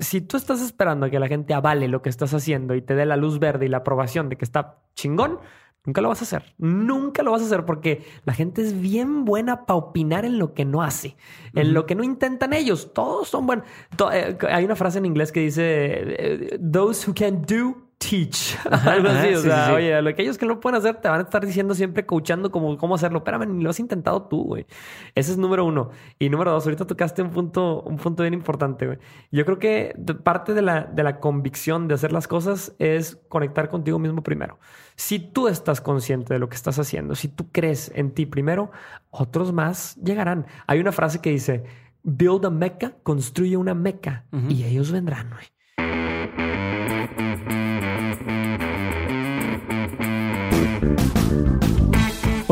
si 0.00 0.22
tú 0.22 0.36
estás 0.36 0.60
esperando 0.62 1.06
a 1.06 1.10
que 1.10 1.20
la 1.20 1.28
gente 1.28 1.54
avale 1.54 1.86
lo 1.86 2.02
que 2.02 2.08
estás 2.08 2.32
haciendo 2.34 2.74
y 2.74 2.82
te 2.82 2.94
dé 2.94 3.04
la 3.06 3.16
luz 3.16 3.38
verde 3.38 3.66
y 3.66 3.68
la 3.68 3.78
aprobación 3.78 4.28
de 4.28 4.36
que 4.36 4.44
está 4.44 4.78
chingón, 4.94 5.38
nunca 5.84 6.00
lo 6.00 6.08
vas 6.08 6.20
a 6.20 6.24
hacer. 6.24 6.54
Nunca 6.58 7.22
lo 7.22 7.32
vas 7.32 7.42
a 7.42 7.44
hacer 7.44 7.64
porque 7.64 8.04
la 8.24 8.32
gente 8.32 8.62
es 8.62 8.80
bien 8.80 9.24
buena 9.24 9.66
para 9.66 9.76
opinar 9.76 10.24
en 10.24 10.38
lo 10.38 10.54
que 10.54 10.64
no 10.64 10.82
hace, 10.82 11.16
en 11.54 11.74
lo 11.74 11.86
que 11.86 11.94
no 11.94 12.02
intentan 12.02 12.52
ellos. 12.52 12.92
Todos 12.94 13.28
son 13.28 13.46
buenos. 13.46 13.66
Eh, 14.12 14.36
hay 14.50 14.64
una 14.64 14.76
frase 14.76 14.98
en 14.98 15.06
inglés 15.06 15.32
que 15.32 15.40
dice, 15.40 15.64
eh, 15.64 16.58
those 16.58 17.08
who 17.08 17.14
can 17.14 17.42
do 17.42 17.89
teach. 18.00 18.56
Algo 18.70 19.08
así. 19.08 19.34
o 19.34 19.40
sea, 19.40 19.74
oye, 19.74 20.00
lo 20.00 20.14
que 20.14 20.22
ellos 20.22 20.38
que 20.38 20.46
no 20.46 20.58
pueden 20.58 20.78
hacer 20.78 20.96
te 20.96 21.08
van 21.08 21.20
a 21.20 21.22
estar 21.24 21.44
diciendo 21.44 21.74
siempre, 21.74 22.06
coachando 22.06 22.50
cómo, 22.50 22.76
cómo 22.78 22.94
hacerlo. 22.94 23.18
Espérame, 23.18 23.46
ni 23.46 23.62
lo 23.62 23.70
has 23.70 23.78
intentado 23.78 24.22
tú, 24.22 24.42
güey. 24.44 24.66
Ese 25.14 25.32
es 25.32 25.38
número 25.38 25.64
uno. 25.64 25.90
Y 26.18 26.30
número 26.30 26.50
dos, 26.50 26.64
ahorita 26.64 26.86
tocaste 26.86 27.22
un 27.22 27.30
punto, 27.30 27.82
un 27.82 27.98
punto 27.98 28.22
bien 28.22 28.34
importante, 28.34 28.86
güey. 28.86 28.98
Yo 29.30 29.44
creo 29.44 29.58
que 29.58 29.94
parte 30.24 30.54
de 30.54 30.62
la, 30.62 30.84
de 30.84 31.02
la 31.02 31.20
convicción 31.20 31.86
de 31.86 31.94
hacer 31.94 32.10
las 32.10 32.26
cosas 32.26 32.74
es 32.78 33.20
conectar 33.28 33.68
contigo 33.68 33.98
mismo 33.98 34.22
primero. 34.22 34.58
Si 34.96 35.18
tú 35.18 35.46
estás 35.46 35.80
consciente 35.80 36.34
de 36.34 36.40
lo 36.40 36.48
que 36.48 36.56
estás 36.56 36.78
haciendo, 36.78 37.14
si 37.14 37.28
tú 37.28 37.50
crees 37.52 37.92
en 37.94 38.12
ti 38.12 38.26
primero, 38.26 38.70
otros 39.10 39.52
más 39.52 39.96
llegarán. 39.96 40.46
Hay 40.66 40.80
una 40.80 40.92
frase 40.92 41.20
que 41.20 41.30
dice, 41.30 41.64
build 42.02 42.46
a 42.46 42.50
meca, 42.50 42.94
construye 43.02 43.56
una 43.56 43.74
meca 43.74 44.24
y 44.48 44.64
ellos 44.64 44.90
vendrán, 44.90 45.30
güey. 45.30 45.46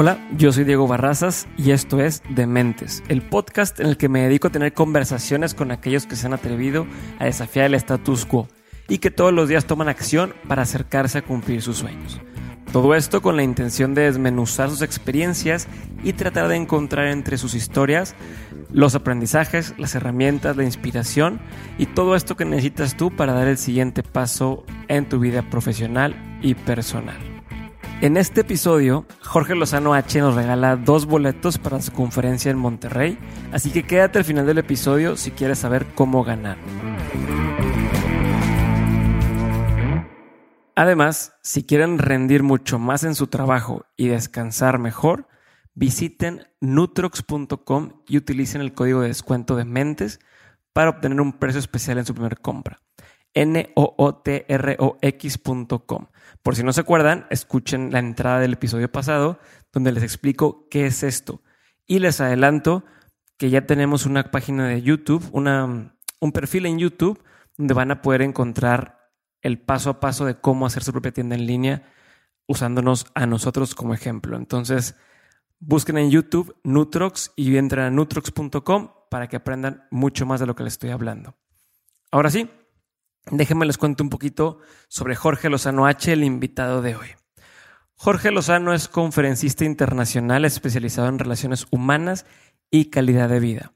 Hola, 0.01 0.25
yo 0.37 0.53
soy 0.53 0.63
Diego 0.63 0.87
Barrazas 0.87 1.49
y 1.57 1.73
esto 1.73 2.01
es 2.01 2.23
Dementes, 2.29 3.03
el 3.09 3.21
podcast 3.21 3.81
en 3.81 3.89
el 3.89 3.97
que 3.97 4.09
me 4.09 4.21
dedico 4.21 4.47
a 4.47 4.53
tener 4.53 4.73
conversaciones 4.73 5.55
con 5.55 5.73
aquellos 5.73 6.07
que 6.07 6.15
se 6.15 6.25
han 6.25 6.35
atrevido 6.35 6.87
a 7.19 7.25
desafiar 7.25 7.67
el 7.67 7.75
status 7.75 8.25
quo 8.25 8.47
y 8.87 8.99
que 8.99 9.11
todos 9.11 9.33
los 9.33 9.49
días 9.49 9.65
toman 9.65 9.89
acción 9.89 10.35
para 10.47 10.63
acercarse 10.63 11.19
a 11.19 11.23
cumplir 11.23 11.63
sus 11.63 11.79
sueños. 11.79 12.21
Todo 12.71 12.95
esto 12.95 13.21
con 13.23 13.35
la 13.35 13.43
intención 13.43 13.93
de 13.95 14.03
desmenuzar 14.03 14.71
sus 14.71 14.83
experiencias 14.83 15.67
y 16.05 16.13
tratar 16.13 16.47
de 16.47 16.55
encontrar 16.55 17.09
entre 17.09 17.37
sus 17.37 17.57
historias 17.57 18.15
los 18.71 18.95
aprendizajes, 18.95 19.75
las 19.79 19.97
herramientas, 19.97 20.57
la 20.57 20.63
inspiración 20.63 21.41
y 21.77 21.87
todo 21.87 22.15
esto 22.15 22.37
que 22.37 22.45
necesitas 22.45 22.97
tú 22.97 23.11
para 23.17 23.33
dar 23.33 23.49
el 23.49 23.59
siguiente 23.59 24.05
paso 24.05 24.65
en 24.87 25.09
tu 25.09 25.19
vida 25.19 25.43
profesional 25.51 26.15
y 26.41 26.55
personal. 26.55 27.38
En 28.01 28.17
este 28.17 28.43
episodio, 28.43 29.07
Jorge 29.25 29.57
Lozano 29.57 29.93
H 29.93 30.21
nos 30.21 30.37
regala 30.37 30.77
dos 30.77 31.07
boletos 31.07 31.59
para 31.59 31.83
su 31.83 31.91
conferencia 31.91 32.49
en 32.49 32.57
Monterrey, 32.57 33.19
así 33.51 33.73
que 33.73 33.83
quédate 33.83 34.19
al 34.19 34.25
final 34.25 34.47
del 34.47 34.59
episodio 34.59 35.17
si 35.17 35.33
quieres 35.33 35.59
saber 35.59 35.85
cómo 35.97 36.23
ganar. 36.23 36.59
Además, 40.77 41.35
si 41.43 41.65
quieren 41.65 41.99
rendir 41.99 42.45
mucho 42.45 42.79
más 42.79 43.03
en 43.03 43.17
su 43.17 43.27
trabajo 43.27 43.85
y 43.97 44.07
descansar 44.07 44.79
mejor, 44.79 45.27
visiten 45.75 46.47
nutrox.com 46.61 48.05
y 48.07 48.17
utilicen 48.17 48.61
el 48.61 48.75
código 48.75 49.01
de 49.01 49.09
descuento 49.09 49.57
de 49.57 49.65
Mentes 49.65 50.21
para 50.73 50.91
obtener 50.91 51.21
un 51.21 51.33
precio 51.33 51.59
especial 51.59 51.99
en 51.99 52.07
su 52.07 52.15
primera 52.15 52.37
compra. 52.37 52.79
N-O-O-T-R-O-X.com. 53.35 56.07
Por 56.43 56.57
si 56.57 56.63
no 56.63 56.73
se 56.73 56.81
acuerdan, 56.81 57.27
escuchen 57.31 57.93
la 57.93 57.99
entrada 57.99 58.41
del 58.41 58.55
episodio 58.55 58.91
pasado 58.91 59.39
donde 59.73 59.93
les 59.93 60.03
explico 60.03 60.67
qué 60.71 60.87
es 60.87 61.03
esto. 61.03 61.43
Y 61.87 61.99
les 61.99 62.21
adelanto 62.21 62.85
que 63.37 63.51
ya 63.51 63.67
tenemos 63.67 64.07
una 64.07 64.31
página 64.31 64.69
de 64.69 64.83
YouTube, 64.83 65.29
una, 65.33 65.97
un 66.21 66.33
perfil 66.33 66.67
en 66.67 66.79
YouTube 66.79 67.23
donde 67.57 67.75
van 67.75 67.91
a 67.91 68.03
poder 68.03 68.23
encontrar 68.23 69.11
el 69.43 69.61
paso 69.61 69.91
a 69.91 70.01
paso 70.01 70.25
de 70.25 70.41
cómo 70.41 70.67
hacer 70.67 70.83
su 70.83 70.93
propia 70.93 71.13
tienda 71.13 71.37
en 71.37 71.47
línea 71.47 71.83
usándonos 72.47 73.07
a 73.15 73.27
nosotros 73.27 73.75
como 73.75 73.95
ejemplo. 73.95 74.37
Entonces, 74.37 74.97
busquen 75.61 75.99
en 75.99 76.11
YouTube 76.11 76.57
Nutrox 76.65 77.33
y 77.37 77.57
entren 77.57 77.85
a 77.85 77.91
nutrox.com 77.91 78.91
para 79.11 79.29
que 79.29 79.37
aprendan 79.37 79.87
mucho 79.91 80.27
más 80.27 80.41
de 80.41 80.47
lo 80.47 80.55
que 80.55 80.65
les 80.65 80.75
estoy 80.75 80.91
hablando. 80.91 81.37
Ahora 82.11 82.31
sí, 82.31 82.51
Déjenme 83.31 83.67
les 83.67 83.77
cuento 83.77 84.03
un 84.03 84.11
poquito 84.11 84.59
sobre 84.89 85.15
Jorge 85.15 85.51
Lozano 85.51 85.87
H, 85.87 86.13
el 86.13 86.25
invitado 86.25 86.81
de 86.81 86.97
hoy. 86.97 87.09
Jorge 87.95 88.31
Lozano 88.31 88.73
es 88.73 88.89
conferencista 88.89 89.65
internacional 89.65 90.45
especializado 90.45 91.09
en 91.09 91.19
relaciones 91.19 91.67
humanas 91.71 92.25
y 92.71 92.87
calidad 92.87 93.29
de 93.29 93.41
vida. 93.41 93.73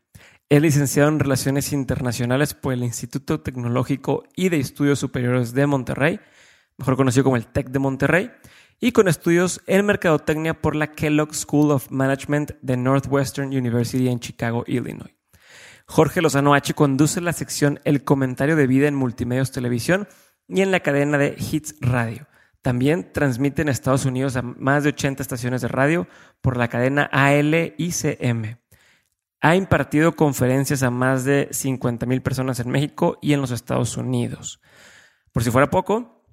Es 0.48 0.62
licenciado 0.62 1.08
en 1.08 1.18
Relaciones 1.18 1.72
Internacionales 1.72 2.54
por 2.54 2.72
el 2.72 2.84
Instituto 2.84 3.40
Tecnológico 3.40 4.24
y 4.36 4.48
de 4.48 4.60
Estudios 4.60 4.98
Superiores 4.98 5.54
de 5.54 5.66
Monterrey, 5.66 6.20
mejor 6.76 6.96
conocido 6.96 7.24
como 7.24 7.36
el 7.36 7.46
TEC 7.46 7.70
de 7.70 7.78
Monterrey, 7.78 8.30
y 8.80 8.92
con 8.92 9.08
estudios 9.08 9.60
en 9.66 9.86
Mercadotecnia 9.86 10.60
por 10.60 10.76
la 10.76 10.92
Kellogg 10.92 11.34
School 11.34 11.70
of 11.70 11.90
Management 11.90 12.52
de 12.62 12.76
Northwestern 12.76 13.48
University 13.48 14.08
en 14.08 14.20
Chicago, 14.20 14.64
Illinois. 14.66 15.14
Jorge 15.92 16.22
Lozano 16.22 16.54
H 16.54 16.72
conduce 16.72 17.20
la 17.20 17.34
sección 17.34 17.78
El 17.84 18.02
comentario 18.02 18.56
de 18.56 18.66
vida 18.66 18.88
en 18.88 18.94
Multimedios 18.94 19.52
Televisión 19.52 20.08
y 20.48 20.62
en 20.62 20.70
la 20.70 20.80
cadena 20.80 21.18
de 21.18 21.36
Hits 21.36 21.74
Radio. 21.82 22.26
También 22.62 23.12
transmite 23.12 23.60
en 23.60 23.68
Estados 23.68 24.06
Unidos 24.06 24.36
a 24.36 24.40
más 24.40 24.84
de 24.84 24.88
80 24.88 25.22
estaciones 25.22 25.60
de 25.60 25.68
radio 25.68 26.08
por 26.40 26.56
la 26.56 26.68
cadena 26.68 27.10
ALICM. 27.12 28.56
Ha 29.42 29.54
impartido 29.54 30.16
conferencias 30.16 30.82
a 30.82 30.90
más 30.90 31.26
de 31.26 31.48
50 31.50 32.06
mil 32.06 32.22
personas 32.22 32.58
en 32.60 32.70
México 32.70 33.18
y 33.20 33.34
en 33.34 33.42
los 33.42 33.50
Estados 33.50 33.94
Unidos. 33.98 34.62
Por 35.30 35.44
si 35.44 35.50
fuera 35.50 35.68
poco, 35.68 36.24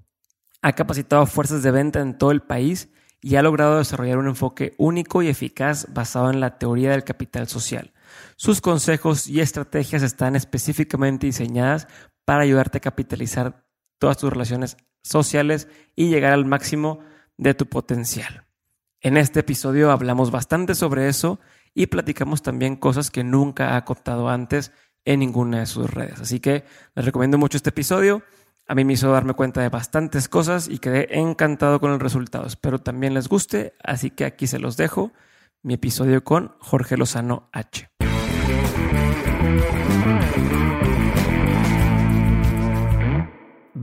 ha 0.61 0.71
capacitado 0.71 1.25
fuerzas 1.25 1.63
de 1.63 1.71
venta 1.71 1.99
en 1.99 2.17
todo 2.17 2.31
el 2.31 2.43
país 2.43 2.87
y 3.19 3.35
ha 3.35 3.41
logrado 3.41 3.79
desarrollar 3.79 4.19
un 4.19 4.27
enfoque 4.27 4.73
único 4.77 5.21
y 5.21 5.27
eficaz 5.27 5.85
basado 5.93 6.29
en 6.29 6.39
la 6.39 6.57
teoría 6.57 6.91
del 6.91 7.03
capital 7.03 7.49
social. 7.49 7.91
Sus 8.41 8.61
consejos 8.61 9.27
y 9.27 9.41
estrategias 9.41 10.01
están 10.01 10.37
específicamente 10.37 11.27
diseñadas 11.27 11.89
para 12.23 12.43
ayudarte 12.43 12.77
a 12.77 12.81
capitalizar 12.81 13.65
todas 13.97 14.15
tus 14.15 14.31
relaciones 14.31 14.77
sociales 15.03 15.67
y 15.93 16.07
llegar 16.07 16.31
al 16.31 16.45
máximo 16.45 17.01
de 17.35 17.53
tu 17.53 17.65
potencial. 17.65 18.45
En 19.01 19.17
este 19.17 19.41
episodio 19.41 19.91
hablamos 19.91 20.31
bastante 20.31 20.73
sobre 20.73 21.09
eso 21.09 21.41
y 21.73 21.87
platicamos 21.87 22.41
también 22.41 22.77
cosas 22.77 23.11
que 23.11 23.25
nunca 23.25 23.75
ha 23.75 23.83
contado 23.83 24.29
antes 24.29 24.71
en 25.03 25.19
ninguna 25.19 25.59
de 25.59 25.65
sus 25.65 25.89
redes. 25.89 26.21
Así 26.21 26.39
que 26.39 26.63
les 26.95 27.03
recomiendo 27.03 27.37
mucho 27.37 27.57
este 27.57 27.71
episodio. 27.71 28.23
A 28.69 28.73
mí 28.73 28.85
me 28.85 28.93
hizo 28.93 29.11
darme 29.11 29.33
cuenta 29.33 29.59
de 29.59 29.67
bastantes 29.67 30.29
cosas 30.29 30.69
y 30.69 30.79
quedé 30.79 31.19
encantado 31.19 31.81
con 31.81 31.91
el 31.91 31.99
resultado. 31.99 32.47
Espero 32.47 32.79
también 32.79 33.13
les 33.13 33.27
guste, 33.27 33.73
así 33.83 34.11
que 34.11 34.23
aquí 34.23 34.47
se 34.47 34.59
los 34.59 34.77
dejo, 34.77 35.11
mi 35.61 35.73
episodio 35.73 36.23
con 36.23 36.55
Jorge 36.59 36.95
Lozano 36.95 37.49
H. 37.51 37.89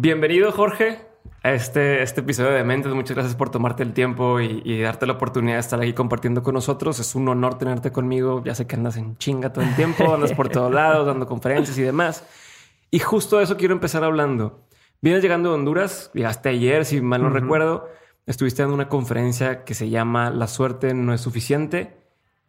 Bienvenido, 0.09 0.53
Jorge, 0.53 1.01
a 1.43 1.53
este, 1.53 2.03
este 2.03 2.21
episodio 2.21 2.51
de 2.51 2.63
Mentes. 2.63 2.93
Muchas 2.95 3.17
gracias 3.17 3.35
por 3.35 3.51
tomarte 3.51 3.83
el 3.83 3.93
tiempo 3.93 4.39
y, 4.41 4.81
darte 4.81 5.05
la 5.05 5.15
oportunidad 5.15 5.55
de 5.55 5.61
estar 5.61 5.81
aquí 5.81 5.95
compartiendo 5.95 6.45
con 6.45 6.55
nosotros. 6.55 7.01
Es 7.01 7.17
un 7.17 7.27
honor 7.27 7.59
tenerte 7.59 7.91
conmigo. 7.91 8.41
Ya 8.45 8.55
sé 8.55 8.69
que 8.69 8.77
andas 8.77 8.97
en 8.97 9.17
chinga 9.17 9.53
todo 9.53 9.65
el 9.65 9.75
tiempo, 9.75 10.15
andas 10.15 10.33
por 10.33 10.49
todos 10.49 10.73
lados, 10.75 11.09
dando 11.09 11.27
conferencias 11.27 11.77
y 11.79 11.83
demás. 11.83 12.25
Y 12.93 13.01
justo 13.01 13.39
de 13.39 13.45
eso 13.45 13.57
quiero 13.57 13.75
empezar 13.75 14.05
hablando. 14.05 14.69
Vienes 15.01 15.23
llegando 15.23 15.49
de 15.49 15.57
Honduras, 15.57 16.13
llegaste 16.15 16.51
ayer, 16.51 16.85
si 16.85 17.01
mal 17.01 17.23
no 17.23 17.31
recuerdo. 17.31 17.89
Estuviste 18.27 18.63
dando 18.63 18.77
una 18.77 18.89
conferencia 18.89 19.65
que 19.65 19.75
se 19.75 19.91
llama 19.91 20.31
La 20.31 20.47
suerte 20.47 20.95
no 20.95 21.13
es 21.13 21.21
suficiente. 21.21 22.06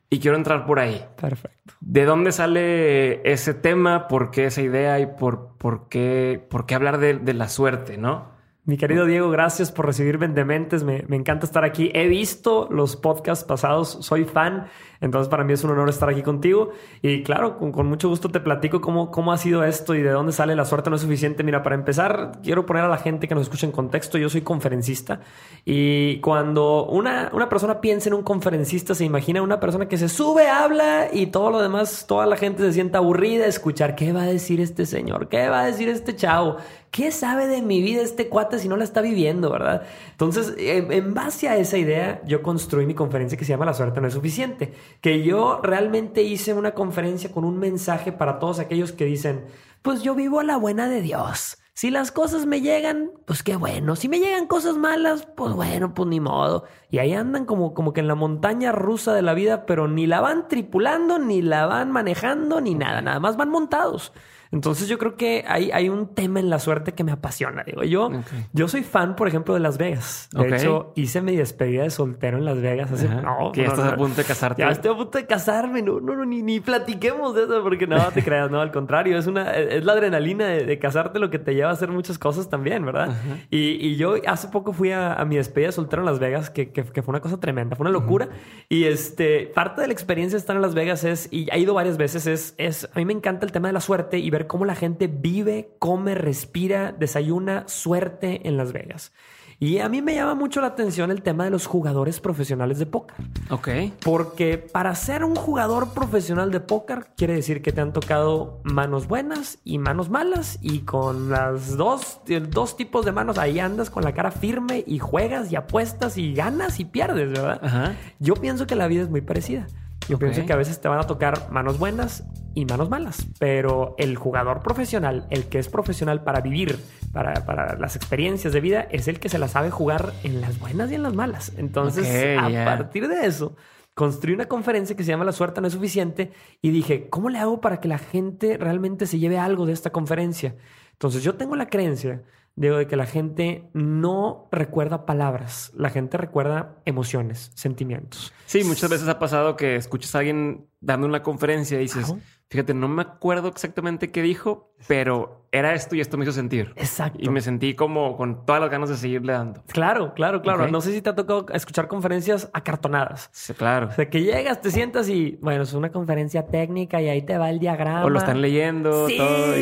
Y 0.09 0.19
quiero 0.19 0.37
entrar 0.37 0.65
por 0.65 0.79
ahí. 0.79 1.05
Perfecto. 1.19 1.73
¿De 1.81 2.05
dónde 2.05 2.31
sale 2.31 3.29
ese 3.29 3.53
tema? 3.53 4.07
¿Por 4.07 4.31
qué 4.31 4.45
esa 4.45 4.61
idea? 4.61 4.99
¿Y 4.99 5.07
por, 5.07 5.57
por, 5.57 5.89
qué, 5.89 6.41
por 6.49 6.65
qué 6.65 6.75
hablar 6.75 6.97
de, 6.97 7.15
de 7.15 7.33
la 7.33 7.49
suerte, 7.49 7.97
no? 7.97 8.36
Mi 8.67 8.75
querido 8.75 9.05
Diego, 9.05 9.29
gracias 9.29 9.71
por 9.71 9.85
recibirme 9.85 10.25
en 10.25 10.33
Dementes. 10.35 10.83
Me, 10.83 11.05
encanta 11.11 11.45
estar 11.45 11.63
aquí. 11.63 11.89
He 11.93 12.09
visto 12.09 12.67
los 12.69 12.97
podcasts 12.97 13.45
pasados, 13.45 13.99
soy 14.01 14.25
fan, 14.25 14.67
entonces 14.99 15.29
para 15.29 15.45
mí 15.45 15.53
es 15.53 15.63
un 15.63 15.71
honor 15.71 15.87
estar 15.87 16.09
aquí 16.09 16.21
contigo. 16.21 16.71
Y 17.01 17.23
claro, 17.23 17.57
con, 17.59 17.87
mucho 17.87 18.09
gusto 18.09 18.27
te 18.27 18.41
platico 18.41 18.81
cómo, 18.81 19.09
cómo 19.09 19.31
ha 19.31 19.37
sido 19.37 19.63
esto 19.63 19.95
y 19.95 20.01
de 20.01 20.09
dónde 20.09 20.33
sale 20.33 20.53
la 20.53 20.65
suerte 20.65 20.89
no 20.89 20.97
es 20.97 21.01
suficiente. 21.01 21.45
Mira, 21.45 21.63
para 21.63 21.75
empezar, 21.75 22.41
quiero 22.43 22.65
poner 22.65 22.83
a 22.83 22.89
la 22.89 22.97
gente 22.97 23.29
que 23.29 23.35
nos 23.35 23.43
escucha 23.43 23.65
en 23.65 23.71
contexto. 23.71 24.17
Yo 24.17 24.27
soy 24.27 24.41
conferencista 24.41 25.21
y 25.63 26.19
cuando 26.19 26.87
una, 26.87 27.29
una 27.31 27.47
persona 27.47 27.79
piensa 27.79 28.09
en 28.09 28.15
un 28.15 28.23
conferencista, 28.23 28.95
se 28.95 29.05
imagina 29.05 29.41
una 29.41 29.61
persona 29.61 29.87
que 29.87 29.97
se 29.97 30.09
sube, 30.09 30.49
habla 30.49 31.07
y 31.13 31.27
todo 31.27 31.51
lo 31.51 31.61
demás, 31.61 32.03
toda 32.05 32.25
la 32.25 32.35
gente 32.35 32.63
se 32.63 32.73
sienta 32.73 32.97
aburrida 32.97 33.43
de 33.43 33.49
escuchar 33.49 33.95
qué 33.95 34.11
va 34.11 34.23
a 34.23 34.27
decir 34.27 34.59
este 34.59 34.85
señor, 34.85 35.29
qué 35.29 35.47
va 35.47 35.61
a 35.61 35.65
decir 35.67 35.87
este 35.87 36.17
chavo. 36.17 36.57
¿Qué 36.91 37.11
sabe 37.11 37.47
de 37.47 37.61
mi 37.61 37.81
vida 37.81 38.01
este 38.01 38.27
cuate 38.29 38.59
si 38.59 38.67
no 38.67 38.77
la 38.77 38.83
está 38.83 39.01
viviendo, 39.01 39.51
verdad? 39.51 39.83
Entonces, 40.11 40.53
en, 40.57 41.13
base 41.13 41.49
a 41.49 41.57
esa 41.57 41.77
idea, 41.77 42.21
yo 42.25 42.41
construí 42.41 42.85
mi 42.85 42.95
conferencia 42.95 43.37
que 43.37 43.45
se 43.45 43.51
llama 43.51 43.65
La 43.65 43.73
suerte 43.73 44.01
no 44.01 44.07
es 44.07 44.13
suficiente. 44.13 44.73
Que 45.01 45.23
yo 45.23 45.59
realmente 45.61 46.23
hice 46.23 46.53
una 46.53 46.71
conferencia 46.71 47.31
con 47.31 47.43
un 47.43 47.59
mensaje 47.59 48.11
para 48.11 48.39
todos 48.39 48.59
aquellos 48.59 48.93
que 48.93 49.05
dicen, 49.05 49.45
pues 49.81 50.01
yo 50.01 50.15
vivo 50.15 50.39
a 50.39 50.43
la 50.43 50.57
buena 50.57 50.89
de 50.89 51.01
Dios. 51.01 51.57
Si 51.73 51.91
las 51.91 52.11
cosas 52.11 52.47
me 52.47 52.61
llegan, 52.61 53.11
pues 53.25 53.43
qué 53.43 53.55
bueno. 53.55 53.95
Si 53.95 54.09
me 54.09 54.17
llegan 54.17 54.47
cosas 54.47 54.77
malas, 54.77 55.27
pues 55.35 55.53
bueno, 55.53 55.93
pues 55.93 56.09
ni 56.09 56.19
modo. 56.19 56.63
Y 56.89 56.97
ahí 56.97 57.13
andan 57.13 57.45
como, 57.45 57.75
como 57.75 57.93
que 57.93 57.99
en 57.99 58.07
la 58.07 58.15
montaña 58.15 58.71
rusa 58.71 59.13
de 59.13 59.21
la 59.21 59.35
vida, 59.35 59.67
pero 59.67 59.87
ni 59.87 60.07
la 60.07 60.19
van 60.19 60.47
tripulando, 60.47 61.19
ni 61.19 61.43
la 61.43 61.67
van 61.67 61.91
manejando, 61.91 62.61
ni 62.61 62.73
nada. 62.73 63.03
Nada 63.03 63.19
más 63.19 63.37
van 63.37 63.49
montados. 63.49 64.11
Entonces 64.51 64.87
yo 64.87 64.97
creo 64.97 65.15
que 65.15 65.43
hay, 65.47 65.71
hay 65.71 65.89
un 65.89 66.13
tema 66.13 66.39
en 66.39 66.49
la 66.49 66.59
suerte 66.59 66.93
que 66.93 67.03
me 67.03 67.11
apasiona. 67.11 67.63
Digo, 67.63 67.83
yo, 67.83 68.09
yo 68.53 68.67
soy 68.67 68.83
fan, 68.83 69.15
por 69.15 69.27
ejemplo, 69.27 69.53
de 69.53 69.59
Las 69.59 69.77
Vegas. 69.77 70.29
De 70.31 70.55
hecho, 70.55 70.93
hice 70.95 71.21
mi 71.21 71.35
despedida 71.35 71.83
de 71.83 71.89
soltero 71.89 72.37
en 72.37 72.45
Las 72.45 72.61
Vegas 72.61 72.91
hace... 72.91 73.07
No, 73.07 73.51
que 73.51 73.61
ya 73.61 73.67
estás 73.67 73.93
a 73.93 73.95
punto 73.95 74.15
de 74.15 74.23
casarte. 74.23 74.61
Ya 74.61 74.69
estoy 74.69 74.91
a 74.91 74.95
punto 74.95 75.17
de 75.17 75.25
casarme. 75.25 75.81
No, 75.81 75.99
no, 75.99 76.15
no, 76.15 76.25
ni, 76.25 76.41
ni 76.41 76.59
platiquemos 76.59 77.35
de 77.35 77.43
eso 77.43 77.61
porque 77.63 77.87
no 77.87 77.97
te 78.11 78.23
creas. 78.23 78.49
No, 78.49 78.61
al 78.61 78.71
contrario. 78.71 79.17
Es 79.17 79.27
una... 79.27 79.51
Es 79.53 79.83
la 79.83 79.93
adrenalina 79.93 80.47
de, 80.47 80.79
casarte 80.79 81.19
lo 81.19 81.29
que 81.29 81.39
te 81.39 81.55
lleva 81.55 81.69
a 81.69 81.73
hacer 81.73 81.89
muchas 81.89 82.19
cosas 82.19 82.49
también, 82.49 82.85
¿verdad? 82.85 83.15
Y, 83.49 83.87
y, 83.87 83.95
yo 83.95 84.15
hace 84.27 84.47
poco 84.49 84.73
fui 84.73 84.91
a, 84.91 85.23
mi 85.25 85.37
despedida 85.37 85.67
de 85.67 85.71
soltero 85.73 86.01
en 86.03 86.05
Las 86.05 86.19
Vegas, 86.19 86.49
que, 86.49 86.71
que, 86.71 86.83
fue 86.83 87.11
una 87.11 87.19
cosa 87.19 87.39
tremenda. 87.39 87.75
Fue 87.75 87.83
una 87.83 87.91
locura. 87.91 88.29
Y 88.69 88.85
este... 88.85 89.47
Parte 89.47 89.81
de 89.81 89.87
la 89.87 89.93
experiencia 89.93 90.37
de 90.37 90.39
estar 90.39 90.55
en 90.55 90.61
Las 90.61 90.73
Vegas 90.73 91.03
es... 91.03 91.27
Y 91.31 91.49
ha 91.51 91.57
ido 91.57 91.73
varias 91.73 91.97
veces. 91.97 92.27
Es... 92.27 92.55
es 92.57 92.89
a 92.93 92.99
mí 92.99 93.05
me 93.05 93.13
encanta 93.13 93.45
el 93.45 93.51
tema 93.51 93.67
de 93.67 93.73
la 93.73 93.81
suerte 93.81 94.19
y 94.19 94.29
ver 94.37 94.47
cómo 94.47 94.65
la 94.65 94.75
gente 94.75 95.07
vive, 95.07 95.75
come, 95.79 96.15
respira, 96.15 96.91
desayuna 96.91 97.67
suerte 97.67 98.47
en 98.47 98.57
Las 98.57 98.73
Vegas. 98.73 99.11
Y 99.59 99.79
a 99.79 99.89
mí 99.89 100.03
me 100.03 100.13
llama 100.13 100.35
mucho 100.35 100.61
la 100.61 100.67
atención 100.67 101.09
el 101.09 101.23
tema 101.23 101.45
de 101.45 101.49
los 101.49 101.65
jugadores 101.65 102.19
profesionales 102.19 102.77
de 102.77 102.85
póker. 102.85 103.17
Ok. 103.49 103.69
Porque 104.03 104.59
para 104.59 104.93
ser 104.93 105.23
un 105.23 105.35
jugador 105.35 105.95
profesional 105.95 106.51
de 106.51 106.59
póker 106.59 107.07
quiere 107.17 107.33
decir 107.33 107.63
que 107.63 107.71
te 107.71 107.81
han 107.81 107.91
tocado 107.91 108.61
manos 108.63 109.07
buenas 109.07 109.57
y 109.63 109.79
manos 109.79 110.11
malas. 110.11 110.59
Y 110.61 110.81
con 110.81 111.31
las 111.31 111.75
dos, 111.75 112.19
dos 112.51 112.77
tipos 112.77 113.03
de 113.03 113.11
manos 113.11 113.39
ahí 113.39 113.59
andas 113.59 113.89
con 113.89 114.03
la 114.03 114.13
cara 114.13 114.29
firme 114.29 114.83
y 114.85 114.99
juegas 114.99 115.51
y 115.51 115.55
apuestas 115.55 116.19
y 116.19 116.35
ganas 116.35 116.79
y 116.79 116.85
pierdes, 116.85 117.31
¿verdad? 117.31 117.95
Yo 118.19 118.35
pienso 118.35 118.67
que 118.67 118.75
la 118.75 118.87
vida 118.87 119.01
es 119.01 119.09
muy 119.09 119.21
parecida. 119.21 119.65
Yo 120.07 120.17
pienso 120.17 120.45
que 120.45 120.53
a 120.53 120.55
veces 120.55 120.79
te 120.79 120.87
van 120.87 120.99
a 120.99 121.03
tocar 121.03 121.51
manos 121.51 121.79
buenas 121.79 122.23
y 122.53 122.65
manos 122.65 122.89
malas, 122.89 123.27
pero 123.39 123.93
el 123.97 124.15
jugador 124.15 124.61
profesional, 124.61 125.27
el 125.29 125.45
que 125.45 125.59
es 125.59 125.67
profesional 125.67 126.23
para 126.23 126.41
vivir, 126.41 126.79
para, 127.11 127.45
para 127.45 127.77
las 127.77 127.95
experiencias 127.95 128.53
de 128.53 128.61
vida, 128.61 128.87
es 128.89 129.07
el 129.07 129.19
que 129.19 129.29
se 129.29 129.37
la 129.37 129.47
sabe 129.47 129.69
jugar 129.69 130.13
en 130.23 130.41
las 130.41 130.59
buenas 130.59 130.91
y 130.91 130.95
en 130.95 131.03
las 131.03 131.13
malas. 131.13 131.51
Entonces, 131.57 132.37
a 132.39 132.49
partir 132.65 133.07
de 133.07 133.25
eso, 133.25 133.55
construí 133.93 134.33
una 134.33 134.47
conferencia 134.47 134.95
que 134.95 135.03
se 135.03 135.09
llama 135.09 135.25
La 135.25 135.33
suerte 135.33 135.59
no 135.59 135.67
es 135.67 135.73
suficiente 135.73 136.31
y 136.61 136.71
dije, 136.71 137.09
¿cómo 137.09 137.29
le 137.29 137.39
hago 137.39 137.61
para 137.61 137.79
que 137.79 137.87
la 137.87 137.97
gente 137.97 138.57
realmente 138.57 139.07
se 139.07 139.19
lleve 139.19 139.37
algo 139.37 139.65
de 139.65 139.73
esta 139.73 139.91
conferencia? 139.91 140.55
Entonces, 140.93 141.23
yo 141.23 141.35
tengo 141.35 141.55
la 141.55 141.67
creencia 141.67 142.23
de 142.57 142.87
que 142.87 142.95
la 142.95 143.05
gente 143.05 143.69
no 143.73 144.47
recuerda 144.51 145.05
palabras, 145.05 145.71
la 145.75 145.91
gente 145.91 146.17
recuerda 146.17 146.75
emociones, 146.85 147.51
sentimientos. 147.53 148.33
Sí, 148.47 148.63
muchas 148.63 148.89
veces 148.89 149.07
ha 149.07 149.19
pasado 149.19 149.55
que 149.55 149.75
escuchas 149.75 150.15
a 150.15 150.19
alguien 150.19 150.67
dando 150.81 151.05
una 151.05 151.21
conferencia 151.21 151.77
y 151.77 151.81
dices, 151.81 152.13
fíjate, 152.49 152.73
no 152.73 152.87
me 152.87 153.03
acuerdo 153.03 153.49
exactamente 153.49 154.11
qué 154.11 154.23
dijo, 154.23 154.73
pero 154.87 155.46
era 155.51 155.73
esto 155.73 155.95
y 155.95 156.01
esto 156.01 156.17
me 156.17 156.23
hizo 156.23 156.33
sentir. 156.33 156.73
Exacto. 156.75 157.19
Y 157.21 157.29
me 157.29 157.41
sentí 157.41 157.73
como 157.73 158.17
con 158.17 158.45
todas 158.45 158.61
las 158.61 158.69
ganas 158.69 158.89
de 158.89 158.97
seguirle 158.97 159.33
dando. 159.33 159.63
Claro, 159.67 160.13
claro, 160.13 160.41
claro. 160.41 160.67
No 160.67 160.81
sé 160.81 160.91
si 160.91 161.01
te 161.01 161.09
ha 161.09 161.15
tocado 161.15 161.45
escuchar 161.53 161.87
conferencias 161.87 162.49
acartonadas. 162.53 163.29
Sí, 163.31 163.53
claro. 163.53 163.87
O 163.87 163.91
sea, 163.91 164.09
que 164.09 164.21
llegas, 164.21 164.61
te 164.61 164.71
sientas 164.71 165.07
y, 165.09 165.37
bueno, 165.41 165.63
es 165.63 165.73
una 165.73 165.91
conferencia 165.91 166.45
técnica 166.47 167.01
y 167.01 167.09
ahí 167.09 167.21
te 167.21 167.37
va 167.37 167.49
el 167.49 167.59
diagrama. 167.59 168.05
O 168.05 168.09
lo 168.09 168.19
están 168.19 168.41
leyendo. 168.41 169.07
Sí, 169.07 169.17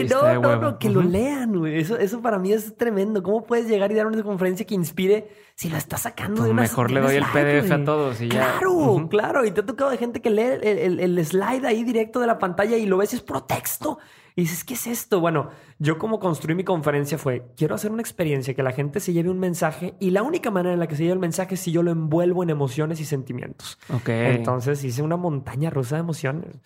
todo 0.10 0.34
no, 0.34 0.42
no, 0.42 0.56
no, 0.58 0.80
que 0.80 0.90
lo 0.90 1.02
lean, 1.02 1.58
güey. 1.58 1.80
Eso, 1.80 1.98
eso 1.98 2.22
para 2.22 2.40
mí 2.40 2.52
es 2.52 2.76
tremendo. 2.76 3.22
¿Cómo 3.22 3.44
puedes 3.44 3.68
llegar 3.68 3.92
y 3.92 3.96
dar 3.96 4.08
una 4.08 4.22
conferencia 4.24 4.66
que 4.66 4.74
inspire 4.76 5.30
si 5.56 5.70
la 5.70 5.78
estás 5.78 6.02
sacando 6.02 6.38
pues 6.38 6.46
de 6.46 6.52
una 6.52 6.62
Mejor 6.64 6.92
le 6.92 7.00
doy 7.00 7.16
el 7.16 7.24
PDF 7.24 7.72
a 7.72 7.84
todos 7.84 8.20
y 8.22 8.30
ya. 8.30 8.58
Claro, 8.58 9.08
claro. 9.10 9.46
Y 9.46 9.52
te 9.52 9.62
ha 9.62 9.66
tocado 9.66 9.90
de 9.90 9.98
gente 9.98 10.22
que 10.22 10.30
lee 10.30 10.60
el, 10.62 11.00
el, 11.00 11.26
slide 11.26 11.66
ahí 11.66 11.84
directo 11.84 12.20
de 12.20 12.28
la 12.28 12.40
pantalla 12.40 12.76
y 12.76 12.86
lo 12.86 12.98
ves 12.98 13.14
y 13.14 13.18
es 13.18 13.22
pro 13.22 13.44
texto. 13.44 14.00
Y 14.38 14.42
dices, 14.42 14.66
¿qué 14.66 14.74
es 14.74 14.86
esto? 14.86 15.22
Bueno, 15.22 15.50
yo 15.80 15.98
como 15.98 16.20
construí 16.20 16.56
mi 16.56 16.66
conferencia 16.66 17.18
fue, 17.18 17.46
quiero 17.56 17.74
hacer 17.74 17.92
una 17.92 18.02
experiencia 18.02 18.54
que 18.54 18.64
la 18.64 18.74
gente 18.74 19.00
se 19.00 19.14
lleve 19.14 19.30
un 19.30 19.40
mensaje 19.40 19.96
y 20.00 20.10
la 20.10 20.24
única 20.24 20.52
manera 20.52 20.74
en 20.74 20.80
la 20.80 20.88
que 20.88 20.98
se 20.98 21.04
lleve 21.04 21.14
el 21.14 21.20
mensaje 21.20 21.56
es 21.56 21.62
si 21.62 21.72
yo 21.72 21.84
lo 21.84 21.92
envuelvo 21.92 22.44
en 22.44 22.50
emociones 22.50 23.00
y 23.00 23.06
sentimientos. 23.06 23.80
Entonces 24.06 24.84
hice 24.84 25.02
una 25.02 25.16
montaña 25.16 25.70
rusa 25.70 25.96
de 25.96 26.02
emociones. 26.02 26.58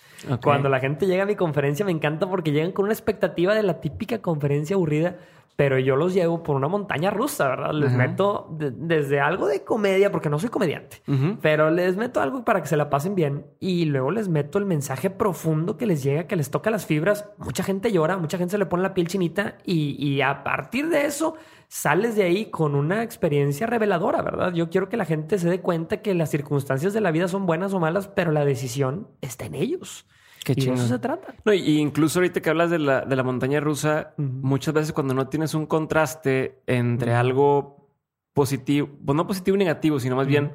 Cuando 0.42 0.68
la 0.68 0.80
gente 0.80 1.06
llega 1.06 1.24
a 1.24 1.28
mi 1.28 1.36
conferencia 1.36 1.86
me 1.86 1.92
encanta 1.92 2.28
porque 2.28 2.52
llegan 2.52 2.72
con 2.72 2.86
una 2.86 2.94
expectativa 2.94 3.54
de 3.54 3.62
la 3.62 3.82
típica 3.82 4.20
conferencia 4.20 4.76
aburrida 4.76 5.18
pero 5.60 5.78
yo 5.78 5.98
los 5.98 6.14
llevo 6.14 6.42
por 6.42 6.56
una 6.56 6.70
montaña 6.70 7.12
rusa, 7.12 7.50
¿verdad? 7.50 7.74
Les 7.74 7.92
meto 7.92 8.48
desde 8.50 9.20
algo 9.20 9.46
de 9.46 9.66
comedia, 9.66 10.10
porque 10.10 10.30
no 10.30 10.40
soy 10.40 10.48
comediante, 10.48 11.02
pero 11.42 11.70
les 11.70 11.98
meto 11.98 12.22
algo 12.22 12.46
para 12.46 12.62
que 12.62 12.70
se 12.70 12.78
la 12.78 12.90
pasen 12.90 13.14
bien 13.14 13.46
y 13.60 13.84
luego 13.84 14.10
les 14.10 14.30
meto 14.30 14.58
el 14.58 14.66
mensaje 14.66 15.10
profundo 15.10 15.76
que 15.76 15.86
les 15.86 16.02
llega, 16.02 16.28
que 16.28 16.38
les 16.38 16.50
toca 16.50 16.72
las 16.72 16.86
fibras. 16.86 17.30
Mucha 17.38 17.62
gente 17.62 17.92
llora, 17.92 18.16
mucha 18.16 18.38
gente 18.38 18.52
se 18.52 18.58
le 18.58 18.68
pone 18.68 18.84
la 18.84 18.94
piel 18.94 19.10
chinita 19.10 19.58
y, 19.66 19.98
y 20.02 20.22
a 20.22 20.46
partir 20.46 20.88
de 20.88 21.06
eso 21.06 21.36
sales 21.68 22.16
de 22.16 22.24
ahí 22.24 22.46
con 22.46 22.74
una 22.74 23.04
experiencia 23.04 23.68
reveladora, 23.68 24.22
¿verdad? 24.22 24.54
Yo 24.54 24.70
quiero 24.70 24.88
que 24.88 24.96
la 24.96 25.04
gente 25.04 25.38
se 25.40 25.50
dé 25.50 25.60
cuenta 25.60 25.98
que 25.98 26.16
las 26.16 26.30
circunstancias 26.30 26.94
de 26.94 27.02
la 27.02 27.12
vida 27.12 27.28
son 27.28 27.46
buenas 27.46 27.74
o 27.74 27.82
malas, 27.82 28.08
pero 28.08 28.32
la 28.32 28.46
decisión 28.46 29.10
está 29.20 29.48
en 29.48 29.56
ellos. 29.56 30.08
Qué 30.44 30.54
y 30.56 30.66
de 30.66 30.74
eso 30.74 30.88
se 30.88 31.00
trata. 31.00 31.34
No, 31.46 31.54
y 31.54 31.80
incluso 31.80 32.20
ahorita 32.20 32.42
que 32.42 32.50
hablas 32.50 32.70
de 32.70 32.80
la, 32.80 33.02
de 33.02 33.16
la 33.16 33.24
montaña 33.24 33.60
rusa, 33.60 34.14
muchas 34.18 34.74
veces 34.74 34.94
cuando 34.94 35.14
no 35.14 35.28
tienes 35.28 35.54
un 35.54 35.66
contraste 35.66 36.62
entre 36.66 37.14
algo 37.14 37.90
positivo, 38.34 38.90
pues 39.06 39.16
no 39.16 39.28
positivo 39.28 39.56
y 39.56 39.60
negativo, 39.60 40.00
sino 40.00 40.16
más 40.16 40.28
bien 40.28 40.54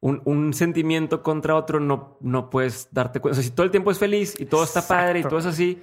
un, 0.00 0.22
un, 0.24 0.54
sentimiento 0.54 1.22
contra 1.22 1.54
otro, 1.54 1.80
no, 1.80 2.18
no 2.20 2.50
puedes 2.50 2.88
darte 2.92 3.20
cuenta. 3.20 3.38
O 3.38 3.42
sea, 3.42 3.48
si 3.48 3.54
todo 3.54 3.64
el 3.64 3.70
tiempo 3.70 3.90
es 3.90 3.98
feliz 3.98 4.34
y 4.38 4.46
todo 4.46 4.64
está 4.64 4.86
padre 4.86 5.20
y 5.20 5.22
todo 5.22 5.38
es 5.38 5.46
así, 5.46 5.82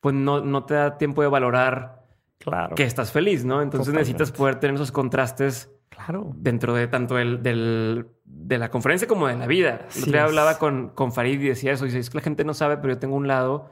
pues 0.00 0.14
no, 0.14 0.40
no 0.40 0.64
te 0.64 0.74
da 0.74 0.98
tiempo 0.98 1.22
de 1.22 1.28
valorar 1.28 2.04
claro. 2.38 2.74
que 2.74 2.84
estás 2.84 3.12
feliz, 3.12 3.44
¿no? 3.44 3.62
Entonces 3.62 3.92
necesitas 3.92 4.32
poder 4.32 4.56
tener 4.60 4.76
esos 4.76 4.92
contrastes 4.92 5.70
Claro. 6.04 6.32
Dentro 6.36 6.74
de 6.74 6.86
tanto 6.86 7.18
el, 7.18 7.42
del, 7.42 8.06
de 8.24 8.58
la 8.58 8.70
conferencia 8.70 9.08
como 9.08 9.26
de 9.26 9.36
la 9.36 9.46
vida. 9.46 9.86
Sí, 9.88 10.16
hablaba 10.16 10.58
con, 10.58 10.90
con 10.90 11.12
Farid 11.12 11.40
y 11.40 11.48
decía 11.48 11.72
eso. 11.72 11.84
Dice, 11.84 11.98
es 11.98 12.10
que 12.10 12.18
la 12.18 12.22
gente 12.22 12.44
no 12.44 12.54
sabe, 12.54 12.76
pero 12.76 12.94
yo 12.94 12.98
tengo 12.98 13.16
un 13.16 13.26
lado, 13.26 13.70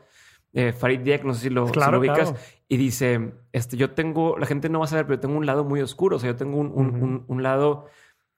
eh, 0.53 0.73
Farid 0.73 1.01
Diek, 1.01 1.25
no 1.25 1.35
sé 1.35 1.43
si 1.43 1.51
lo, 1.51 1.65
ubicas, 1.65 2.35
y 2.69 2.77
dice, 2.77 3.33
este, 3.53 3.77
yo 3.77 3.93
tengo, 3.93 4.39
la 4.39 4.47
gente 4.47 4.69
no 4.69 4.81
va 4.81 4.87
a 4.87 4.89
saber, 4.89 5.07
pero 5.07 5.17
yo 5.17 5.21
tengo 5.21 5.39
un 5.39 5.47
lado 5.47 5.65
muy 5.65 5.81
oscuro. 5.81 6.17
O 6.17 6.19
sea, 6.19 6.31
yo 6.31 6.37
tengo 6.37 6.59
un, 6.59 6.73
un, 6.73 7.25
un, 7.27 7.43
lado, 7.43 7.87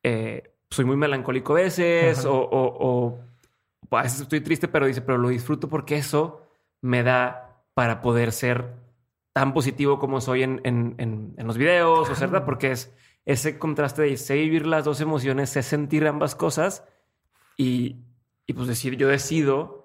eh, 0.02 0.54
soy 0.70 0.84
muy 0.84 0.96
melancólico 0.96 1.54
a 1.54 1.56
veces, 1.56 2.24
o, 2.26 2.34
o, 2.38 3.18
o, 3.90 3.96
a 3.96 4.02
veces 4.02 4.20
estoy 4.20 4.42
triste, 4.42 4.68
pero 4.68 4.86
dice, 4.86 5.00
pero 5.00 5.16
lo 5.16 5.30
disfruto 5.30 5.68
porque 5.68 5.96
eso 5.96 6.42
me 6.82 7.02
da 7.02 7.64
para 7.74 8.02
poder 8.02 8.32
ser 8.32 8.74
tan 9.32 9.54
positivo 9.54 9.98
como 9.98 10.20
soy 10.20 10.42
en, 10.42 10.60
en, 10.64 10.94
en, 10.98 11.34
en 11.36 11.46
los 11.46 11.56
videos, 11.56 12.10
o 12.10 12.20
¿verdad? 12.20 12.44
Porque 12.44 12.72
es 12.72 12.92
ese 13.28 13.58
contraste 13.58 14.00
de 14.00 14.16
sé 14.16 14.36
vivir 14.36 14.66
las 14.66 14.86
dos 14.86 15.02
emociones, 15.02 15.50
sé 15.50 15.62
sentir 15.62 16.06
ambas 16.06 16.34
cosas 16.34 16.84
y, 17.58 17.96
y 18.46 18.54
pues 18.54 18.68
decir, 18.68 18.96
yo 18.96 19.06
decido 19.06 19.77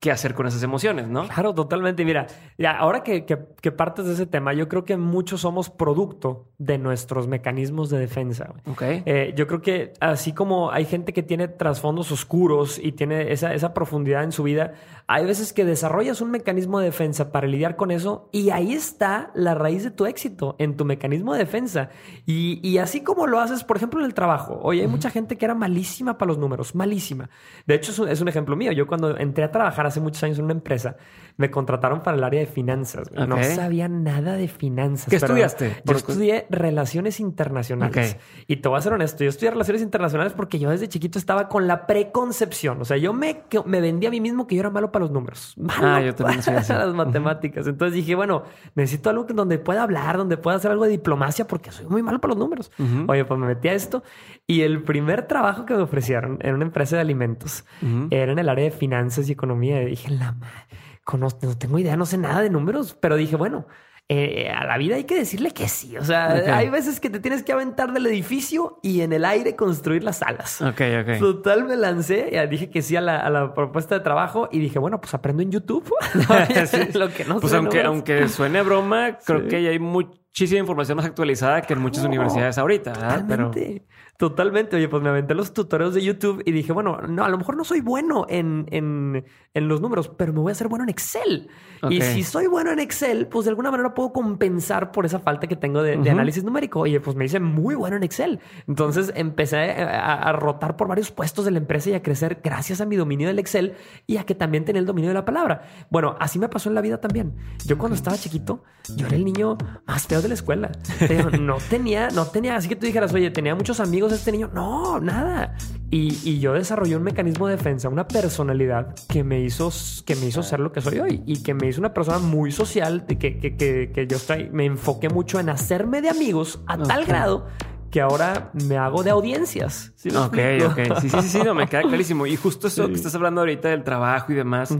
qué 0.00 0.12
hacer 0.12 0.34
con 0.34 0.46
esas 0.46 0.62
emociones, 0.62 1.08
¿no? 1.08 1.26
Claro, 1.26 1.54
totalmente. 1.54 2.04
Mira, 2.04 2.28
ya, 2.56 2.70
ahora 2.72 3.02
que, 3.02 3.24
que, 3.24 3.72
partes 3.72 4.06
de 4.06 4.12
ese 4.12 4.26
tema, 4.26 4.52
yo 4.52 4.68
creo 4.68 4.84
que 4.84 4.96
muchos 4.96 5.40
somos 5.40 5.70
producto 5.70 6.46
de 6.58 6.78
nuestros 6.78 7.26
mecanismos 7.26 7.90
de 7.90 7.98
defensa. 7.98 8.54
Okay. 8.70 9.02
Eh, 9.06 9.34
yo 9.36 9.46
creo 9.48 9.60
que 9.60 9.92
así 10.00 10.32
como 10.32 10.70
hay 10.70 10.84
gente 10.84 11.12
que 11.12 11.22
tiene 11.22 11.48
trasfondos 11.48 12.12
oscuros 12.12 12.78
y 12.78 12.92
tiene 12.92 13.32
esa, 13.32 13.54
esa 13.54 13.74
profundidad 13.74 14.22
en 14.22 14.30
su 14.30 14.44
vida, 14.44 14.74
hay 15.08 15.26
veces 15.26 15.52
que 15.52 15.64
desarrollas 15.64 16.20
un 16.20 16.30
mecanismo 16.30 16.78
de 16.78 16.86
defensa 16.86 17.32
para 17.32 17.48
lidiar 17.48 17.74
con 17.74 17.90
eso 17.90 18.28
y 18.32 18.50
ahí 18.50 18.74
está 18.74 19.32
la 19.34 19.54
raíz 19.54 19.82
de 19.82 19.90
tu 19.90 20.06
éxito, 20.06 20.54
en 20.58 20.76
tu 20.76 20.84
mecanismo 20.84 21.32
de 21.32 21.40
defensa. 21.40 21.90
Y, 22.24 22.60
y 22.62 22.78
así 22.78 23.02
como 23.02 23.26
lo 23.26 23.40
haces, 23.40 23.64
por 23.64 23.76
ejemplo, 23.76 23.98
en 23.98 24.06
el 24.06 24.14
trabajo. 24.14 24.60
Oye, 24.62 24.82
hay 24.82 24.88
mucha 24.88 25.10
gente 25.10 25.36
que 25.36 25.44
era 25.44 25.54
malísima 25.54 26.18
para 26.18 26.28
los 26.28 26.38
números, 26.38 26.74
malísima. 26.76 27.30
De 27.66 27.74
hecho, 27.74 27.90
es 27.90 27.98
un, 27.98 28.08
es 28.08 28.20
un 28.20 28.28
ejemplo 28.28 28.54
mío. 28.54 28.70
Yo 28.70 28.86
cuando 28.86 29.16
entré 29.16 29.42
a 29.42 29.50
trabajar 29.50 29.87
hace 29.88 30.00
muchos 30.00 30.22
años 30.22 30.38
en 30.38 30.44
una 30.44 30.54
empresa, 30.54 30.96
me 31.38 31.52
contrataron 31.52 32.02
para 32.02 32.16
el 32.16 32.24
área 32.24 32.40
de 32.40 32.46
finanzas. 32.46 33.10
No 33.12 33.42
sabía 33.42 33.88
nada 33.88 34.36
de 34.36 34.48
finanzas. 34.48 35.08
¿Qué 35.08 35.16
estudiaste? 35.16 35.82
Yo 35.84 35.96
estudié 35.96 36.46
relaciones 36.50 37.20
internacionales. 37.20 38.16
Y 38.48 38.56
te 38.56 38.68
voy 38.68 38.76
a 38.76 38.82
ser 38.82 38.92
honesto, 38.92 39.22
yo 39.22 39.30
estudié 39.30 39.52
relaciones 39.52 39.82
internacionales 39.82 40.32
porque 40.36 40.58
yo 40.58 40.68
desde 40.68 40.88
chiquito 40.88 41.18
estaba 41.18 41.48
con 41.48 41.68
la 41.68 41.86
preconcepción. 41.86 42.82
O 42.82 42.84
sea, 42.84 42.96
yo 42.96 43.12
me, 43.12 43.44
me 43.66 43.80
vendí 43.80 44.06
a 44.06 44.10
mí 44.10 44.20
mismo 44.20 44.48
que 44.48 44.56
yo 44.56 44.60
era 44.60 44.70
malo 44.70 44.90
para 44.90 45.04
los 45.04 45.12
números. 45.12 45.54
Malo 45.56 45.86
ah, 45.86 46.00
yo 46.00 46.14
también 46.14 46.42
para 46.42 46.86
las 46.86 46.94
matemáticas. 46.94 47.68
Entonces 47.68 47.94
dije, 47.94 48.16
bueno, 48.16 48.42
necesito 48.74 49.08
algo 49.08 49.24
donde 49.24 49.58
pueda 49.58 49.84
hablar, 49.84 50.16
donde 50.16 50.38
pueda 50.38 50.56
hacer 50.56 50.72
algo 50.72 50.84
de 50.84 50.90
diplomacia 50.90 51.46
porque 51.46 51.70
soy 51.70 51.86
muy 51.86 52.02
malo 52.02 52.20
para 52.20 52.34
los 52.34 52.38
números. 52.38 52.72
Oye, 53.06 53.24
pues 53.24 53.38
me 53.38 53.46
metí 53.46 53.68
a 53.68 53.74
esto 53.74 54.02
y 54.48 54.62
el 54.62 54.82
primer 54.82 55.28
trabajo 55.28 55.64
que 55.66 55.74
me 55.74 55.82
ofrecieron 55.82 56.38
en 56.40 56.56
una 56.56 56.64
empresa 56.64 56.96
de 56.96 57.02
alimentos 57.02 57.64
era 58.10 58.32
en 58.32 58.40
el 58.40 58.48
área 58.48 58.64
de 58.64 58.72
finanzas 58.72 59.28
y 59.28 59.32
economía. 59.32 59.80
Y 59.82 59.86
dije, 59.86 60.10
la 60.10 60.32
madre 60.32 60.87
conozco, 61.08 61.46
no 61.46 61.56
tengo 61.56 61.78
idea, 61.78 61.96
no 61.96 62.04
sé 62.04 62.18
nada 62.18 62.42
de 62.42 62.50
números, 62.50 62.94
pero 63.00 63.16
dije, 63.16 63.34
bueno, 63.34 63.66
eh, 64.10 64.50
a 64.50 64.66
la 64.66 64.76
vida 64.76 64.96
hay 64.96 65.04
que 65.04 65.14
decirle 65.14 65.52
que 65.52 65.66
sí. 65.66 65.96
O 65.96 66.04
sea, 66.04 66.54
hay 66.54 66.68
veces 66.68 67.00
que 67.00 67.08
te 67.08 67.18
tienes 67.18 67.42
que 67.42 67.52
aventar 67.52 67.94
del 67.94 68.06
edificio 68.06 68.78
y 68.82 69.00
en 69.00 69.14
el 69.14 69.24
aire 69.24 69.56
construir 69.56 70.04
las 70.04 70.20
alas. 70.20 70.60
Ok, 70.60 70.82
ok. 71.00 71.18
Total, 71.18 71.64
me 71.64 71.76
lancé. 71.76 72.28
Ya 72.30 72.46
dije 72.46 72.68
que 72.68 72.82
sí 72.82 72.94
a 72.94 73.00
la, 73.00 73.54
propuesta 73.54 73.94
de 73.94 74.02
trabajo 74.02 74.50
y 74.52 74.58
dije, 74.58 74.78
bueno, 74.78 75.00
pues 75.00 75.14
aprendo 75.14 75.42
en 75.42 75.50
YouTube. 75.50 75.90
Lo 76.94 77.08
que 77.08 77.24
no 77.24 77.40
pues 77.40 77.54
aunque, 77.54 77.82
aunque 77.82 78.28
suene 78.28 78.60
broma, 78.60 79.16
creo 79.24 79.48
que 79.48 79.62
ya 79.62 79.70
hay 79.70 79.78
muchísima 79.78 80.60
información 80.60 80.96
más 80.96 81.06
actualizada 81.06 81.62
que 81.62 81.72
en 81.72 81.80
muchas 81.80 82.04
universidades 82.04 82.58
ahorita. 82.58 82.92
Totalmente. 82.92 83.86
Totalmente. 84.18 84.74
Oye, 84.74 84.88
pues 84.88 85.00
me 85.00 85.10
aventé 85.10 85.32
los 85.32 85.54
tutoriales 85.54 85.94
de 85.94 86.02
YouTube 86.02 86.42
y 86.44 86.50
dije, 86.50 86.72
bueno, 86.72 87.00
no, 87.08 87.24
a 87.24 87.28
lo 87.28 87.38
mejor 87.38 87.56
no 87.56 87.62
soy 87.62 87.80
bueno 87.80 88.26
en, 88.28 88.66
en, 88.72 89.24
en 89.54 89.68
los 89.68 89.80
números, 89.80 90.08
pero 90.08 90.32
me 90.32 90.40
voy 90.40 90.50
a 90.50 90.52
hacer 90.52 90.66
bueno 90.66 90.82
en 90.82 90.90
Excel. 90.90 91.48
Y 91.88 92.00
si 92.00 92.24
soy 92.24 92.48
bueno 92.48 92.72
en 92.72 92.80
Excel, 92.80 93.28
pues 93.28 93.44
de 93.44 93.50
alguna 93.50 93.70
manera 93.70 93.94
puedo 93.94 94.12
compensar 94.12 94.90
por 94.90 95.06
esa 95.06 95.20
falta 95.20 95.46
que 95.46 95.54
tengo 95.54 95.84
de, 95.84 95.92
análisis 96.10 96.42
numérico. 96.42 96.80
Oye, 96.80 96.98
pues 96.98 97.14
me 97.14 97.26
hice 97.26 97.38
muy 97.38 97.76
bueno 97.76 97.96
en 97.96 98.02
Excel. 98.02 98.40
Entonces 98.66 99.12
empecé 99.14 99.70
a, 99.70 100.32
rotar 100.32 100.76
por 100.76 100.88
varios 100.88 101.12
puestos 101.12 101.44
de 101.44 101.52
la 101.52 101.58
empresa 101.58 101.90
y 101.90 101.94
a 101.94 102.02
crecer 102.02 102.40
gracias 102.42 102.80
a 102.80 102.86
mi 102.86 102.96
dominio 102.96 103.28
del 103.28 103.38
Excel 103.38 103.76
y 104.08 104.16
a 104.16 104.24
que 104.24 104.34
también 104.34 104.64
tenía 104.64 104.80
el 104.80 104.86
dominio 104.86 105.10
de 105.10 105.14
la 105.14 105.24
palabra. 105.24 105.62
Bueno, 105.90 106.16
así 106.18 106.40
me 106.40 106.48
pasó 106.48 106.68
en 106.68 106.74
la 106.74 106.80
vida 106.80 107.00
también. 107.00 107.36
Yo 107.64 107.78
cuando 107.78 107.94
estaba 107.94 108.16
chiquito, 108.16 108.64
yo 108.96 109.06
era 109.06 109.14
el 109.14 109.24
niño 109.24 109.56
más 109.86 110.08
feo 110.08 110.20
de 110.20 110.26
la 110.26 110.34
escuela. 110.34 110.72
Pero 111.06 111.30
no 111.30 111.58
tenía, 111.70 112.08
no 112.10 112.26
tenía, 112.26 112.56
así 112.56 112.68
que 112.68 112.74
tú 112.74 112.84
dijeras, 112.86 113.14
oye, 113.14 113.30
tenía 113.30 113.54
muchos 113.54 113.78
amigos 113.78 114.07
este 114.14 114.32
niño. 114.32 114.50
No, 114.52 115.00
nada. 115.00 115.56
Y, 115.90 116.38
yo 116.38 116.52
desarrollé 116.52 116.96
un 116.96 117.02
mecanismo 117.02 117.46
de 117.46 117.56
defensa, 117.56 117.88
una 117.88 118.06
personalidad 118.06 118.94
que 119.08 119.24
me 119.24 119.40
hizo, 119.40 119.72
que 120.04 120.16
me 120.16 120.26
hizo 120.26 120.42
ser 120.42 120.60
lo 120.60 120.70
que 120.70 120.82
soy 120.82 120.98
hoy 120.98 121.22
y 121.24 121.42
que 121.42 121.54
me 121.54 121.66
hizo 121.66 121.80
una 121.80 121.94
persona 121.94 122.18
muy 122.18 122.52
social, 122.52 123.06
que, 123.06 123.16
que, 123.16 123.38
que, 123.38 123.90
que 123.92 124.06
yo 124.06 124.18
estoy, 124.18 124.50
me 124.50 124.66
enfoqué 124.66 125.08
mucho 125.08 125.40
en 125.40 125.48
hacerme 125.48 126.02
de 126.02 126.10
amigos 126.10 126.60
a 126.66 126.76
tal 126.76 127.06
grado 127.06 127.46
que 127.90 128.00
ahora 128.00 128.50
me 128.52 128.76
hago 128.76 129.02
de 129.02 129.10
audiencias. 129.10 129.92
¿Sí 129.96 130.10
ok, 130.10 130.38
ok. 130.66 131.00
Sí, 131.00 131.08
sí, 131.08 131.22
sí, 131.22 131.38
no, 131.42 131.54
me 131.54 131.66
queda 131.66 131.82
clarísimo. 131.82 132.26
Y 132.26 132.36
justo 132.36 132.68
eso 132.68 132.86
que 132.88 132.94
estás 132.94 133.14
hablando 133.14 133.40
ahorita 133.40 133.68
del 133.68 133.84
trabajo 133.84 134.32
y 134.32 134.34
demás. 134.34 134.76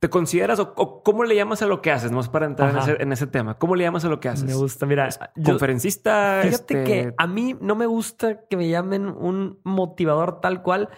¿Te 0.00 0.08
consideras 0.08 0.60
o, 0.60 1.02
cómo 1.02 1.24
le 1.24 1.34
llamas 1.34 1.60
a 1.62 1.66
lo 1.66 1.82
que 1.82 1.90
haces? 1.90 2.10
Vamos 2.10 2.28
para 2.28 2.46
entrar 2.46 2.70
en 3.00 3.12
ese, 3.12 3.26
tema. 3.26 3.58
¿Cómo 3.58 3.74
le 3.74 3.82
llamas 3.82 4.04
a 4.04 4.08
lo 4.08 4.20
que 4.20 4.28
haces? 4.28 4.44
Me 4.44 4.54
gusta, 4.54 4.86
mira. 4.86 5.08
Conferencista. 5.44 6.40
fíjate 6.42 6.54
este 6.54 6.84
que 6.84 7.14
a 7.16 7.26
mí 7.26 7.56
no 7.60 7.74
me 7.74 7.86
gusta 7.86 8.42
que 8.48 8.56
me 8.56 8.68
llamen 8.68 9.08
un 9.08 9.58
motivador 9.64 10.40
tal 10.40 10.62
cual. 10.62 10.88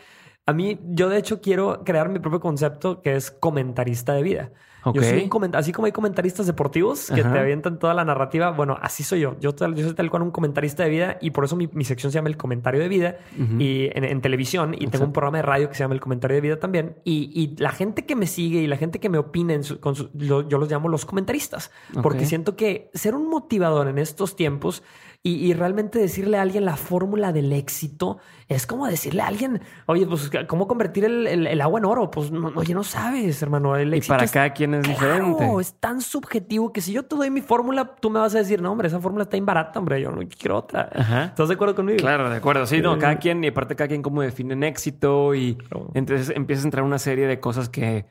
A 0.44 0.52
mí, 0.52 0.78
yo 0.82 1.08
de 1.08 1.16
hecho 1.16 1.40
quiero 1.40 1.82
crear 1.84 2.10
mi 2.10 2.18
propio 2.18 2.40
concepto 2.40 3.00
que 3.00 3.16
es 3.16 3.30
comentarista 3.30 4.12
de 4.12 4.22
vida. 4.22 4.50
Yo 4.94 5.02
soy 5.02 5.28
un 5.30 5.54
así 5.54 5.72
como 5.72 5.86
hay 5.86 5.92
comentaristas 5.92 6.46
deportivos 6.46 7.10
que 7.14 7.22
te 7.22 7.38
avientan 7.38 7.78
toda 7.78 7.94
la 7.94 8.04
narrativa. 8.04 8.50
Bueno, 8.50 8.78
así 8.80 9.02
soy 9.02 9.20
yo. 9.20 9.36
Yo, 9.40 9.54
yo 9.54 9.84
soy 9.84 9.94
tal 9.94 10.10
cual 10.10 10.22
un 10.22 10.30
comentarista 10.30 10.84
de 10.84 10.90
vida 10.90 11.18
y 11.20 11.30
por 11.30 11.44
eso 11.44 11.56
mi, 11.56 11.68
sección 11.84 12.12
se 12.12 12.18
llama 12.18 12.28
El 12.28 12.36
Comentario 12.36 12.80
de 12.80 12.88
Vida 12.88 13.18
y 13.58 13.90
en, 13.92 14.20
televisión 14.20 14.74
y 14.78 14.86
tengo 14.88 15.04
un 15.04 15.12
programa 15.12 15.38
de 15.38 15.42
radio 15.42 15.68
que 15.68 15.74
se 15.74 15.82
llama 15.84 15.94
El 15.94 16.00
Comentario 16.00 16.34
de 16.34 16.40
Vida 16.40 16.58
también. 16.58 16.96
Y, 17.04 17.54
la 17.58 17.72
gente 17.72 18.06
que 18.06 18.16
me 18.16 18.26
sigue 18.26 18.60
y 18.60 18.66
la 18.66 18.76
gente 18.76 19.00
que 19.00 19.08
me 19.08 19.18
opina, 19.18 19.54
con 19.80 19.94
yo 19.94 20.42
los 20.42 20.70
llamo 20.70 20.88
los 20.88 21.04
comentaristas 21.04 21.70
porque 22.02 22.26
siento 22.26 22.56
que 22.56 22.90
ser 22.94 23.14
un 23.14 23.28
motivador 23.28 23.88
en 23.88 23.98
estos 23.98 24.36
tiempos 24.36 24.82
y, 25.22 25.52
realmente 25.52 25.98
decirle 25.98 26.38
a 26.38 26.42
alguien 26.42 26.64
la 26.64 26.76
fórmula 26.76 27.30
del 27.30 27.52
éxito 27.52 28.16
es 28.48 28.66
como 28.66 28.86
decirle 28.86 29.20
a 29.20 29.26
alguien, 29.26 29.60
oye, 29.84 30.06
pues, 30.06 30.30
¿cómo 30.46 30.66
convertir 30.66 31.04
el, 31.04 31.60
agua 31.60 31.78
en 31.78 31.84
oro? 31.84 32.10
Pues, 32.10 32.30
no, 32.30 32.50
oye, 32.54 32.72
no 32.72 32.82
sabes, 32.82 33.42
hermano. 33.42 33.76
El 33.76 33.94
y 33.94 34.00
para 34.00 34.26
cada 34.26 34.54
quien 34.54 34.72
es 34.72 34.88
diferente. 34.88 35.46
Es 35.60 35.74
tan 35.74 36.00
subjetivo 36.00 36.72
que 36.72 36.80
si 36.80 36.94
yo 36.94 37.04
te 37.04 37.16
doy 37.16 37.28
mi 37.28 37.42
fórmula, 37.42 37.96
tú 37.96 38.08
me 38.08 38.18
vas 38.18 38.34
a 38.34 38.38
decir, 38.38 38.62
no, 38.62 38.72
hombre, 38.72 38.88
esa 38.88 38.98
fórmula 38.98 39.24
está 39.24 39.36
imbarata, 39.36 39.78
hombre, 39.78 40.00
yo 40.00 40.10
no 40.10 40.26
quiero 40.26 40.56
otra. 40.56 40.88
¿Estás 41.26 41.48
de 41.48 41.54
acuerdo 41.54 41.74
conmigo? 41.74 41.98
Claro, 41.98 42.30
de 42.30 42.36
acuerdo. 42.36 42.66
Sí, 42.66 42.80
no, 42.80 42.98
cada 42.98 43.18
quien, 43.18 43.44
y 43.44 43.48
aparte 43.48 43.76
cada 43.76 43.88
quien 43.88 44.00
cómo 44.00 44.22
definen 44.22 44.62
éxito 44.62 45.34
y 45.34 45.58
entonces 45.92 46.34
empiezas 46.34 46.64
a 46.64 46.68
entrar 46.68 46.82
una 46.82 46.98
serie 46.98 47.26
de 47.26 47.40
cosas 47.40 47.68
que, 47.68 48.06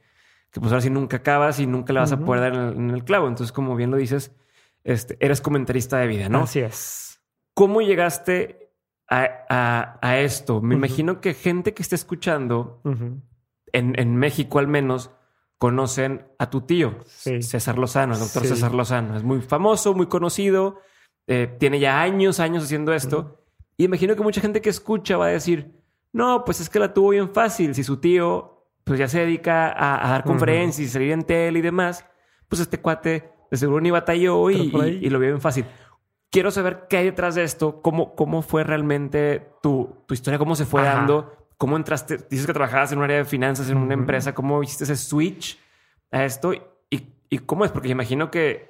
que 0.52 0.60
pues 0.60 0.72
ahora 0.72 0.82
sí 0.82 0.92
nunca 0.92 1.18
acabas 1.18 1.60
y 1.60 1.66
nunca 1.66 1.92
le 1.92 2.02
vas 2.02 2.12
a 2.12 2.20
poder 2.20 2.42
dar 2.42 2.54
en 2.54 2.62
el, 2.62 2.74
en 2.76 2.90
el 2.92 3.04
clavo. 3.04 3.28
Entonces, 3.28 3.52
como 3.52 3.76
bien 3.76 3.90
lo 3.90 3.98
dices, 3.98 4.32
este, 4.84 5.18
eres 5.20 5.42
comentarista 5.42 5.98
de 5.98 6.08
vida, 6.08 6.30
¿no? 6.30 6.42
Así 6.42 6.60
es. 6.60 7.22
¿Cómo 7.54 7.82
llegaste 7.82 8.72
a, 9.10 10.18
esto? 10.20 10.62
Me 10.62 10.76
imagino 10.76 11.20
que 11.20 11.34
gente 11.34 11.74
que 11.74 11.82
está 11.82 11.96
escuchando, 11.96 12.82
en, 13.72 14.16
México 14.16 14.60
al 14.60 14.68
menos, 14.68 15.12
conocen 15.58 16.28
a 16.38 16.50
tu 16.50 16.62
tío, 16.62 17.00
César 17.08 17.78
Lozano, 17.78 18.14
el 18.14 18.20
doctor 18.20 18.46
César 18.46 18.74
Lozano. 18.74 19.18
Es 19.18 19.24
muy 19.24 19.42
famoso, 19.42 19.94
muy 19.94 20.08
conocido, 20.08 20.80
eh, 21.28 21.54
tiene 21.60 21.80
ya 21.80 22.02
años, 22.02 22.40
años 22.40 22.64
haciendo 22.64 22.94
esto. 22.94 23.46
Y 23.76 23.86
imagino 23.86 24.16
que 24.16 24.24
mucha 24.24 24.42
gente 24.42 24.62
que 24.62 24.70
escucha 24.70 25.18
va 25.18 25.26
a 25.26 25.30
decir, 25.30 25.80
no, 26.14 26.44
pues 26.46 26.60
es 26.62 26.70
que 26.70 26.80
la 26.80 26.94
tuvo 26.94 27.10
bien 27.10 27.30
fácil. 27.34 27.76
Si 27.76 27.84
su 27.84 27.98
tío 27.98 28.60
pues 28.90 29.00
ya 29.00 29.08
se 29.08 29.20
dedica 29.20 29.68
a, 29.68 30.10
dar 30.10 30.24
conferencias 30.24 30.88
y 30.88 30.92
salir 30.92 31.12
en 31.12 31.24
tele 31.24 31.60
y 31.60 31.62
demás, 31.62 32.04
pues 32.48 32.60
este 32.60 32.82
cuate 32.82 33.32
de 33.50 33.58
seguro 33.58 33.82
ni 33.82 33.92
batalló 33.92 34.50
y, 34.50 34.72
y, 35.02 35.10
lo 35.10 35.20
vio 35.20 35.30
bien 35.30 35.42
fácil. 35.42 35.66
Quiero 36.30 36.52
saber 36.52 36.86
qué 36.90 36.98
hay 36.98 37.06
detrás 37.06 37.36
de 37.36 37.44
esto, 37.44 37.82
cómo, 37.82 38.16
cómo 38.16 38.42
fue 38.42 38.64
realmente 38.64 39.48
tu, 39.62 40.04
tu 40.06 40.14
historia, 40.14 40.38
cómo 40.38 40.56
se 40.56 40.66
fue 40.66 40.84
dando, 40.84 41.48
cómo 41.58 41.76
entraste, 41.76 42.18
dices 42.30 42.46
que 42.46 42.54
trabajabas 42.54 42.92
en 42.92 43.00
un 43.00 43.06
área 43.06 43.18
de 43.18 43.26
finanzas, 43.26 43.70
en 43.70 43.78
una 43.78 43.96
empresa, 43.96 44.34
cómo 44.34 44.62
hiciste 44.62 44.84
ese 44.84 44.96
switch 44.96 45.60
a 46.12 46.24
esto 46.26 46.54
y, 46.54 46.62
y 47.30 47.38
cómo 47.40 47.66
es, 47.66 47.72
porque 47.72 47.90
imagino 47.90 48.30
que 48.30 48.70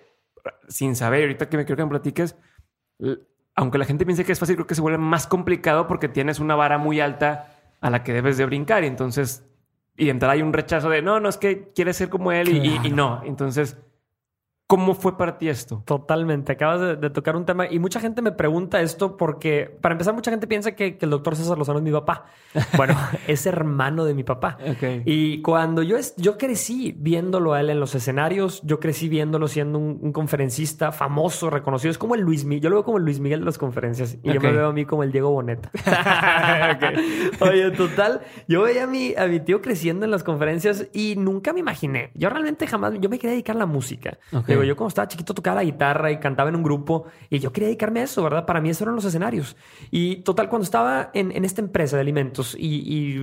sin 0.67 0.95
saber, 0.95 1.23
ahorita 1.23 1.49
que 1.49 1.57
me 1.57 1.65
quiero 1.65 1.77
que 1.77 1.83
me 1.83 1.89
platiques, 1.89 2.37
aunque 3.55 3.77
la 3.77 3.85
gente 3.85 4.05
piense 4.05 4.23
que 4.23 4.31
es 4.31 4.39
fácil, 4.39 4.55
creo 4.55 4.67
que 4.67 4.75
se 4.75 4.81
vuelve 4.81 4.97
más 4.97 5.27
complicado 5.27 5.87
porque 5.87 6.07
tienes 6.07 6.39
una 6.39 6.55
vara 6.55 6.77
muy 6.77 7.01
alta 7.01 7.57
a 7.81 7.89
la 7.89 8.03
que 8.03 8.13
debes 8.13 8.37
de 8.37 8.45
brincar 8.45 8.83
y 8.83 8.87
entonces 8.87 9.45
y 9.99 10.09
entrar 10.09 10.31
hay 10.31 10.41
un 10.41 10.53
rechazo 10.53 10.89
de 10.89 11.01
no, 11.01 11.19
no 11.19 11.27
es 11.27 11.37
que 11.37 11.71
quieres 11.75 11.97
ser 11.97 12.09
como 12.09 12.31
él 12.31 12.49
y, 12.49 12.79
y, 12.87 12.89
no. 12.89 13.21
Entonces, 13.25 13.77
¿Cómo 14.69 14.93
fue 14.93 15.17
para 15.17 15.39
ti 15.39 15.49
esto? 15.49 15.81
Totalmente. 15.83 16.51
Acabas 16.51 17.01
de, 17.01 17.09
tocar 17.09 17.35
un 17.35 17.43
tema 17.43 17.65
y 17.67 17.79
mucha 17.79 17.99
gente 17.99 18.21
me 18.21 18.31
pregunta 18.31 18.79
esto 18.81 19.17
porque, 19.17 19.75
para 19.81 19.93
empezar, 19.93 20.13
mucha 20.13 20.29
gente 20.29 20.45
piensa 20.45 20.73
que, 20.73 20.95
el 21.01 21.09
doctor 21.09 21.35
César 21.35 21.57
Lozano 21.57 21.79
es 21.79 21.83
mi 21.83 21.91
papá. 21.91 22.27
Bueno, 22.77 22.95
es 23.27 23.47
hermano 23.47 24.05
de 24.05 24.13
mi 24.13 24.23
papá. 24.23 24.59
Y 25.05 25.41
cuando 25.41 25.81
yo, 25.81 25.97
yo 26.17 26.37
crecí 26.37 26.95
viéndolo 26.95 27.53
a 27.53 27.61
él 27.61 27.71
en 27.71 27.79
los 27.79 27.95
escenarios, 27.95 28.61
yo 28.63 28.79
crecí 28.79 29.09
viéndolo 29.09 29.47
siendo 29.47 29.79
un, 29.79 30.13
conferencista 30.13 30.91
famoso, 30.91 31.49
reconocido. 31.49 31.89
Es 31.89 31.97
como 31.97 32.13
el 32.13 32.21
Luis 32.21 32.45
Miguel. 32.45 32.61
Yo 32.61 32.69
lo 32.69 32.75
veo 32.75 32.83
como 32.83 32.97
el 32.99 33.05
Luis 33.05 33.19
Miguel 33.19 33.39
de 33.39 33.47
las 33.47 33.57
conferencias 33.57 34.19
y 34.21 34.31
yo 34.31 34.39
me 34.39 34.51
veo 34.51 34.67
a 34.67 34.73
mí 34.73 34.85
como 34.85 35.01
el 35.01 35.11
Diego 35.11 35.31
Boneta. 35.31 35.71
Oye, 37.39 37.71
total, 37.71 38.21
yo 38.47 38.61
veía 38.61 38.83
a 38.83 38.87
mi, 38.87 39.15
a 39.15 39.25
mi 39.25 39.39
tío 39.39 39.63
creciendo 39.63 40.05
en 40.05 40.11
las 40.11 40.23
conferencias 40.23 40.87
y 40.93 41.15
nunca 41.17 41.53
me 41.53 41.59
imaginé. 41.59 42.11
Yo 42.13 42.29
realmente 42.29 42.67
jamás, 42.67 42.93
yo 42.99 43.09
me 43.09 43.17
quería 43.17 43.31
dedicar 43.31 43.55
a 43.55 43.59
la 43.59 43.65
música 43.65 44.19
yo 44.63 44.75
cuando 44.75 44.89
estaba 44.89 45.07
chiquito 45.07 45.33
tocaba 45.33 45.57
la 45.57 45.63
guitarra 45.63 46.11
y 46.11 46.17
cantaba 46.17 46.49
en 46.49 46.55
un 46.55 46.63
grupo 46.63 47.05
y 47.29 47.39
yo 47.39 47.51
quería 47.51 47.67
dedicarme 47.67 48.01
a 48.01 48.03
eso, 48.03 48.23
¿verdad? 48.23 48.45
Para 48.45 48.61
mí 48.61 48.69
eso 48.69 48.83
eran 48.83 48.95
los 48.95 49.05
escenarios. 49.05 49.55
Y 49.91 50.17
total, 50.17 50.49
cuando 50.49 50.63
estaba 50.63 51.11
en, 51.13 51.43
esta 51.45 51.61
empresa 51.61 51.95
de 51.95 52.01
alimentos 52.01 52.55
y, 52.57 53.19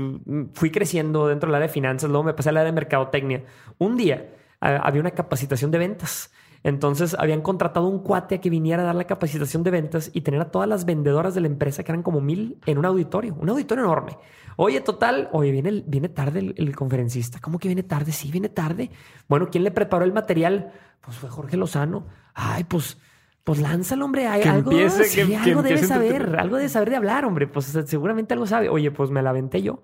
fui 0.55 0.71
creciendo 0.71 1.28
dentro 1.28 1.49
del 1.49 1.57
área 1.57 1.69
de 1.69 1.73
finanzas, 1.73 2.11
luego 2.11 2.25
me 2.25 2.35
pasé 2.35 2.49
al 2.50 2.59
área 2.59 2.66
de 2.66 2.73
mercadotecnia, 2.73 3.45
un 3.78 3.97
día 3.97 4.26
había 4.61 5.00
una 5.00 5.11
capacitación 5.11 5.71
de 5.71 5.78
ventas. 5.78 6.33
Entonces 6.62 7.14
habían 7.16 7.43
contratado 7.43 7.87
un 7.87 8.00
cuate 8.00 8.35
a 8.35 8.40
que 8.40 8.50
viniera 8.50 8.83
a 8.83 8.87
dar 8.87 8.97
la 8.97 9.05
capacitación 9.05 9.62
de 9.62 9.71
ventas 9.71 10.11
y 10.12 10.23
tener 10.23 10.40
a 10.40 10.50
todas 10.50 10.69
las 10.69 10.85
vendedoras 10.85 11.33
de 11.35 11.43
la 11.43 11.47
empresa, 11.47 11.85
que 11.85 11.93
eran 11.93 12.02
como 12.02 12.21
mil, 12.21 12.59
en 12.66 12.78
un 12.78 12.85
auditorio, 12.85 13.37
un 13.38 13.49
auditorio 13.49 13.85
enorme. 13.85 14.19
Oye, 14.57 14.81
total, 14.81 15.29
oye, 15.33 15.51
viene, 15.51 15.85
viene 15.87 16.09
tarde 16.09 16.55
el, 16.57 16.75
conferencista. 16.75 17.41
¿Cómo 17.41 17.59
que 17.59 17.69
viene 17.69 17.83
tarde? 17.83 18.13
Sí, 18.13 18.31
viene 18.31 18.49
tarde. 18.49 18.91
Bueno, 19.29 19.49
¿quién 19.51 19.65
le 19.65 19.71
preparó 19.71 20.05
el 20.05 20.13
material? 20.13 20.73
Pues 21.03 21.19
fue 21.19 21.29
Jorge 21.29 21.57
Lozano. 21.57 22.07
Ay, 22.35 22.65
pues, 22.65 22.99
pues 23.45 23.61
lánzalo, 23.61 24.07
hombre. 24.07 24.27
Hay 24.27 24.43
algo, 24.43 24.73
sí, 24.89 25.35
algo 25.35 25.63
debe 25.63 25.83
saber, 25.83 26.37
algo 26.39 26.57
debe 26.57 26.71
saber 26.71 26.91
de 26.91 26.97
hablar, 26.97 27.27
hombre. 27.27 27.47
Pues 27.47 27.67
seguramente 27.85 28.33
algo 28.33 28.47
sabe. 28.47 28.71
Oye, 28.71 28.91
pues 28.91 29.11
me 29.11 29.23
la 29.23 29.31
aventé 29.31 29.63
yo. 29.63 29.83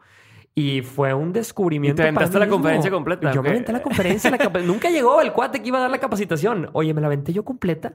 Y 0.54 0.82
fue 0.82 1.14
un 1.14 1.32
descubrimiento. 1.32 2.02
¿Y 2.02 2.04
te 2.04 2.08
aventaste 2.08 2.38
la 2.38 2.48
conferencia 2.48 2.90
completa? 2.90 3.32
Yo 3.32 3.42
me 3.42 3.50
aventé 3.50 3.72
la 3.72 3.82
conferencia. 3.82 4.30
Nunca 4.64 4.90
llegó 4.90 5.20
el 5.20 5.32
cuate 5.32 5.62
que 5.62 5.68
iba 5.68 5.78
a 5.78 5.82
dar 5.82 5.90
la 5.90 5.98
capacitación. 5.98 6.68
Oye, 6.72 6.92
me 6.92 7.00
la 7.00 7.06
aventé 7.06 7.32
yo 7.32 7.44
completa. 7.44 7.94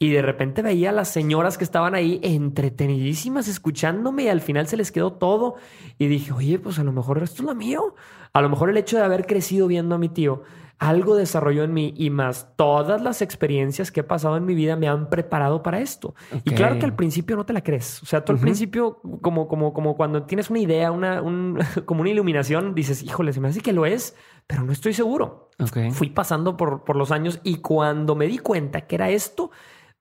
Y 0.00 0.10
de 0.10 0.22
repente 0.22 0.62
veía 0.62 0.90
a 0.90 0.92
las 0.92 1.08
señoras 1.08 1.58
que 1.58 1.64
estaban 1.64 1.94
ahí 1.94 2.20
entretenidísimas 2.22 3.48
escuchándome 3.48 4.22
y 4.24 4.28
al 4.28 4.40
final 4.40 4.68
se 4.68 4.76
les 4.76 4.92
quedó 4.92 5.12
todo. 5.12 5.56
Y 5.98 6.06
dije, 6.06 6.32
oye, 6.32 6.58
pues 6.58 6.78
a 6.78 6.84
lo 6.84 6.92
mejor 6.92 7.22
esto 7.22 7.42
es 7.42 7.46
lo 7.46 7.54
mío. 7.54 7.96
A 8.32 8.40
lo 8.40 8.48
mejor 8.48 8.70
el 8.70 8.76
hecho 8.76 8.96
de 8.96 9.04
haber 9.04 9.26
crecido 9.26 9.66
viendo 9.66 9.96
a 9.96 9.98
mi 9.98 10.08
tío 10.08 10.44
algo 10.78 11.16
desarrolló 11.16 11.64
en 11.64 11.74
mí 11.74 11.92
y 11.96 12.10
más 12.10 12.54
todas 12.56 13.02
las 13.02 13.20
experiencias 13.20 13.90
que 13.90 14.00
he 14.00 14.04
pasado 14.04 14.36
en 14.36 14.44
mi 14.44 14.54
vida 14.54 14.76
me 14.76 14.88
han 14.88 15.10
preparado 15.10 15.62
para 15.62 15.80
esto. 15.80 16.14
Y 16.44 16.52
claro 16.52 16.78
que 16.78 16.84
al 16.84 16.94
principio 16.94 17.36
no 17.36 17.44
te 17.44 17.52
la 17.52 17.62
crees. 17.62 18.02
O 18.02 18.06
sea, 18.06 18.24
tú 18.24 18.32
al 18.32 18.38
principio, 18.38 19.00
como, 19.20 19.48
como, 19.48 19.72
como 19.72 19.96
cuando 19.96 20.22
tienes 20.22 20.50
una 20.50 20.60
idea, 20.60 20.92
una, 20.92 21.20
un, 21.20 21.58
como 21.84 22.02
una 22.02 22.10
iluminación, 22.10 22.74
dices, 22.74 23.02
híjole, 23.02 23.32
se 23.32 23.40
me 23.40 23.48
hace 23.48 23.60
que 23.60 23.72
lo 23.72 23.86
es, 23.86 24.14
pero 24.46 24.62
no 24.62 24.72
estoy 24.72 24.94
seguro. 24.94 25.50
Fui 25.92 26.10
pasando 26.10 26.56
por, 26.56 26.84
por 26.84 26.94
los 26.94 27.10
años 27.10 27.40
y 27.42 27.56
cuando 27.56 28.14
me 28.14 28.26
di 28.26 28.38
cuenta 28.38 28.82
que 28.82 28.94
era 28.94 29.10
esto, 29.10 29.50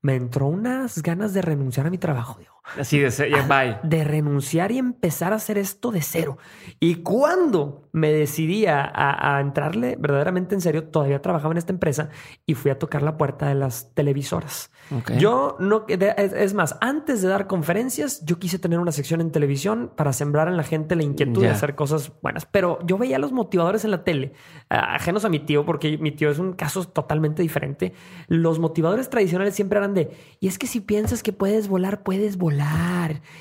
me 0.02 0.16
entró 0.16 0.48
unas 0.48 1.02
ganas 1.02 1.34
de 1.34 1.42
renunciar 1.42 1.88
a 1.88 1.90
mi 1.90 1.98
trabajo. 1.98 2.38
Digo, 2.40 2.57
Así 2.80 3.00
de, 3.00 3.10
bye. 3.48 3.78
de 3.84 4.04
renunciar 4.04 4.72
y 4.72 4.78
empezar 4.78 5.34
a 5.34 5.38
hacer 5.38 5.58
esto 5.58 5.92
de 5.92 6.02
cero. 6.02 6.38
Y 6.80 6.96
cuando 6.96 7.88
me 7.92 8.12
decidí 8.12 8.66
a, 8.68 9.40
entrarle 9.42 9.96
verdaderamente 10.00 10.54
en 10.54 10.62
serio, 10.62 10.86
todavía 10.86 11.22
trabajaba 11.22 11.54
en 11.54 11.58
esta 11.58 11.72
empresa 11.72 12.10
y 12.46 12.54
fui 12.54 12.70
a 12.70 12.78
tocar 12.78 13.02
la 13.02 13.18
puerta 13.18 13.48
de 13.48 13.56
las 13.56 13.94
televisoras. 13.94 14.72
Yo 15.18 15.56
no, 15.60 15.86
es 15.88 16.54
más, 16.54 16.78
antes 16.82 17.22
de 17.22 17.30
dar 17.30 17.48
conferencias, 17.48 18.24
yo 18.26 18.38
quise 18.40 18.60
tener 18.60 18.80
una 18.80 18.92
sección 18.92 19.22
en 19.22 19.32
televisión 19.32 19.92
para 19.96 20.14
sembrar 20.14 20.48
en 20.48 20.58
la 20.58 20.64
gente 20.64 20.96
la 20.96 21.04
inquietud 21.04 21.42
de 21.42 21.50
hacer 21.50 21.76
cosas 21.76 22.12
buenas. 22.22 22.46
Pero 22.46 22.80
yo 22.86 22.98
veía 22.98 23.16
a 23.16 23.20
los 23.20 23.32
motivadores 23.32 23.86
en 23.86 23.92
la 23.92 24.04
tele, 24.04 24.34
ajenos 24.70 25.26
a 25.26 25.30
mi 25.30 25.40
tío, 25.40 25.66
porque 25.66 25.98
mi 25.98 26.12
tío 26.12 26.30
es 26.30 26.40
un 26.40 26.54
caso 26.54 26.84
totalmente 26.84 27.42
diferente. 27.42 27.94
Los 28.28 28.60
motivadores 28.60 29.10
tradicionales 29.10 29.56
siempre 29.56 29.80
eran 29.80 29.94
de, 29.94 30.12
y 30.40 30.48
es 30.48 30.60
que 30.60 30.68
si 30.68 30.82
piensas 30.82 31.24
que 31.24 31.34
puedes 31.34 31.68
volar, 31.68 32.04
puedes 32.04 32.38
volar 32.38 32.57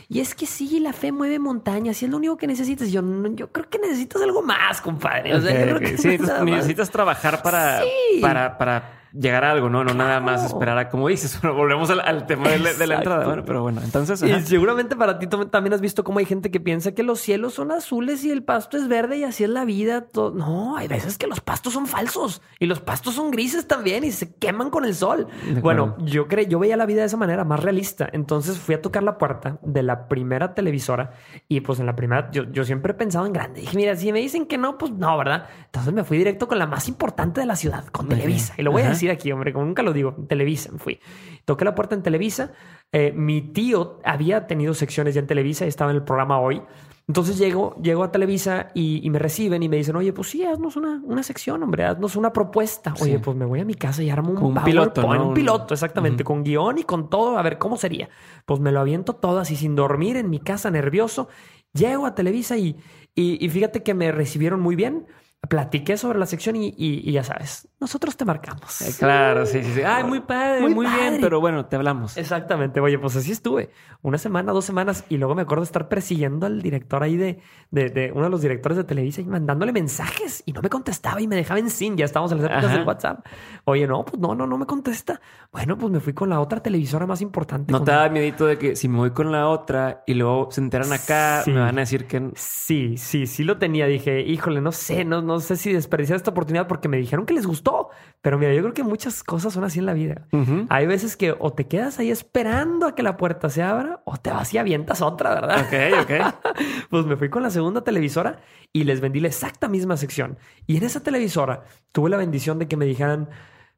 y 0.08 0.20
es 0.20 0.34
que 0.34 0.46
sí, 0.46 0.80
la 0.80 0.92
fe 0.92 1.12
mueve 1.12 1.38
montañas 1.38 2.00
y 2.02 2.04
es 2.04 2.10
lo 2.10 2.16
único 2.16 2.36
que 2.36 2.46
necesitas. 2.46 2.90
Yo, 2.90 3.02
yo 3.34 3.52
creo 3.52 3.68
que 3.68 3.78
necesitas 3.78 4.22
algo 4.22 4.42
más, 4.42 4.80
compadre. 4.80 5.34
O 5.34 5.40
sea, 5.40 5.78
sí, 5.96 6.18
necesitas 6.44 6.90
trabajar 6.90 7.42
para, 7.42 7.82
para, 8.20 8.58
para 8.58 8.95
llegar 9.18 9.44
a 9.44 9.52
algo, 9.52 9.68
¿no? 9.68 9.84
No 9.84 9.94
nada 9.94 10.20
más 10.20 10.44
esperar 10.44 10.78
a, 10.78 10.88
como 10.88 11.08
dices, 11.08 11.40
volvemos 11.42 11.90
al, 11.90 12.26
tema 12.26 12.48
de, 12.50 12.86
la 12.86 12.96
entrada. 12.96 13.26
Bueno, 13.26 13.44
pero 13.44 13.62
bueno, 13.62 13.80
entonces... 13.82 14.22
Y 14.22 14.40
seguramente 14.42 14.96
para 14.96 15.18
ti 15.18 15.26
también 15.26 15.72
has 15.72 15.80
visto 15.80 16.04
cómo 16.04 16.18
hay 16.18 16.24
gente 16.24 16.50
que 16.50 16.60
piensa 16.60 16.92
que 16.92 17.02
los 17.02 17.20
cielos 17.20 17.54
son 17.54 17.72
azules 17.72 18.24
y 18.24 18.30
el 18.30 18.42
pasto 18.42 18.76
es 18.76 18.88
verde 18.88 19.18
y 19.18 19.24
así 19.24 19.44
es 19.44 19.50
la 19.50 19.64
vida. 19.64 20.06
No, 20.34 20.76
hay 20.76 20.88
veces 20.88 21.18
que 21.18 21.26
los 21.26 21.40
pastos 21.40 21.72
son 21.72 21.86
falsos 21.86 22.42
y 22.58 22.66
los 22.66 22.80
pastos 22.80 23.14
son 23.14 23.30
grises 23.30 23.66
también 23.66 24.04
y 24.04 24.12
se 24.12 24.34
queman 24.34 24.70
con 24.70 24.84
el 24.84 24.94
sol. 24.94 25.28
Bueno, 25.60 25.96
yo 25.98 26.28
creo, 26.28 26.46
yo 26.46 26.58
veía 26.58 26.76
la 26.76 26.86
vida 26.86 27.00
de 27.00 27.06
esa 27.06 27.16
manera, 27.16 27.44
más 27.44 27.60
realista. 27.60 28.08
Entonces 28.12 28.58
fui 28.58 28.74
a 28.74 28.82
tocar 28.82 29.02
la 29.02 29.18
puerta 29.18 29.58
de 29.62 29.82
la 29.82 30.08
primera 30.08 30.54
televisora 30.54 31.12
y 31.48 31.60
pues 31.60 31.80
en 31.80 31.86
la 31.86 31.96
primera 31.96 32.30
yo, 32.30 32.44
yo 32.50 32.64
siempre 32.64 32.92
he 32.92 32.94
pensado 32.94 33.26
en 33.26 33.32
grande. 33.32 33.60
Dije, 33.60 33.76
mira, 33.76 33.96
si 33.96 34.12
me 34.12 34.20
dicen 34.20 34.46
que 34.46 34.58
no, 34.58 34.78
pues 34.78 34.92
no, 34.92 35.16
¿verdad? 35.16 35.46
Entonces 35.66 35.92
me 35.92 36.04
fui 36.04 36.18
directo 36.18 36.48
con 36.48 36.58
la 36.58 36.66
más 36.66 36.88
importante 36.88 37.40
de 37.40 37.46
la 37.46 37.56
ciudad, 37.56 37.86
con 37.86 38.08
Televisa. 38.08 38.54
Y 38.56 38.62
lo 38.62 38.72
voy 38.72 38.82
a 38.82 38.90
decir 38.90 39.05
aquí, 39.10 39.32
hombre, 39.32 39.52
como 39.52 39.66
nunca 39.66 39.82
lo 39.82 39.92
digo, 39.92 40.14
Televisa 40.28 40.70
fui. 40.78 40.98
Toqué 41.44 41.64
la 41.64 41.74
puerta 41.74 41.94
en 41.94 42.02
Televisa. 42.02 42.52
Eh, 42.92 43.12
mi 43.12 43.40
tío 43.40 44.00
había 44.04 44.46
tenido 44.46 44.74
secciones 44.74 45.14
ya 45.14 45.20
en 45.20 45.26
Televisa 45.26 45.64
y 45.64 45.68
estaba 45.68 45.90
en 45.90 45.96
el 45.96 46.02
programa 46.02 46.40
hoy. 46.40 46.62
Entonces 47.08 47.38
llego, 47.38 47.76
llego 47.80 48.02
a 48.02 48.10
Televisa 48.10 48.70
y, 48.74 49.08
me 49.10 49.20
reciben 49.20 49.62
y 49.62 49.68
me 49.68 49.76
dicen, 49.76 49.94
oye, 49.94 50.12
pues 50.12 50.28
sí, 50.28 50.44
haznos 50.44 50.74
una, 50.74 51.00
una 51.04 51.22
sección, 51.22 51.62
hombre, 51.62 51.84
haznos 51.84 52.16
una 52.16 52.32
propuesta. 52.32 52.94
Oye, 53.00 53.20
pues 53.20 53.36
me 53.36 53.44
voy 53.44 53.60
a 53.60 53.64
mi 53.64 53.74
casa 53.74 54.02
y 54.02 54.10
armo 54.10 54.32
un, 54.32 54.54
piloto. 54.64 55.06
Un 55.06 55.32
piloto, 55.32 55.74
exactamente, 55.74 56.24
con 56.24 56.42
guion 56.42 56.78
y 56.78 56.82
con 56.82 57.08
todo, 57.08 57.38
a 57.38 57.42
ver 57.42 57.58
cómo 57.58 57.76
sería. 57.76 58.08
Pues 58.44 58.58
me 58.58 58.72
lo 58.72 58.80
aviento 58.80 59.12
todo 59.12 59.38
así 59.38 59.54
sin 59.54 59.76
dormir 59.76 60.16
en 60.16 60.28
mi 60.28 60.40
casa, 60.40 60.68
nervioso. 60.70 61.28
Llego 61.72 62.06
a 62.06 62.16
Televisa 62.16 62.56
y, 62.56 62.76
y 63.14 63.48
fíjate 63.48 63.84
que 63.84 63.94
me 63.94 64.10
recibieron 64.10 64.60
muy 64.60 64.74
bien 64.74 65.06
platiqué 65.48 65.96
sobre 65.96 66.18
la 66.18 66.26
sección 66.26 66.56
y, 66.56 67.12
ya 67.12 67.22
sabes, 67.22 67.68
nosotros 67.80 68.16
te 68.16 68.24
marcamos. 68.24 68.80
Eh, 68.80 68.92
claro, 68.98 69.46
sí, 69.46 69.62
sí, 69.62 69.72
sí. 69.74 69.82
Ay, 69.82 70.04
muy 70.04 70.20
padre, 70.20 70.68
muy, 70.68 70.86
bien, 70.86 71.18
pero 71.20 71.40
bueno, 71.40 71.66
te 71.66 71.76
hablamos. 71.76 72.16
Exactamente. 72.16 72.80
Oye, 72.80 72.98
pues 72.98 73.16
así 73.16 73.32
estuve. 73.32 73.70
Una 74.02 74.18
semana, 74.18 74.52
dos 74.52 74.64
semanas, 74.64 75.04
y 75.08 75.16
luego 75.16 75.34
me 75.34 75.42
acuerdo 75.42 75.62
de 75.62 75.66
estar 75.66 75.88
persiguiendo 75.88 76.46
al 76.46 76.62
director 76.62 77.02
ahí 77.02 77.16
de, 77.16 77.40
de, 77.70 78.12
uno 78.14 78.24
de 78.24 78.30
los 78.30 78.40
directores 78.40 78.76
de 78.76 78.84
Televisa 78.84 79.20
y 79.20 79.24
mandándole 79.24 79.72
mensajes 79.72 80.42
y 80.46 80.52
no 80.52 80.62
me 80.62 80.68
contestaba 80.68 81.20
y 81.20 81.26
me 81.26 81.36
dejaba 81.36 81.60
en 81.60 81.70
sin. 81.70 81.96
Ya 81.96 82.04
estábamos 82.04 82.32
en 82.32 82.42
las 82.42 82.50
épocas 82.50 82.72
del 82.72 82.86
WhatsApp. 82.86 83.26
Oye, 83.64 83.86
no, 83.86 84.04
pues 84.04 84.20
no, 84.20 84.34
no, 84.34 84.46
no 84.46 84.58
me 84.58 84.66
contesta. 84.66 85.20
Bueno, 85.52 85.76
pues 85.76 85.92
me 85.92 86.00
fui 86.00 86.12
con 86.12 86.30
la 86.30 86.40
otra 86.40 86.62
televisora 86.62 87.06
más 87.06 87.20
importante. 87.20 87.72
¿No 87.72 87.82
te 87.82 87.90
da 87.90 88.08
miedito 88.08 88.46
de 88.46 88.58
que 88.58 88.76
si 88.76 88.88
me 88.88 88.98
voy 88.98 89.10
con 89.10 89.32
la 89.32 89.48
otra 89.48 90.02
y 90.06 90.14
luego 90.14 90.48
se 90.50 90.60
enteran 90.60 90.92
acá, 90.92 91.42
me 91.46 91.60
van 91.60 91.76
a 91.78 91.80
decir 91.80 92.06
que... 92.06 92.30
Sí, 92.34 92.96
sí, 92.96 93.26
sí 93.26 93.44
lo 93.44 93.58
tenía. 93.58 93.86
Dije, 93.86 94.20
híjole, 94.20 94.60
no 94.60 94.72
sé, 94.72 95.04
no, 95.04 95.22
no 95.22 95.35
sé 95.40 95.56
si 95.56 95.72
desperdiciar 95.72 96.16
esta 96.16 96.30
oportunidad 96.30 96.66
porque 96.66 96.88
me 96.88 96.96
dijeron 96.96 97.26
que 97.26 97.34
les 97.34 97.46
gustó. 97.46 97.90
Pero 98.20 98.38
mira, 98.38 98.52
yo 98.54 98.62
creo 98.62 98.74
que 98.74 98.82
muchas 98.82 99.22
cosas 99.22 99.52
son 99.52 99.64
así 99.64 99.78
en 99.78 99.86
la 99.86 99.92
vida. 99.92 100.26
Hay 100.68 100.86
veces 100.86 101.16
que 101.16 101.34
o 101.38 101.52
te 101.52 101.66
quedas 101.66 101.98
ahí 101.98 102.10
esperando 102.10 102.86
a 102.86 102.94
que 102.94 103.02
la 103.02 103.16
puerta 103.16 103.48
se 103.50 103.62
abra 103.62 104.02
o 104.04 104.16
te 104.16 104.30
vas 104.30 104.52
y 104.54 104.58
avientas 104.58 105.02
otra, 105.02 105.34
¿verdad? 105.34 105.66
Ok, 105.66 106.02
ok. 106.02 106.34
pues 106.90 107.06
me 107.06 107.16
fui 107.16 107.28
con 107.28 107.42
la 107.42 107.50
segunda 107.50 107.82
televisora 107.82 108.40
y 108.72 108.84
les 108.84 109.00
vendí 109.00 109.20
la 109.20 109.28
exacta 109.28 109.68
misma 109.68 109.96
sección. 109.96 110.38
Y 110.66 110.76
en 110.76 110.84
esa 110.84 111.02
televisora 111.02 111.64
tuve 111.92 112.10
la 112.10 112.16
bendición 112.16 112.58
de 112.58 112.68
que 112.68 112.76
me 112.76 112.84
dijeran, 112.84 113.28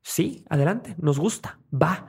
sí, 0.02 0.44
adelante, 0.48 0.94
nos 0.98 1.18
gusta, 1.18 1.58
va. 1.72 2.08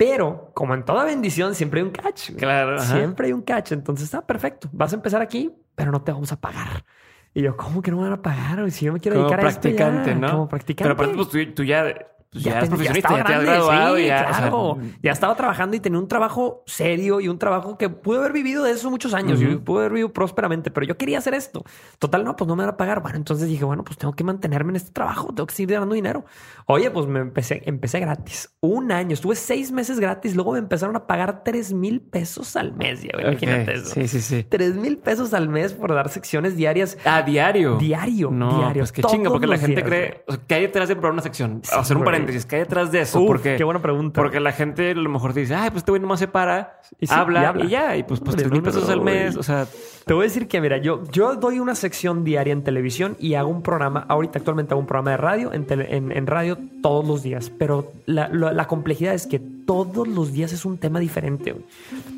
Pero 0.00 0.52
como 0.54 0.72
en 0.72 0.84
toda 0.86 1.04
bendición, 1.04 1.54
siempre 1.54 1.80
hay 1.80 1.86
un 1.86 1.92
catch. 1.92 2.30
Claro. 2.36 2.78
Siempre 2.80 3.26
hay 3.26 3.34
un 3.34 3.42
catch. 3.42 3.72
Entonces 3.72 4.04
está 4.04 4.26
perfecto. 4.26 4.70
Vas 4.72 4.92
a 4.92 4.96
empezar 4.96 5.20
aquí, 5.20 5.54
pero 5.74 5.92
no 5.92 6.00
te 6.00 6.10
vamos 6.10 6.32
a 6.32 6.40
pagar. 6.40 6.86
Y 7.32 7.42
yo, 7.42 7.56
¿cómo 7.56 7.80
que 7.80 7.90
no 7.90 7.98
me 7.98 8.04
van 8.04 8.12
a 8.12 8.22
pagar? 8.22 8.70
Si 8.70 8.86
yo 8.86 8.92
me 8.92 9.00
quiero 9.00 9.18
dedicar 9.18 9.44
a 9.44 9.48
esto 9.48 9.68
ya, 9.68 9.90
¿no? 9.90 10.30
Como 10.30 10.48
practicante. 10.48 10.94
Pero 10.94 11.14
pues 11.14 11.30
tú, 11.30 11.52
tú 11.52 11.64
ya 11.64 11.84
pues 12.32 12.44
ya, 12.44 12.60
ya, 12.60 12.68
profesionista, 12.68 13.16
ya, 13.16 13.24
te 13.24 13.34
has 13.34 13.42
graduado. 13.42 13.98
ya, 13.98 14.80
ya 15.02 15.10
estaba 15.10 15.34
trabajando 15.34 15.74
y 15.74 15.80
tenía 15.80 15.98
un 15.98 16.06
trabajo 16.06 16.62
serio 16.64 17.20
y 17.20 17.26
un 17.26 17.40
trabajo 17.40 17.76
que 17.76 17.88
pude 17.88 18.18
haber 18.18 18.32
vivido 18.32 18.62
de 18.62 18.70
eso 18.70 18.88
muchos 18.88 19.14
años. 19.14 19.40
Yo 19.40 19.60
pude 19.64 19.80
haber 19.80 19.92
vivido 19.94 20.12
prósperamente, 20.12 20.70
pero 20.70 20.86
yo 20.86 20.96
quería 20.96 21.18
hacer 21.18 21.34
esto. 21.34 21.64
Total, 21.98 22.22
no, 22.22 22.36
pues 22.36 22.46
no 22.46 22.54
me 22.54 22.62
van 22.62 22.74
a 22.74 22.76
pagar. 22.76 23.02
Bueno, 23.02 23.16
entonces 23.16 23.48
dije, 23.48 23.64
bueno, 23.64 23.82
pues 23.82 23.98
tengo 23.98 24.12
que 24.12 24.22
mantenerme 24.22 24.70
en 24.70 24.76
este 24.76 24.92
trabajo, 24.92 25.34
tengo 25.34 25.46
que 25.46 25.54
seguir 25.54 25.74
ganando 25.74 25.96
dinero. 25.96 26.24
Oye, 26.66 26.88
pues 26.92 27.08
me 27.08 27.18
empecé, 27.18 27.62
empecé 27.66 27.98
gratis. 27.98 28.54
Un 28.60 28.92
año, 28.92 29.14
estuve 29.14 29.34
seis 29.34 29.72
meses 29.72 29.98
gratis. 29.98 30.36
Luego 30.36 30.52
me 30.52 30.60
empezaron 30.60 30.94
a 30.94 31.08
pagar 31.08 31.42
tres 31.42 31.72
mil 31.72 32.00
pesos 32.00 32.54
al 32.54 32.72
mes. 32.74 33.02
Ya, 33.02 33.10
imagínate 33.20 33.72
eso. 33.72 33.86
Sí, 33.86 34.06
sí, 34.06 34.20
sí. 34.20 34.46
Tres 34.48 34.76
mil 34.76 34.98
pesos 34.98 35.34
al 35.34 35.48
mes 35.48 35.72
por 35.72 35.92
dar 35.92 36.08
secciones 36.10 36.56
diarias. 36.56 36.96
¿A 37.04 37.22
diario? 37.22 37.76
Diario, 37.76 38.30
no, 38.30 38.56
diario. 38.58 38.82
Pues 38.82 38.92
qué 38.92 39.02
chinga, 39.02 39.30
porque 39.30 39.48
la 39.48 39.58
gente 39.58 39.82
cree 39.82 40.24
que 40.46 40.54
hay 40.54 40.62
detrás 40.62 40.88
de 40.88 40.94
probar 40.94 41.14
una 41.14 41.22
sección. 41.22 41.60
hacer 41.76 41.96
un 41.96 42.04
paréntesis, 42.20 42.46
que 42.46 42.56
hay 42.56 42.62
detrás 42.62 42.92
de 42.92 43.00
eso? 43.00 43.24
porque, 43.26 43.56
qué 43.56 43.64
buena 43.64 43.82
pregunta. 43.82 44.20
Porque 44.20 44.40
la 44.40 44.52
gente 44.52 44.90
a 44.90 44.94
lo 44.94 45.08
mejor 45.08 45.34
dice, 45.34 45.54
ay, 45.54 45.70
pues 45.70 45.78
este 45.78 45.92
güey 45.92 46.00
nomás 46.00 46.20
se 46.20 46.28
para, 46.28 46.80
y 46.98 47.10
habla, 47.12 47.54
y 47.64 47.68
ya, 47.68 47.96
y 47.96 48.02
pues, 48.02 48.20
pues 48.20 48.36
tres 48.36 48.50
mil 48.50 48.62
pesos 48.62 48.88
al 48.88 49.00
mes. 49.00 49.36
O 49.36 49.42
sea, 49.42 49.66
te 50.04 50.14
voy 50.14 50.22
a 50.22 50.24
decir 50.24 50.48
que, 50.48 50.60
mira, 50.60 50.78
yo, 50.78 51.04
yo 51.10 51.36
doy 51.36 51.58
una 51.58 51.74
sección 51.74 52.24
diaria 52.24 52.52
en 52.52 52.64
televisión 52.64 53.16
y 53.18 53.34
hago 53.34 53.48
un 53.48 53.62
programa, 53.62 54.06
ahorita 54.08 54.38
actualmente 54.38 54.74
hago 54.74 54.80
un 54.80 54.86
programa 54.86 55.12
de 55.12 55.16
radio, 55.16 55.52
en, 55.52 55.66
en, 55.70 56.26
radio 56.26 56.58
todos 56.82 57.06
los 57.06 57.22
días, 57.22 57.50
pero 57.58 57.92
la, 58.06 58.28
la, 58.28 58.66
complejidad 58.66 59.14
es 59.14 59.26
que 59.26 59.40
todos 59.66 60.06
los 60.08 60.32
días 60.32 60.52
es 60.52 60.64
un 60.64 60.78
tema 60.78 61.00
diferente. 61.00 61.54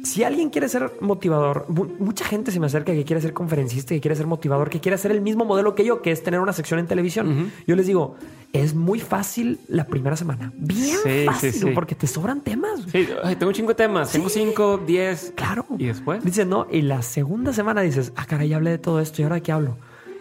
Si 0.05 0.25
alguien 0.25 0.51
quiere 0.51 0.69
ser 0.69 0.93
motivador, 1.01 1.67
mucha 1.69 2.25
gente 2.25 2.51
se 2.51 2.61
me 2.61 2.67
acerca 2.67 2.93
que 2.93 3.05
quiere 3.05 3.21
ser 3.21 3.33
conferencista, 3.33 3.95
que 3.95 4.01
quiere 4.01 4.17
ser 4.17 4.27
motivador, 4.27 4.71
que 4.71 4.81
quiere 4.81 4.95
hacer 4.95 5.11
el 5.11 5.21
mismo 5.21 5.45
modelo 5.45 5.75
que 5.75 5.85
yo, 5.85 6.03
que 6.03 6.11
es 6.11 6.23
tener 6.23 6.41
una 6.41 6.53
sección 6.53 6.81
en 6.81 6.87
televisión. 6.87 7.53
Yo 7.67 7.77
les 7.77 7.87
digo, 7.87 8.17
es 8.53 8.75
muy 8.75 9.01
fácil 9.01 9.61
la 9.69 9.87
primera 9.87 10.17
semana. 10.17 10.53
Bien 10.57 10.99
fácil, 11.27 11.73
porque 11.75 11.95
te 11.95 12.07
sobran 12.07 12.41
temas. 12.41 12.83
Sí, 12.91 13.09
tengo 13.39 13.53
de 13.53 13.75
temas. 13.75 14.13
Tengo 14.13 14.29
cinco, 14.29 14.79
diez. 14.79 15.33
Claro. 15.37 15.67
¿Y 15.79 15.87
después? 15.87 16.25
Dice, 16.25 16.45
no, 16.45 16.67
y 16.71 16.83
la 16.83 17.03
segunda 17.03 17.53
semana 17.53 17.81
dices, 17.83 18.13
ah, 18.17 18.27
caray, 18.27 18.49
ya 18.49 18.57
hablé 18.57 18.71
de 18.71 18.79
todo 18.79 19.01
esto 19.01 19.23
y 19.23 19.25
ahora 19.25 19.37
de 19.37 19.43
qué 19.43 19.53
hablo. 19.53 19.77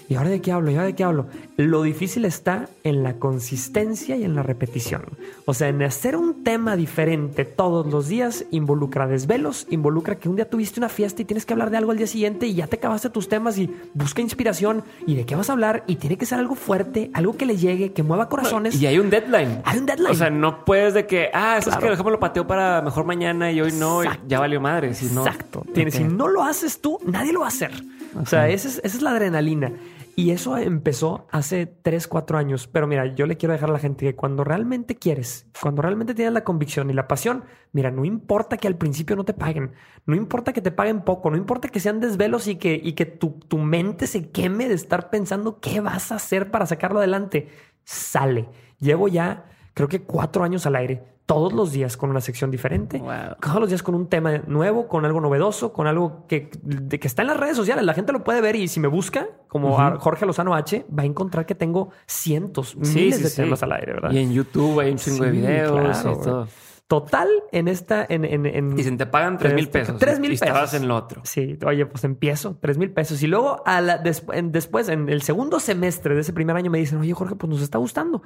¿Y 0.07 0.15
ahora 0.15 0.29
de 0.29 0.41
qué 0.41 0.51
hablo? 0.51 0.71
¿Y 0.71 0.75
ahora 0.75 0.88
de 0.88 0.95
qué 0.95 1.03
hablo? 1.05 1.27
Lo 1.67 1.84
difícil 1.84 2.26
está 2.26 2.69
en 2.84 3.04
la 3.04 3.13
consistencia 3.13 4.15
y 4.15 4.24
en 4.24 4.36
la 4.36 4.41
repetición. 4.41 5.04
O 5.45 5.54
sea, 5.54 5.67
en 5.67 5.84
hacer 5.84 6.15
un 6.15 6.43
tema 6.43 6.76
diferente 6.76 7.45
todos 7.45 7.86
los 7.86 8.08
días 8.08 8.45
involucra 8.50 9.06
desvelos, 9.06 9.67
involucra 9.69 10.15
que 10.15 10.28
un 10.28 10.38
día 10.38 10.50
tuviste 10.50 10.80
una 10.80 10.89
fiesta 10.89 11.21
y 11.21 11.26
tienes 11.26 11.45
que 11.45 11.54
hablar 11.54 11.69
de 11.69 11.78
algo 11.78 11.91
al 11.91 11.97
día 11.97 12.08
siguiente 12.08 12.47
y 12.47 12.56
ya 12.56 12.65
te 12.65 12.78
acabaste 12.78 13.12
tus 13.12 13.30
temas 13.30 13.60
y 13.60 13.69
busca 13.93 14.21
inspiración 14.21 14.84
y 15.06 15.13
de 15.15 15.26
qué 15.26 15.36
vas 15.36 15.50
a 15.50 15.54
hablar 15.54 15.84
y 15.86 15.97
tiene 15.97 16.17
que 16.17 16.26
ser 16.26 16.39
algo 16.39 16.56
fuerte, 16.56 17.12
algo 17.13 17.38
que 17.38 17.45
le 17.45 17.58
llegue, 17.58 17.93
que 17.93 18.02
mueva 18.02 18.28
corazones. 18.28 18.82
Y 18.82 18.88
hay 18.88 18.97
un 18.97 19.10
deadline. 19.10 19.62
Hay 19.63 19.78
un 19.78 19.86
deadline. 19.86 20.12
O 20.12 20.15
sea, 20.15 20.32
no 20.32 20.65
puedes 20.65 20.95
de 20.95 21.06
que, 21.06 21.30
ah, 21.34 21.58
eso 21.60 21.69
es 21.69 21.78
que 21.78 21.89
dejamos 21.89 22.12
lo 22.12 22.19
pateo 22.19 22.47
para 22.47 22.82
mejor 22.82 23.06
mañana 23.06 23.52
y 23.52 23.62
hoy 23.62 23.71
no, 23.74 24.02
ya 24.28 24.39
valió 24.39 24.60
madre. 24.60 24.93
Si 24.95 25.13
no, 25.13 25.26
Exacto. 25.26 25.63
Si 25.76 26.04
no 26.04 26.28
lo 26.28 26.43
haces 26.43 26.82
tú, 26.82 27.00
nadie 27.06 27.34
lo 27.34 27.41
va 27.41 27.45
a 27.45 27.50
hacer. 27.50 27.71
O 28.19 28.26
sea, 28.26 28.50
esa 28.50 28.67
es, 28.67 28.82
esa 28.84 28.97
es 28.97 29.02
la 29.04 29.12
adrenalina. 29.12 29.71
Y 30.15 30.32
eso 30.32 30.58
empezó 30.58 31.28
hace 31.32 31.65
3, 31.65 32.08
4 32.08 32.38
años. 32.38 32.67
Pero 32.67 32.88
mira, 32.88 33.13
yo 33.15 33.26
le 33.26 33.38
quiero 33.38 33.54
dejar 33.54 33.69
a 33.69 33.74
la 33.74 33.80
gente 33.80 34.06
que 34.06 34.15
cuando 34.15 34.43
realmente 34.43 34.95
quieres, 34.95 35.47
cuando 35.62 35.82
realmente 35.82 36.13
tienes 36.13 36.34
la 36.34 36.43
convicción 36.43 36.89
y 36.89 36.93
la 36.93 37.08
pasión, 37.08 37.45
mira, 37.71 37.91
no 37.91 38.06
importa 38.06 38.58
que 38.58 38.67
al 38.67 38.78
principio 38.78 39.15
no 39.15 39.26
te 39.26 39.34
paguen, 39.34 39.71
no 40.06 40.15
importa 40.15 40.54
que 40.54 40.62
te 40.62 40.71
paguen 40.71 41.02
poco, 41.02 41.30
no 41.30 41.38
importa 41.38 41.69
que 41.69 41.80
sean 41.80 42.00
desvelos 42.00 42.47
y 42.47 42.56
que, 42.56 42.80
y 42.82 42.93
que 42.93 43.06
tu, 43.06 43.39
tu 43.47 43.58
mente 43.58 44.08
se 44.08 44.30
queme 44.30 44.67
de 44.67 44.76
estar 44.76 45.10
pensando 45.10 45.60
qué 45.60 45.80
vas 45.82 46.12
a 46.12 46.15
hacer 46.15 46.52
para 46.52 46.65
sacarlo 46.65 47.00
adelante. 47.00 47.50
sale. 47.84 48.50
Llevo 48.80 49.08
ya, 49.08 49.45
creo 49.74 49.88
que 49.88 50.04
cuatro 50.04 50.43
años 50.43 50.65
al 50.65 50.76
aire, 50.76 51.04
todos 51.34 51.54
los 51.54 51.72
días 51.72 51.96
con 51.96 52.10
una 52.10 52.20
sección 52.20 52.52
diferente, 52.52 52.98
Wow. 53.00 53.36
todos 53.41 53.60
los 53.62 53.70
días 53.70 53.82
con 53.84 53.96
un 53.96 54.08
tema 54.08 54.39
nuevo, 54.48 54.88
con 54.89 55.06
algo 55.06 55.22
novedoso, 55.22 55.72
con 55.72 55.88
algo 55.88 56.26
que, 56.28 56.50
de 56.62 57.00
que 57.00 57.08
está 57.08 57.22
en 57.22 57.30
las 57.30 57.38
redes 57.38 57.56
sociales. 57.56 57.86
La 57.86 57.94
gente 57.94 58.12
lo 58.12 58.24
puede 58.24 58.41
ver 58.41 58.58
y 58.58 58.67
si 58.67 58.80
me 58.82 58.89
busca, 58.89 59.28
como 59.48 59.78
Jorge 60.00 60.26
Lozano 60.26 60.54
H, 60.56 60.86
va 60.98 61.04
a 61.04 61.06
encontrar 61.06 61.46
que 61.46 61.56
tengo 61.56 61.91
cientos, 62.06 62.76
miles 62.76 63.24
de 63.24 63.30
temas 63.44 63.63
al 63.63 63.72
aire, 63.72 63.94
¿verdad? 63.94 64.12
Y 64.12 64.17
en 64.20 64.34
YouTube 64.34 64.80
hay 64.82 64.91
un 64.91 64.98
chingo 64.98 65.24
de 65.24 65.32
Sí, 65.32 65.38
videos 65.38 65.72
claro, 66.02 66.20
y 66.20 66.24
todo. 66.24 66.48
Total, 66.88 67.30
en 67.54 67.70
esta, 67.70 68.06
en, 68.10 68.26
en, 68.26 68.46
en- 68.46 68.78
Y 68.78 68.84
si 68.84 68.98
te 68.98 69.06
pagan 69.06 69.38
tres 69.38 69.54
mil 69.54 69.70
pesos. 69.70 69.98
Tres 69.98 70.20
mil 70.20 70.32
Y 70.32 70.34
estabas 70.34 70.72
pesos. 70.72 70.82
en 70.82 70.89
lo 70.89 70.98
otro. 70.98 71.22
Sí, 71.24 71.58
oye, 71.65 71.86
pues 71.86 72.04
empiezo, 72.04 72.58
tres 72.60 72.78
mil 72.78 72.91
pesos. 72.91 73.24
Y 73.24 73.28
luego 73.28 73.63
a 73.65 73.80
la, 73.80 73.98
des- 73.98 74.26
en- 74.34 74.52
después, 74.52 74.89
en 74.89 75.08
el 75.08 75.22
segundo 75.22 75.62
semestre 75.62 76.13
de 76.15 76.20
ese 76.20 76.34
primer 76.34 76.58
año, 76.58 76.70
me 76.70 76.80
dicen, 76.80 77.00
oye, 77.00 77.13
Jorge, 77.13 77.36
pues 77.36 77.50
nos 77.50 77.62
está 77.62 77.78
gustando. 77.78 78.24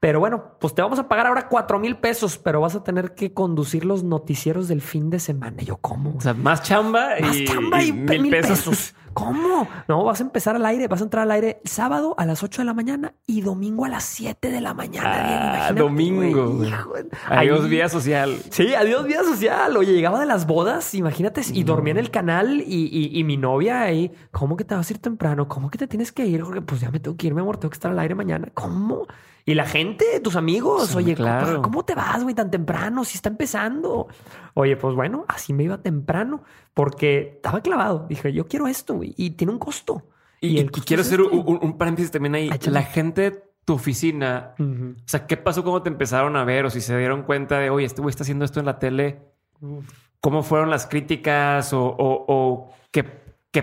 Pero 0.00 0.20
bueno, 0.20 0.52
pues 0.60 0.74
te 0.76 0.82
vamos 0.82 1.00
a 1.00 1.08
pagar 1.08 1.26
ahora 1.26 1.48
cuatro 1.48 1.80
mil 1.80 1.96
pesos, 1.96 2.38
pero 2.38 2.60
vas 2.60 2.76
a 2.76 2.84
tener 2.84 3.14
que 3.16 3.34
conducir 3.34 3.84
los 3.84 4.04
noticieros 4.04 4.68
del 4.68 4.80
fin 4.80 5.10
de 5.10 5.18
semana. 5.18 5.56
Y 5.60 5.64
yo, 5.64 5.76
¿cómo? 5.78 6.14
O 6.16 6.20
sea, 6.20 6.34
más 6.34 6.62
chamba 6.62 7.08
Más 7.20 7.34
y, 7.36 7.44
chamba 7.46 7.82
y, 7.82 7.88
y 7.88 7.92
mil, 7.92 8.30
pesos. 8.30 8.94
¿Cómo? 9.14 9.66
No, 9.88 10.04
vas 10.04 10.20
a 10.20 10.22
empezar 10.22 10.54
al 10.54 10.64
aire, 10.66 10.86
vas 10.86 11.00
a 11.00 11.04
entrar 11.04 11.24
al 11.24 11.32
aire 11.32 11.60
sábado 11.64 12.14
a 12.18 12.24
las 12.26 12.44
8 12.44 12.62
de 12.62 12.66
la 12.66 12.74
mañana 12.74 13.14
y 13.26 13.40
domingo 13.40 13.84
a 13.84 13.88
las 13.88 14.04
7 14.04 14.52
de 14.52 14.60
la 14.60 14.74
mañana. 14.74 15.66
Ah, 15.66 15.72
domingo, 15.72 16.52
güey. 16.52 16.68
Hijo, 16.68 16.92
Adiós, 17.28 17.64
ahí- 17.64 17.68
vida 17.70 17.88
social. 17.88 18.36
Sí, 18.50 18.74
adiós 18.74 19.04
vida 19.04 19.24
social. 19.24 19.76
Oye, 19.76 19.94
llegaba 19.94 20.20
de 20.20 20.26
las 20.26 20.46
bodas, 20.46 20.94
imagínate, 20.94 21.40
y 21.52 21.64
dormía 21.64 21.90
en 21.92 21.98
el 21.98 22.12
canal 22.12 22.60
y, 22.60 22.86
y- 22.86 23.18
y 23.18 23.24
mi 23.24 23.36
novia 23.36 23.82
ahí, 23.82 24.12
¿cómo 24.30 24.56
que 24.56 24.62
te 24.64 24.76
vas 24.76 24.88
a 24.88 24.92
ir 24.92 25.00
temprano? 25.00 25.48
¿Cómo 25.48 25.68
que 25.68 25.78
te 25.78 25.88
tienes 25.88 26.12
que 26.12 26.24
ir? 26.24 26.42
Jorge? 26.42 26.60
Pues 26.62 26.80
ya 26.80 26.92
me 26.92 27.00
tengo 27.00 27.16
que 27.16 27.26
ir, 27.26 27.34
mi 27.34 27.40
amor, 27.40 27.56
tengo 27.56 27.70
que 27.70 27.76
estar 27.76 27.90
al 27.90 27.98
aire 27.98 28.14
mañana. 28.14 28.48
¿Cómo? 28.54 29.08
Y 29.48 29.54
la 29.54 29.64
gente, 29.66 30.20
tus 30.20 30.36
amigos, 30.36 30.88
Sí, 30.88 30.96
oye, 30.98 31.14
claro. 31.14 31.46
¿cómo, 31.46 31.62
cómo 31.62 31.84
te 31.84 31.94
vas, 31.94 32.22
güey, 32.22 32.34
tan 32.34 32.50
temprano? 32.50 33.04
Si 33.04 33.16
está 33.16 33.28
empezando. 33.30 34.06
Oye, 34.54 34.76
pues 34.76 34.94
bueno, 34.94 35.24
así 35.28 35.52
me 35.52 35.64
iba 35.64 35.78
temprano 35.78 36.42
porque 36.74 37.32
estaba 37.36 37.60
clavado. 37.62 38.06
Dije, 38.08 38.32
yo 38.32 38.46
quiero 38.46 38.68
esto, 38.68 38.94
güey, 38.94 39.14
y 39.16 39.30
tiene 39.30 39.52
un 39.54 39.58
costo. 39.58 40.02
Y, 40.40 40.58
el 40.58 40.66
y 40.66 40.68
costo 40.68 40.86
quiero 40.86 41.00
es 41.00 41.08
hacer 41.08 41.20
este. 41.20 41.36
un, 41.36 41.78
paréntesis 41.78 42.10
también 42.10 42.34
ahí. 42.34 42.48
Échale. 42.52 42.74
La 42.74 42.82
gente 42.82 43.22
de 43.30 43.42
tu 43.64 43.74
oficina, 43.74 44.54
o 44.58 44.94
sea, 45.06 45.26
¿qué 45.26 45.36
pasó 45.36 45.62
cuando 45.62 45.82
te 45.82 45.88
empezaron 45.90 46.36
a 46.36 46.44
ver? 46.44 46.64
O 46.66 46.70
si 46.70 46.80
se 46.80 46.96
dieron 46.96 47.22
cuenta 47.22 47.58
de, 47.58 47.70
oye, 47.70 47.86
este 47.86 48.00
güey 48.02 48.10
está 48.10 48.22
haciendo 48.24 48.44
esto 48.44 48.60
en 48.60 48.66
la 48.66 48.78
tele. 48.78 49.20
¿Cómo 50.20 50.42
fueron 50.42 50.70
las 50.70 50.86
críticas? 50.86 51.72
O, 51.72 51.84
o- 51.86 52.24
o 52.28 52.70
qué, 52.90 53.04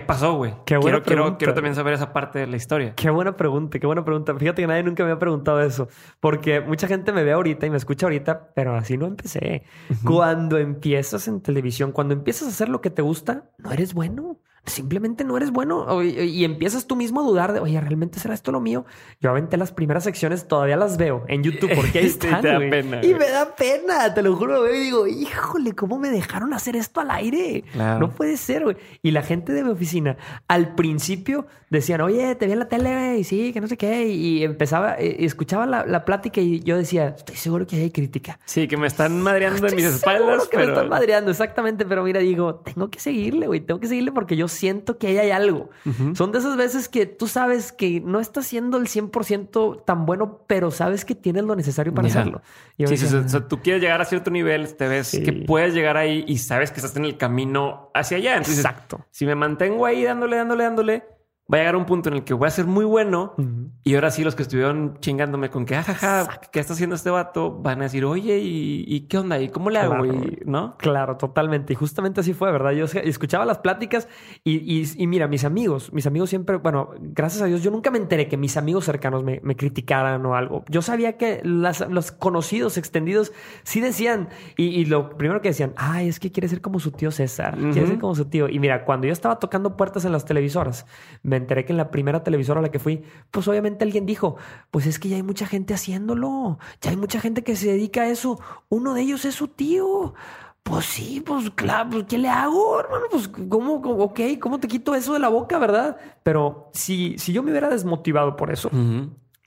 pasó, 0.04 0.34
güey? 0.34 0.52
Qué 0.66 0.76
buena 0.76 0.98
quiero, 0.98 1.02
quiero, 1.02 1.22
pregunta. 1.22 1.38
quiero 1.38 1.54
también 1.54 1.74
saber 1.74 1.94
esa 1.94 2.12
parte 2.12 2.38
de 2.40 2.46
la 2.46 2.56
historia. 2.56 2.94
Qué 2.94 3.08
buena 3.08 3.36
pregunta, 3.36 3.78
qué 3.78 3.86
buena 3.86 4.04
pregunta. 4.04 4.34
Fíjate 4.34 4.62
que 4.62 4.68
nadie 4.68 4.82
nunca 4.82 5.04
me 5.04 5.10
ha 5.10 5.18
preguntado 5.18 5.62
eso, 5.62 5.88
porque 6.20 6.60
mucha 6.60 6.86
gente 6.86 7.12
me 7.12 7.24
ve 7.24 7.32
ahorita 7.32 7.66
y 7.66 7.70
me 7.70 7.78
escucha 7.78 8.06
ahorita, 8.06 8.52
pero 8.54 8.74
así 8.76 8.98
no 8.98 9.06
empecé. 9.06 9.62
Cuando 10.04 10.58
empiezas 10.58 11.28
en 11.28 11.40
televisión, 11.40 11.92
cuando 11.92 12.12
empiezas 12.12 12.48
a 12.48 12.50
hacer 12.50 12.68
lo 12.68 12.82
que 12.82 12.90
te 12.90 13.00
gusta, 13.00 13.50
no 13.58 13.72
eres 13.72 13.94
bueno. 13.94 14.38
Simplemente 14.66 15.24
no 15.24 15.36
eres 15.36 15.50
bueno 15.52 16.02
y, 16.02 16.08
y 16.18 16.44
empiezas 16.44 16.86
tú 16.86 16.96
mismo 16.96 17.20
a 17.20 17.24
dudar 17.24 17.52
de, 17.52 17.60
oye, 17.60 17.80
¿realmente 17.80 18.18
será 18.18 18.34
esto 18.34 18.50
lo 18.52 18.60
mío? 18.60 18.84
Yo 19.20 19.30
aventé 19.30 19.56
las 19.56 19.70
primeras 19.72 20.04
secciones, 20.04 20.48
todavía 20.48 20.76
las 20.76 20.96
veo 20.96 21.24
en 21.28 21.42
YouTube 21.42 21.70
porque 21.74 21.98
ahí 22.00 22.04
Y 22.06 22.08
están. 22.08 22.42
güey. 22.42 22.70
pena, 22.70 22.96
y 23.02 23.08
güey. 23.12 23.18
me 23.18 23.28
da 23.30 23.54
pena, 23.54 24.12
te 24.14 24.22
lo 24.22 24.34
juro, 24.36 24.54
lo 24.54 24.62
veo 24.62 24.74
y 24.74 24.80
digo, 24.80 25.06
híjole, 25.06 25.72
¿cómo 25.74 25.98
me 25.98 26.10
dejaron 26.10 26.52
hacer 26.52 26.76
esto 26.76 27.00
al 27.00 27.10
aire? 27.12 27.64
Claro. 27.72 28.00
No 28.00 28.10
puede 28.10 28.36
ser, 28.36 28.64
güey. 28.64 28.76
Y 29.02 29.12
la 29.12 29.22
gente 29.22 29.52
de 29.52 29.62
mi 29.62 29.70
oficina 29.70 30.16
al 30.48 30.74
principio 30.74 31.46
decían, 31.70 32.00
oye, 32.00 32.34
te 32.34 32.46
vi 32.46 32.52
en 32.52 32.58
la 32.60 32.68
tele, 32.68 32.92
güey, 32.92 33.24
sí, 33.24 33.52
que 33.52 33.60
no 33.60 33.68
sé 33.68 33.76
qué. 33.76 34.06
Y 34.08 34.42
empezaba, 34.44 34.94
eh, 34.98 35.16
escuchaba 35.24 35.66
la, 35.66 35.86
la 35.86 36.04
plática 36.04 36.40
y 36.40 36.60
yo 36.60 36.76
decía, 36.76 37.14
estoy 37.16 37.36
seguro 37.36 37.66
que 37.66 37.76
hay 37.76 37.90
crítica. 37.90 38.38
Sí, 38.44 38.66
que 38.68 38.76
me 38.76 38.86
están 38.86 39.20
madreando 39.22 39.58
en 39.58 39.64
Estoy 39.66 39.76
mis 39.82 39.84
seguro 40.00 40.18
espaldas, 40.20 40.48
que 40.48 40.56
me 40.56 40.62
pero... 40.64 40.74
están 40.74 40.88
madreando, 40.88 41.30
exactamente. 41.30 41.84
Pero 41.84 42.02
mira, 42.04 42.20
digo, 42.20 42.56
tengo 42.56 42.88
que 42.90 42.98
seguirle, 43.00 43.46
güey, 43.46 43.60
tengo 43.60 43.80
que 43.80 43.86
seguirle 43.88 44.12
porque 44.12 44.36
yo 44.36 44.48
siento 44.56 44.98
que 44.98 45.06
ahí 45.06 45.18
hay 45.18 45.30
algo. 45.30 45.70
Son 46.14 46.32
de 46.32 46.38
esas 46.38 46.56
veces 46.56 46.88
que 46.88 47.06
tú 47.06 47.28
sabes 47.28 47.70
que 47.72 48.00
no 48.00 48.18
estás 48.20 48.46
siendo 48.46 48.76
el 48.78 48.88
100% 48.88 49.84
tan 49.84 50.06
bueno, 50.06 50.40
pero 50.46 50.70
sabes 50.70 51.04
que 51.04 51.14
tienes 51.14 51.44
lo 51.44 51.54
necesario 51.54 51.94
para 51.94 52.08
hacerlo. 52.08 52.42
Y 52.76 52.86
Sí, 52.86 52.96
sí, 52.96 53.04
decía, 53.04 53.20
o 53.24 53.28
sea, 53.28 53.46
tú 53.48 53.60
quieres 53.62 53.80
llegar 53.82 54.00
a 54.00 54.04
cierto 54.04 54.30
nivel, 54.30 54.74
te 54.74 54.88
ves 54.88 55.06
Sí. 55.08 55.22
que 55.22 55.32
puedes 55.32 55.74
llegar 55.74 55.96
ahí 55.96 56.24
y 56.26 56.38
sabes 56.38 56.70
que 56.70 56.76
estás 56.80 56.96
en 56.96 57.04
el 57.04 57.16
camino 57.16 57.90
hacia 57.94 58.16
allá. 58.16 58.32
Entonces, 58.36 58.58
Exacto. 58.64 59.04
si 59.10 59.24
me 59.26 59.34
mantengo 59.34 59.86
ahí 59.86 60.02
dándole, 60.02 60.36
dándole, 60.36 60.64
dándole, 60.64 61.04
va 61.52 61.58
a 61.58 61.60
llegar 61.60 61.76
un 61.76 61.84
punto 61.86 62.08
en 62.08 62.16
el 62.16 62.24
que 62.24 62.34
voy 62.34 62.48
a 62.48 62.50
ser 62.50 62.66
muy 62.66 62.84
bueno. 62.84 63.34
Ujú. 63.38 63.70
Y 63.84 63.94
ahora 63.94 64.10
sí, 64.10 64.24
los 64.24 64.34
que 64.34 64.42
estuvieron 64.42 64.98
chingándome 65.00 65.48
con 65.48 65.64
que, 65.64 65.76
ajaja, 65.76 66.40
¿qué 66.50 66.58
está 66.58 66.72
haciendo 66.72 66.96
este 66.96 67.08
vato? 67.10 67.52
Van 67.52 67.80
a 67.80 67.84
decir, 67.84 68.04
oye, 68.04 68.38
¿y, 68.40 68.84
y 68.88 69.02
qué 69.02 69.18
onda? 69.18 69.40
¿Y 69.40 69.48
cómo 69.50 69.70
le 69.70 69.78
hago? 69.78 70.02
Claro. 70.02 70.06
Y, 70.06 70.38
¿No? 70.44 70.76
Claro, 70.76 71.16
totalmente. 71.16 71.72
Y 71.72 71.76
justamente 71.76 72.20
así 72.20 72.32
fue, 72.32 72.50
¿verdad? 72.50 72.72
Yo 72.72 72.86
escuchaba 72.86 73.44
las 73.44 73.58
pláticas 73.58 74.08
y, 74.42 74.54
y- 74.56 74.84
y 74.96 75.06
mira, 75.06 75.28
mis 75.28 75.44
amigos, 75.44 75.92
mis 75.92 76.06
amigos 76.06 76.30
siempre, 76.30 76.56
bueno, 76.56 76.90
gracias 77.00 77.42
a 77.42 77.46
Dios, 77.46 77.62
yo 77.62 77.70
nunca 77.70 77.90
me 77.92 77.98
enteré 77.98 78.26
que 78.28 78.36
mis 78.36 78.56
amigos 78.56 78.84
cercanos 78.84 79.22
me, 79.22 79.40
me 79.44 79.54
criticaran 79.54 80.26
o 80.26 80.34
algo. 80.34 80.64
Yo 80.68 80.82
sabía 80.82 81.16
que 81.16 81.40
las- 81.44 81.88
los 81.88 82.10
conocidos, 82.10 82.76
extendidos, 82.76 83.32
sí 83.62 83.80
decían, 83.80 84.30
y, 84.56 84.84
lo 84.86 85.16
primero 85.16 85.40
que 85.42 85.48
decían, 85.50 85.74
ay, 85.76 86.08
es 86.08 86.18
que 86.18 86.32
quiere 86.32 86.48
ser 86.48 86.60
como 86.60 86.80
su 86.80 86.90
tío 86.90 87.10
César, 87.12 87.54
quiere 87.56 87.80
Ujú. 87.82 87.86
ser 87.86 87.98
como 87.98 88.14
su 88.16 88.24
tío. 88.24 88.48
Y 88.48 88.58
mira, 88.58 88.84
cuando 88.84 89.06
yo 89.06 89.12
estaba 89.12 89.38
tocando 89.38 89.76
puertas 89.76 90.04
en 90.04 90.12
las 90.12 90.24
televisoras, 90.24 90.86
me 91.22 91.35
enteré 91.36 91.64
que 91.64 91.72
en 91.72 91.76
la 91.76 91.90
primera 91.90 92.22
televisora 92.22 92.60
a 92.60 92.62
la 92.62 92.70
que 92.70 92.78
fui, 92.78 93.02
pues 93.30 93.46
obviamente 93.48 93.84
alguien 93.84 94.06
dijo, 94.06 94.36
pues 94.70 94.86
es 94.86 94.98
que 94.98 95.08
ya 95.08 95.16
hay 95.16 95.22
mucha 95.22 95.46
gente 95.46 95.74
haciéndolo, 95.74 96.58
ya 96.80 96.90
hay 96.90 96.96
mucha 96.96 97.20
gente 97.20 97.42
que 97.42 97.56
se 97.56 97.68
dedica 97.68 98.02
a 98.02 98.08
eso. 98.08 98.40
Uno 98.68 98.94
de 98.94 99.02
ellos 99.02 99.24
es 99.24 99.34
su 99.34 99.48
tío. 99.48 100.14
Pues 100.62 100.84
sí, 100.86 101.22
pues 101.24 101.50
claro, 101.50 101.90
pues 101.90 102.04
¿qué 102.08 102.18
le 102.18 102.28
hago, 102.28 102.80
hermano? 102.80 103.04
Pues 103.08 103.28
cómo, 103.28 103.74
ok, 103.74 104.20
¿cómo 104.40 104.58
te 104.58 104.66
quito 104.66 104.96
eso 104.96 105.12
de 105.12 105.20
la 105.20 105.28
boca, 105.28 105.60
verdad? 105.60 105.96
Pero 106.24 106.70
si, 106.72 107.16
si 107.18 107.32
yo 107.32 107.44
me 107.44 107.52
hubiera 107.52 107.68
desmotivado 107.68 108.34
por 108.34 108.50
eso. 108.50 108.68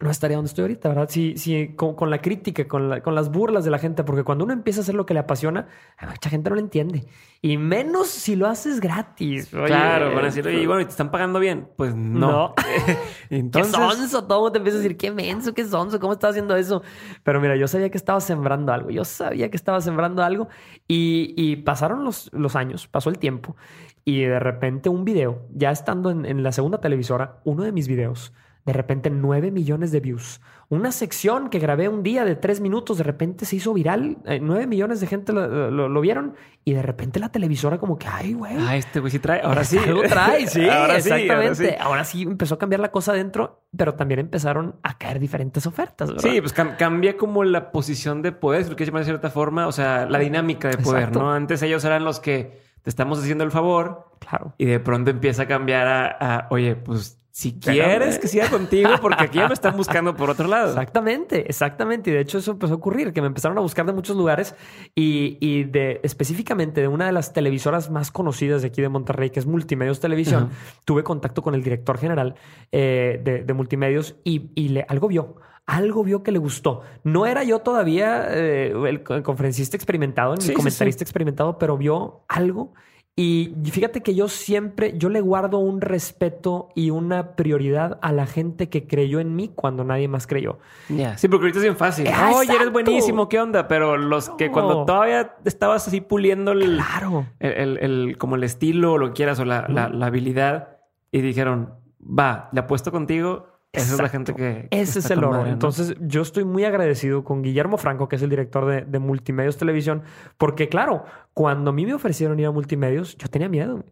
No 0.01 0.09
estaría 0.09 0.37
donde 0.37 0.47
estoy 0.47 0.61
ahorita, 0.61 0.87
¿verdad? 0.87 1.09
Si, 1.09 1.35
si 1.37 1.75
con, 1.75 1.93
con 1.95 2.09
la 2.09 2.21
crítica, 2.21 2.65
con, 2.69 2.89
la- 2.89 3.01
con 3.01 3.15
las 3.15 3.29
burlas 3.29 3.65
de 3.65 3.71
la 3.71 3.79
gente, 3.79 4.05
porque 4.05 4.23
cuando 4.23 4.45
uno 4.45 4.53
empieza 4.53 4.79
a 4.79 4.83
hacer 4.83 4.95
lo 4.95 5.05
que 5.05 5.13
le 5.13 5.19
apasiona, 5.19 5.67
a 5.97 6.07
mucha 6.07 6.29
gente 6.29 6.49
no 6.49 6.55
lo 6.55 6.61
entiende. 6.61 7.05
Y 7.41 7.57
menos 7.57 8.07
si 8.07 8.37
lo 8.37 8.47
haces 8.47 8.79
gratis. 8.79 9.53
Oye, 9.53 9.65
claro, 9.65 10.07
van 10.13 10.19
a 10.19 10.21
decir, 10.27 10.47
oye, 10.47 10.65
bueno, 10.65 10.81
¿y 10.81 10.85
te 10.85 10.91
están 10.91 11.11
pagando 11.11 11.39
bien? 11.41 11.67
Pues 11.75 11.93
no. 11.95 12.29
No. 12.29 12.53
¿Qué 13.29 13.37
Entonces, 13.37 13.73
sonso? 13.75 14.23
Todo 14.25 14.39
mundo 14.39 14.53
te 14.53 14.57
empieza 14.59 14.77
a 14.79 14.81
decir, 14.81 14.95
qué 14.95 15.11
menso, 15.11 15.53
qué 15.53 15.65
sonso, 15.65 15.99
¿cómo 15.99 16.13
estás 16.13 16.29
haciendo 16.31 16.55
eso? 16.55 16.81
Pero 17.23 17.41
mira, 17.41 17.57
yo 17.57 17.67
sabía 17.67 17.89
que 17.89 17.97
estaba 17.97 18.21
sembrando 18.21 18.71
algo. 18.71 18.89
Yo 18.91 19.03
sabía 19.03 19.49
que 19.49 19.57
estaba 19.57 19.81
sembrando 19.81 20.23
algo. 20.23 20.47
Y, 20.87 21.33
y 21.35 21.57
pasaron 21.57 22.05
los, 22.05 22.29
los 22.33 22.55
años, 22.55 22.87
pasó 22.87 23.09
el 23.09 23.19
tiempo. 23.19 23.57
Y 24.05 24.21
de 24.21 24.39
repente 24.39 24.87
un 24.87 25.03
video, 25.03 25.41
ya 25.53 25.71
estando 25.71 26.09
en, 26.09 26.25
en 26.25 26.41
la 26.41 26.53
segunda 26.53 26.79
televisora, 26.79 27.39
uno 27.43 27.63
de 27.63 27.71
mis 27.73 27.87
videos, 27.89 28.33
de 28.69 28.73
repente 28.73 29.09
9 29.09 29.51
millones 29.51 29.91
de 29.91 29.99
views. 29.99 30.41
Una 30.69 30.91
sección 30.91 31.49
que 31.49 31.57
grabé 31.57 31.89
un 31.89 32.03
día 32.03 32.23
de 32.25 32.35
3 32.35 32.61
minutos, 32.61 32.99
de 32.99 33.03
repente 33.03 33.45
se 33.45 33.55
hizo 33.55 33.73
viral. 33.73 34.17
Eh, 34.25 34.39
9 34.41 34.67
millones 34.67 34.99
de 35.01 35.07
gente 35.07 35.33
lo, 35.33 35.71
lo- 35.71 35.89
lo 35.89 36.01
vieron. 36.01 36.35
Y 36.63 36.73
de 36.73 36.81
repente 36.83 37.19
la 37.19 37.29
televisora 37.29 37.79
como 37.79 37.97
que, 37.97 38.07
ay, 38.07 38.33
güey. 38.33 38.53
ah, 38.59 38.75
este 38.75 38.99
güey 38.99 39.11
sí 39.11 39.17
trae. 39.19 39.41
Ahora 39.43 39.63
sí. 39.65 39.77
Algo 39.79 40.03
trae, 40.03 40.45
sí, 40.47 40.59
Ahora 40.69 40.99
sí, 41.01 41.09
ahora 41.11 41.17
exactamente. 41.47 41.69
sí. 41.69 41.75
Ahora 41.79 42.03
sí. 42.03 42.21
empezó 42.21 42.55
a 42.55 42.59
cambiar 42.59 42.81
la 42.81 42.91
cosa 42.91 43.13
adentro, 43.13 43.63
pero 43.75 43.95
también 43.95 44.19
empezaron 44.19 44.75
a 44.83 44.97
caer 44.97 45.19
diferentes 45.19 45.65
ofertas, 45.65 46.09
¿verdad? 46.13 46.29
Sí, 46.29 46.39
pues 46.39 46.55
cam- 46.55 46.77
cambia 46.77 47.17
como 47.17 47.43
la 47.43 47.71
posición 47.71 48.21
de 48.21 48.31
poder, 48.31 48.61
lo 48.69 48.75
quieres 48.75 48.87
llamar 48.89 49.01
de 49.01 49.05
cierta 49.05 49.31
forma, 49.31 49.65
o 49.67 49.71
sea, 49.71 50.05
la 50.07 50.19
dinámica 50.19 50.67
de 50.69 50.77
poder, 50.77 50.99
Exacto. 51.05 51.19
¿no? 51.21 51.33
Antes 51.33 51.61
ellos 51.63 51.83
eran 51.83 52.03
los 52.05 52.19
que 52.19 52.61
te 52.83 52.89
estamos 52.91 53.17
haciendo 53.19 53.43
el 53.43 53.51
favor 53.51 54.05
claro. 54.19 54.53
y 54.59 54.65
de 54.65 54.79
pronto 54.79 55.09
empieza 55.09 55.43
a 55.43 55.47
cambiar 55.47 55.87
a, 55.87 56.07
a, 56.35 56.47
oye, 56.51 56.75
pues 56.75 57.19
si 57.41 57.53
quieres 57.53 58.19
que 58.19 58.27
siga 58.27 58.49
contigo, 58.49 58.89
porque 59.01 59.23
aquí 59.23 59.37
ya 59.37 59.47
me 59.47 59.53
están 59.53 59.77
buscando 59.77 60.15
por 60.15 60.29
otro 60.29 60.47
lado. 60.47 60.69
Exactamente, 60.69 61.45
exactamente. 61.47 62.09
Y 62.09 62.13
de 62.13 62.19
hecho 62.19 62.37
eso 62.39 62.51
empezó 62.51 62.73
a 62.73 62.75
ocurrir, 62.77 63.13
que 63.13 63.21
me 63.21 63.27
empezaron 63.27 63.57
a 63.57 63.61
buscar 63.61 63.85
de 63.85 63.93
muchos 63.93 64.17
lugares 64.17 64.55
y, 64.95 65.37
y 65.39 65.63
de 65.63 66.01
específicamente 66.03 66.81
de 66.81 66.87
una 66.87 67.05
de 67.05 67.11
las 67.13 67.31
televisoras 67.31 67.89
más 67.89 68.11
conocidas 68.11 68.61
de 68.61 68.67
aquí 68.67 68.81
de 68.81 68.89
Monterrey, 68.89 69.29
que 69.29 69.39
es 69.39 69.45
Multimedios 69.45 69.99
Televisión, 69.99 70.49
tuve 70.85 71.03
contacto 71.03 71.41
con 71.41 71.55
el 71.55 71.63
director 71.63 71.97
general 71.97 72.35
eh, 72.71 73.21
de, 73.23 73.43
de 73.43 73.53
Multimedios 73.53 74.15
y, 74.23 74.51
y 74.55 74.69
le, 74.69 74.85
algo 74.89 75.07
vio. 75.07 75.35
Algo 75.65 76.03
vio 76.03 76.23
que 76.23 76.31
le 76.31 76.39
gustó. 76.39 76.81
No 77.03 77.27
era 77.27 77.43
yo 77.43 77.59
todavía 77.59 78.25
eh, 78.31 78.73
el, 78.87 79.03
co- 79.03 79.13
el 79.15 79.21
conferencista 79.23 79.77
experimentado, 79.77 80.33
ni 80.35 80.41
Sí, 80.41 80.47
sí, 80.47 80.53
comentarista 80.53 81.03
experimentado, 81.03 81.59
pero 81.59 81.77
vio 81.77 82.23
algo. 82.27 82.73
Y 83.21 83.53
fíjate 83.65 84.01
que 84.01 84.15
yo 84.15 84.29
siempre, 84.29 84.93
yo 84.97 85.09
le 85.09 85.19
guardo 85.19 85.57
un 85.59 85.81
respeto 85.81 86.69
y 86.73 86.89
una 86.89 87.35
prioridad 87.35 87.99
a 88.01 88.13
la 88.13 88.25
gente 88.25 88.69
que 88.69 88.87
creyó 88.87 89.19
en 89.19 89.35
mí 89.35 89.51
cuando 89.53 89.83
nadie 89.83 90.07
más 90.07 90.25
creyó. 90.25 90.59
Sí, 90.87 91.27
porque 91.27 91.43
ahorita 91.47 91.57
es 91.59 91.63
bien 91.63 91.75
fácil. 91.75 92.07
Ah, 92.07 92.27
Oye, 92.29 92.43
eres 92.43 92.49
exacto. 92.51 92.71
buenísimo, 92.71 93.27
¿qué 93.27 93.37
onda? 93.41 93.67
Pero 93.67 93.97
los 93.97 94.29
que 94.29 94.45
No. 94.47 94.53
cuando 94.53 94.85
todavía 94.85 95.35
estabas 95.43 95.85
así 95.85 95.99
puliendo 95.99 96.53
el, 96.53 96.75
Claro. 96.77 97.25
el, 97.41 97.51
el- 97.51 97.77
el- 97.79 98.17
como 98.17 98.37
el 98.37 98.43
estilo 98.45 98.93
o 98.93 98.97
lo 98.97 99.07
que 99.07 99.13
quieras 99.15 99.37
o 99.41 99.43
la, 99.43 99.65
la- 99.67 99.89
la 99.89 100.05
habilidad 100.05 100.77
y 101.11 101.19
dijeron, 101.19 101.73
va, 102.01 102.47
le 102.53 102.61
apuesto 102.61 102.89
contigo, 102.89 103.47
Esa 103.71 103.93
es 103.93 104.01
la 104.01 104.09
gente 104.09 104.33
que. 104.33 104.67
Ese 104.71 104.99
es 104.99 105.11
el 105.11 105.23
oro. 105.23 105.45
Entonces, 105.45 105.95
yo 105.99 106.21
estoy 106.21 106.43
muy 106.43 106.63
agradecido 106.63 107.23
con 107.23 107.43
Guillermo 107.43 107.77
Franco, 107.77 108.09
que 108.09 108.15
es 108.15 108.21
el 108.21 108.29
director 108.29 108.65
de, 108.65 108.81
de, 108.81 108.99
Multimedios 108.99 109.57
Televisión, 109.57 110.01
porque, 110.37 110.69
claro, 110.69 111.05
cuando 111.33 111.69
a 111.69 111.73
mí 111.73 111.85
me 111.85 111.93
ofrecieron 111.93 112.39
ir 112.39 112.47
a 112.47 112.51
Multimedios, 112.51 113.15
yo 113.17 113.27
tenía 113.27 113.47
miedo. 113.47 113.85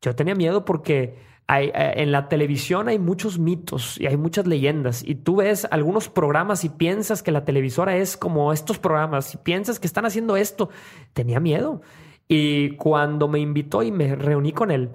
Yo 0.00 0.16
tenía 0.16 0.34
miedo 0.34 0.64
porque 0.64 1.18
hay, 1.46 1.68
eh, 1.74 1.94
en 1.96 2.12
la 2.12 2.28
televisión 2.28 2.88
hay 2.88 2.98
muchos 2.98 3.38
mitos 3.38 4.00
y 4.00 4.06
hay 4.06 4.16
muchas 4.16 4.46
leyendas. 4.46 5.02
Y 5.04 5.16
tú 5.16 5.36
ves 5.36 5.66
algunos 5.70 6.08
programas 6.08 6.64
y 6.64 6.68
piensas 6.68 7.22
que 7.22 7.32
la 7.32 7.44
televisora 7.44 7.96
es 7.96 8.16
como 8.16 8.52
estos 8.52 8.78
programas 8.78 9.34
y 9.34 9.36
piensas 9.38 9.80
que 9.80 9.86
están 9.86 10.06
haciendo 10.06 10.36
esto. 10.36 10.70
Tenía 11.12 11.40
miedo. 11.40 11.82
Y 12.28 12.76
cuando 12.76 13.26
me 13.26 13.40
invitó 13.40 13.82
y 13.82 13.90
me 13.90 14.14
reuní 14.14 14.52
con 14.52 14.70
él, 14.70 14.90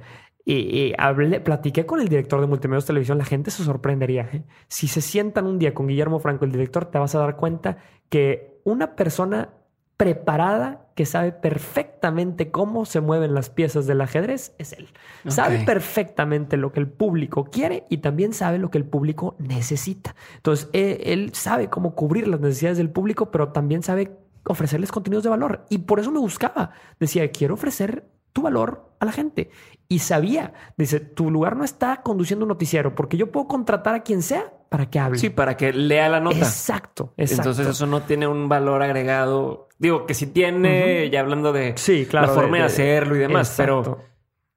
y, 0.48 0.94
hablé, 1.00 1.40
platiqué 1.40 1.88
con 1.88 2.00
el 2.00 2.08
director 2.08 2.40
de 2.40 2.46
Multimedios 2.46 2.86
Televisión, 2.86 3.18
la 3.18 3.26
gente 3.26 3.50
se 3.50 3.64
sorprendería. 3.64 4.30
¿eh? 4.32 4.44
Si 4.68 4.88
se 4.88 5.02
sientan 5.02 5.48
un 5.48 5.58
día 5.58 5.74
con 5.74 5.88
Guillermo 5.88 6.20
Franco, 6.20 6.46
el 6.46 6.52
director, 6.52 6.86
te 6.86 7.00
vas 7.00 7.16
a 7.16 7.20
dar 7.20 7.36
cuenta 7.36 7.78
que 8.10 8.60
una 8.64 8.96
persona 8.96 9.50
preparada 9.98 10.88
que 10.94 11.06
sabe 11.06 11.32
perfectamente 11.32 12.52
cómo 12.52 12.86
se 12.86 13.02
mueven 13.02 13.34
las 13.34 13.50
piezas 13.50 13.88
del 13.88 14.02
ajedrez 14.02 14.54
es 14.60 14.74
él. 14.74 14.90
Sabe 15.28 15.64
perfectamente 15.66 16.58
lo 16.58 16.72
que 16.72 16.80
el 16.80 16.90
público 16.90 17.46
quiere 17.46 17.86
y 17.90 17.98
también 17.98 18.34
sabe 18.34 18.60
lo 18.60 18.70
que 18.70 18.78
el 18.78 18.86
público 18.86 19.36
necesita. 19.40 20.16
Entonces, 20.36 20.70
él, 20.74 21.00
él 21.04 21.34
sabe 21.34 21.70
cómo 21.70 21.96
cubrir 21.96 22.28
las 22.28 22.40
necesidades 22.40 22.78
del 22.78 22.92
público, 22.92 23.32
pero 23.32 23.52
también 23.52 23.84
sabe 23.84 24.16
ofrecerles 24.46 24.92
contenidos 24.92 25.24
de 25.24 25.30
valor. 25.30 25.66
Y 25.70 25.80
por 25.80 26.00
eso 26.00 26.12
me 26.12 26.20
buscaba. 26.20 26.72
Decía, 27.00 27.32
quiero 27.32 27.56
ofrecer 27.56 28.06
tu 28.36 28.42
valor 28.42 28.92
a 29.00 29.06
la 29.06 29.14
gente. 29.14 29.50
Y 29.88 30.00
sabía, 30.00 30.54
dice, 30.78 31.00
tu 31.00 31.32
lugar 31.32 31.56
no 31.56 31.64
está 31.64 32.02
conduciendo 32.02 32.44
un 32.44 32.50
noticiero, 32.50 32.94
porque 32.94 33.16
yo 33.16 33.32
puedo 33.32 33.48
contratar 33.48 33.96
a 33.96 34.04
quien 34.04 34.22
sea 34.22 34.52
para 34.68 34.90
que 34.90 35.00
hable. 35.00 35.18
Sí, 35.18 35.30
para 35.30 35.56
que 35.56 35.72
lea 35.72 36.10
la 36.10 36.20
nota. 36.20 36.38
Exacto, 36.38 37.14
exacto. 37.16 37.42
Entonces 37.44 37.68
eso 37.68 37.86
no 37.86 38.02
tiene 38.02 38.28
un 38.28 38.50
valor 38.50 38.84
agregado. 38.84 39.70
Digo, 39.80 40.06
que 40.06 40.14
si 40.14 40.28
tiene, 40.28 41.10
ya 41.10 41.22
hablando 41.22 41.54
de 41.54 41.76
sí, 41.78 42.06
claro, 42.06 42.28
la 42.28 42.34
forma 42.34 42.58
de, 42.58 42.64
hacerlo 42.64 43.16
y 43.16 43.20
demás, 43.20 43.54
pero 43.56 44.00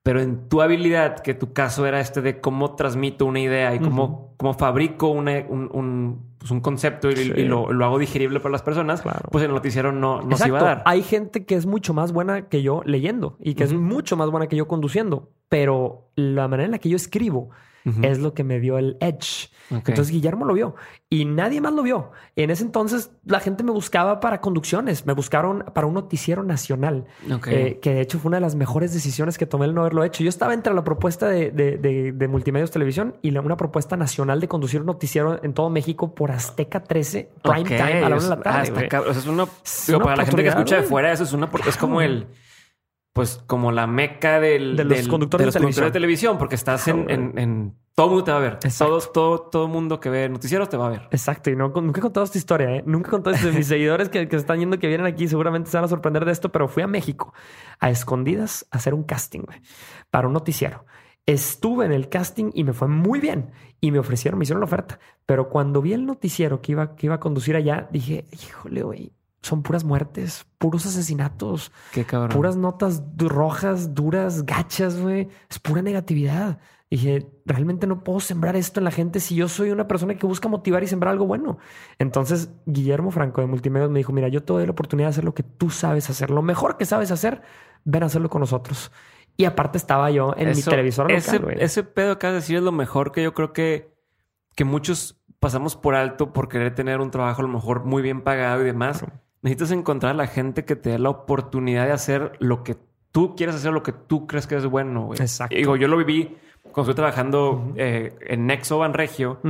pero 0.09 0.23
en 0.23 0.49
tu 0.49 0.63
habilidad, 0.63 1.19
que 1.19 1.35
tu 1.35 1.53
caso 1.53 1.85
era 1.85 2.01
este 2.01 2.23
de 2.23 2.41
cómo 2.41 2.77
transmito 2.77 3.27
una 3.27 3.41
idea 3.41 3.75
y 3.75 3.79
cómo, 3.79 4.33
cómo 4.39 4.55
fabrico 4.55 5.09
un, 5.09 5.29
un, 5.29 6.28
pues 6.39 6.51
un, 6.51 6.61
concepto 6.61 7.11
y, 7.11 7.45
lo, 7.45 7.73
lo, 7.73 7.85
hago 7.85 7.99
digerible 7.99 8.39
para 8.41 8.53
las 8.53 8.63
personas, 8.63 9.03
pues 9.31 9.45
el 9.45 9.51
noticiero 9.51 9.93
no, 9.93 10.23
no 10.23 10.37
se 10.37 10.49
iba 10.49 10.61
a 10.61 10.63
dar. 10.63 10.83
Hay 10.87 11.03
gente 11.03 11.45
que 11.45 11.57
es 11.57 11.67
mucho 11.67 11.95
más 11.95 12.13
buena 12.13 12.49
que 12.49 12.63
yo 12.63 12.83
leyendo 12.85 13.37
y 13.41 13.55
que 13.55 13.65
es 13.65 13.73
mucho 13.73 14.17
más 14.17 14.31
buena 14.31 14.47
que 14.47 14.57
yo 14.57 14.69
conduciendo, 14.69 15.31
pero 15.49 16.11
la 16.15 16.47
manera 16.47 16.67
en 16.67 16.73
la 16.73 16.79
que 16.79 16.89
yo 16.89 16.97
escribo 16.97 17.51
es 18.03 18.19
lo 18.19 18.35
que 18.35 18.45
me 18.45 18.61
dio 18.61 18.79
el 18.79 18.97
edge. 19.01 19.51
Entonces 19.71 20.11
Guillermo 20.11 20.45
lo 20.47 20.55
vio 20.55 20.75
y 21.11 21.25
nadie 21.25 21.61
más 21.61 21.73
lo 21.73 21.83
vio. 21.83 22.11
En 22.37 22.51
ese 22.51 22.63
entonces 22.63 23.11
la 23.25 23.41
gente 23.41 23.65
me 23.65 23.71
buscaba 23.71 24.21
para 24.21 24.41
conducciones, 24.41 25.07
me 25.07 25.13
buscaron 25.13 25.65
para 25.75 25.87
un 25.87 25.95
noticiero 25.95 26.43
nacional, 26.43 27.07
eh, 27.47 27.79
que 27.81 27.95
de 27.95 28.01
hecho 28.01 28.19
fue 28.19 28.31
una 28.31 28.39
de 28.39 28.43
las 28.43 28.55
mejores 28.55 28.95
decisiones 28.95 29.37
que 29.37 29.47
tomé 29.47 29.67
el 29.67 29.75
no 29.75 29.83
haberlo 29.83 30.05
hecho. 30.05 30.23
Yo 30.23 30.29
estaba 30.29 30.55
entre 30.55 30.73
la 30.73 30.85
propuesta 30.85 31.29
de, 31.29 31.51
de, 31.51 32.29
Multimedios 32.29 32.71
Televisión 32.71 33.17
y 33.23 33.37
una 33.37 33.57
propuesta 33.57 33.97
nacional 33.97 34.41
de 34.41 34.49
conducir 34.49 34.81
un 34.81 34.87
noticiero 34.87 35.43
en 35.43 35.55
todo 35.55 35.71
México 35.71 36.15
por 36.15 36.31
Azteca 36.31 36.83
13, 36.83 37.31
prime 37.43 37.65
time 37.65 38.05
a 38.05 38.09
la 38.09 38.17
hora 38.17 38.25
de 38.25 38.31
la 38.31 38.41
tarde. 38.41 38.89
o 38.99 39.13
sea, 39.13 39.23
es 39.23 39.27
una, 39.27 39.47
para 40.03 40.17
la 40.17 40.25
gente 40.25 40.43
que 40.43 40.49
escucha 40.49 40.77
de 40.77 40.83
fuera, 40.83 41.13
eso 41.13 41.25
es 41.25 41.33
una, 41.33 41.51
es 41.67 41.77
como 41.77 42.01
el 42.01 42.27
pues 43.13 43.43
como 43.47 43.73
la 43.73 43.87
meca 43.87 44.41
del, 44.41 44.77
de 44.77 44.85
los, 44.85 45.09
conductores, 45.09 45.53
de, 45.55 45.91
televisión, 45.91 46.39
porque 46.39 46.55
estás 46.55 46.87
en, 46.89 47.09
en, 47.11 47.75
todo 47.99 48.11
mundo 48.11 48.23
te 48.23 48.31
va 48.31 48.37
a 48.37 48.41
ver. 48.41 48.59
Todo, 48.79 49.01
todo, 49.01 49.41
todo 49.41 49.67
mundo 49.67 49.99
que 49.99 50.09
ve 50.09 50.29
noticieros 50.29 50.69
te 50.69 50.77
va 50.77 50.87
a 50.87 50.91
ver. 50.91 51.09
Exacto. 51.11 51.51
Y 51.51 51.57
no, 51.57 51.71
nunca 51.71 51.99
he 51.99 52.01
contado 52.01 52.23
esta 52.23 52.39
historia, 52.39 52.77
¿eh? 52.77 52.85
Nunca 52.87 53.09
he 53.09 53.11
contado 53.11 53.35
esto. 53.35 53.51
Mis 53.53 53.67
seguidores 53.67 54.09
que, 54.09 54.29
que 54.29 54.37
están 54.37 54.61
yendo, 54.61 54.79
que 54.79 54.87
vienen 54.87 55.05
aquí, 55.05 55.27
seguramente 55.27 55.69
se 55.69 55.79
van 55.79 55.85
a 55.85 55.89
sorprender 55.89 56.25
de 56.25 56.31
esto, 56.31 56.53
pero 56.53 56.69
fui 56.69 56.85
a 56.85 56.87
México 56.87 57.35
a 57.81 57.91
escondidas 57.91 58.69
a 58.71 58.77
hacer 58.77 58.95
un 58.95 59.03
casting 59.03 59.43
para 60.11 60.29
un 60.29 60.33
noticiero. 60.33 60.85
Estuve 61.27 61.87
en 61.87 61.93
el 61.93 62.09
casting 62.09 62.53
y 62.55 62.63
me 62.63 62.73
fue 62.73 62.87
muy 62.87 63.19
bien. 63.19 63.51
Y 63.81 63.91
me 63.91 63.99
ofrecieron, 63.99 64.39
me 64.39 64.45
hicieron 64.45 64.61
la 64.61 64.67
oferta. 64.67 65.01
Pero 65.27 65.49
cuando 65.49 65.83
vi 65.83 65.93
el 65.93 66.07
noticiero 66.07 66.63
que 66.63 66.73
iba, 66.73 66.95
que 66.95 67.07
iba 67.07 67.17
a 67.17 67.21
conducir 67.21 67.57
allá, 67.57 67.89
dije, 67.91 68.27
híjole, 68.31 68.83
güey, 68.85 69.13
son 69.43 69.63
puras 69.63 69.85
muertes, 69.85 70.47
puros 70.59 70.87
asesinatos. 70.87 71.73
Qué 71.93 72.05
cabrón. 72.05 72.37
Puras 72.37 72.57
notas 72.57 73.03
rojas, 73.17 73.95
duras, 73.95 74.45
gachas, 74.45 75.01
güey. 75.01 75.29
Es 75.49 75.59
pura 75.59 75.83
negatividad. 75.83 76.59
dije, 76.91 77.27
realmente 77.45 77.87
no 77.87 78.03
puedo 78.03 78.21
sembrar 78.21 78.57
esto 78.57 78.81
en 78.81 78.85
la 78.85 78.91
gente 78.91 79.21
si 79.21 79.37
yo 79.37 79.49
soy 79.49 79.71
una 79.71 79.87
persona 79.87 80.17
que 80.17 80.27
busca 80.27 80.49
motivar 80.49 80.83
y 80.83 80.87
sembrar 80.87 81.13
algo 81.13 81.27
bueno. 81.27 81.59
Entonces, 81.99 82.51
Guillermo 82.67 83.11
Franco 83.11 83.41
de 83.41 83.47
Multimedios 83.47 83.91
me 83.91 84.01
dijo, 84.01 84.13
mira, 84.13 84.29
yo 84.29 84.43
te 84.43 84.53
doy 84.53 84.65
la 84.65 84.73
oportunidad 84.73 85.09
de 85.09 85.11
hacer 85.11 85.25
lo 85.25 85.35
que 85.35 85.43
tú 85.43 85.71
sabes 85.71 86.11
hacer. 86.11 86.31
Lo 86.31 86.43
mejor 86.43 86.77
que 86.77 86.85
sabes 86.85 87.11
hacer, 87.11 87.43
ven 87.85 88.03
a 88.03 88.07
hacerlo 88.07 88.29
con 88.29 88.41
nosotros. 88.41 88.91
Y 89.37 89.45
aparte 89.45 89.79
estaba 89.79 90.11
yo 90.11 90.35
en 90.37 90.51
mi 90.51 90.63
televisor 90.63 91.13
ese, 91.13 91.41
Ese 91.59 91.85
pedo 91.85 92.19
que 92.19 92.27
has 92.27 92.33
de 92.33 92.39
decir 92.41 92.57
es 92.57 92.63
lo 92.63 92.73
mejor 92.73 93.13
que 93.13 93.23
yo 93.23 93.35
creo 93.35 93.53
que, 93.53 93.95
que 94.57 94.65
muchos 94.65 95.23
pasamos 95.39 95.77
por 95.77 95.95
alto 95.95 96.33
por 96.33 96.49
querer 96.49 96.75
tener 96.75 97.01
un 97.01 97.13
trabajo 97.13 97.43
a 97.43 97.45
lo 97.45 97.53
mejor 97.53 97.85
muy 97.85 98.03
bien 98.03 98.23
pagado 98.23 98.63
y 98.63 98.65
demás 98.65 99.05
necesitas 99.43 99.71
encontrar 99.73 100.13
a 100.13 100.17
la 100.17 100.27
gente 100.27 100.65
que 100.65 100.77
te 100.77 100.91
dé 100.91 100.99
la 100.99 101.11
oportunidad 101.11 101.87
de 101.87 101.93
hacer 101.93 102.33
lo 102.41 102.65
que 102.65 102.77
tú 103.13 103.35
quieres 103.37 103.57
hacer, 103.57 103.73
lo 103.73 103.83
que 103.83 103.93
tú 103.93 104.27
crees 104.27 104.47
que 104.47 104.57
es 104.57 104.67
bueno. 104.67 105.07
Güey. 105.07 105.21
Exacto. 105.21 105.55
digo, 105.55 105.77
yo 105.77 105.89
lo 105.89 105.97
viví 105.97 106.37
cuando 106.73 106.91
estoy 106.91 106.95
trabajando 106.95 107.73
eh, 107.77 108.15
en 108.21 108.47
Nexo 108.47 108.79
Banregio, 108.79 109.41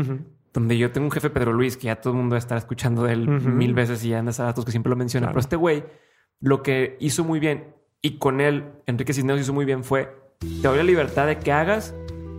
donde 0.52 0.78
yo 0.78 0.90
tengo 0.92 1.06
un 1.06 1.10
jefe, 1.10 1.30
Pedro 1.30 1.52
Luis, 1.52 1.76
que 1.76 1.84
ya 1.84 1.96
todo 1.96 2.12
el 2.12 2.18
mundo 2.18 2.36
está 2.36 2.56
escuchando 2.56 3.04
de 3.04 3.12
él 3.12 3.28
mil 3.28 3.74
veces 3.74 4.04
y 4.04 4.10
ya 4.10 4.18
en 4.18 4.26
datos 4.26 4.64
que 4.64 4.70
siempre 4.70 4.90
lo 4.90 4.96
menciona. 4.96 5.28
Pero 5.28 5.40
este 5.40 5.56
güey, 5.56 5.84
lo 6.40 6.62
que 6.62 6.96
hizo 7.00 7.24
muy 7.24 7.40
bien 7.40 7.74
y 8.00 8.18
con 8.18 8.40
él, 8.40 8.64
Enrique 8.86 9.12
Cisneros 9.12 9.40
hizo 9.40 9.52
muy 9.52 9.64
bien 9.64 9.84
fue, 9.84 10.14
te 10.38 10.68
doy 10.68 10.78
la 10.78 10.84
libertad 10.84 11.26
de 11.26 11.38
que 11.38 11.52
hagas 11.52 11.94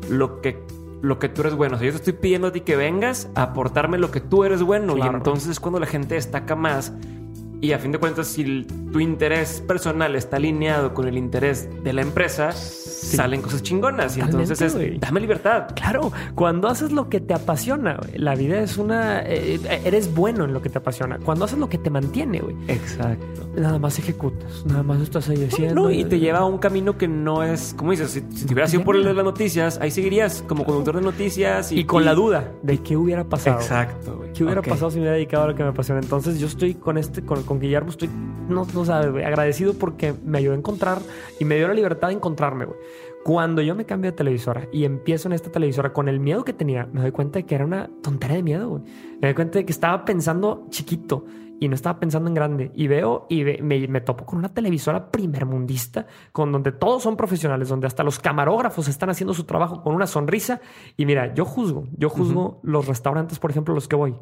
lo 0.10 0.42
que 0.42 0.58
lo 1.02 1.18
que 1.18 1.30
tú 1.30 1.42
eres 1.42 1.56
bueno. 1.56 1.76
O 1.76 1.80
sea, 1.80 1.86
yo 1.86 1.94
te 1.94 1.98
estoy 1.98 2.14
pidiendo 2.14 2.48
a 2.48 2.52
ti 2.52 2.62
que 2.62 2.76
vengas 2.76 3.30
a 3.36 3.44
aportarme 3.44 3.98
lo 3.98 4.12
que 4.12 4.20
tú 4.20 4.44
eres 4.44 4.62
bueno. 4.62 4.98
Y 4.98 5.02
entonces 5.02 5.50
es 5.50 5.60
cuando 5.60 5.80
la 5.80 5.86
gente 5.86 6.16
destaca 6.16 6.56
más 6.56 6.94
y 7.62 7.74
a 7.74 7.80
fin 7.80 7.92
de 7.92 7.98
cuentas, 7.98 8.28
si 8.28 8.64
tu 8.64 9.00
interés 9.00 9.62
personal 9.62 10.16
está 10.16 10.38
alineado 10.38 10.94
con 10.94 11.08
el 11.08 11.18
interés 11.18 11.68
de 11.84 11.94
la 11.94 12.02
empresa, 12.02 12.54
salen 13.00 13.42
cosas 13.42 13.64
chingonas. 13.64 14.18
Y 14.18 14.22
entonces 14.22 14.62
es, 14.62 15.00
dame 15.00 15.20
libertad. 15.20 15.68
Claro, 15.76 16.12
cuando 16.36 16.68
haces 16.68 16.92
lo 16.92 17.10
que 17.10 17.20
te 17.20 17.34
apasiona, 17.34 18.00
la 18.14 18.36
vida 18.36 18.60
es 18.60 18.78
una... 18.78 19.22
Eh, 19.26 19.60
eres 19.86 20.14
bueno 20.14 20.46
en 20.46 20.54
lo 20.54 20.62
que 20.62 20.70
te 20.70 20.78
apasiona. 20.78 21.20
Cuando 21.20 21.46
haces 21.46 21.58
lo 21.58 21.70
que 21.70 21.78
te 21.78 21.90
mantiene, 21.90 22.40
güey. 22.40 22.56
Exacto. 22.68 23.50
Nada 23.56 23.80
más 23.80 24.00
ejecutas, 24.00 24.66
nada 24.66 24.84
más 24.84 25.02
estás 25.02 25.30
ahí 25.30 25.44
haciendo. 25.44 25.84
No, 25.84 25.92
y 25.92 26.06
te 26.06 26.20
lleva 26.20 26.40
a 26.40 26.46
un 26.46 26.58
camino 26.58 26.98
que 26.98 27.08
no 27.08 27.44
es... 27.44 27.74
como 27.76 27.92
dices? 27.92 28.12
Si, 28.12 28.22
te 28.22 28.54
hubieras 28.54 28.72
sido 28.72 28.84
por 28.84 28.96
el 28.96 29.04
de 29.04 29.14
las 29.14 29.24
noticias, 29.24 29.80
ahí 29.82 29.92
seguirías 29.92 30.44
como 30.48 30.66
conductor 30.66 30.96
de 30.96 31.02
noticias. 31.02 31.72
Y, 31.72 31.86
con 31.86 32.06
la 32.06 32.14
duda 32.14 32.52
de 32.62 32.78
qué 32.80 32.98
hubiera 32.98 33.24
pasado. 33.24 33.58
Exacto, 33.58 34.18
güey. 34.18 34.34
¿Qué 34.34 34.44
hubiera 34.44 34.62
pasado 34.62 34.92
si 34.92 34.98
me 34.98 35.04
hubiera 35.04 35.16
dedicado 35.16 35.46
a 35.46 35.48
lo 35.48 35.56
que 35.56 35.64
me 35.64 35.70
apasiona? 35.70 36.02
Entonces 36.02 36.40
yo 36.40 36.48
estoy 36.48 36.76
con 36.76 36.98
este... 36.98 37.24
Con, 37.24 37.44
con 37.44 37.60
Guillermo 37.60 37.90
estoy, 37.90 38.10
no, 38.48 38.66
no 38.74 38.86
sabes, 38.86 39.10
agradecido 39.26 39.74
porque 39.74 40.14
me 40.24 40.38
ayudó 40.38 40.54
a 40.54 40.58
encontrar 40.58 41.00
y 41.40 41.46
me 41.46 41.56
dio 41.56 41.68
la 41.68 41.74
libertad 41.74 42.10
de 42.10 42.16
encontrarme, 42.16 42.66
güey. 42.66 42.78
Cuando 43.24 43.62
yo 43.62 43.76
me 43.76 43.86
cambio 43.86 44.12
de 44.12 44.18
televisora 44.18 44.68
y 44.72 44.86
empiezo 44.86 45.28
en 45.28 45.34
esta 45.34 45.52
televisora 45.52 45.92
con 45.92 46.08
el 46.08 46.20
miedo 46.20 46.44
que 46.44 46.54
tenía, 46.54 46.88
me 46.92 47.02
doy 47.02 47.12
cuenta 47.12 47.40
de 47.40 47.46
que 47.46 47.56
era 47.56 47.66
una 47.66 47.90
tontería 48.02 48.38
de 48.38 48.44
miedo, 48.44 48.70
güey. 48.70 48.84
Me 49.22 49.28
doy 49.28 49.36
cuenta 49.36 49.60
de 49.60 49.66
que 49.66 49.72
estaba 49.72 50.06
pensando 50.06 50.68
chiquito 50.70 51.26
y 51.60 51.68
no 51.68 51.76
estaba 51.76 52.00
pensando 52.00 52.30
en 52.30 52.34
grande. 52.34 52.72
Y 52.76 52.88
veo 52.88 53.28
y 53.30 53.44
me, 53.44 53.88
me, 53.88 54.02
topo 54.02 54.26
con 54.26 54.40
una 54.40 54.50
televisora 54.50 55.12
primermundista, 55.12 56.08
con 56.32 56.52
donde 56.52 56.72
todos 56.72 57.04
son 57.04 57.18
profesionales, 57.18 57.68
donde 57.68 57.88
hasta 57.88 58.04
los 58.04 58.20
camarógrafos 58.20 58.88
están 58.88 59.10
haciendo 59.10 59.34
su 59.34 59.44
trabajo 59.44 59.84
con 59.84 59.94
una 59.94 60.08
sonrisa. 60.08 60.62
Y 60.96 61.06
mira, 61.06 61.34
yo 61.34 61.46
juzgo, 61.46 61.88
yo 61.98 62.10
juzgo 62.10 62.62
los 62.64 62.88
restaurantes, 62.88 63.38
por 63.40 63.52
ejemplo, 63.52 63.76
los 63.76 63.88
que 63.88 63.98
voy. 63.98 64.16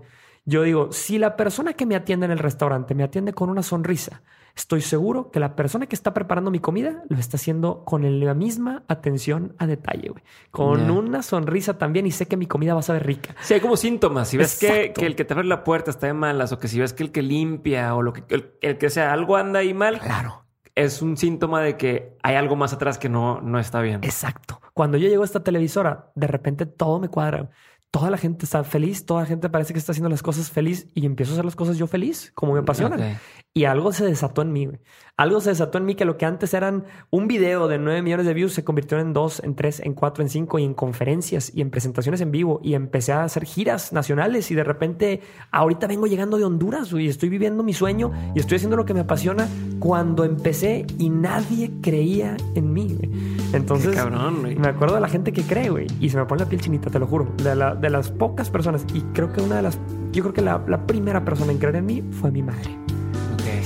Yo 0.49 0.63
digo, 0.63 0.93
si 0.93 1.17
la 1.17 1.35
persona 1.35 1.73
que 1.73 1.85
me 1.85 1.97
atiende 1.97 2.25
en 2.25 2.31
el 2.31 2.39
restaurante 2.39 2.95
me 2.95 3.03
atiende 3.03 3.33
con 3.33 3.49
una 3.49 3.61
sonrisa, 3.61 4.21
estoy 4.55 4.79
seguro 4.79 5.29
que 5.29 5.41
la 5.41 5.57
persona 5.57 5.87
que 5.87 5.95
está 5.95 6.13
preparando 6.13 6.51
mi 6.51 6.59
comida 6.59 7.03
lo 7.09 7.17
está 7.17 7.35
haciendo 7.35 7.83
con 7.83 8.21
la 8.21 8.33
misma 8.33 8.83
atención 8.87 9.55
a 9.57 9.67
detalle, 9.67 10.07
güey. 10.07 10.23
Con 10.49 10.89
una 10.89 11.21
sonrisa 11.21 11.77
también 11.77 12.05
y 12.07 12.11
sé 12.11 12.27
que 12.27 12.37
mi 12.37 12.45
comida 12.45 12.75
va 12.75 12.79
a 12.79 12.83
saber 12.83 13.05
rica. 13.05 13.35
Sí, 13.41 13.55
hay 13.55 13.59
como 13.59 13.75
síntomas. 13.75 14.29
Si 14.29 14.37
ves 14.37 14.57
que, 14.57 14.93
el 14.95 15.17
que 15.17 15.25
te 15.25 15.33
abre 15.33 15.45
la 15.45 15.65
puerta 15.65 15.91
está 15.91 16.07
de 16.07 16.13
malas 16.13 16.53
o 16.53 16.59
que 16.59 16.69
si 16.69 16.79
ves 16.79 16.93
que 16.93 17.03
el 17.03 17.11
que 17.11 17.23
limpia 17.23 17.93
o 17.93 18.01
lo 18.01 18.13
que 18.13 18.23
el, 18.61 18.77
que 18.77 18.89
sea 18.89 19.11
algo 19.11 19.35
anda 19.35 19.59
ahí 19.59 19.73
mal. 19.73 19.99
Claro. 19.99 20.45
Es 20.75 21.01
un 21.01 21.17
síntoma 21.17 21.61
de 21.61 21.75
que 21.75 22.15
hay 22.23 22.35
algo 22.35 22.55
más 22.55 22.71
atrás 22.71 22.97
que 22.97 23.09
no, 23.09 23.41
no 23.41 23.59
está 23.59 23.81
bien. 23.81 24.01
Exacto. 24.01 24.61
Cuando 24.73 24.97
yo 24.97 25.09
llego 25.09 25.23
a 25.23 25.25
esta 25.25 25.43
televisora, 25.43 26.11
de 26.15 26.27
repente 26.27 26.65
todo 26.65 26.99
me 26.99 27.09
cuadra 27.09 27.49
toda 27.97 28.11
la 28.11 28.17
gente 28.17 28.45
está 28.45 28.63
feliz, 28.63 29.05
toda 29.05 29.21
la 29.21 29.25
gente 29.25 29.49
parece 29.49 29.73
que 29.73 29.79
está 29.79 29.91
haciendo 29.91 30.09
las 30.09 30.21
cosas 30.21 30.51
feliz 30.51 30.87
y 30.93 31.05
empiezo 31.05 31.31
a 31.31 31.33
hacer 31.33 31.45
las 31.45 31.55
cosas 31.55 31.77
yo 31.77 31.87
feliz, 31.87 32.31
como 32.35 32.53
me 32.53 32.59
apasiona. 32.59 33.19
Y 33.57 33.65
algo 33.65 33.91
se 33.91 34.05
desató 34.05 34.43
en 34.43 34.53
mí, 34.53 34.67
güey. 34.67 34.77
Algo 35.17 35.41
se 35.41 35.49
desató 35.49 35.79
en 35.79 35.85
mí 35.85 35.95
que 35.95 36.05
lo 36.05 36.15
que 36.15 36.27
antes 36.27 36.53
eran 36.53 36.83
un 37.09 37.27
video 37.27 37.67
de 37.67 37.79
9 37.79 38.03
millones 38.03 38.27
de 38.27 38.35
views 38.35 38.53
se 38.53 38.63
convirtió 38.63 38.99
en 38.99 39.13
2, 39.13 39.41
en 39.45 39.55
3, 39.55 39.79
en 39.79 39.95
4, 39.95 40.21
en 40.23 40.29
5 40.29 40.59
y 40.59 40.63
en 40.63 40.75
conferencias 40.75 41.51
y 41.55 41.61
en 41.61 41.71
presentaciones 41.71 42.21
en 42.21 42.29
vivo 42.29 42.59
y 42.63 42.75
empecé 42.75 43.13
a 43.13 43.23
hacer 43.23 43.45
giras 43.45 43.93
nacionales 43.93 44.51
y 44.51 44.53
de 44.53 44.63
repente 44.63 45.21
ahorita 45.49 45.87
vengo 45.87 46.05
llegando 46.05 46.37
de 46.37 46.43
Honduras 46.43 46.91
y 46.93 47.07
estoy 47.07 47.29
viviendo 47.29 47.63
mi 47.63 47.73
sueño 47.73 48.11
y 48.35 48.39
estoy 48.39 48.57
haciendo 48.57 48.77
lo 48.77 48.85
que 48.85 48.93
me 48.93 48.99
apasiona 48.99 49.47
cuando 49.79 50.23
empecé 50.23 50.85
y 50.99 51.09
nadie 51.09 51.71
creía 51.81 52.37
en 52.53 52.71
mí. 52.71 52.95
Güey. 52.95 53.09
Entonces, 53.53 53.95
cabrón, 53.95 54.41
güey. 54.41 54.55
me 54.55 54.67
acuerdo 54.67 54.93
de 54.93 55.01
la 55.01 55.09
gente 55.09 55.33
que 55.33 55.41
cree, 55.41 55.69
güey, 55.71 55.87
y 55.99 56.11
se 56.11 56.17
me 56.17 56.25
pone 56.25 56.43
la 56.43 56.49
piel 56.49 56.61
chinita, 56.61 56.91
te 56.91 56.99
lo 56.99 57.07
juro, 57.07 57.27
de, 57.43 57.55
la- 57.55 57.73
de 57.73 57.89
las 57.89 58.11
pocas 58.11 58.51
personas 58.51 58.85
y 58.93 59.01
creo 59.15 59.33
que 59.33 59.41
una 59.41 59.55
de 59.55 59.61
las, 59.63 59.79
yo 60.11 60.21
creo 60.21 60.33
que 60.35 60.41
la, 60.43 60.63
la 60.67 60.85
primera 60.85 61.25
persona 61.25 61.51
en 61.51 61.57
creer 61.57 61.77
en 61.77 61.87
mí 61.87 62.03
fue 62.11 62.29
mi 62.29 62.43
madre. 62.43 62.77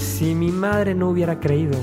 Si 0.02 0.36
mi 0.36 0.52
madre 0.52 0.94
no 0.96 1.10
hubiera 1.10 1.40
creído, 1.40 1.78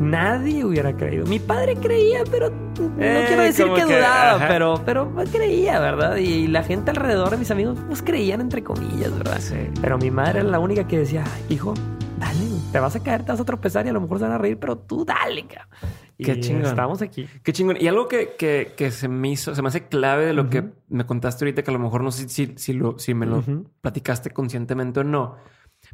nadie 0.00 0.64
hubiera 0.64 0.96
creído. 0.96 1.24
Mi 1.26 1.38
padre 1.38 1.76
creía, 1.76 2.24
pero 2.30 2.50
no 2.50 2.92
Eh, 2.98 3.24
quiero 3.28 3.42
decir 3.42 3.66
que, 3.66 3.74
que, 3.74 3.84
dudaba, 3.84 4.34
ajá. 4.36 4.48
pero, 4.48 4.82
pero 4.84 5.12
creía, 5.32 5.78
¿verdad? 5.80 6.16
Y 6.16 6.48
la 6.48 6.62
gente 6.64 6.90
alrededor 6.90 7.30
de 7.30 7.36
mis 7.36 7.50
amigos, 7.50 7.78
pues 7.86 8.02
creían 8.02 8.40
entre 8.40 8.62
comillas, 8.64 9.16
¿verdad? 9.16 9.38
Sí. 9.40 9.54
Pero 9.80 9.98
mi 9.98 10.10
madre 10.10 10.40
era 10.40 10.48
la 10.48 10.58
única 10.58 10.86
que 10.86 10.98
decía, 10.98 11.24
hijo, 11.48 11.74
dale, 12.18 12.40
te 12.72 12.78
vas 12.80 12.96
a 12.96 13.02
caer, 13.02 13.24
te 13.24 13.32
vas 13.32 13.40
a 13.40 13.44
tropezar 13.44 13.86
y 13.86 13.90
a 13.90 13.92
lo 13.92 14.00
mejor 14.00 14.18
se 14.18 14.24
van 14.24 14.32
a 14.32 14.38
reír, 14.38 14.58
pero 14.58 14.76
tú 14.76 15.04
dale, 15.04 15.46
cabrón. 15.46 15.68
Qué 16.16 16.38
chingón. 16.38 16.66
Estamos 16.66 17.02
aquí. 17.02 17.26
Qué 17.42 17.52
chingón. 17.52 17.76
Y 17.80 17.88
algo 17.88 18.06
que, 18.06 18.34
que, 18.38 18.72
que 18.76 18.92
se 18.92 19.08
me 19.08 19.30
hizo, 19.30 19.52
se 19.54 19.62
me 19.62 19.68
hace 19.68 19.88
clave 19.88 20.26
de 20.26 20.32
lo 20.32 20.48
que 20.48 20.64
me 20.88 21.04
contaste 21.06 21.44
ahorita, 21.44 21.62
que 21.64 21.70
a 21.70 21.74
lo 21.74 21.80
mejor 21.80 22.02
no 22.04 22.12
sé 22.12 22.28
si, 22.28 22.52
si, 22.56 22.72
lo, 22.72 22.98
si 23.00 23.14
me 23.14 23.26
lo 23.26 23.42
platicaste 23.80 24.30
conscientemente 24.30 25.00
o 25.00 25.04
no, 25.04 25.34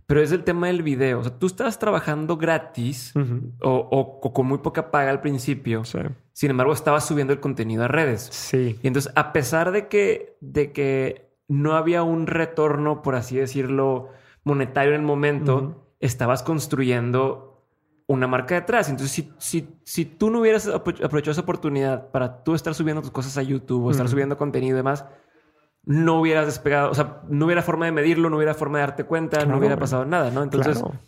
pero 0.07 0.21
es 0.23 0.33
el 0.33 0.43
tema 0.45 0.67
del 0.69 0.83
video. 0.83 1.21
O 1.21 1.23
sea, 1.23 1.39
tú 1.39 1.47
estabas 1.47 1.79
trabajando 1.79 2.37
gratis 2.37 3.13
o, 3.61 3.71
o- 3.71 4.21
o 4.23 4.33
con 4.33 4.47
muy 4.47 4.59
poca 4.59 4.91
paga 4.91 5.11
al 5.11 5.21
principio. 5.21 5.85
Sí. 5.85 5.99
Sin 6.33 6.51
embargo, 6.51 6.73
estabas 6.73 7.07
subiendo 7.07 7.33
el 7.33 7.41
contenido 7.41 7.85
a 7.85 7.89
redes. 7.89 8.29
Sí. 8.33 8.79
Y 8.83 8.87
entonces, 8.87 9.13
a 9.15 9.33
pesar 9.33 9.73
de 9.73 9.89
que, 9.89 10.37
de 10.41 10.73
que 10.73 11.31
no 11.49 11.75
había 11.75 12.03
un 12.03 12.27
retorno, 12.27 13.03
por 13.03 13.15
así 13.15 13.37
decirlo, 13.37 14.09
monetario 14.45 14.95
en 14.95 15.01
el 15.03 15.07
momento, 15.07 15.87
estabas 16.01 16.43
construyendo 16.43 17.47
una 18.07 18.27
marca 18.27 18.55
detrás. 18.57 18.89
Entonces, 18.89 19.13
si, 19.13 19.33
si, 19.39 19.69
si 19.85 20.05
tú 20.05 20.31
no 20.31 20.41
hubieras 20.41 20.67
apro- 20.69 21.05
aprovechado 21.05 21.33
esa 21.33 21.43
oportunidad 21.43 22.11
para 22.11 22.43
tú 22.43 22.55
estar 22.55 22.75
subiendo 22.75 23.03
tus 23.03 23.11
cosas 23.13 23.37
a 23.39 23.43
YouTube 23.43 23.85
o 23.85 23.91
estar 23.91 24.09
subiendo 24.09 24.37
contenido 24.37 24.75
y 24.75 24.79
demás, 24.79 25.05
no 25.85 26.21
hubieras 26.21 26.47
despegado, 26.47 26.91
o 26.91 26.95
sea, 26.95 27.23
no 27.29 27.47
hubiera 27.47 27.63
forma 27.63 27.87
de 27.87 27.93
medirlo, 27.93 28.31
no 28.31 28.37
hubiera 28.37 28.55
forma 28.55 28.79
de 28.79 28.83
darte 28.87 29.05
cuenta, 29.05 29.39
Claro, 29.39 29.53
no 29.53 29.59
hubiera 29.59 29.77
pasado 29.79 30.05
nada, 30.05 30.31
¿no? 30.31 30.43
Entonces, 30.43 30.79
Claro. 30.79 30.99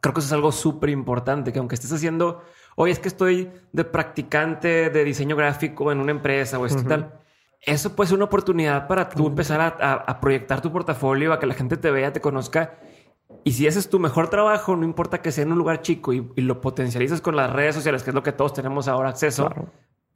creo 0.00 0.14
que 0.14 0.20
eso 0.20 0.26
es 0.28 0.32
algo 0.32 0.50
súper 0.52 0.90
importante, 0.90 1.52
que 1.52 1.58
aunque 1.58 1.74
estés 1.74 1.92
haciendo, 1.92 2.42
oye, 2.76 2.92
es 2.92 2.98
que 2.98 3.08
estoy 3.08 3.50
de 3.72 3.84
practicante 3.84 4.90
de 4.90 5.04
diseño 5.04 5.36
gráfico 5.36 5.92
en 5.92 6.00
una 6.00 6.10
empresa 6.12 6.58
o 6.58 6.66
esto 6.66 6.80
Ujú. 6.80 6.88
tal, 6.88 7.12
eso 7.60 7.94
puede 7.96 8.08
ser 8.08 8.16
una 8.16 8.26
oportunidad 8.26 8.86
para 8.86 9.08
tú 9.08 9.26
empezar 9.26 9.60
a, 9.60 9.66
a- 9.78 9.94
a 9.94 10.20
proyectar 10.20 10.60
tu 10.60 10.72
portafolio, 10.72 11.32
a 11.32 11.38
que 11.38 11.46
la 11.46 11.54
gente 11.54 11.76
te 11.76 11.90
vea, 11.90 12.12
te 12.12 12.20
conozca. 12.20 12.78
Y 13.44 13.52
si 13.52 13.66
ese 13.66 13.78
es 13.78 13.90
tu 13.90 13.98
mejor 13.98 14.28
trabajo, 14.30 14.74
no 14.76 14.84
importa 14.84 15.20
que 15.20 15.32
sea 15.32 15.44
en 15.44 15.52
un 15.52 15.58
lugar 15.58 15.82
chico 15.82 16.12
y, 16.12 16.32
y 16.36 16.40
lo 16.42 16.60
potencializas 16.60 17.20
con 17.20 17.36
las 17.36 17.52
redes 17.52 17.74
sociales, 17.74 18.02
que 18.02 18.10
es 18.10 18.14
lo 18.14 18.22
que 18.22 18.32
todos 18.32 18.54
tenemos 18.54 18.88
ahora 18.88 19.10
acceso, 19.10 19.46
Claro. 19.46 19.68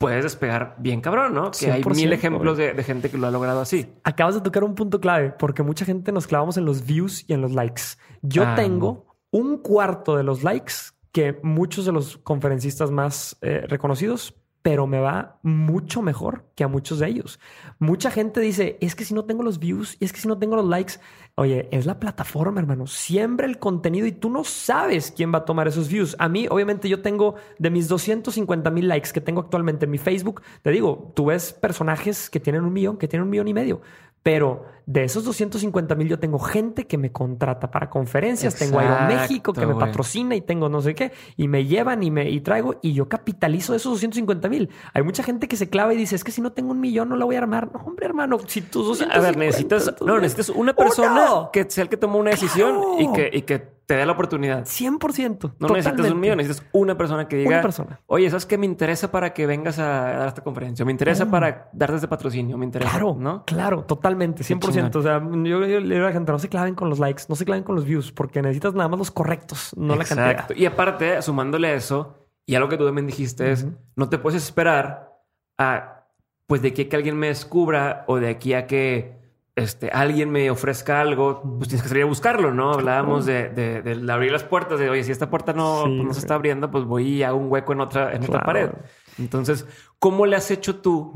Puedes 0.02 0.22
despegar 0.24 0.76
bien 0.78 1.00
cabrón, 1.00 1.32
¿no? 1.34 1.50
Que 1.50 1.70
hay 1.72 1.82
100%, 1.82 1.94
mil 1.96 2.12
ejemplos 2.12 2.58
de, 2.58 2.74
de 2.74 2.84
gente 2.84 3.08
que 3.08 3.16
lo 3.16 3.26
ha 3.26 3.30
logrado 3.30 3.60
así. 3.60 3.90
Acabas 4.04 4.34
de 4.34 4.40
tocar 4.42 4.64
un 4.64 4.74
punto 4.74 5.00
clave 5.00 5.30
porque 5.38 5.62
mucha 5.62 5.84
gente 5.84 6.12
nos 6.12 6.26
clavamos 6.26 6.56
en 6.58 6.64
los 6.66 6.84
views 6.84 7.24
y 7.28 7.32
en 7.32 7.40
los 7.40 7.52
likes. 7.52 7.82
Yo 8.20 8.42
Ah. 8.44 8.54
tengo 8.54 9.06
un 9.30 9.56
cuarto 9.58 10.16
de 10.16 10.22
los 10.24 10.42
likes 10.42 10.74
que 11.12 11.38
muchos 11.42 11.84
de 11.86 11.92
los 11.92 12.18
conferencistas 12.18 12.90
más 12.90 13.36
eh, 13.42 13.64
reconocidos, 13.68 14.34
pero 14.62 14.86
me 14.86 15.00
va 15.00 15.38
mucho 15.42 16.02
mejor 16.02 16.44
que 16.54 16.62
a 16.62 16.68
muchos 16.68 17.00
de 17.00 17.08
ellos. 17.08 17.40
Mucha 17.78 18.10
gente 18.10 18.40
dice, 18.40 18.78
es 18.80 18.94
que 18.94 19.04
si 19.04 19.12
no 19.12 19.24
tengo 19.24 19.42
los 19.42 19.58
views 19.58 19.96
y 19.98 20.04
es 20.04 20.12
que 20.12 20.20
si 20.20 20.28
no 20.28 20.38
tengo 20.38 20.54
los 20.54 20.66
likes, 20.66 20.94
oye, 21.34 21.68
es 21.72 21.84
la 21.84 21.98
plataforma, 21.98 22.60
hermano. 22.60 22.86
Siembra 22.86 23.46
el 23.46 23.58
contenido 23.58 24.06
y 24.06 24.12
tú 24.12 24.30
no 24.30 24.44
sabes 24.44 25.12
quién 25.14 25.32
va 25.34 25.38
a 25.38 25.44
tomar 25.44 25.66
esos 25.66 25.88
views. 25.88 26.14
A 26.18 26.28
mí, 26.28 26.46
obviamente, 26.48 26.88
yo 26.88 27.02
tengo 27.02 27.34
de 27.58 27.70
mis 27.70 27.88
250 27.88 28.70
mil 28.70 28.86
likes 28.86 29.10
que 29.12 29.20
tengo 29.20 29.40
actualmente 29.40 29.86
en 29.86 29.90
mi 29.90 29.98
Facebook, 29.98 30.42
te 30.62 30.70
digo, 30.70 31.12
tú 31.14 31.26
ves 31.26 31.52
personajes 31.52 32.30
que 32.30 32.38
tienen 32.38 32.62
un 32.62 32.72
millón, 32.72 32.98
que 32.98 33.08
tienen 33.08 33.24
un 33.24 33.30
millón 33.30 33.48
y 33.48 33.54
medio. 33.54 33.80
Pero 34.22 34.66
de 34.86 35.04
esos 35.04 35.24
250 35.24 35.94
mil 35.94 36.08
yo 36.08 36.18
tengo 36.18 36.38
gente 36.38 36.86
que 36.86 36.98
me 36.98 37.12
contrata 37.12 37.70
para 37.70 37.88
conferencias, 37.90 38.54
tengo 38.56 38.78
Aeroméxico 38.78 39.52
que 39.52 39.66
me 39.66 39.74
patrocina 39.74 40.34
y 40.34 40.40
tengo 40.40 40.68
no 40.68 40.80
sé 40.80 40.94
qué, 40.94 41.12
y 41.36 41.48
me 41.48 41.64
llevan 41.66 42.02
y 42.02 42.10
me 42.10 42.28
y 42.30 42.40
traigo 42.40 42.76
y 42.82 42.92
yo 42.92 43.08
capitalizo 43.08 43.74
esos 43.74 43.92
250 43.92 44.48
mil. 44.48 44.70
Hay 44.94 45.02
mucha 45.02 45.22
gente 45.22 45.48
que 45.48 45.56
se 45.56 45.68
clava 45.68 45.94
y 45.94 45.96
dice, 45.96 46.16
es 46.16 46.24
que 46.24 46.32
si 46.32 46.40
no 46.40 46.52
tengo 46.52 46.72
un 46.72 46.80
millón 46.80 47.08
no 47.08 47.16
la 47.16 47.24
voy 47.24 47.36
a 47.36 47.38
armar. 47.38 47.70
No, 47.72 47.80
hombre, 47.80 48.06
hermano, 48.06 48.38
si 48.46 48.62
tus 48.62 48.86
250... 48.86 49.16
A 49.16 49.20
ver, 49.20 49.36
necesitas, 49.36 49.94
no, 50.00 50.18
necesitas 50.18 50.48
una 50.50 50.74
persona 50.74 51.12
¡Uno! 51.12 51.50
que 51.52 51.68
sea 51.68 51.82
el 51.82 51.88
que 51.88 51.96
tomó 51.96 52.18
una 52.18 52.30
decisión 52.30 52.74
¡Claro! 52.74 52.96
y 53.00 53.12
que, 53.12 53.30
y 53.32 53.42
que 53.42 53.72
te 53.86 53.96
dé 53.96 54.06
la 54.06 54.12
oportunidad. 54.12 54.64
100%. 54.64 55.54
No 55.58 55.68
necesitas 55.68 56.10
un 56.10 56.20
millón, 56.20 56.38
necesitas 56.38 56.66
una 56.72 56.96
persona 56.96 57.26
que 57.28 57.36
diga, 57.36 57.50
Una 57.50 57.62
persona. 57.62 58.00
oye, 58.06 58.30
¿sabes 58.30 58.46
qué? 58.46 58.56
Me 58.56 58.66
interesa 58.66 59.10
para 59.10 59.34
que 59.34 59.46
vengas 59.46 59.78
a 59.78 59.84
dar 59.84 60.28
esta 60.28 60.42
conferencia, 60.42 60.84
me 60.84 60.92
interesa 60.92 61.26
para 61.30 61.68
darte 61.72 61.96
este 61.96 62.08
patrocinio, 62.08 62.56
me 62.56 62.64
interesa, 62.64 62.90
Claro, 62.90 63.16
¿no? 63.18 63.44
claro, 63.44 63.84
totalmente, 63.84 64.44
100%. 64.44 64.60
O 64.98 65.02
sea, 65.02 65.20
yo, 65.22 65.66
yo 65.66 65.80
le 65.80 65.94
digo 65.94 66.06
a 66.06 66.08
la 66.08 66.12
gente, 66.12 66.32
no 66.32 66.38
se 66.38 66.48
claven 66.48 66.74
con 66.74 66.88
los 66.88 66.98
likes, 66.98 67.24
no 67.28 67.34
se 67.36 67.44
claven 67.44 67.64
con 67.64 67.74
los 67.76 67.84
views, 67.84 68.12
porque 68.12 68.40
necesitas 68.42 68.74
nada 68.74 68.88
más 68.88 68.98
los 68.98 69.10
correctos, 69.10 69.72
no 69.76 69.96
la 69.96 70.04
cantidad. 70.04 70.30
Exacto. 70.30 70.54
Y 70.56 70.66
aparte, 70.66 71.20
sumándole 71.22 71.68
a 71.68 71.74
eso, 71.74 72.14
y 72.46 72.54
algo 72.54 72.68
que 72.68 72.76
tú 72.76 72.84
también 72.86 73.06
dijiste 73.06 73.50
es, 73.52 73.64
Ujú. 73.64 73.74
no 73.96 74.08
te 74.08 74.18
puedes 74.18 74.42
esperar 74.42 75.12
a, 75.58 76.06
pues 76.46 76.62
de 76.62 76.68
aquí 76.68 76.82
a 76.82 76.88
que 76.88 76.96
alguien 76.96 77.16
me 77.16 77.28
descubra 77.28 78.04
o 78.08 78.16
de 78.18 78.28
aquí 78.28 78.54
a 78.54 78.66
que 78.66 79.20
este, 79.54 79.90
alguien 79.90 80.30
me 80.30 80.50
ofrezca 80.50 81.00
algo, 81.02 81.42
pues 81.58 81.68
tienes 81.68 81.82
que 81.82 81.88
salir 81.90 82.04
a 82.04 82.06
buscarlo, 82.06 82.54
¿no? 82.54 82.72
Hablábamos 82.72 83.26
de, 83.26 83.50
de- 83.50 83.82
de 83.82 84.12
abrir 84.12 84.32
las 84.32 84.44
puertas, 84.44 84.78
de, 84.80 84.88
oye, 84.88 85.04
si 85.04 85.12
esta 85.12 85.28
puerta 85.28 85.52
no, 85.52 85.82
Sí, 85.84 85.94
pues, 85.96 86.04
no 86.08 86.14
se 86.14 86.20
está 86.20 86.34
abriendo, 86.36 86.70
pues 86.70 86.84
voy 86.84 87.06
y 87.06 87.22
hago 87.22 87.36
un 87.36 87.52
hueco 87.52 87.72
en 87.74 87.80
otra, 87.82 88.14
en 88.14 88.24
otra 88.24 88.42
pared. 88.44 88.70
Entonces, 89.18 89.66
¿cómo 89.98 90.24
le 90.24 90.36
has 90.36 90.50
hecho 90.50 90.76
tú? 90.80 91.12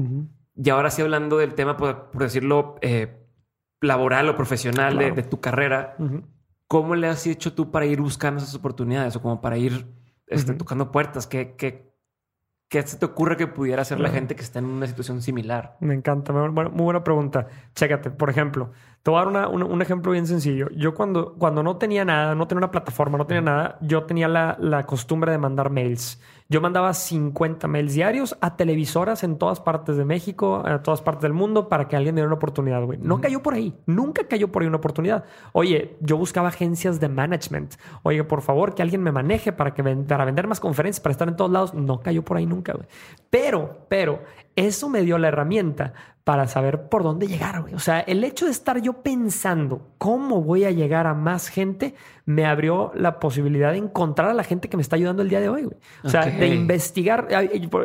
Y 0.55 0.69
ahora 0.71 0.90
sí 0.90 1.01
hablando 1.03 1.38
del 1.38 1.55
tema, 1.55 1.77
por, 1.79 2.11
por 2.11 2.23
decirlo, 2.23 2.77
eh, 2.83 3.26
laboral 3.81 4.29
o 4.29 4.37
profesional 4.37 4.95
de- 4.95 4.99
Claro. 5.07 5.15
de 5.17 5.23
tu 5.23 5.41
carrera. 5.41 5.97
¿Cómo 6.69 6.95
le 6.97 7.07
has 7.09 7.27
hecho 7.27 7.53
tú 7.53 7.71
para 7.71 7.87
ir 7.87 8.01
buscando 8.01 8.43
esas 8.43 8.55
oportunidades 8.55 9.15
o 9.17 9.23
como 9.23 9.41
para 9.41 9.57
ir 9.57 9.87
este, 10.27 10.55
tocando 10.55 10.91
puertas? 10.91 11.27
¿Qué, 11.29 11.55
qué, 11.57 11.93
qué 12.69 12.83
se 12.83 12.99
te 12.99 13.07
ocurre 13.07 13.37
que 13.37 13.47
pudiera 13.47 13.83
hacer 13.83 14.01
la 14.01 14.09
gente 14.11 14.35
que 14.35 14.43
está 14.43 14.59
en 14.59 14.65
una 14.65 14.87
situación 14.89 15.23
similar? 15.23 15.77
Me 15.81 15.95
encanta, 15.95 16.33
muy, 16.33 16.49
buena- 16.49 16.71
muy 16.71 16.83
buena 16.85 17.05
pregunta. 17.05 17.47
Chécate, 17.75 18.11
por 18.11 18.31
ejemplo, 18.31 18.73
te 19.05 19.11
voy 19.12 19.19
a 19.21 19.25
dar 19.25 19.29
una- 19.29 19.49
una- 19.49 19.67
un 19.67 19.81
ejemplo 19.83 20.11
bien 20.11 20.27
sencillo. 20.27 20.69
Yo 20.71 20.95
cuando, 20.95 21.35
cuando 21.35 21.62
no 21.62 21.77
tenía 21.77 22.05
nada, 22.05 22.35
no 22.35 22.49
tenía 22.49 22.59
una 22.59 22.73
plataforma, 22.73 23.17
no 23.19 23.27
tenía 23.27 23.43
nada, 23.43 23.79
yo 23.83 24.03
tenía 24.05 24.27
la, 24.27 24.57
la 24.59 24.85
costumbre 24.85 25.31
de 25.31 25.39
mandar 25.39 25.71
mails. 25.71 26.21
Yo 26.48 26.61
mandaba 26.61 26.94
50 26.94 27.66
mails 27.66 27.94
diarios 27.94 28.37
a 28.40 28.56
televisoras 28.56 29.24
en 29.24 29.37
todas 29.37 29.59
partes 29.61 29.96
de 29.96 30.04
México, 30.04 30.62
a 30.64 30.80
todas 30.82 31.02
partes 31.02 31.22
del 31.22 31.32
mundo, 31.32 31.68
para 31.68 31.88
que 31.88 31.96
alguien 31.96 32.14
me 32.14 32.20
diera 32.20 32.28
una 32.28 32.37
oportunidad, 32.37 32.85
güey. 32.85 32.98
No 33.02 33.20
cayó 33.20 33.42
por 33.42 33.54
ahí, 33.54 33.74
nunca 33.87 34.28
cayó 34.28 34.52
por 34.52 34.62
ahí 34.62 34.68
una 34.68 34.76
oportunidad. 34.76 35.24
Oye, 35.52 35.96
yo 36.00 36.16
buscaba 36.16 36.48
agencias 36.48 37.00
de 37.00 37.09
management. 37.09 37.74
Oye, 38.04 38.22
por 38.22 38.42
favor, 38.42 38.74
que 38.76 38.82
alguien 38.82 39.02
me 39.02 39.11
maneje 39.11 39.52
para, 39.52 39.74
que 39.74 39.82
ven- 39.82 40.04
para 40.06 40.24
vender 40.24 40.46
más 40.46 40.61
conferencias, 40.61 41.00
para 41.00 41.11
estar 41.12 41.26
en 41.28 41.35
todos 41.37 41.50
lados. 41.50 41.74
No 41.74 42.00
cayó 42.00 42.24
por 42.24 42.37
ahí 42.37 42.46
nunca, 42.46 42.74
güey. 42.74 42.87
Pero, 43.28 43.87
pero, 43.88 44.20
eso 44.54 44.88
me 44.88 45.02
dio 45.02 45.18
la 45.18 45.28
herramienta 45.28 45.94
para 46.27 46.49
saber 46.49 46.89
por 46.89 47.05
dónde 47.05 47.29
llegar, 47.29 47.61
güey. 47.62 47.75
O 47.75 47.79
sea, 47.79 48.01
el 48.01 48.25
hecho 48.25 48.47
de 48.47 48.51
estar 48.51 48.83
yo 48.83 48.95
pensando 48.95 49.93
cómo 49.97 50.43
voy 50.43 50.65
a 50.65 50.73
llegar 50.73 51.07
a 51.07 51.15
más 51.15 51.47
gente 51.47 51.95
me 52.25 52.45
abrió 52.47 52.91
la 52.97 53.21
posibilidad 53.21 53.71
de 53.71 53.79
encontrar 53.79 54.31
a 54.31 54.35
la 54.35 54.43
gente 54.43 54.69
que 54.69 54.77
me 54.77 54.83
está 54.83 54.97
ayudando 54.97 55.23
el 55.23 55.29
día 55.29 55.41
de 55.41 55.49
hoy, 55.49 55.62
güey. 55.62 55.77
O 56.03 56.09
sea, 56.09 56.27
de 56.27 56.49
investigar. 56.49 57.29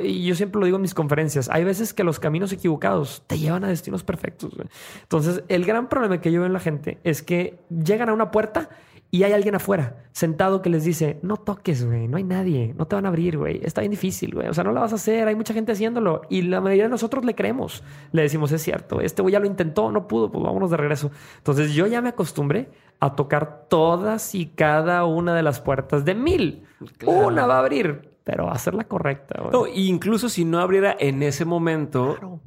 Y 0.01 0.25
yo 0.25 0.33
siempre 0.33 0.59
lo 0.59 0.65
digo 0.65 0.77
en 0.77 0.81
mis 0.81 0.95
conferencias. 0.95 1.49
Hay 1.49 1.63
veces 1.63 1.93
que 1.93 2.03
los 2.03 2.19
caminos 2.19 2.51
equivocados 2.51 3.21
te 3.27 3.37
llevan 3.37 3.63
a 3.63 3.67
destinos 3.67 4.03
perfectos, 4.03 4.55
güey. 4.55 4.67
Entonces, 5.03 5.43
el 5.47 5.63
gran 5.63 5.87
problema 5.87 6.19
que 6.19 6.31
yo 6.31 6.39
veo 6.39 6.47
en 6.47 6.53
la 6.53 6.59
gente 6.59 6.97
es 7.03 7.21
que 7.21 7.59
llegan 7.69 8.09
a 8.09 8.13
una 8.13 8.31
puerta 8.31 8.69
y 9.13 9.23
hay 9.23 9.33
alguien 9.33 9.55
afuera 9.55 9.97
sentado 10.13 10.61
que 10.61 10.69
les 10.69 10.83
dice, 10.85 11.19
no 11.21 11.35
toques, 11.37 11.85
güey, 11.85 12.07
no 12.07 12.15
hay 12.17 12.23
nadie, 12.23 12.73
no 12.77 12.87
te 12.87 12.95
van 12.95 13.05
a 13.05 13.09
abrir, 13.09 13.37
güey, 13.37 13.59
está 13.63 13.81
bien 13.81 13.91
difícil, 13.91 14.33
güey, 14.33 14.47
o 14.47 14.53
sea, 14.53 14.63
no 14.63 14.71
la 14.71 14.79
vas 14.81 14.93
a 14.93 14.95
hacer, 14.95 15.27
hay 15.27 15.35
mucha 15.35 15.53
gente 15.53 15.73
haciéndolo 15.73 16.21
y 16.29 16.41
la 16.43 16.61
mayoría 16.61 16.85
de 16.85 16.89
nosotros 16.89 17.23
le 17.25 17.35
creemos, 17.35 17.83
le 18.13 18.21
decimos, 18.23 18.51
es 18.53 18.61
cierto, 18.61 19.01
este 19.01 19.21
güey 19.21 19.33
ya 19.33 19.39
lo 19.39 19.45
intentó, 19.47 19.91
no 19.91 20.07
pudo, 20.07 20.31
pues 20.31 20.43
vámonos 20.43 20.71
de 20.71 20.77
regreso. 20.77 21.11
Entonces 21.37 21.73
yo 21.73 21.87
ya 21.87 22.01
me 22.01 22.09
acostumbré 22.09 22.69
a 22.99 23.15
tocar 23.15 23.65
todas 23.69 24.33
y 24.33 24.47
cada 24.47 25.05
una 25.05 25.35
de 25.35 25.43
las 25.43 25.59
puertas 25.59 26.05
de 26.05 26.15
mil. 26.15 26.63
Claro. 26.97 27.27
Una 27.27 27.45
va 27.45 27.55
a 27.55 27.59
abrir, 27.59 28.11
pero 28.23 28.45
va 28.45 28.53
a 28.53 28.57
ser 28.59 28.73
la 28.75 28.85
correcta, 28.85 29.41
güey. 29.41 29.51
No, 29.51 29.67
incluso 29.67 30.29
si 30.29 30.45
no 30.45 30.59
abriera 30.59 30.95
en 30.99 31.21
ese 31.23 31.43
momento, 31.45 32.15
Claro. 32.17 32.39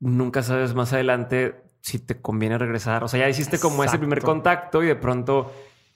nunca 0.00 0.42
sabes 0.42 0.74
más 0.74 0.92
adelante 0.92 1.62
si 1.80 1.98
te 1.98 2.20
conviene 2.20 2.58
regresar. 2.58 3.04
O 3.04 3.08
sea, 3.08 3.20
ya 3.20 3.28
hiciste 3.28 3.58
como 3.58 3.82
ese 3.84 3.98
primer 3.98 4.20
contacto 4.22 4.82
y 4.82 4.86
de 4.86 4.96
pronto 4.96 5.50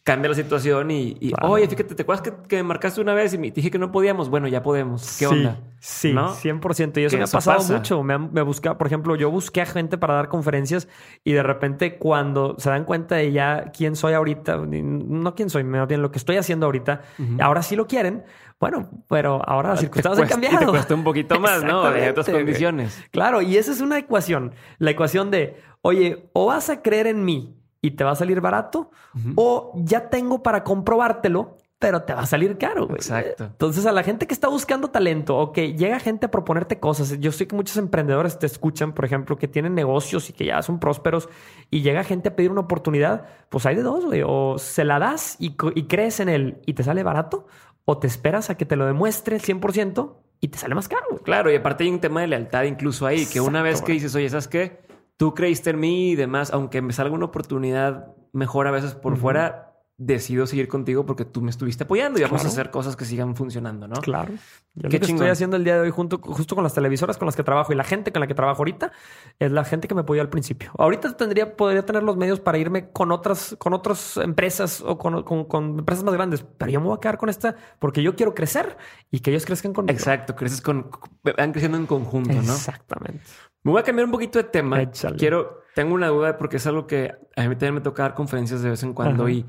cambia 0.04 0.28
la 0.28 0.34
situación 0.36 0.90
y, 0.90 1.16
y, 1.18 1.30
Claro. 1.32 1.50
oye, 1.54 1.66
fíjate, 1.66 1.94
¿te 1.94 2.02
acuerdas 2.02 2.20
que, 2.22 2.32
que 2.46 2.56
me 2.56 2.62
marcaste 2.64 3.00
una 3.00 3.14
vez 3.14 3.32
y 3.32 3.38
me 3.38 3.50
dije 3.50 3.70
que 3.70 3.78
no 3.78 3.90
podíamos? 3.90 4.28
Bueno, 4.28 4.46
ya 4.48 4.62
podemos. 4.62 5.00
¿Qué 5.18 5.24
Sí, 5.24 5.32
onda? 5.34 5.60
Sí, 5.80 6.12
¿No? 6.12 6.34
100%. 6.34 6.98
Y 7.00 7.04
eso 7.04 7.16
me 7.16 7.24
ha 7.24 7.26
pasado 7.26 7.56
pasa. 7.58 7.72
mucho. 7.74 8.02
Me, 8.02 8.18
me 8.18 8.42
busca, 8.42 8.76
por 8.76 8.86
ejemplo, 8.86 9.16
yo 9.16 9.30
busqué 9.30 9.62
a 9.62 9.66
gente 9.66 9.96
para 9.96 10.12
dar 10.14 10.28
conferencias 10.28 10.88
y 11.24 11.32
de 11.32 11.42
repente 11.42 11.96
cuando 11.96 12.54
se 12.58 12.68
dan 12.68 12.84
cuenta 12.84 13.16
de 13.16 13.32
ya 13.32 13.72
quién 13.74 13.96
soy 13.96 14.12
ahorita, 14.12 14.58
no 14.58 15.34
quién 15.34 15.48
soy, 15.48 15.64
más 15.64 15.88
bien 15.88 16.02
lo 16.02 16.10
que 16.10 16.18
estoy 16.18 16.36
haciendo 16.36 16.66
ahorita, 16.66 17.00
ahora 17.40 17.62
sí 17.62 17.74
lo 17.74 17.86
quieren. 17.86 18.24
Bueno, 18.60 18.88
pero 19.08 19.42
ahora 19.48 19.70
las 19.70 19.78
Te 19.80 19.86
circunstancias 19.86 20.20
han 20.20 20.28
cuesta- 20.28 20.38
y 20.38 20.50
cambiado. 20.50 20.66
te 20.72 20.78
cuesta 20.78 20.94
un 20.94 21.04
poquito 21.04 21.40
más, 21.40 21.64
¿no? 21.64 21.90
De 21.90 22.10
otras 22.10 22.28
condiciones. 22.28 23.02
Claro, 23.10 23.40
y 23.42 23.56
esa 23.56 23.72
es 23.72 23.80
una 23.80 23.98
ecuación. 23.98 24.52
La 24.78 24.90
ecuación 24.90 25.30
de, 25.30 25.60
oye, 25.82 26.28
o 26.34 26.46
vas 26.46 26.68
a 26.70 26.80
creer 26.82 27.06
en 27.06 27.24
mí 27.24 27.56
y 27.84 27.90
te 27.90 28.02
va 28.02 28.12
a 28.12 28.14
salir 28.14 28.40
barato, 28.40 28.90
o 29.36 29.72
ya 29.76 30.08
tengo 30.08 30.42
para 30.42 30.64
comprobártelo, 30.64 31.58
pero 31.78 32.02
te 32.04 32.14
va 32.14 32.22
a 32.22 32.26
salir 32.26 32.56
caro. 32.56 32.86
güey. 32.86 32.96
Exacto. 32.96 33.44
Entonces, 33.44 33.84
a 33.84 33.92
la 33.92 34.02
gente 34.02 34.26
que 34.26 34.32
está 34.32 34.48
buscando 34.48 34.88
talento 34.88 35.36
o 35.36 35.52
que 35.52 35.74
llega 35.74 36.00
gente 36.00 36.24
a 36.24 36.30
proponerte 36.30 36.80
cosas, 36.80 37.20
yo 37.20 37.30
sé 37.30 37.46
que 37.46 37.54
muchos 37.54 37.76
emprendedores 37.76 38.38
te 38.38 38.46
escuchan, 38.46 38.94
por 38.94 39.04
ejemplo, 39.04 39.36
que 39.36 39.48
tienen 39.48 39.74
negocios 39.74 40.30
y 40.30 40.32
que 40.32 40.46
ya 40.46 40.62
son 40.62 40.80
prósperos 40.80 41.28
y 41.70 41.82
llega 41.82 42.04
gente 42.04 42.30
a 42.30 42.36
pedir 42.36 42.50
una 42.50 42.62
oportunidad, 42.62 43.26
pues 43.50 43.66
hay 43.66 43.76
de 43.76 43.82
dos, 43.82 44.06
güey. 44.06 44.22
O 44.24 44.56
se 44.56 44.82
la 44.84 44.98
das 44.98 45.36
y, 45.38 45.56
crees 45.56 46.20
en 46.20 46.30
él 46.30 46.62
y 46.64 46.72
te 46.72 46.84
sale 46.84 47.02
barato, 47.02 47.46
o 47.84 47.98
te 47.98 48.06
esperas 48.06 48.48
a 48.48 48.56
que 48.56 48.64
te 48.64 48.76
lo 48.76 48.86
demuestre 48.86 49.36
el 49.36 49.42
100% 49.42 50.14
y 50.40 50.48
te 50.48 50.56
sale 50.56 50.74
más 50.74 50.88
caro. 50.88 51.04
güey. 51.10 51.22
Claro, 51.22 51.52
y 51.52 51.56
aparte 51.56 51.84
hay 51.84 51.90
un 51.90 52.00
tema 52.00 52.22
de 52.22 52.28
lealtad 52.28 52.62
incluso 52.62 53.06
ahí, 53.06 53.26
que 53.26 53.42
una 53.42 53.60
vez 53.60 53.82
que 53.82 53.92
dices, 53.92 54.14
oye, 54.14 54.30
¿sabes 54.30 54.48
qué? 54.48 54.83
Tú 55.16 55.34
creíste 55.34 55.70
en 55.70 55.80
mí 55.80 56.10
y 56.10 56.14
demás, 56.16 56.52
aunque 56.52 56.82
me 56.82 56.92
salga 56.92 57.14
una 57.14 57.26
oportunidad 57.26 58.14
mejor 58.32 58.66
a 58.66 58.70
veces 58.72 58.94
por 58.94 59.16
fuera, 59.16 59.70
decido 59.96 60.44
seguir 60.48 60.66
contigo 60.66 61.06
porque 61.06 61.24
tú 61.24 61.40
me 61.40 61.50
estuviste 61.50 61.84
apoyando 61.84 62.18
y 62.18 62.22
vamos 62.22 62.44
a 62.44 62.48
hacer 62.48 62.72
cosas 62.72 62.96
que 62.96 63.04
sigan 63.04 63.36
funcionando, 63.36 63.86
¿no? 63.86 63.94
Claro. 64.00 64.32
Yo 64.74 64.88
Qué 64.88 64.98
lo 64.98 65.06
que 65.06 65.12
estoy 65.12 65.28
haciendo 65.28 65.56
el 65.56 65.62
día 65.62 65.74
de 65.76 65.82
hoy 65.82 65.90
junto, 65.90 66.18
justo 66.18 66.56
con 66.56 66.64
las 66.64 66.74
televisoras 66.74 67.16
con 67.16 67.26
las 67.26 67.36
que 67.36 67.44
trabajo 67.44 67.72
y 67.72 67.76
la 67.76 67.84
gente 67.84 68.10
con 68.10 68.18
la 68.18 68.26
que 68.26 68.34
trabajo 68.34 68.58
ahorita 68.58 68.90
es 69.38 69.52
la 69.52 69.64
gente 69.64 69.86
que 69.86 69.94
me 69.94 70.00
apoyó 70.00 70.20
al 70.20 70.30
principio. 70.30 70.72
Ahorita 70.78 71.16
tendría, 71.16 71.56
podría 71.56 71.86
tener 71.86 72.02
los 72.02 72.16
medios 72.16 72.40
para 72.40 72.58
irme 72.58 72.90
con 72.90 73.12
otras, 73.12 73.54
con 73.60 73.72
otras 73.72 74.16
empresas 74.16 74.80
o 74.84 74.98
con, 74.98 75.22
con- 75.22 75.44
con 75.44 75.78
empresas 75.78 76.02
más 76.02 76.14
grandes, 76.14 76.44
pero 76.58 76.72
yo 76.72 76.80
me 76.80 76.88
voy 76.88 76.96
a 76.96 77.00
quedar 77.00 77.16
con 77.16 77.28
esta 77.28 77.54
porque 77.78 78.02
yo 78.02 78.16
quiero 78.16 78.34
crecer 78.34 78.76
y 79.12 79.20
que 79.20 79.30
ellos 79.30 79.46
crezcan 79.46 79.72
conmigo. 79.72 79.96
Exacto, 79.96 80.34
creces 80.34 80.60
con, 80.60 80.90
van 81.22 81.52
creciendo 81.52 81.78
en 81.78 81.86
conjunto, 81.86 82.32
¿no? 82.32 82.40
Exactamente. 82.52 83.22
Me 83.64 83.72
voy 83.72 83.80
a 83.80 83.82
cambiar 83.82 84.04
un 84.06 84.12
poquito 84.12 84.38
de 84.38 84.44
tema. 84.44 84.80
Échale. 84.80 85.16
Quiero, 85.16 85.62
tengo 85.74 85.94
una 85.94 86.08
duda 86.08 86.36
porque 86.38 86.58
es 86.58 86.66
algo 86.66 86.86
que 86.86 87.12
a 87.34 87.42
mí 87.48 87.54
también 87.56 87.74
me 87.74 87.80
toca 87.80 88.02
dar 88.04 88.14
conferencias 88.14 88.62
de 88.62 88.70
vez 88.70 88.82
en 88.82 88.92
cuando 88.92 89.24
Ajá. 89.24 89.32
y, 89.32 89.46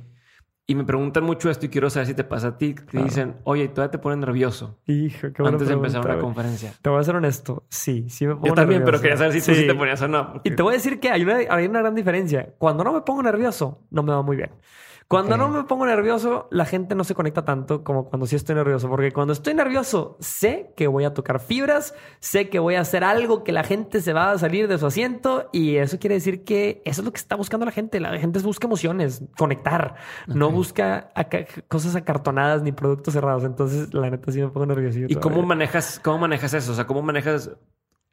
y 0.67 0.73
me 0.73 0.83
preguntan 0.83 1.23
mucho 1.25 1.49
esto 1.51 1.65
y 1.67 1.69
quiero 1.69 1.89
saber 1.89 2.07
si 2.07 2.13
te 2.15 2.23
pasa 2.23 2.47
a 2.47 2.57
ti. 2.57 2.73
Te 2.73 2.85
Claro. 2.85 3.05
dicen, 3.05 3.35
oye, 3.43 3.67
todavía 3.67 3.91
te 3.91 3.99
pones 3.99 4.17
nervioso 4.17 4.79
Hijo, 4.87 5.27
qué 5.33 5.43
antes 5.45 5.67
de 5.67 5.73
empezar 5.73 6.03
una 6.05 6.19
conferencia. 6.19 6.73
Te 6.81 6.89
voy 6.89 6.99
a 6.99 7.03
ser 7.03 7.15
honesto. 7.17 7.65
Sí, 7.69 8.09
sí 8.09 8.25
me 8.25 8.33
pongo 8.35 8.47
Yo 8.47 8.53
también, 8.53 8.83
pero 8.85 8.99
quería 9.01 9.17
saber 9.17 9.33
si 9.33 9.39
tú 9.39 9.53
sí 9.53 9.61
Sí. 9.61 9.67
te 9.67 9.75
ponías 9.75 10.01
o 10.01 10.07
no. 10.07 10.41
Y 10.43 10.51
te 10.51 10.63
voy 10.63 10.71
a 10.71 10.77
decir 10.77 10.99
que 10.99 11.09
hay 11.11 11.21
una, 11.23 11.35
hay 11.49 11.65
una 11.67 11.79
gran 11.81 11.93
diferencia. 11.93 12.53
Cuando 12.57 12.83
no 12.85 12.93
me 12.93 13.01
pongo 13.01 13.21
nervioso, 13.21 13.85
no 13.91 14.01
me 14.01 14.13
va 14.13 14.21
muy 14.21 14.37
bien. 14.37 14.51
Cuando 15.07 15.35
Ok. 15.35 15.39
no 15.39 15.49
me 15.49 15.63
pongo 15.65 15.85
nervioso, 15.85 16.47
la 16.49 16.65
gente 16.65 16.95
no 16.95 17.03
se 17.03 17.13
conecta 17.13 17.45
tanto 17.45 17.83
como 17.83 18.09
cuando 18.09 18.25
sí 18.25 18.35
estoy 18.35 18.55
nervioso. 18.55 18.89
Porque 18.89 19.11
cuando 19.11 19.33
estoy 19.33 19.53
nervioso, 19.53 20.17
sé 20.19 20.73
que 20.75 20.87
voy 20.87 21.03
a 21.03 21.13
tocar 21.13 21.39
fibras, 21.39 21.93
sé 22.19 22.49
que 22.49 22.57
voy 22.57 22.73
a 22.73 22.81
hacer 22.81 23.03
algo 23.03 23.43
que 23.43 23.51
la 23.51 23.63
gente 23.63 24.01
se 24.01 24.13
va 24.13 24.31
a 24.31 24.39
salir 24.39 24.67
de 24.67 24.79
su 24.79 24.87
asiento. 24.87 25.47
Y 25.51 25.75
eso 25.75 25.99
quiere 25.99 26.15
decir 26.15 26.43
que 26.43 26.81
eso 26.85 27.01
es 27.01 27.05
lo 27.05 27.11
que 27.13 27.19
está 27.19 27.35
buscando 27.35 27.67
la 27.67 27.71
gente. 27.71 27.99
La 27.99 28.17
gente 28.17 28.39
busca 28.39 28.65
emociones, 28.65 29.21
conectar. 29.37 29.93
No 30.25 30.47
Ok. 30.47 30.53
busca 30.53 31.09
cosas 31.67 31.95
acartonadas 31.95 32.63
ni 32.63 32.71
productos 32.71 33.13
cerrados. 33.13 33.43
Entonces, 33.43 33.93
la 33.93 34.09
neta 34.09 34.31
sí 34.31 34.41
me 34.41 34.47
pongo 34.49 34.65
nervioso. 34.65 34.97
¿Y 35.07 35.15
cómo 35.17 35.43
manejas, 35.43 35.99
cómo 36.03 36.17
manejas 36.17 36.55
eso? 36.55 36.71
O 36.71 36.75
sea, 36.75 36.87
¿cómo 36.87 37.03
manejas, 37.03 37.51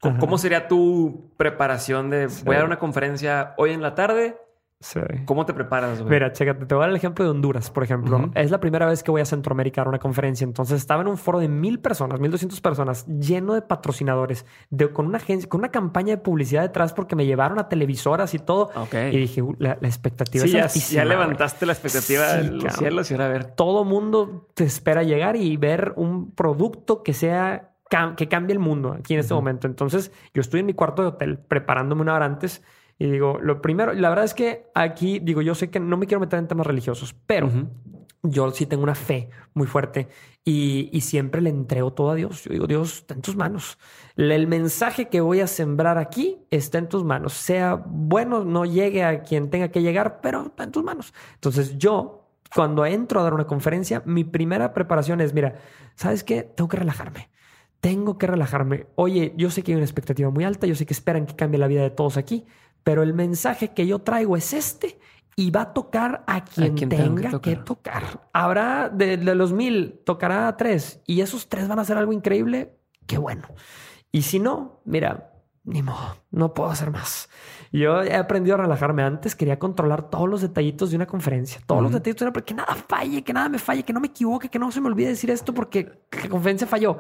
Ajá. 0.03 0.19
cómo 0.19 0.37
sería 0.37 0.69
tu 0.69 1.33
preparación 1.39 2.11
de 2.11 2.27
voy 2.45 2.55
a 2.57 2.59
dar 2.59 2.67
una 2.67 2.79
conferencia 2.79 3.55
hoy 3.57 3.71
en 3.71 3.81
la 3.81 3.95
tarde? 3.95 4.37
Sí. 4.83 4.99
¿Cómo 5.27 5.47
te 5.47 5.55
preparas, 5.55 6.01
güey? 6.01 6.11
Mira, 6.13 6.33
chécate, 6.33 6.67
te 6.67 6.75
voy 6.75 6.83
a 6.83 6.87
dar 6.87 6.91
el 6.91 6.97
ejemplo 6.97 7.25
de 7.25 7.31
Honduras, 7.31 7.71
por 7.71 7.85
ejemplo. 7.85 8.31
Es 8.35 8.51
la 8.51 8.59
primera 8.59 8.85
vez 8.87 9.03
que 9.05 9.11
voy 9.13 9.21
a 9.21 9.25
Centroamérica 9.25 9.83
a 9.83 9.89
una 9.89 10.01
conferencia. 10.01 10.45
Entonces 10.45 10.77
estaba 10.79 11.03
en 11.03 11.09
un 11.09 11.17
foro 11.17 11.39
de 11.39 11.47
mil 11.49 11.79
personas, 11.79 12.19
mil 12.19 12.33
doscientas 12.33 12.61
personas, 12.61 13.07
lleno 13.07 13.55
de 13.55 13.63
patrocinadores, 13.63 14.45
de, 14.71 14.91
con 14.91 15.07
una 15.07 15.19
agencia, 15.19 15.49
con 15.49 15.61
una 15.61 15.71
campaña 15.71 16.17
de 16.17 16.19
publicidad 16.23 16.63
detrás 16.63 16.93
porque 16.95 17.15
me 17.15 17.27
llevaron 17.27 17.59
a 17.61 17.69
televisoras 17.69 18.35
y 18.35 18.41
todo. 18.41 18.71
Ok. 18.75 18.95
Y 19.13 19.19
dije, 19.19 19.41
"Uh, 19.41 19.55
la, 19.59 19.79
la 19.81 19.87
expectativa 19.89 20.43
Sí, 20.43 20.49
es 20.51 20.55
ya, 20.57 20.63
altísima. 20.65 21.03
ya 21.03 21.05
güey". 21.07 21.17
levantaste 21.17 21.65
la 21.65 21.73
expectativa 21.75 22.27
Sí, 22.27 22.37
de 22.39 22.43
los 22.51 22.65
cabrón. 22.65 22.79
cielos 22.79 23.11
y 23.11 23.15
ahora 23.15 23.27
a 23.27 23.29
ver. 23.29 23.45
Todo 23.45 23.85
mundo 23.85 24.49
te 24.55 24.65
espera 24.65 25.05
llegar 25.05 25.37
y 25.37 25.57
ver 25.57 25.93
un 25.97 26.33
producto 26.33 27.03
que 27.05 27.13
sea 27.15 27.69
que 28.17 28.27
cambie 28.27 28.55
el 28.55 28.59
mundo 28.59 28.97
aquí 28.99 29.13
en 29.13 29.21
este 29.21 29.35
momento. 29.35 29.67
Entonces, 29.67 30.13
yo 30.33 30.41
estoy 30.41 30.61
en 30.61 30.67
mi 30.67 30.73
cuarto 30.73 31.03
de 31.03 31.09
hotel 31.09 31.39
preparándome 31.39 32.01
una 32.01 32.15
hora 32.15 32.25
antes 32.25 32.63
y 33.03 33.11
digo, 33.11 33.41
lo 33.43 33.61
primero, 33.61 33.93
la 33.95 34.11
verdad 34.11 34.25
es 34.25 34.33
que 34.33 34.71
aquí 34.77 35.19
digo, 35.19 35.43
yo 35.43 35.57
sé 35.57 35.71
que 35.71 35.81
no 35.81 35.97
me 35.97 36.07
quiero 36.07 36.21
meter 36.21 36.39
en 36.39 36.47
temas 36.47 36.65
religiosos, 36.69 37.17
pero 37.27 37.49
Ujú. 37.49 37.69
yo 38.23 38.49
sí 38.53 38.65
tengo 38.67 38.85
una 38.85 38.95
fe 38.95 39.29
muy 39.55 39.67
fuerte 39.67 40.07
y, 40.45 40.89
y 40.93 41.01
siempre 41.01 41.41
le 41.41 41.51
entrego 41.51 41.93
todo 41.95 42.13
a 42.13 42.15
Dios. 42.15 42.45
Yo 42.45 42.53
digo, 42.53 42.69
Dios, 42.69 42.99
está 42.99 43.15
en 43.15 43.23
tus 43.23 43.35
manos. 43.35 43.77
El 44.15 44.47
mensaje 44.47 45.09
que 45.09 45.21
voy 45.21 45.41
a 45.41 45.49
sembrar 45.49 45.99
aquí 45.99 46.47
está 46.49 46.79
en 46.79 46.89
tus 46.89 47.03
manos. 47.03 47.33
Sea 47.33 47.75
bueno, 47.75 48.45
no 48.45 48.65
llegue 48.65 49.03
a 49.03 49.23
quien 49.25 49.51
tenga 49.51 49.67
que 49.73 49.83
llegar, 49.83 50.21
pero 50.21 50.47
está 50.47 50.63
en 50.63 50.71
tus 50.71 50.85
manos. 50.85 51.13
Entonces 51.35 51.77
yo, 51.79 52.29
cuando 52.55 52.87
entro 52.87 53.19
a 53.19 53.25
dar 53.25 53.35
una 53.35 53.49
conferencia, 53.49 54.05
mi 54.07 54.23
primera 54.23 54.73
preparación 54.73 55.21
es, 55.21 55.35
mira, 55.35 55.57
¿sabes 55.97 56.23
qué? 56.23 56.45
Tengo 56.45 56.69
que 56.69 56.77
relajarme. 56.77 57.31
Tengo 57.81 58.17
que 58.17 58.29
relajarme. 58.29 58.87
Oye, 58.95 59.35
yo 59.37 59.51
sé 59.51 59.65
que 59.65 59.73
hay 59.73 59.77
una 59.77 59.85
expectativa 59.85 60.31
muy 60.31 60.45
alta, 60.45 60.69
yo 60.69 60.77
sé 60.77 60.87
que 60.87 60.95
esperan 60.95 61.27
que 61.27 61.35
cambie 61.35 61.59
la 61.59 61.67
vida 61.67 61.83
de 61.83 61.91
todos 61.91 62.17
aquí, 62.17 62.47
pero 62.85 63.03
el 63.03 63.15
mensaje 63.15 63.73
que 63.73 63.87
yo 63.87 64.01
traigo 64.01 64.37
es 64.37 64.53
este 64.53 64.99
y 65.37 65.51
va 65.51 65.63
a 65.63 65.73
tocar 65.73 66.25
a 66.27 66.45
quien, 66.45 66.75
quien 66.75 66.89
tenga 66.91 67.41
que 67.41 67.57
tocar. 67.57 68.29
Habrá 68.33 68.89
de, 68.89 69.17
de 69.17 69.35
los 69.35 69.53
mil, 69.53 70.01
tocará 70.05 70.49
a 70.49 70.57
tres 70.57 71.01
y 71.07 71.21
esos 71.21 71.49
tres 71.49 71.69
van 71.69 71.79
a 71.79 71.83
hacer 71.83 71.97
algo 71.97 72.13
increíble. 72.13 72.77
Qué 73.07 73.19
bueno. 73.19 73.49
Y 74.11 74.23
si 74.23 74.39
no, 74.39 74.81
mira, 74.85 75.33
ni 75.65 75.83
modo, 75.83 76.17
no 76.31 76.55
puedo 76.55 76.71
hacer 76.71 76.91
más. 76.91 77.29
Yo 77.73 78.03
he 78.03 78.15
aprendido 78.15 78.55
a 78.57 78.59
relajarme. 78.59 79.03
Antes 79.03 79.35
quería 79.35 79.59
controlar 79.59 80.11
todos 80.11 80.29
los 80.29 80.43
detallitos 80.43 80.91
de 80.91 80.97
una 80.97 81.07
conferencia, 81.07 81.61
todos 81.67 81.83
los 81.83 81.91
detallitos 81.93 82.21
de 82.27 82.31
una, 82.31 82.41
que 82.45 82.55
nada 82.55 82.75
falle, 82.75 83.23
que 83.25 83.33
nada 83.33 83.49
me 83.49 83.59
falle, 83.59 83.83
que 83.83 83.93
no 83.93 84.01
me 84.01 84.09
equivoque, 84.09 84.49
que 84.51 84.59
no 84.59 84.71
se 84.71 84.81
me 84.81 84.89
olvide 84.89 85.09
decir 85.09 85.31
esto 85.31 85.55
porque 85.55 85.91
la 86.23 86.29
conferencia 86.29 86.67
falló. 86.67 86.99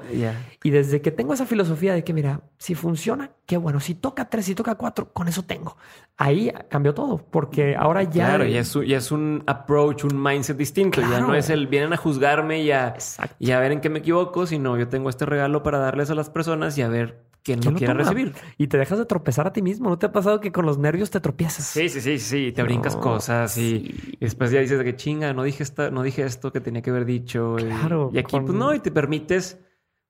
Y 0.64 0.70
desde 0.70 1.02
que 1.02 1.10
tengo 1.10 1.34
esa 1.34 1.44
filosofía 1.46 1.92
de 1.94 2.02
que, 2.04 2.14
mira, 2.14 2.40
si 2.58 2.74
funciona, 2.74 3.30
qué 3.46 3.56
bueno. 3.58 3.80
Si 3.80 3.94
toca 3.94 4.30
tres, 4.30 4.46
si 4.46 4.54
toca 4.54 4.74
cuatro, 4.76 5.12
con 5.12 5.28
eso 5.28 5.42
tengo. 5.42 5.76
Ahí 6.16 6.50
cambió 6.70 6.94
todo, 6.94 7.18
porque 7.18 7.76
ahora 7.76 8.02
ya. 8.04 8.28
Claro, 8.28 8.44
ya 8.46 8.60
es, 8.60 8.74
un- 8.74 8.84
ya 8.86 8.96
es 8.96 9.12
un 9.12 9.42
approach, 9.46 10.04
un 10.04 10.22
mindset 10.22 10.56
distinto. 10.56 11.00
Ya 11.02 11.20
no 11.20 11.34
es 11.34 11.50
el 11.50 11.66
vienen 11.66 11.92
a 11.92 11.96
juzgarme 11.98 12.62
y 12.62 12.70
a, 12.70 12.94
y 13.38 13.50
a 13.50 13.60
ver 13.60 13.72
en 13.72 13.80
qué 13.80 13.90
me 13.90 13.98
equivoco, 13.98 14.46
sino 14.46 14.78
yo 14.78 14.88
tengo 14.88 15.10
este 15.10 15.26
regalo 15.26 15.62
para 15.62 15.78
darles 15.78 16.10
a 16.10 16.14
las 16.14 16.30
personas 16.30 16.78
y 16.78 16.82
a 16.82 16.88
ver 16.88 17.30
quién 17.43 17.61
¿Quién 17.61 17.64
lo 17.64 17.70
lo 17.72 17.78
quiera 17.78 17.93
toma? 17.95 18.05
recibir. 18.05 18.34
Y 18.59 18.66
te 18.68 18.78
dejas 18.78 18.99
de 18.99 19.05
tropezar 19.07 19.47
a 19.47 19.53
ti 19.53 19.62
mismo. 19.62 19.88
¿No 19.88 19.99
te 19.99 20.07
ha 20.07 20.12
pasado 20.12 20.40
que 20.40 20.53
con 20.53 20.64
los 20.66 20.78
nervios 20.78 21.11
te 21.11 21.20
tropiezas? 21.20 21.66
Sí, 21.66 21.88
sí, 21.88 22.01
sí, 22.01 22.18
sí. 22.18 22.53
Te 22.53 22.62
brincas 22.62 22.95
No, 22.97 23.01
cosas 23.03 23.57
y, 23.59 23.61
sí. 23.80 24.11
y 24.12 24.24
después 24.24 24.51
ya 24.51 24.61
dices 24.61 24.78
de 24.78 24.84
que 24.84 24.97
chinga, 24.97 25.32
no 25.32 25.43
dije 25.43 25.62
esta, 25.62 25.90
no 25.90 26.03
dije 26.03 26.22
esto 26.24 26.53
que 26.53 26.61
tenía 26.61 26.82
que 26.82 26.90
haber 26.90 27.05
dicho. 27.05 27.57
Claro, 27.59 28.11
Y, 28.12 28.18
aquí, 28.18 28.30
con- 28.32 28.45
pues 28.47 28.57
no, 28.57 28.74
y 28.74 28.80
te 28.80 28.90
permites 28.90 29.59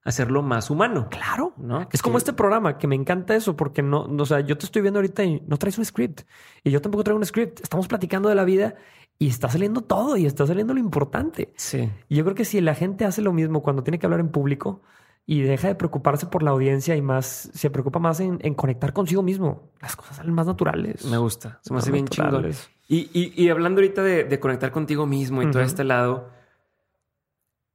hacerlo 0.05 0.43
más 0.43 0.69
humano. 0.71 1.09
Claro. 1.11 1.55
¿No? 1.59 1.89
Es 1.93 2.03
como 2.03 2.15
Que- 2.15 2.19
este 2.19 2.33
programa 2.33 2.77
que 2.77 2.87
me 2.89 2.97
encanta 2.97 3.35
eso 3.37 3.57
porque 3.57 3.83
no, 3.83 4.09
no, 4.09 4.25
o 4.25 4.27
sea, 4.27 4.41
yo 4.41 4.59
te 4.59 4.67
estoy 4.67 4.83
viendo 4.83 4.99
ahorita 4.99 5.23
y 5.25 5.41
no 5.47 5.57
traes 5.59 5.79
un 5.79 5.85
script 5.85 6.23
y 6.65 6.71
yo 6.71 6.81
tampoco 6.81 7.05
traigo 7.05 7.19
un 7.19 7.25
script. 7.27 7.61
Estamos 7.63 7.87
platicando 7.87 8.29
de 8.29 8.35
la 8.35 8.45
vida 8.45 8.75
y 9.19 9.29
está 9.29 9.49
saliendo 9.49 9.83
todo 9.83 10.17
y 10.17 10.27
está 10.27 10.45
saliendo 10.47 10.75
lo 10.75 10.81
importante. 10.81 11.53
Sí. 11.57 11.89
Y 12.09 12.17
yo 12.17 12.25
creo 12.25 12.35
que 12.35 12.45
si 12.45 12.61
la 12.61 12.75
gente 12.75 13.05
hace 13.05 13.23
lo 13.23 13.33
mismo 13.33 13.63
cuando 13.63 13.85
tiene 13.85 14.01
que 14.01 14.07
hablar 14.07 14.19
en 14.21 14.31
público 14.31 14.83
y 15.27 15.43
deja 15.43 15.69
de 15.69 15.75
preocuparse 15.77 16.27
por 16.27 16.43
la 16.43 16.51
audiencia 16.51 16.97
y 16.97 17.03
más 17.03 17.51
se 17.55 17.71
preocupa 17.71 17.99
más 18.01 18.21
en, 18.21 18.39
en 18.43 18.55
conectar 18.55 18.93
consigo 18.93 19.23
mismo, 19.23 19.71
las 19.81 19.95
cosas 19.97 20.17
salen 20.17 20.35
más 20.35 20.47
naturales. 20.47 21.05
Me 21.05 21.17
gusta. 21.19 21.59
Se 21.63 21.73
me 21.73 21.79
hace 21.79 21.93
bien 21.93 22.07
chingón. 22.09 22.51
Y, 22.89 23.09
y- 23.15 23.33
y 23.37 23.49
hablando 23.49 23.81
ahorita 23.81 24.03
de, 24.03 24.25
de 24.25 24.41
conectar 24.41 24.73
contigo 24.73 25.07
mismo 25.07 25.43
y 25.43 25.51
todo 25.51 25.63
este 25.63 25.85
lado, 25.85 26.29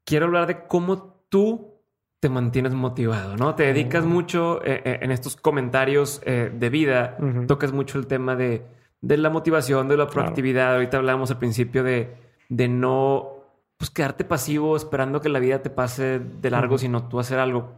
quiero 0.06 0.26
hablar 0.26 0.48
de 0.48 0.66
cómo 0.68 1.22
tú 1.30 1.74
te 2.20 2.30
mantienes 2.30 2.74
motivado, 2.74 3.38
¿no? 3.38 3.56
Te 3.56 3.64
dedicas 3.64 4.04
Oh. 4.04 4.08
mucho 4.08 4.64
eh, 4.66 4.82
eh, 4.86 5.00
en 5.02 5.12
estos 5.12 5.36
comentarios 5.36 6.22
eh, 6.26 6.52
de 6.54 6.70
vida, 6.70 7.18
tocas 7.48 7.72
mucho 7.72 8.00
el 8.00 8.08
tema 8.08 8.36
de, 8.36 8.66
de 9.02 9.18
la 9.18 9.30
motivación, 9.30 9.88
de 9.88 9.98
la 9.98 10.06
Claro. 10.08 10.14
proactividad. 10.26 10.74
Ahorita 10.76 10.98
hablábamos 10.98 11.30
al 11.32 11.38
principio 11.40 11.84
de, 11.84 12.16
de 12.50 12.68
no 12.68 13.37
pues, 13.78 13.90
quedarte 13.92 14.26
pasivo 14.26 14.76
esperando 14.76 15.22
que 15.22 15.30
la 15.30 15.40
vida 15.40 15.62
te 15.62 15.70
pase 15.70 16.20
de 16.20 16.50
largo, 16.50 16.78
sino 16.78 17.08
tú 17.08 17.20
hacer 17.20 17.40
algo. 17.40 17.74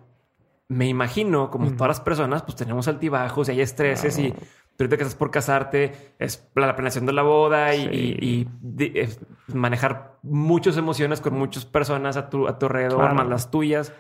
Me 0.68 0.88
imagino, 0.88 1.50
como 1.50 1.72
todas 1.72 1.88
las 1.90 2.00
personas, 2.02 2.44
pues 2.44 2.56
tenemos 2.56 2.88
altibajos 2.88 3.50
y 3.50 3.52
hay 3.54 3.62
estreses 3.62 4.18
y 4.20 4.32
Claro. 4.32 4.46
ahorita 4.80 4.98
que 4.98 5.04
estás 5.04 5.16
por 5.16 5.32
casarte, 5.32 6.14
es 6.20 6.48
la 6.56 6.76
planeación 6.76 7.06
de 7.06 7.14
la 7.14 7.24
boda 7.24 7.74
y, 7.76 7.82
Sí. 7.82 7.90
y- 7.92 8.26
y 8.42 8.48
di- 8.62 8.92
es 8.96 9.20
manejar 9.48 10.18
muchas 10.22 10.78
emociones 10.78 11.22
con 11.22 11.34
muchas 11.34 11.66
personas 11.66 12.18
a 12.18 12.30
tu, 12.30 12.48
a 12.48 12.58
tu 12.60 12.68
alrededor, 12.68 13.00
Claro. 13.00 13.16
más 13.16 13.28
las 13.28 13.50
tuyas. 13.52 13.92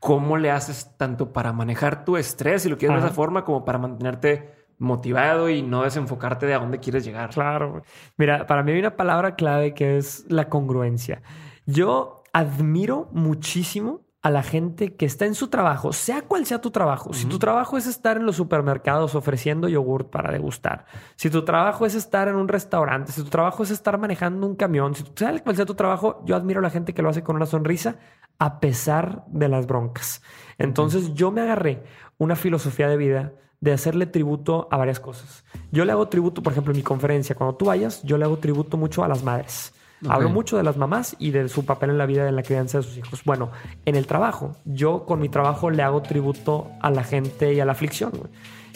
¿Cómo 0.00 0.36
le 0.36 0.50
haces 0.50 0.90
tanto 0.96 1.32
para 1.32 1.52
manejar 1.52 2.04
tu 2.04 2.16
estrés, 2.16 2.62
si 2.62 2.68
lo 2.68 2.76
quieres 2.76 3.00
de 3.00 3.06
esa 3.06 3.14
forma, 3.14 3.44
como 3.44 3.64
para 3.64 3.78
mantenerte 3.78 4.61
motivado 4.82 5.48
y 5.48 5.62
no 5.62 5.82
desenfocarte 5.82 6.46
de 6.46 6.54
a 6.54 6.58
dónde 6.58 6.80
quieres 6.80 7.04
llegar? 7.04 7.30
Claro. 7.30 7.82
Mira, 8.16 8.46
para 8.46 8.62
mí 8.62 8.72
hay 8.72 8.80
una 8.80 8.96
palabra 8.96 9.36
clave 9.36 9.72
que 9.72 9.96
es 9.96 10.26
la 10.28 10.48
congruencia. 10.48 11.22
Yo 11.66 12.22
admiro 12.32 13.08
muchísimo 13.12 14.02
a 14.22 14.30
la 14.30 14.44
gente 14.44 14.94
que 14.94 15.04
está 15.04 15.26
en 15.26 15.34
su 15.34 15.48
trabajo, 15.48 15.92
sea 15.92 16.22
cual 16.22 16.46
sea 16.46 16.60
tu 16.60 16.70
trabajo. 16.70 17.12
Si 17.12 17.26
tu 17.26 17.40
trabajo 17.40 17.76
es 17.76 17.88
estar 17.88 18.16
en 18.16 18.24
los 18.24 18.36
supermercados 18.36 19.16
ofreciendo 19.16 19.68
yogurt 19.68 20.10
para 20.10 20.30
degustar, 20.30 20.86
si 21.16 21.28
tu 21.28 21.44
trabajo 21.44 21.86
es 21.86 21.96
estar 21.96 22.28
en 22.28 22.36
un 22.36 22.46
restaurante, 22.46 23.10
si 23.10 23.24
tu 23.24 23.30
trabajo 23.30 23.64
es 23.64 23.72
estar 23.72 23.98
manejando 23.98 24.46
un 24.46 24.54
camión, 24.54 24.94
si 24.94 25.04
sea 25.16 25.36
cual 25.42 25.56
sea 25.56 25.66
tu 25.66 25.74
trabajo, 25.74 26.22
yo 26.24 26.36
admiro 26.36 26.60
a 26.60 26.62
la 26.62 26.70
gente 26.70 26.94
que 26.94 27.02
lo 27.02 27.08
hace 27.08 27.24
con 27.24 27.34
una 27.34 27.46
sonrisa 27.46 27.96
a 28.38 28.60
pesar 28.60 29.24
de 29.26 29.48
las 29.48 29.66
broncas. 29.66 30.22
Entonces 30.56 31.14
yo 31.14 31.32
me 31.32 31.40
agarré 31.40 31.82
una 32.16 32.36
filosofía 32.36 32.86
de 32.86 32.96
vida 32.96 33.32
de 33.62 33.72
hacerle 33.72 34.06
tributo 34.06 34.68
a 34.70 34.76
varias 34.76 35.00
cosas. 35.00 35.44
Yo 35.70 35.84
le 35.84 35.92
hago 35.92 36.08
tributo, 36.08 36.42
por 36.42 36.52
ejemplo, 36.52 36.72
en 36.72 36.78
mi 36.78 36.82
conferencia, 36.82 37.36
cuando 37.36 37.56
tú 37.56 37.66
vayas, 37.66 38.02
yo 38.02 38.18
le 38.18 38.24
hago 38.24 38.36
tributo 38.36 38.76
mucho 38.76 39.04
a 39.04 39.08
las 39.08 39.22
madres. 39.22 39.72
Hablo 40.08 40.30
mucho 40.30 40.56
de 40.56 40.64
las 40.64 40.76
mamás 40.76 41.14
y 41.20 41.30
de 41.30 41.48
su 41.48 41.64
papel 41.64 41.90
en 41.90 41.98
la 41.98 42.06
vida, 42.06 42.28
en 42.28 42.34
la 42.34 42.42
crianza 42.42 42.78
de 42.78 42.82
sus 42.82 42.96
hijos. 42.98 43.22
Bueno, 43.24 43.52
en 43.86 43.94
el 43.94 44.08
trabajo, 44.08 44.56
yo 44.64 45.06
con 45.06 45.20
mi 45.20 45.28
trabajo 45.28 45.70
le 45.70 45.84
hago 45.84 46.02
tributo 46.02 46.72
a 46.80 46.90
la 46.90 47.04
gente 47.04 47.54
y 47.54 47.60
a 47.60 47.64
la 47.64 47.70
aflicción. 47.70 48.10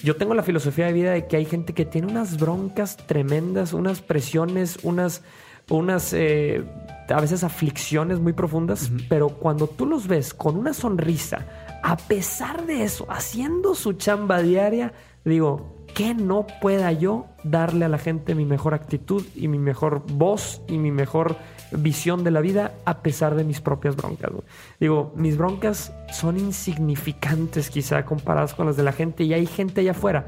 Yo 0.04 0.14
tengo 0.14 0.34
la 0.34 0.44
filosofía 0.44 0.86
de 0.86 0.92
vida 0.92 1.10
de 1.10 1.26
que 1.26 1.36
hay 1.36 1.44
gente 1.44 1.74
que 1.74 1.84
tiene 1.84 2.06
unas 2.06 2.38
broncas 2.38 2.96
tremendas, 2.96 3.72
unas 3.72 4.02
presiones, 4.02 4.78
unas, 4.84 5.22
unas 5.68 6.12
eh, 6.12 6.64
a 7.08 7.20
veces 7.20 7.42
aflicciones 7.42 8.20
muy 8.20 8.32
profundas, 8.32 8.92
pero 9.08 9.30
cuando 9.30 9.66
tú 9.66 9.84
los 9.84 10.06
ves 10.06 10.32
con 10.32 10.56
una 10.56 10.72
sonrisa, 10.72 11.44
a 11.86 11.96
pesar 11.96 12.66
de 12.66 12.82
eso, 12.82 13.06
haciendo 13.08 13.76
su 13.76 13.92
chamba 13.92 14.42
diaria, 14.42 14.92
digo, 15.24 15.86
que 15.94 16.14
no 16.14 16.44
pueda 16.60 16.90
yo 16.90 17.26
darle 17.44 17.84
a 17.84 17.88
la 17.88 17.98
gente 17.98 18.34
mi 18.34 18.44
mejor 18.44 18.74
actitud 18.74 19.24
y 19.36 19.46
mi 19.46 19.60
mejor 19.60 20.02
voz 20.04 20.62
y 20.66 20.78
mi 20.78 20.90
mejor 20.90 21.36
visión 21.70 22.24
de 22.24 22.32
la 22.32 22.40
vida 22.40 22.72
a 22.86 23.02
pesar 23.02 23.36
de 23.36 23.44
mis 23.44 23.60
propias 23.60 23.94
broncas. 23.94 24.32
Digo, 24.80 25.12
mis 25.14 25.38
broncas 25.38 25.92
son 26.12 26.38
insignificantes 26.38 27.70
quizá 27.70 28.04
comparadas 28.04 28.54
con 28.54 28.66
las 28.66 28.76
de 28.76 28.82
la 28.82 28.92
gente 28.92 29.22
y 29.22 29.32
hay 29.32 29.46
gente 29.46 29.82
allá 29.82 29.92
afuera 29.92 30.26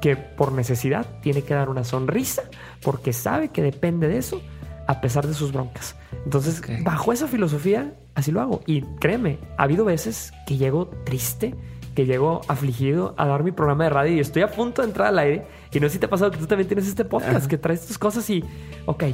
que 0.00 0.14
por 0.14 0.52
necesidad 0.52 1.20
tiene 1.22 1.42
que 1.42 1.54
dar 1.54 1.70
una 1.70 1.82
sonrisa 1.82 2.44
porque 2.84 3.12
sabe 3.12 3.48
que 3.48 3.62
depende 3.62 4.06
de 4.06 4.18
eso 4.18 4.40
a 4.86 5.00
pesar 5.00 5.26
de 5.26 5.34
sus 5.34 5.50
broncas. 5.50 5.96
Entonces, 6.24 6.62
bajo 6.84 7.12
esa 7.12 7.26
filosofía, 7.26 7.94
así 8.14 8.30
lo 8.32 8.40
hago. 8.40 8.60
Y 8.66 8.82
créeme, 9.00 9.38
ha 9.56 9.64
habido 9.64 9.84
veces 9.84 10.32
que 10.46 10.56
llego 10.56 10.88
triste, 11.04 11.54
que 11.94 12.06
llego 12.06 12.40
afligido 12.48 13.14
a 13.18 13.26
dar 13.26 13.42
mi 13.42 13.50
programa 13.52 13.84
de 13.84 13.90
radio 13.90 14.14
y 14.16 14.20
estoy 14.20 14.42
a 14.42 14.50
punto 14.50 14.82
de 14.82 14.88
entrar 14.88 15.08
al 15.08 15.18
aire. 15.18 15.46
Y 15.72 15.80
no 15.80 15.88
sé 15.88 15.94
si 15.94 15.98
te 15.98 16.06
ha 16.06 16.10
pasado 16.10 16.30
que 16.30 16.38
tú 16.38 16.46
también 16.46 16.68
tienes 16.68 16.86
este 16.86 17.04
podcast, 17.04 17.36
Ajá. 17.36 17.48
que 17.48 17.58
traes 17.58 17.86
tus 17.86 17.98
cosas 17.98 18.28
y, 18.30 18.44
ok, 18.86 19.04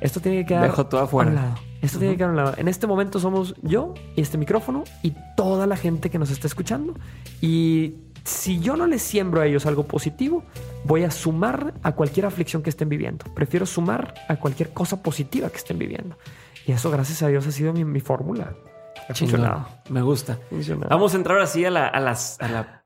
esto 0.00 0.20
tiene 0.20 0.38
que 0.38 0.46
quedar 0.46 0.62
Dejo 0.64 0.86
todo 0.86 1.00
afuera. 1.02 1.30
a 1.30 1.32
un 1.32 1.36
lado. 1.36 1.54
Esto 1.80 1.98
tiene 1.98 2.14
que 2.14 2.18
quedar 2.18 2.30
a 2.30 2.32
un 2.32 2.36
lado. 2.38 2.54
En 2.56 2.68
este 2.68 2.86
momento 2.86 3.20
somos 3.20 3.54
yo 3.62 3.94
y 4.16 4.20
este 4.22 4.38
micrófono 4.38 4.84
y 5.02 5.12
toda 5.36 5.66
la 5.66 5.76
gente 5.76 6.10
que 6.10 6.18
nos 6.18 6.30
está 6.30 6.46
escuchando. 6.46 6.94
Y 7.40 7.94
si 8.24 8.58
yo 8.60 8.76
no 8.76 8.86
les 8.86 9.02
siembro 9.02 9.42
a 9.42 9.46
ellos 9.46 9.66
algo 9.66 9.84
positivo, 9.84 10.44
voy 10.84 11.04
a 11.04 11.10
sumar 11.10 11.74
a 11.82 11.92
cualquier 11.92 12.26
aflicción 12.26 12.62
que 12.62 12.70
estén 12.70 12.88
viviendo. 12.88 13.26
Prefiero 13.34 13.66
sumar 13.66 14.14
a 14.28 14.36
cualquier 14.36 14.70
cosa 14.70 15.02
positiva 15.02 15.50
que 15.50 15.58
estén 15.58 15.78
viviendo. 15.78 16.16
Y 16.66 16.72
eso, 16.72 16.90
gracias 16.90 17.22
a 17.22 17.28
Dios, 17.28 17.46
ha 17.46 17.50
sido 17.52 17.72
mi, 17.72 17.84
mi 17.84 18.00
fórmula. 18.00 18.54
Ha 19.08 19.14
funcionado. 19.14 19.66
Me 19.90 20.00
gusta. 20.02 20.38
Funcionado. 20.48 20.88
Vamos 20.88 21.12
a 21.14 21.16
entrar 21.16 21.38
así 21.40 21.64
a 21.64 21.70
la, 21.70 21.86
a 21.88 22.00
las, 22.00 22.40
a 22.40 22.48
la 22.48 22.84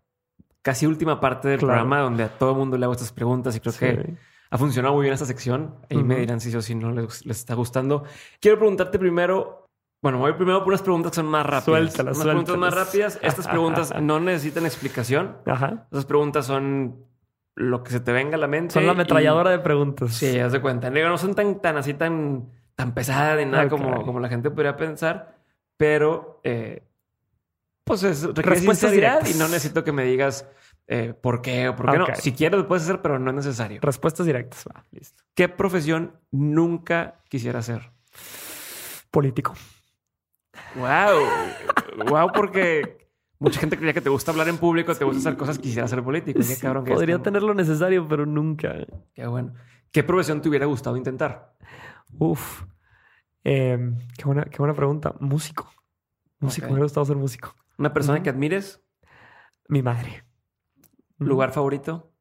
casi 0.63 0.87
última 0.87 1.21
parte 1.21 1.49
del 1.49 1.59
Claro. 1.59 1.75
programa 1.75 2.01
donde 2.01 2.25
a 2.25 2.29
todo 2.29 2.53
el 2.53 2.57
mundo 2.57 2.77
le 2.77 2.85
hago 2.85 2.93
estas 2.95 3.13
preguntas 3.13 3.55
y 3.57 3.61
creo 3.61 3.73
Sí. 3.73 3.79
que 3.79 4.15
ha 4.51 4.59
funcionado 4.59 4.95
muy 4.95 5.03
bien 5.03 5.13
esta 5.15 5.27
sección. 5.27 5.77
Ahí 5.91 6.03
me 6.03 6.17
dirán 6.19 6.41
si 6.41 6.51
sí 6.51 6.57
o 6.57 6.63
si 6.63 6.75
no 6.75 6.91
les, 6.91 7.25
les 7.27 7.39
está 7.39 7.55
gustando. 7.55 8.05
Quiero 8.41 8.59
preguntarte 8.59 8.99
primero. 8.99 9.67
Bueno, 10.03 10.19
voy 10.19 10.33
primero 10.35 10.61
por 10.61 10.69
unas 10.69 10.83
preguntas 10.83 11.11
que 11.13 11.17
son 11.17 11.27
más 11.27 11.45
rápidas. 11.45 11.65
Suéltalas, 11.65 12.17
unas 12.17 12.27
preguntas 12.29 12.57
más 12.57 12.75
rápidas. 12.75 13.19
Estas 13.23 13.47
preguntas 13.49 13.93
no 14.01 14.19
necesitan 14.21 14.65
explicación. 14.65 15.37
Ajá. 15.47 15.87
Esas 15.93 16.07
preguntas 16.07 16.47
son 16.47 17.05
lo 17.55 17.83
que 17.83 17.91
se 17.91 18.01
te 18.01 18.13
venga 18.13 18.37
a 18.37 18.39
la 18.41 18.47
mente. 18.47 18.75
Son 18.75 18.85
la 18.87 18.93
y- 18.93 18.95
ametralladora 18.95 19.51
de 19.51 19.59
preguntas. 19.59 20.15
Sí, 20.15 20.39
haz 20.39 20.53
de 20.53 20.61
cuenta. 20.61 20.91
Digo, 20.91 21.09
no 21.09 21.19
son 21.19 21.35
tan, 21.35 21.61
tan 21.61 21.77
así, 21.77 21.95
tan, 21.95 22.49
tan 22.79 22.95
pesadas 22.95 23.37
ni 23.39 23.45
nada 23.45 23.69
como, 23.69 24.05
como 24.05 24.21
la 24.21 24.29
gente 24.29 24.51
podría 24.53 24.77
pensar, 24.77 25.35
pero 25.77 26.41
eh, 26.45 26.85
pues 27.83 28.05
es 28.05 28.21
sinceridad 28.21 29.19
directas. 29.19 29.35
y 29.35 29.37
no 29.37 29.49
necesito 29.49 29.83
que 29.83 29.91
me 29.91 30.05
digas 30.05 30.49
eh, 30.87 31.13
por 31.13 31.43
qué 31.43 31.69
o 31.71 31.75
por 31.75 31.91
qué 31.91 31.99
no. 31.99 32.07
Si 32.15 32.33
quieres 32.33 32.61
lo 32.61 32.69
puedes 32.69 32.85
hacer, 32.85 33.03
pero 33.03 33.19
no 33.19 33.31
es 33.31 33.37
necesario. 33.37 33.81
Respuestas 33.83 34.27
directas. 34.27 34.65
Va, 34.65 34.85
listo. 34.93 35.25
¿Qué 35.35 35.49
profesión 35.49 36.21
nunca 36.31 37.21
quisiera 37.29 37.59
hacer? 37.59 37.91
Político. 39.11 39.55
Wow, 40.77 42.07
wow, 42.09 42.31
porque 42.33 43.09
mucha 43.41 43.59
gente 43.59 43.77
creía 43.77 43.93
que 43.93 44.03
te 44.03 44.09
gusta 44.09 44.31
hablar 44.31 44.49
en 44.49 44.59
público, 44.59 44.95
te 44.95 45.05
gusta 45.05 45.19
hacer 45.19 45.37
cosas, 45.37 45.59
quisiera 45.59 45.89
ser 45.89 46.05
político. 46.05 46.39
Qué 46.39 46.45
Sí, 46.45 46.61
cabrón 46.61 46.85
podría 46.85 47.21
tener 47.21 47.43
lo 47.43 47.55
necesario, 47.55 48.07
pero 48.07 48.25
nunca. 48.25 48.77
Qué 49.15 49.27
bueno. 49.27 49.55
¿Qué 49.91 50.05
profesión 50.05 50.41
te 50.41 50.49
hubiera 50.49 50.67
gustado 50.67 50.97
intentar? 50.97 51.55
Uf. 52.19 52.65
Eh, 53.45 53.79
qué, 54.17 54.25
buena, 54.25 54.45
qué 54.45 54.59
buena 54.59 54.75
pregunta. 54.75 55.15
Músico. 55.21 55.71
Músico. 56.41 56.67
Ok. 56.67 56.71
Me 56.71 56.75
hubiera 56.75 56.85
gustado 56.85 57.07
ser 57.07 57.17
músico. 57.17 57.55
Una 57.79 57.93
persona 57.93 58.23
que 58.23 58.31
admires, 58.31 58.83
Mi 59.69 59.83
madre. 59.83 60.25
lugar 61.19 61.53
favorito, 61.53 62.13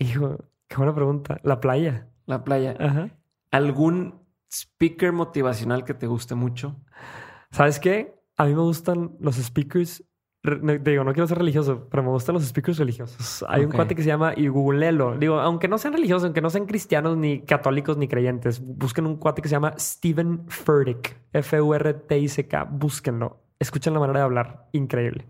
Hijo, 0.00 0.38
qué 0.68 0.76
buena 0.76 0.94
pregunta. 0.94 1.40
La 1.42 1.60
playa. 1.60 2.08
la 2.26 2.44
playa. 2.44 2.76
Ajá. 2.78 3.10
¿Algún 3.50 4.24
speaker 4.48 5.12
motivacional 5.12 5.84
que 5.84 5.94
te 5.94 6.06
guste 6.06 6.34
mucho? 6.36 6.80
¿Sabes 7.50 7.80
qué? 7.80 8.14
A 8.36 8.44
mí 8.44 8.54
me 8.54 8.60
gustan 8.60 9.16
los 9.18 9.36
speakers. 9.36 10.04
Re- 10.42 10.78
digo, 10.78 11.04
no 11.04 11.12
quiero 11.12 11.26
ser 11.26 11.38
religioso, 11.38 11.86
pero 11.90 12.02
me 12.02 12.10
gustan 12.10 12.34
los 12.34 12.44
speakers 12.44 12.78
religiosos. 12.78 13.44
Hay 13.48 13.64
un 13.64 13.70
cuate 13.72 13.94
que 13.94 14.02
se 14.02 14.08
llama, 14.08 14.32
y 14.36 14.48
googlelo. 14.48 15.16
Digo, 15.18 15.40
aunque 15.40 15.68
no 15.68 15.78
sean 15.78 15.94
religiosos, 15.94 16.24
aunque 16.24 16.40
no 16.40 16.50
sean 16.50 16.66
cristianos, 16.66 17.16
ni 17.16 17.40
católicos, 17.40 17.96
ni 17.96 18.08
creyentes, 18.08 18.60
busquen 18.64 19.06
un 19.06 19.16
cuate 19.16 19.42
que 19.42 19.48
se 19.48 19.54
llama 19.54 19.74
Steven 19.78 20.44
Furtick. 20.48 21.16
F-U-R-T-I-C-K. 21.32 22.64
Búsquenlo. 22.64 23.40
Escuchen 23.58 23.94
la 23.94 24.00
manera 24.00 24.20
de 24.20 24.24
hablar. 24.24 24.68
Increíble. 24.72 25.26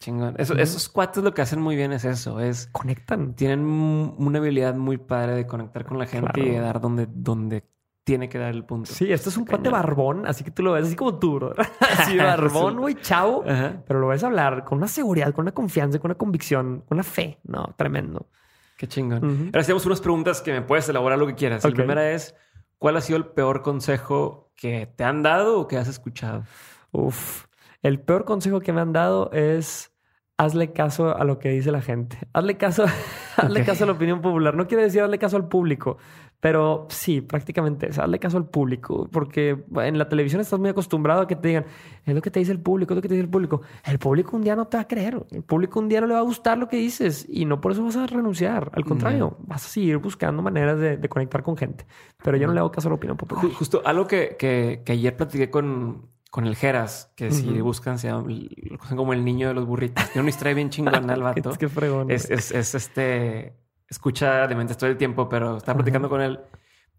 Chingón. 0.00 0.34
Eso-. 0.38 0.54
Esos 0.56 0.88
cuates 0.88 1.22
lo 1.24 1.34
que 1.34 1.42
hacen 1.42 1.60
muy 1.60 1.74
bien 1.76 1.92
es 1.92 2.04
eso. 2.04 2.40
Es 2.40 2.68
Conectan. 2.72 3.34
tienen 3.34 3.60
un- 3.60 4.14
una 4.18 4.38
habilidad 4.38 4.74
muy 4.76 4.96
padre 4.96 5.34
de 5.34 5.46
conectar 5.46 5.84
con 5.84 5.98
la 5.98 6.06
gente 6.06 6.30
Claro. 6.32 6.48
y 6.48 6.52
de 6.52 6.60
dar 6.60 6.80
donde, 6.80 7.08
donde 7.12 7.64
tiene 8.08 8.30
que 8.30 8.38
dar 8.38 8.54
el 8.54 8.64
punto. 8.64 8.90
Sí, 8.90 9.12
este 9.12 9.28
es 9.28 9.36
un 9.36 9.44
cuate 9.44 9.68
barbón, 9.68 10.26
así 10.26 10.42
que 10.42 10.50
tú 10.50 10.62
lo 10.62 10.72
ves 10.72 10.86
así 10.86 10.96
como 10.96 11.18
tú, 11.18 11.34
bro. 11.34 11.52
Así 11.98 12.16
barbón, 12.16 12.78
güey, 12.78 12.94
chavo. 12.94 13.44
Ajá. 13.46 13.82
Pero 13.86 14.00
lo 14.00 14.08
ves 14.08 14.24
hablar 14.24 14.64
con 14.64 14.78
una 14.78 14.88
seguridad, 14.88 15.34
con 15.34 15.42
una 15.42 15.52
confianza, 15.52 15.98
con 15.98 16.10
una 16.10 16.16
convicción, 16.16 16.84
con 16.88 16.96
una 16.96 17.02
fe. 17.02 17.38
No, 17.44 17.74
tremendo. 17.76 18.30
Qué 18.78 18.86
chingón. 18.86 19.22
Ujú. 19.22 19.44
Ahora 19.48 19.60
hacemos 19.60 19.84
unas 19.84 20.00
preguntas 20.00 20.40
que 20.40 20.52
me 20.52 20.62
puedes 20.62 20.88
elaborar 20.88 21.18
lo 21.18 21.26
que 21.26 21.34
quieras. 21.34 21.62
La 21.62 21.70
primera 21.70 22.10
es, 22.12 22.34
¿cuál 22.78 22.96
ha 22.96 23.02
sido 23.02 23.18
el 23.18 23.26
peor 23.26 23.60
consejo 23.60 24.52
que 24.56 24.86
te 24.86 25.04
han 25.04 25.22
dado 25.22 25.60
o 25.60 25.68
que 25.68 25.76
has 25.76 25.88
escuchado? 25.88 26.44
Uf. 26.90 27.44
El 27.82 28.00
peor 28.00 28.24
consejo 28.24 28.60
que 28.60 28.72
me 28.72 28.80
han 28.80 28.94
dado 28.94 29.30
es 29.32 29.92
hazle 30.38 30.72
caso 30.72 31.14
a 31.14 31.24
lo 31.24 31.38
que 31.38 31.50
dice 31.50 31.70
la 31.70 31.82
gente. 31.82 32.16
Hazle 32.32 32.56
caso, 32.56 32.86
hazle 33.36 33.64
caso 33.64 33.84
a 33.84 33.88
la 33.88 33.92
opinión 33.92 34.22
popular. 34.22 34.54
No 34.54 34.66
quiere 34.66 34.84
decir 34.84 35.02
hazle 35.02 35.18
caso 35.18 35.36
al 35.36 35.48
público, 35.48 35.98
pero 36.40 36.86
sí, 36.88 37.20
prácticamente 37.20 37.88
hazle 37.88 38.18
caso 38.20 38.36
al 38.36 38.46
público, 38.46 39.08
porque 39.10 39.64
en 39.76 39.98
la 39.98 40.08
televisión 40.08 40.40
estás 40.40 40.60
muy 40.60 40.68
acostumbrado 40.68 41.22
a 41.22 41.26
que 41.26 41.34
te 41.34 41.48
digan, 41.48 41.64
es 42.06 42.14
lo 42.14 42.22
que 42.22 42.30
te 42.30 42.38
dice 42.38 42.52
el 42.52 42.60
público, 42.60 42.92
es 42.94 42.96
lo 42.96 43.02
que 43.02 43.08
te 43.08 43.14
dice 43.14 43.24
el 43.24 43.30
público. 43.30 43.62
El 43.84 43.98
público 43.98 44.36
un 44.36 44.42
día 44.42 44.54
no 44.54 44.66
te 44.66 44.76
va 44.76 44.82
a 44.82 44.86
creer, 44.88 45.20
el 45.32 45.42
público 45.42 45.80
un 45.80 45.88
día 45.88 46.00
no 46.00 46.06
le 46.06 46.14
va 46.14 46.20
a 46.20 46.22
gustar 46.22 46.56
lo 46.56 46.68
que 46.68 46.76
dices 46.76 47.26
y 47.28 47.44
no 47.44 47.60
por 47.60 47.72
eso 47.72 47.82
vas 47.82 47.96
a 47.96 48.06
renunciar. 48.06 48.70
Al 48.74 48.84
contrario, 48.84 49.36
vas 49.40 49.66
a 49.66 49.68
seguir 49.68 49.96
buscando 49.98 50.40
maneras 50.42 50.78
de, 50.78 50.96
de 50.96 51.08
conectar 51.08 51.42
con 51.42 51.56
gente. 51.56 51.86
Pero 52.22 52.36
yo 52.36 52.46
no 52.46 52.52
le 52.52 52.60
hago 52.60 52.70
caso 52.70 52.88
a 52.88 52.90
la 52.90 52.94
opinión 52.96 53.16
popular. 53.16 53.44
Ju- 53.44 53.52
Justo 53.54 53.82
algo 53.84 54.06
que, 54.06 54.36
que- 54.38 54.82
que 54.84 54.92
ayer 54.92 55.16
platiqué 55.16 55.50
con, 55.50 56.06
con 56.30 56.46
el 56.46 56.54
Geras, 56.54 57.10
que 57.16 57.30
si 57.32 57.60
buscan, 57.60 57.98
se 57.98 58.08
llama, 58.08 58.28
lo 58.28 58.76
conocen 58.78 58.96
como 58.96 59.12
el 59.12 59.24
niño 59.24 59.48
de 59.48 59.54
los 59.54 59.66
burritos. 59.66 60.04
Tiene 60.12 60.20
una 60.20 60.30
historia 60.30 60.54
bien 60.54 60.70
chingona 60.70 61.14
el 61.14 61.22
vato. 61.22 61.50
Qué, 61.50 61.58
qué 61.58 61.68
fregón. 61.68 62.10
es, 62.10 62.30
es, 62.30 62.52
es 62.52 62.74
este, 62.74 63.54
escucha 63.88 64.46
de 64.46 64.54
mentes 64.54 64.76
todo 64.76 64.90
el 64.90 64.96
tiempo, 64.96 65.28
pero 65.28 65.56
estaba 65.56 65.78
platicando 65.78 66.08
con 66.08 66.20
él 66.20 66.40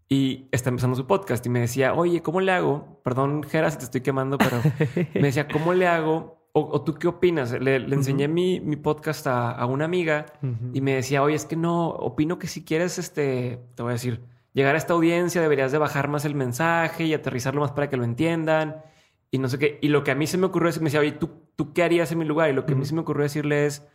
y 0.08 0.48
está 0.50 0.70
empezando 0.70 0.96
su 0.96 1.06
podcast 1.06 1.44
y 1.46 1.48
me 1.48 1.60
decía, 1.60 1.94
oye, 1.94 2.20
¿cómo 2.20 2.40
le 2.40 2.50
hago? 2.52 3.00
Perdón, 3.04 3.44
Geras, 3.44 3.74
si 3.74 3.78
te 3.78 3.84
estoy 3.84 4.00
quemando, 4.00 4.38
pero 4.38 4.60
me 5.14 5.22
decía, 5.22 5.46
¿cómo 5.46 5.72
le 5.72 5.86
hago 5.86 6.40
o, 6.52 6.82
tú 6.82 6.94
qué 6.94 7.06
opinas? 7.06 7.52
Le, 7.52 7.76
enseñé 7.76 8.26
mi, 8.26 8.58
mi, 8.60 8.74
podcast 8.74 9.24
a, 9.28 9.52
a 9.52 9.66
una 9.66 9.84
amiga 9.84 10.26
y 10.72 10.80
me 10.80 10.96
decía, 10.96 11.22
oye, 11.22 11.36
es 11.36 11.44
que 11.44 11.54
no, 11.54 11.90
opino 11.90 12.40
que 12.40 12.48
si 12.48 12.64
quieres, 12.64 12.98
este, 12.98 13.60
te 13.76 13.82
voy 13.84 13.90
a 13.90 13.92
decir, 13.92 14.20
llegar 14.52 14.74
a 14.74 14.78
esta 14.78 14.94
audiencia 14.94 15.40
deberías 15.40 15.70
de 15.70 15.78
bajar 15.78 16.08
más 16.08 16.24
el 16.24 16.34
mensaje 16.34 17.04
y 17.04 17.14
aterrizarlo 17.14 17.60
más 17.60 17.70
para 17.70 17.88
que 17.88 17.96
lo 17.96 18.02
entiendan 18.02 18.82
y 19.30 19.38
no 19.38 19.48
sé 19.48 19.58
qué. 19.58 19.78
Y 19.80 19.88
lo 19.88 20.02
que 20.02 20.10
a 20.10 20.16
mí 20.16 20.26
se 20.26 20.38
me 20.38 20.46
ocurrió 20.46 20.70
es, 20.70 20.80
me 20.80 20.86
decía, 20.86 20.98
oye, 20.98 21.12
¿tú, 21.12 21.30
¿tú 21.54 21.72
qué 21.72 21.84
harías 21.84 22.10
en 22.10 22.18
mi 22.18 22.24
lugar? 22.24 22.50
Y 22.50 22.52
lo 22.52 22.66
que 22.66 22.72
a 22.72 22.76
mí 22.76 22.84
se 22.84 22.94
me 22.94 23.00
ocurrió 23.02 23.22
decirle 23.22 23.66
es, 23.66 23.86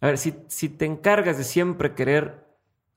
a 0.00 0.06
ver, 0.06 0.18
si, 0.18 0.34
si 0.48 0.68
te 0.68 0.86
encargas 0.86 1.36
de 1.36 1.44
siempre 1.44 1.94
querer, 1.94 2.46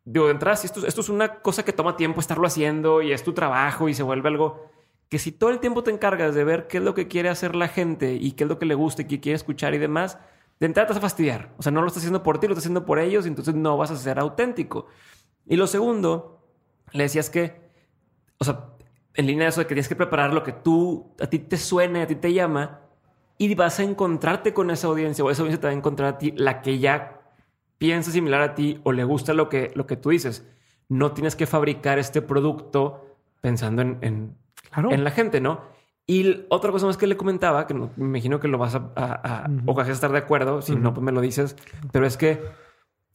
digo, 0.06 0.26
de 0.26 0.32
entrada, 0.32 0.56
si 0.56 0.68
esto, 0.68 0.86
esto 0.86 1.02
es 1.02 1.10
una 1.10 1.42
cosa 1.42 1.64
que 1.64 1.74
toma 1.74 1.98
tiempo 1.98 2.20
estarlo 2.20 2.48
haciendo 2.48 3.02
y 3.02 3.12
es 3.12 3.24
tu 3.24 3.34
trabajo 3.34 3.90
y 3.90 3.94
se 3.94 4.04
vuelve 4.04 4.30
algo 4.30 4.70
que 5.10 5.20
si 5.20 5.32
todo 5.32 5.52
el 5.52 5.60
tiempo 5.60 5.84
te 5.84 5.92
encargas 5.92 6.34
de 6.34 6.44
ver 6.44 6.68
qué 6.68 6.78
es 6.78 6.84
lo 6.84 6.96
que 6.96 7.08
quiere 7.08 7.30
hacer 7.30 7.56
la 7.56 7.68
gente 7.68 8.16
y 8.16 8.32
qué 8.32 8.46
es 8.46 8.50
lo 8.50 8.58
que 8.58 8.66
le 8.66 8.74
gusta 8.74 9.04
y 9.04 9.06
qué 9.06 9.20
quiere 9.20 9.36
escuchar 9.36 9.76
y 9.76 9.78
demás, 9.78 10.18
de 10.60 10.66
entrada 10.66 10.88
te 10.88 10.94
vas 10.94 10.98
a 10.98 11.02
fastidiar. 11.02 11.54
O 11.58 11.62
sea, 11.62 11.72
no 11.72 11.82
lo 11.82 11.88
estás 11.88 12.02
haciendo 12.02 12.24
por 12.24 12.40
ti, 12.40 12.48
lo 12.48 12.54
estás 12.54 12.64
haciendo 12.64 12.86
por 12.86 12.98
ellos 12.98 13.26
y 13.26 13.28
entonces 13.28 13.54
no 13.54 13.78
vas 13.78 13.92
a 13.92 13.96
ser 13.96 14.18
auténtico. 14.18 14.88
Y 15.46 15.56
lo 15.56 15.68
segundo, 15.68 16.42
le 16.94 17.04
decías 17.04 17.30
que, 17.30 17.62
o 18.40 18.44
sea, 18.46 18.70
en 19.14 19.28
línea 19.28 19.46
de 19.46 19.50
eso 19.50 19.62
de 19.62 19.68
que 19.68 19.76
tienes 19.76 19.88
que 19.88 19.96
preparar 19.96 20.34
lo 20.34 20.42
que 20.42 20.54
tú, 20.54 21.14
a 21.22 21.28
ti 21.28 21.38
te 21.38 21.58
suene, 21.58 22.02
a 22.02 22.08
ti 22.08 22.16
te 22.16 22.34
llama 22.34 22.83
y 23.52 23.56
vas 23.56 23.80
a 23.80 23.84
encontrarte 23.84 24.54
con 24.54 24.72
esa 24.72 24.88
audiencia 24.88 25.24
o 25.24 25.30
esa 25.30 25.42
audiencia 25.42 25.60
te 25.60 25.68
va 25.68 25.74
a 25.74 25.78
encontrar 25.78 26.14
a 26.14 26.18
ti 26.18 26.32
la 26.36 26.62
que 26.62 26.80
ya 26.80 27.22
piensa 27.78 28.12
similar 28.12 28.42
a 28.42 28.56
ti 28.56 28.80
o 28.84 28.94
le 28.94 29.04
gusta 29.04 29.34
lo 29.34 29.50
que, 29.50 29.72
lo 29.76 29.86
que 29.86 29.98
tú 29.98 30.12
dices. 30.12 30.48
No 30.88 31.12
tienes 31.12 31.36
que 31.36 31.46
fabricar 31.46 32.00
este 32.00 32.22
producto 32.22 33.18
pensando 33.42 33.82
en, 33.82 33.98
en, 34.02 35.04
la 35.04 35.12
gente, 35.12 35.42
¿no? 35.42 35.62
Y 36.08 36.46
otra 36.50 36.72
cosa 36.72 36.86
más 36.86 36.96
que 36.96 37.08
le 37.08 37.18
comentaba, 37.18 37.68
que 37.68 37.74
me 37.74 37.90
imagino 37.98 38.40
que 38.40 38.48
lo 38.48 38.58
vas 38.58 38.76
a, 38.76 38.92
a, 38.96 39.50
o 39.66 39.74
vas 39.74 39.90
a 39.90 39.92
estar 39.92 40.12
de 40.12 40.20
acuerdo, 40.20 40.62
si 40.62 40.76
no, 40.76 40.94
pues 40.94 41.04
me 41.04 41.12
lo 41.12 41.20
dices, 41.20 41.58
pero 41.92 42.06
es 42.06 42.16
que 42.16 42.40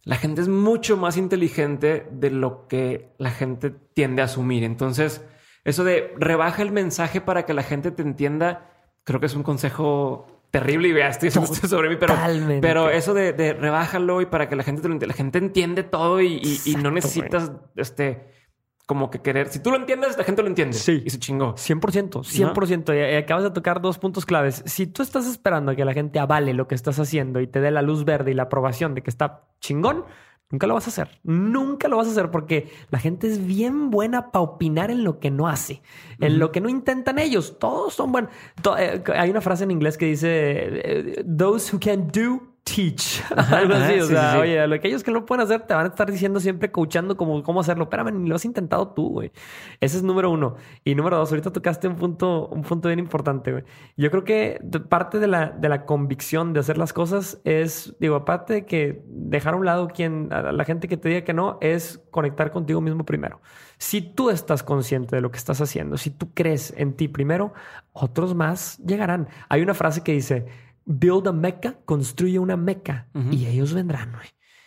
la 0.04 0.16
gente 0.16 0.42
es 0.42 0.48
mucho 0.48 0.96
más 0.96 1.16
inteligente 1.16 2.06
de 2.10 2.30
lo 2.30 2.68
que 2.68 3.14
la 3.18 3.30
gente 3.30 3.70
tiende 3.70 4.22
a 4.22 4.26
asumir. 4.26 4.64
Entonces, 4.64 5.24
eso 5.64 5.84
de 5.84 6.14
rebaja 6.18 6.62
el 6.62 6.72
mensaje 6.72 7.20
para 7.20 7.44
que 7.44 7.54
la 7.54 7.62
gente 7.62 7.90
te 7.90 8.02
entienda, 8.02 8.70
creo 9.08 9.20
que 9.20 9.26
es 9.26 9.34
un 9.34 9.42
consejo 9.42 10.26
terrible 10.50 10.88
y 10.88 10.92
vea, 10.92 11.08
estoy 11.08 11.30
sobre 11.30 11.88
mí, 11.88 11.96
pero, 11.98 12.14
pero 12.60 12.90
eso 12.90 13.14
de, 13.14 13.32
de, 13.32 13.52
rebájalo 13.52 14.20
y 14.20 14.26
para 14.26 14.48
que 14.48 14.56
la 14.56 14.62
gente 14.62 14.82
te 14.82 14.88
lo 14.88 14.94
entienda, 14.94 15.12
la 15.12 15.16
gente 15.16 15.38
entiende 15.38 15.82
todo 15.82 16.20
y, 16.20 16.40
y, 16.64 16.74
no 16.76 16.90
necesitas 16.90 17.52
este 17.76 18.38
como 18.86 19.10
que 19.10 19.20
querer. 19.20 19.48
Si 19.48 19.60
tú 19.62 19.70
lo 19.70 19.76
entiendes, 19.76 20.16
la 20.16 20.24
gente 20.24 20.40
lo 20.40 20.48
entiende. 20.48 20.72
Sí. 20.72 21.02
Y 21.04 21.10
se 21.10 21.18
chingó. 21.18 21.54
100%, 21.56 22.22
100%. 22.22 23.12
Y 23.12 23.16
acabas 23.16 23.44
de 23.44 23.50
tocar 23.50 23.82
dos 23.82 23.98
puntos 23.98 24.24
claves. 24.24 24.62
Si 24.64 24.86
tú 24.86 25.02
estás 25.02 25.26
esperando 25.26 25.72
a 25.72 25.76
que 25.76 25.84
la 25.84 25.92
gente 25.92 26.18
avale 26.18 26.54
lo 26.54 26.66
que 26.68 26.74
estás 26.74 26.98
haciendo 26.98 27.42
y 27.42 27.46
te 27.46 27.60
dé 27.60 27.70
la 27.70 27.82
luz 27.82 28.06
verde 28.06 28.30
y 28.30 28.34
la 28.34 28.44
aprobación 28.44 28.94
de 28.94 29.02
que 29.02 29.10
está 29.10 29.44
chingón, 29.60 30.06
Nunca 30.50 30.66
lo 30.66 30.74
vas 30.74 30.86
a 30.86 30.90
hacer. 30.90 31.20
Nunca 31.24 31.88
lo 31.88 31.98
vas 31.98 32.06
a 32.06 32.10
hacer 32.10 32.30
porque 32.30 32.70
la 32.90 32.98
gente 32.98 33.26
es 33.26 33.44
bien 33.44 33.90
buena 33.90 34.30
para 34.30 34.42
opinar 34.42 34.90
en 34.90 35.04
lo 35.04 35.20
que 35.20 35.30
no 35.30 35.46
hace, 35.46 35.82
en 36.20 36.38
lo 36.38 36.52
que 36.52 36.62
no 36.62 36.70
intentan 36.70 37.18
ellos. 37.18 37.58
Todos 37.58 37.92
son 37.94 38.12
buenos. 38.12 38.30
Eh, 38.78 39.02
hay 39.14 39.28
una 39.28 39.42
frase 39.42 39.64
en 39.64 39.70
inglés 39.70 39.98
que 39.98 40.06
dice: 40.06 40.30
eh, 40.30 41.24
Those 41.24 41.74
who 41.74 41.80
can 41.80 42.08
do 42.08 42.57
teach. 42.74 43.22
Algo 43.36 43.74
así. 43.74 44.00
o 44.00 44.06
sea, 44.06 44.38
oye, 44.38 44.66
lo 44.66 44.80
que 44.80 44.88
ellos 44.88 45.02
que 45.02 45.10
no 45.10 45.24
pueden 45.24 45.44
hacer 45.44 45.62
te 45.62 45.74
van 45.74 45.86
a 45.86 45.88
estar 45.88 46.10
diciendo 46.10 46.40
siempre, 46.40 46.70
coachando 46.70 47.16
como 47.16 47.42
cómo 47.42 47.60
hacerlo. 47.60 47.84
Espérame, 47.84 48.12
ni 48.12 48.28
lo 48.28 48.36
has 48.36 48.44
intentado 48.44 48.88
tú, 48.88 49.10
güey. 49.10 49.32
Ese 49.80 49.96
es 49.98 50.02
número 50.02 50.30
uno. 50.30 50.56
Y 50.84 50.94
número 50.94 51.16
dos, 51.16 51.30
ahorita 51.30 51.52
tocaste 51.52 51.88
un 51.88 51.96
punto, 51.96 52.48
un 52.48 52.62
punto 52.62 52.88
bien 52.88 52.98
importante, 52.98 53.52
güey. 53.52 53.64
Yo 53.96 54.10
creo 54.10 54.24
que 54.24 54.60
parte 54.88 55.18
de 55.18 55.26
la, 55.26 55.50
de 55.50 55.68
la 55.68 55.84
convicción 55.84 56.52
de 56.52 56.60
hacer 56.60 56.78
las 56.78 56.92
cosas 56.92 57.40
es, 57.44 57.96
digo, 58.00 58.16
aparte 58.16 58.52
de 58.54 58.66
que 58.66 59.02
dejar 59.06 59.54
a 59.54 59.56
un 59.56 59.64
lado 59.64 59.88
quien, 59.88 60.32
a 60.32 60.52
la 60.52 60.64
gente 60.64 60.88
que 60.88 60.96
te 60.96 61.08
diga 61.08 61.22
que 61.22 61.34
no, 61.34 61.58
es 61.60 62.02
conectar 62.10 62.50
contigo 62.50 62.80
mismo 62.80 63.04
primero. 63.04 63.40
Si 63.78 64.00
tú 64.00 64.30
estás 64.30 64.62
consciente 64.62 65.14
de 65.14 65.22
lo 65.22 65.30
que 65.30 65.38
estás 65.38 65.60
haciendo, 65.60 65.96
si 65.96 66.10
tú 66.10 66.34
crees 66.34 66.74
en 66.76 66.94
ti 66.94 67.06
primero, 67.06 67.52
otros 67.92 68.34
más 68.34 68.78
llegarán. 68.78 69.28
Hay 69.48 69.62
una 69.62 69.74
frase 69.74 70.02
que 70.02 70.12
dice, 70.12 70.46
build 70.88 71.28
a 71.28 71.32
meca, 71.32 71.76
construye 71.84 72.38
una 72.38 72.56
meca 72.56 73.08
y 73.30 73.46
ellos 73.46 73.74
vendrán. 73.74 74.16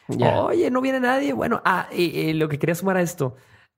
Oye, 0.08 0.70
no 0.70 0.82
viene 0.82 1.00
nadie. 1.00 1.34
Bueno, 1.34 1.62
ah, 1.66 1.88
y, 1.92 2.34
lo 2.34 2.48
que 2.48 2.60
quería 2.60 2.76
sumar 2.76 2.98
a 2.98 3.02
esto, 3.02 3.36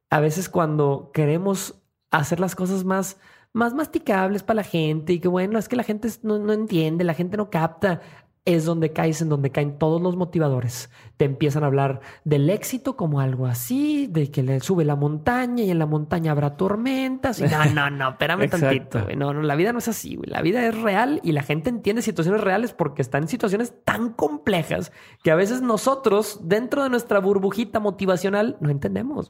a 0.09 0.19
veces 0.19 0.49
cuando 0.49 1.09
queremos 1.13 1.81
hacer 2.11 2.41
las 2.41 2.55
cosas 2.55 2.83
más, 2.83 3.17
más 3.53 3.73
masticables 3.73 4.43
para 4.43 4.57
la 4.57 4.63
gente 4.63 5.13
y 5.13 5.19
que 5.19 5.29
bueno, 5.29 5.57
es 5.57 5.69
que 5.69 5.77
la 5.77 5.83
gente 5.83 6.09
no, 6.21 6.37
no 6.37 6.51
entiende, 6.51 7.05
la 7.05 7.13
gente 7.13 7.37
no 7.37 7.49
capta 7.49 8.01
es 8.45 8.65
donde 8.65 8.91
caes, 8.91 9.21
en 9.21 9.29
donde 9.29 9.51
caen 9.51 9.77
todos 9.77 10.01
los 10.01 10.17
motivadores. 10.17 10.89
Te 11.15 11.25
empiezan 11.25 11.63
a 11.63 11.67
hablar 11.67 12.01
del 12.25 12.49
éxito 12.49 12.97
como 12.97 13.21
algo 13.21 13.45
así, 13.45 14.07
de 14.07 14.31
que 14.31 14.43
le 14.43 14.59
sube 14.59 14.83
la 14.83 14.97
montaña 14.97 15.63
y 15.63 15.71
en 15.71 15.79
la 15.79 15.85
montaña 15.85 16.31
habrá 16.31 16.57
tormentas. 16.57 17.39
no, 17.39 17.65
no, 17.73 17.89
no, 17.89 18.09
espérame 18.11 18.49
tantito. 18.49 19.07
No, 19.15 19.33
no, 19.33 19.41
la 19.41 19.55
vida 19.55 19.71
no 19.71 19.79
es 19.79 19.87
así. 19.87 20.19
La 20.25 20.41
vida 20.41 20.65
es 20.67 20.79
real 20.81 21.21
y 21.23 21.31
la 21.31 21.43
gente 21.43 21.69
entiende 21.69 22.01
situaciones 22.01 22.41
reales 22.41 22.73
porque 22.73 23.01
están 23.01 23.23
en 23.23 23.29
situaciones 23.29 23.73
tan 23.85 24.11
complejas 24.11 24.91
que 25.23 25.31
a 25.31 25.35
veces 25.35 25.61
nosotros, 25.61 26.39
dentro 26.43 26.83
de 26.83 26.89
nuestra 26.89 27.19
burbujita 27.19 27.79
motivacional, 27.79 28.57
no 28.59 28.69
entendemos. 28.69 29.29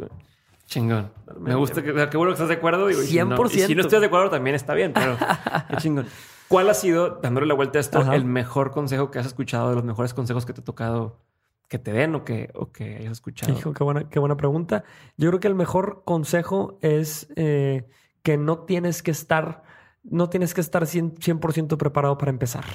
Chingón. 0.65 1.11
Me 1.39 1.53
gusta 1.53 1.83
que, 1.83 1.93
qué 1.93 2.17
bueno 2.17 2.31
que 2.31 2.33
estás 2.33 2.47
de 2.47 2.55
acuerdo. 2.55 2.89
100%. 2.89 3.03
si 3.03 3.59
no, 3.61 3.67
si 3.67 3.75
no 3.75 3.81
estás 3.81 4.01
de 4.01 4.07
acuerdo 4.07 4.31
también 4.31 4.55
está 4.55 4.73
bien, 4.73 4.91
pero 4.91 5.17
qué 5.69 5.77
chingón. 5.77 6.07
¿Cuál 6.47 6.69
ha 6.69 6.73
sido, 6.73 7.19
dándole 7.21 7.47
la 7.47 7.53
vuelta 7.53 7.79
a 7.79 7.81
esto, 7.81 8.11
el 8.11 8.25
mejor 8.25 8.71
consejo 8.71 9.11
que 9.11 9.19
has 9.19 9.25
escuchado, 9.25 9.69
de 9.69 9.75
los 9.75 9.83
mejores 9.83 10.13
consejos 10.13 10.45
que 10.45 10.53
te 10.53 10.61
ha 10.61 10.63
tocado 10.63 11.19
que 11.67 11.79
te 11.79 11.91
den 11.91 12.13
o 12.13 12.23
que, 12.23 12.51
o 12.53 12.71
que 12.71 12.97
hayas 12.97 13.13
escuchado? 13.13 13.51
Hijo, 13.51 13.73
qué 13.73 13.83
buena, 13.83 14.07
qué 14.07 14.19
buena 14.19 14.37
pregunta. 14.37 14.83
Yo 15.17 15.29
creo 15.29 15.39
que 15.39 15.47
el 15.47 15.55
mejor 15.55 16.03
consejo 16.05 16.77
es 16.81 17.27
eh, 17.35 17.87
que 18.21 18.37
no 18.37 18.59
tienes 18.59 19.01
que 19.01 19.09
estar, 19.09 19.63
no 20.03 20.29
tienes 20.29 20.53
que 20.53 20.61
estar 20.61 20.83
100%, 20.83 21.77
preparado 21.77 22.17
para 22.19 22.29
empezar. 22.29 22.65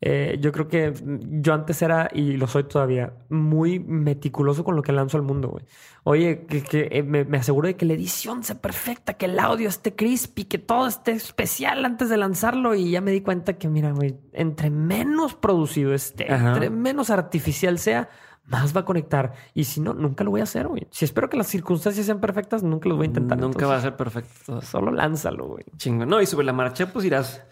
Eh, 0.00 0.38
yo 0.40 0.52
creo 0.52 0.68
que 0.68 0.94
yo 1.02 1.54
antes 1.54 1.82
era, 1.82 2.08
y 2.12 2.36
lo 2.36 2.46
soy 2.46 2.64
todavía, 2.64 3.14
muy 3.30 3.80
meticuloso 3.80 4.62
con 4.62 4.76
lo 4.76 4.82
que 4.82 4.92
lanzo 4.92 5.16
al 5.16 5.24
mundo, 5.24 5.48
güey. 5.48 5.64
Oye, 6.04 6.46
que, 6.46 6.88
eh, 6.92 7.02
me, 7.02 7.36
aseguro 7.36 7.66
de 7.66 7.74
que 7.74 7.84
la 7.84 7.94
edición 7.94 8.44
sea 8.44 8.60
perfecta, 8.60 9.14
que 9.14 9.26
el 9.26 9.38
audio 9.40 9.68
esté 9.68 9.96
crispy, 9.96 10.44
que 10.44 10.58
todo 10.58 10.86
esté 10.86 11.12
especial 11.12 11.84
antes 11.84 12.08
de 12.08 12.16
lanzarlo. 12.16 12.76
Y 12.76 12.92
ya 12.92 13.00
me 13.00 13.10
di 13.10 13.22
cuenta 13.22 13.58
que, 13.58 13.68
mira, 13.68 13.90
güey, 13.90 14.16
entre 14.32 14.70
menos 14.70 15.34
producido 15.34 15.92
esté, 15.92 16.32
entre 16.32 16.70
menos 16.70 17.10
artificial 17.10 17.78
sea, 17.80 18.08
más 18.46 18.74
va 18.74 18.82
a 18.82 18.84
conectar. 18.84 19.32
Y 19.52 19.64
si 19.64 19.80
no, 19.80 19.94
nunca 19.94 20.22
lo 20.22 20.30
voy 20.30 20.40
a 20.40 20.44
hacer, 20.44 20.68
güey. 20.68 20.86
Si 20.90 21.04
espero 21.04 21.28
que 21.28 21.36
las 21.36 21.48
circunstancias 21.48 22.06
sean 22.06 22.20
perfectas, 22.20 22.62
nunca 22.62 22.88
lo 22.88 22.96
voy 22.96 23.04
a 23.04 23.08
intentar. 23.08 23.36
Nunca 23.36 23.66
va 23.66 23.76
a 23.76 23.80
ser 23.80 23.96
perfecto. 23.96 24.62
Solo 24.62 24.92
lánzalo, 24.92 25.48
güey. 25.48 25.64
Chingo. 25.76 26.06
No, 26.06 26.22
y 26.22 26.26
sobre 26.26 26.46
la 26.46 26.52
marcha, 26.52 26.92
pues 26.92 27.04
irás 27.04 27.44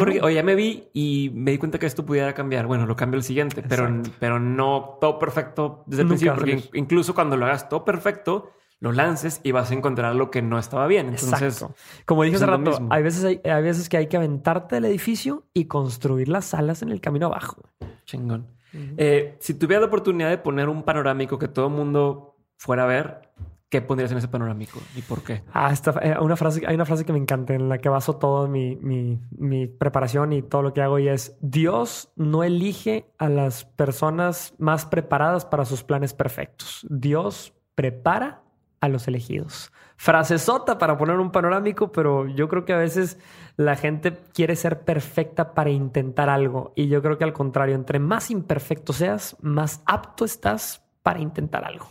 Oye, 0.00 0.34
ya 0.34 0.42
me 0.42 0.54
vi 0.54 0.88
y 0.92 1.30
me 1.34 1.50
di 1.50 1.58
cuenta 1.58 1.78
que 1.78 1.86
esto 1.86 2.04
pudiera 2.04 2.34
cambiar. 2.34 2.66
Bueno, 2.66 2.86
lo 2.86 2.96
cambio 2.96 3.18
el 3.18 3.24
siguiente, 3.24 3.62
pero, 3.62 4.02
pero 4.18 4.38
no 4.38 4.98
todo 5.00 5.18
perfecto 5.18 5.84
desde 5.86 6.02
el 6.02 6.08
principio. 6.08 6.34
Porque 6.34 6.70
incluso 6.74 7.14
cuando 7.14 7.36
lo 7.36 7.46
hagas 7.46 7.68
todo 7.68 7.84
perfecto, 7.84 8.52
lo 8.80 8.92
lances 8.92 9.40
y 9.42 9.52
vas 9.52 9.70
a 9.70 9.74
encontrar 9.74 10.14
lo 10.14 10.30
que 10.30 10.42
no 10.42 10.58
estaba 10.58 10.86
bien. 10.86 11.08
Entonces, 11.08 11.64
como 12.04 12.22
dije 12.22 12.36
hace 12.36 12.46
rato, 12.46 12.78
hay 12.90 13.02
veces, 13.02 13.24
hay, 13.24 13.62
veces 13.62 13.88
que 13.88 13.96
hay 13.96 14.06
que 14.06 14.16
aventarte 14.16 14.76
del 14.76 14.84
edificio 14.84 15.44
y 15.52 15.64
construir 15.64 16.28
las 16.28 16.46
salas 16.46 16.82
en 16.82 16.90
el 16.90 17.00
camino 17.00 17.26
abajo. 17.26 17.62
Chingón. 18.04 18.46
Eh, 18.72 19.36
si 19.40 19.54
tuviera 19.54 19.80
la 19.80 19.86
oportunidad 19.86 20.28
de 20.28 20.38
poner 20.38 20.68
un 20.68 20.82
panorámico 20.82 21.38
que 21.38 21.48
todo 21.48 21.68
el 21.68 21.72
mundo 21.72 22.36
fuera 22.56 22.84
a 22.84 22.86
ver, 22.86 23.20
¿Qué 23.68 23.82
pondrías 23.82 24.10
en 24.12 24.18
ese 24.18 24.28
panorámico 24.28 24.80
y 24.96 25.02
por 25.02 25.22
qué? 25.22 25.42
Ah, 25.52 25.70
esta, 25.70 25.90
eh, 26.02 26.16
una 26.20 26.36
frase, 26.36 26.62
hay 26.66 26.74
una 26.74 26.86
frase 26.86 27.04
que 27.04 27.12
me 27.12 27.18
encanta 27.18 27.52
en 27.52 27.68
la 27.68 27.76
que 27.78 27.90
baso 27.90 28.16
toda 28.16 28.48
mi, 28.48 28.76
mi, 28.76 29.20
mi, 29.36 29.66
preparación 29.66 30.32
y 30.32 30.40
todo 30.40 30.62
lo 30.62 30.72
que 30.72 30.80
hago 30.80 30.98
y 30.98 31.08
es 31.08 31.36
Dios 31.42 32.10
no 32.16 32.44
elige 32.44 33.12
a 33.18 33.28
las 33.28 33.66
personas 33.66 34.54
más 34.58 34.86
preparadas 34.86 35.44
para 35.44 35.66
sus 35.66 35.84
planes 35.84 36.14
perfectos. 36.14 36.86
Dios 36.88 37.52
prepara 37.74 38.42
a 38.80 38.88
los 38.88 39.06
elegidos. 39.06 39.70
Frase 39.96 40.38
sota 40.38 40.78
para 40.78 40.96
poner 40.96 41.18
un 41.18 41.30
panorámico, 41.30 41.92
pero 41.92 42.26
yo 42.26 42.48
creo 42.48 42.64
que 42.64 42.72
a 42.72 42.78
veces 42.78 43.18
la 43.56 43.76
gente 43.76 44.16
quiere 44.32 44.56
ser 44.56 44.80
perfecta 44.80 45.52
para 45.52 45.68
intentar 45.68 46.30
algo 46.30 46.72
y 46.74 46.88
yo 46.88 47.02
creo 47.02 47.18
que 47.18 47.24
al 47.24 47.32
contrario, 47.34 47.74
entre 47.74 47.98
más 47.98 48.30
imperfecto 48.30 48.94
seas, 48.94 49.36
más 49.42 49.82
apto 49.84 50.24
estás 50.24 50.82
para 51.02 51.20
intentar 51.20 51.64
algo. 51.64 51.86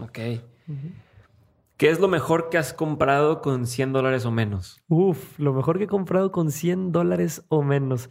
Ok. 0.00 0.18
¿Qué 1.82 1.90
es 1.90 1.98
lo 1.98 2.06
mejor 2.06 2.48
que 2.48 2.58
has 2.58 2.72
comprado 2.72 3.40
con 3.40 3.66
100 3.66 3.92
dólares 3.92 4.24
o 4.24 4.30
menos? 4.30 4.80
Uf, 4.86 5.36
lo 5.40 5.52
mejor 5.52 5.78
que 5.78 5.84
he 5.84 5.88
comprado 5.88 6.30
con 6.30 6.52
100 6.52 6.92
dólares 6.92 7.44
o 7.48 7.64
menos. 7.64 8.08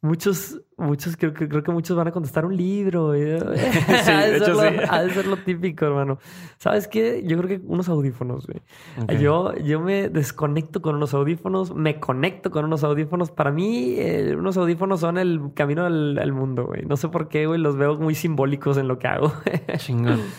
Muchos, 0.00 0.60
muchos, 0.76 1.16
creo 1.16 1.34
que, 1.34 1.48
creo 1.48 1.64
que 1.64 1.72
muchos 1.72 1.96
van 1.96 2.06
a 2.06 2.12
contestar 2.12 2.44
un 2.44 2.56
libro. 2.56 3.12
sí, 3.14 3.18
de 3.18 4.36
hecho 4.36 4.52
lo, 4.52 4.60
sí. 4.60 4.76
Ha 4.88 5.02
de 5.02 5.10
ser 5.10 5.26
lo 5.26 5.38
típico, 5.38 5.86
hermano. 5.86 6.20
¿Sabes 6.58 6.86
qué? 6.86 7.24
Yo 7.26 7.36
creo 7.38 7.48
que 7.48 7.66
unos 7.66 7.88
audífonos, 7.88 8.46
güey. 8.46 9.18
Yo, 9.20 9.56
yo 9.56 9.80
me 9.80 10.08
desconecto 10.08 10.80
con 10.80 10.94
unos 10.94 11.12
audífonos, 11.12 11.74
me 11.74 11.98
conecto 11.98 12.52
con 12.52 12.64
unos 12.64 12.84
audífonos. 12.84 13.32
Para 13.32 13.50
mí, 13.50 13.96
eh, 13.98 14.36
unos 14.38 14.56
audífonos 14.56 15.00
son 15.00 15.18
el 15.18 15.50
camino 15.54 15.84
al, 15.84 16.16
al 16.16 16.32
mundo, 16.32 16.66
güey. 16.66 16.84
No 16.86 16.96
sé 16.96 17.08
por 17.08 17.26
qué, 17.26 17.48
güey, 17.48 17.60
los 17.60 17.76
veo 17.76 17.96
muy 17.96 18.14
simbólicos 18.14 18.76
en 18.76 18.86
lo 18.86 19.00
que 19.00 19.08
hago. 19.08 19.32
Chingón. 19.78 20.20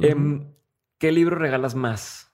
Em, 0.00 0.44
¿Qué 0.98 1.12
libro 1.12 1.36
regalas 1.36 1.74
más? 1.74 2.24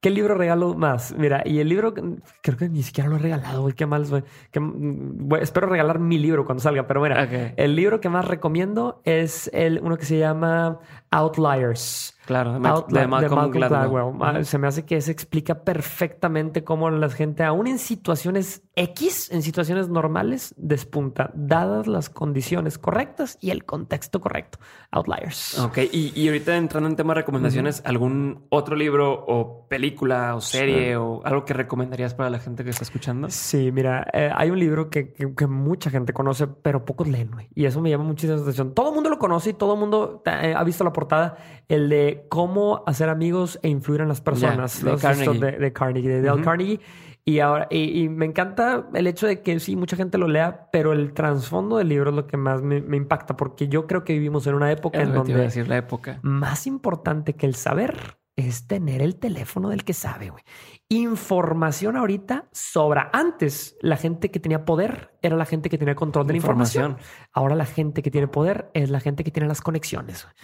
¿Qué 0.00 0.10
libro 0.10 0.34
regalo 0.34 0.74
más? 0.74 1.14
Mira, 1.16 1.42
y 1.46 1.60
el 1.60 1.68
libro 1.70 1.94
creo 1.94 2.56
que 2.58 2.68
ni 2.68 2.82
siquiera 2.82 3.08
lo 3.08 3.16
he 3.16 3.20
regalado, 3.20 3.62
güey. 3.62 3.72
Qué 3.74 3.86
mal, 3.86 4.04
güey. 4.06 4.22
Qué- 4.50 4.60
mm, 4.60 5.28
güey, 5.28 5.42
espero 5.42 5.66
regalar 5.66 5.98
mi 5.98 6.18
libro 6.18 6.44
cuando 6.44 6.62
salga, 6.62 6.86
pero 6.86 7.00
mira, 7.00 7.22
el 7.56 7.74
libro 7.74 8.00
que 8.00 8.10
más 8.10 8.26
recomiendo 8.26 9.00
es 9.04 9.50
el 9.54 9.80
uno 9.82 9.96
que 9.96 10.04
se 10.04 10.18
llama 10.18 10.78
Outliers. 11.14 12.10
Claro, 12.26 12.54
de, 12.54 12.58
Ma- 12.58 12.70
Outli- 12.74 13.00
de 13.00 13.06
Malcolm, 13.06 13.50
Gladwell. 13.50 14.04
Ujú. 14.14 14.44
Se 14.44 14.56
me 14.56 14.66
hace 14.66 14.86
que 14.86 14.98
se 15.02 15.12
explica 15.12 15.62
perfectamente 15.62 16.64
cómo 16.64 16.88
la 16.88 17.10
gente, 17.10 17.44
aún 17.44 17.66
en 17.66 17.78
situaciones 17.78 18.62
X, 18.76 19.30
en 19.30 19.42
situaciones 19.42 19.90
normales, 19.90 20.54
despunta, 20.56 21.30
dadas 21.34 21.86
las 21.86 22.08
condiciones 22.08 22.78
correctas 22.78 23.36
y 23.42 23.50
el 23.50 23.66
contexto 23.66 24.20
correcto. 24.22 24.58
Outliers. 24.90 25.58
Ok, 25.58 25.78
y, 25.92 26.18
y 26.18 26.28
ahorita 26.28 26.56
entrando 26.56 26.88
en 26.88 26.96
tema 26.96 27.12
de 27.12 27.20
recomendaciones, 27.20 27.82
¿algún 27.84 28.46
otro 28.48 28.74
libro 28.74 29.12
o 29.12 29.66
película 29.68 30.34
o 30.34 30.40
serie 30.40 30.96
o 30.96 31.20
algo 31.26 31.44
que 31.44 31.52
recomendarías 31.52 32.14
para 32.14 32.30
la 32.30 32.38
gente 32.38 32.64
que 32.64 32.70
está 32.70 32.84
escuchando? 32.84 33.28
Sí, 33.28 33.70
mira, 33.70 34.06
eh, 34.14 34.30
hay 34.34 34.48
un 34.50 34.58
libro 34.58 34.88
que, 34.88 35.12
que- 35.12 35.34
que 35.34 35.46
mucha 35.46 35.90
gente 35.90 36.14
conoce, 36.14 36.46
pero 36.46 36.86
pocos 36.86 37.06
leen, 37.06 37.30
güey. 37.32 37.48
Y 37.54 37.66
eso 37.66 37.82
me 37.82 37.90
llama 37.90 38.04
muchísima 38.04 38.40
atención. 38.40 38.72
Todo 38.72 38.88
el 38.88 38.94
mundo 38.94 39.10
lo 39.10 39.18
conoce 39.18 39.50
y 39.50 39.52
todo 39.52 39.74
el 39.74 39.80
mundo 39.80 40.22
eh, 40.24 40.54
ha 40.56 40.64
visto 40.64 40.84
la 40.84 40.92
portada, 41.08 41.36
el 41.68 41.88
de 41.88 42.26
cómo 42.28 42.82
hacer 42.86 43.08
amigos 43.08 43.58
e 43.62 43.68
influir 43.68 44.00
en 44.00 44.08
las 44.08 44.20
personas. 44.20 44.82
de 44.82 44.90
Los- 44.92 45.00
Carnegie. 45.02 45.38
De, 45.40 45.52
de 45.58 45.72
Carnegie, 45.72 46.08
de 46.08 46.22
Dale. 46.22 46.42
Carnegie. 46.42 46.80
Y 47.26 47.38
ahora, 47.38 47.66
y, 47.70 48.02
y 48.02 48.08
me 48.10 48.26
encanta 48.26 48.86
el 48.92 49.06
hecho 49.06 49.26
de 49.26 49.40
que 49.40 49.58
sí, 49.58 49.76
mucha 49.76 49.96
gente 49.96 50.18
lo 50.18 50.28
lea, 50.28 50.68
pero 50.70 50.92
el 50.92 51.14
trasfondo 51.14 51.78
del 51.78 51.88
libro 51.88 52.10
es 52.10 52.16
lo 52.16 52.26
que 52.26 52.36
más 52.36 52.60
me, 52.60 52.82
me 52.82 52.98
impacta, 52.98 53.34
porque 53.34 53.66
yo 53.66 53.86
creo 53.86 54.04
que 54.04 54.12
vivimos 54.12 54.46
en 54.46 54.54
una 54.54 54.70
época 54.70 54.98
Es 54.98 55.04
en 55.04 55.08
iba 55.10 55.14
a 55.20 55.24
donde 55.24 55.34
decir 55.38 55.66
la 55.66 55.78
época. 55.78 56.18
más 56.22 56.66
importante 56.66 57.32
que 57.34 57.46
el 57.46 57.54
saber 57.54 58.18
es 58.36 58.66
tener 58.66 59.00
el 59.00 59.16
teléfono 59.16 59.70
del 59.70 59.84
que 59.84 59.94
sabe, 59.94 60.28
güey. 60.30 60.42
Información 60.90 61.96
ahorita 61.96 62.46
sobra. 62.52 63.10
Antes, 63.12 63.76
la 63.80 63.96
gente 63.96 64.30
que 64.30 64.40
tenía 64.40 64.64
poder 64.64 65.12
era 65.22 65.36
la 65.36 65.44
gente 65.44 65.70
que 65.70 65.78
tenía 65.78 65.94
control 65.94 66.26
de 66.26 66.34
la 66.34 66.36
información. 66.38 66.92
Información. 66.92 67.28
Ahora 67.32 67.54
la 67.54 67.64
gente 67.64 68.02
que 68.02 68.10
tiene 68.10 68.28
poder 68.28 68.70
es 68.74 68.90
la 68.90 69.00
gente 69.00 69.24
que 69.24 69.30
tiene 69.30 69.48
las 69.48 69.60
conexiones. 69.60 70.24
güey. 70.24 70.34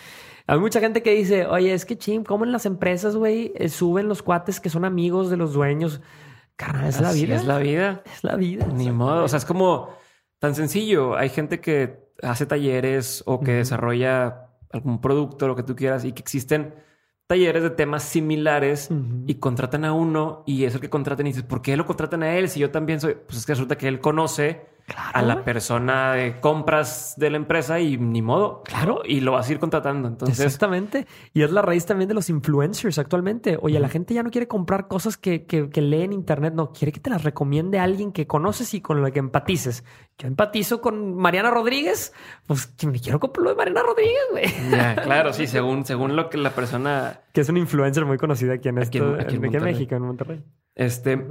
Hay 0.47 0.59
mucha 0.59 0.81
gente 0.81 1.03
que 1.03 1.15
dice, 1.15 1.47
oye, 1.47 1.73
es 1.73 1.85
que 1.85 1.97
ching, 1.97 2.25
¿cómo 2.25 2.45
en 2.45 2.53
las 2.53 2.67
empresas, 2.67 3.17
güey, 3.17 3.53
eh, 3.55 3.69
suben 3.69 4.09
los 4.09 4.23
cuates 4.23 4.61
que 4.61 4.71
son 4.71 4.85
amigos 4.85 5.31
de 5.31 5.37
los 5.37 5.53
dueños? 5.53 6.01
Carnal, 6.57 6.89
es 6.89 7.01
la 7.01 7.13
vida. 7.13 7.37
Es 7.37 7.45
la 7.45 7.59
vida. 7.59 8.03
Es 8.05 8.25
la 8.25 8.37
vida. 8.37 8.67
Ni 8.67 8.91
modo. 8.91 9.25
O 9.25 9.29
sea, 9.29 9.39
es 9.39 9.45
como 9.45 9.91
tan 10.39 10.55
sencillo. 10.55 11.17
Hay 11.17 11.29
gente 11.29 11.61
que 11.61 12.11
hace 12.23 12.47
talleres 12.47 13.23
o 13.27 13.41
que 13.41 13.53
desarrolla 13.53 14.49
algún 14.71 15.01
producto, 15.01 15.49
lo 15.49 15.57
que 15.57 15.63
tú 15.63 15.75
quieras, 15.75 16.05
y 16.05 16.13
que 16.13 16.21
existen 16.21 16.75
talleres 17.27 17.63
de 17.63 17.71
temas 17.71 18.03
similares 18.03 18.89
y 19.27 19.37
contratan 19.37 19.85
a 19.85 19.93
uno 19.93 20.43
y 20.47 20.65
es 20.65 20.75
el 20.75 20.81
que 20.81 20.91
contratan 20.91 21.29
y 21.29 21.31
dices, 21.31 21.45
¿por 21.45 21.63
qué 21.63 21.77
lo 21.77 21.87
contratan 21.87 22.25
a 22.25 22.37
él? 22.37 22.49
Si 22.49 22.59
yo 22.59 22.73
también 22.73 23.01
soy, 23.01 23.15
pues 23.15 23.39
es 23.39 23.47
que 23.47 23.53
resulta 23.53 23.79
que 23.79 23.87
él 23.87 24.01
conoce 24.01 24.67
Claro, 24.93 25.11
a 25.15 25.23
la 25.23 25.45
persona 25.45 26.15
de 26.15 26.41
compras 26.41 27.15
de 27.17 27.31
la 27.31 27.37
empresa 27.37 27.79
y 27.79 27.97
ni 27.97 28.23
modo. 28.23 28.63
Claro. 28.65 29.03
Y 29.05 29.21
lo 29.21 29.31
vas 29.33 29.49
a 29.49 29.53
ir 29.53 29.61
contratando. 29.61 30.09
Entonces, 30.09 30.41
Exactamente. 30.41 31.07
Y 31.33 31.43
es 31.43 31.53
la 31.53 31.63
raíz 31.63 31.87
también 31.87 32.09
de 32.09 32.15
los 32.15 32.29
influencers 32.29 32.99
actualmente. 32.99 33.57
Oye, 33.63 33.79
la 33.79 33.89
gente 33.89 34.15
ya 34.15 34.25
no 34.25 34.31
quiere 34.31 34.49
comprar 34.49 34.89
cosas 34.89 35.17
que, 35.17 35.47
que, 35.47 35.71
que 35.71 35.81
lee 35.81 36.03
en 36.03 36.13
internet, 36.13 36.55
no, 36.55 36.73
quiere 36.73 36.91
que 36.91 36.99
te 36.99 37.09
las 37.09 37.23
recomiende 37.23 37.79
alguien 37.79 38.11
que 38.11 38.27
conoces 38.27 38.75
y 38.75 38.81
con 38.81 39.01
la 39.01 39.13
que 39.13 39.21
empatices. 39.21 39.85
Yo 40.19 40.27
empatizo 40.27 40.81
con 40.81 41.15
Mariana 41.15 41.51
Rodríguez, 41.53 42.13
pues 42.47 42.75
me 42.85 42.99
quiero 42.99 43.21
comprar 43.21 43.45
lo 43.45 43.51
de 43.51 43.57
Mariana 43.57 43.83
Rodríguez, 43.83 44.21
güey. 44.33 44.47
claro, 45.05 45.33
sí, 45.33 45.47
según, 45.47 45.87
según 45.87 46.17
lo 46.17 46.29
que 46.29 46.37
la 46.37 46.51
persona, 46.51 47.21
Que 47.33 47.43
es 47.43 47.49
una 47.49 47.61
influencer 47.61 48.05
muy 48.05 48.19
conocida 48.19 48.55
aquí 48.55 48.69
en, 48.69 48.79
Aquí 48.79 48.99
esto, 48.99 49.15
en- 49.15 49.21
aquí 49.21 49.37
en 49.37 49.45
aquí 49.47 49.57
en. 49.57 49.63
México, 49.63 49.95
en 49.95 50.03
Monterrey. 50.03 50.45
este, 50.75 51.25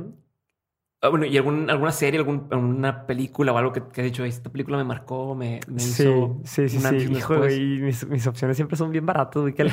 bueno, 1.01 1.25
y 1.25 1.37
algún, 1.37 1.69
alguna 1.69 1.91
serie, 1.93 2.19
algún, 2.19 2.47
alguna 2.51 3.05
película 3.07 3.53
o 3.53 3.57
algo 3.57 3.71
que, 3.71 3.81
que 3.87 4.01
has 4.01 4.05
dicho, 4.05 4.25
esta 4.25 4.49
película 4.51 4.77
me 4.77 4.83
marcó, 4.83 5.33
me, 5.33 5.61
me 5.67 5.79
Sí, 5.79 6.03
hizo 6.03 6.41
sí, 6.43 6.67
sí, 6.67 6.77
un 6.77 6.83
sí. 6.83 7.07
y 7.09 7.17
Hijo, 7.17 7.37
güey, 7.37 7.79
mis, 7.79 8.05
mis 8.07 8.27
opciones 8.27 8.57
siempre 8.57 8.75
son 8.75 8.91
bien 8.91 9.05
baratas, 9.05 9.41
güey. 9.41 9.53
¿Qué? 9.53 9.65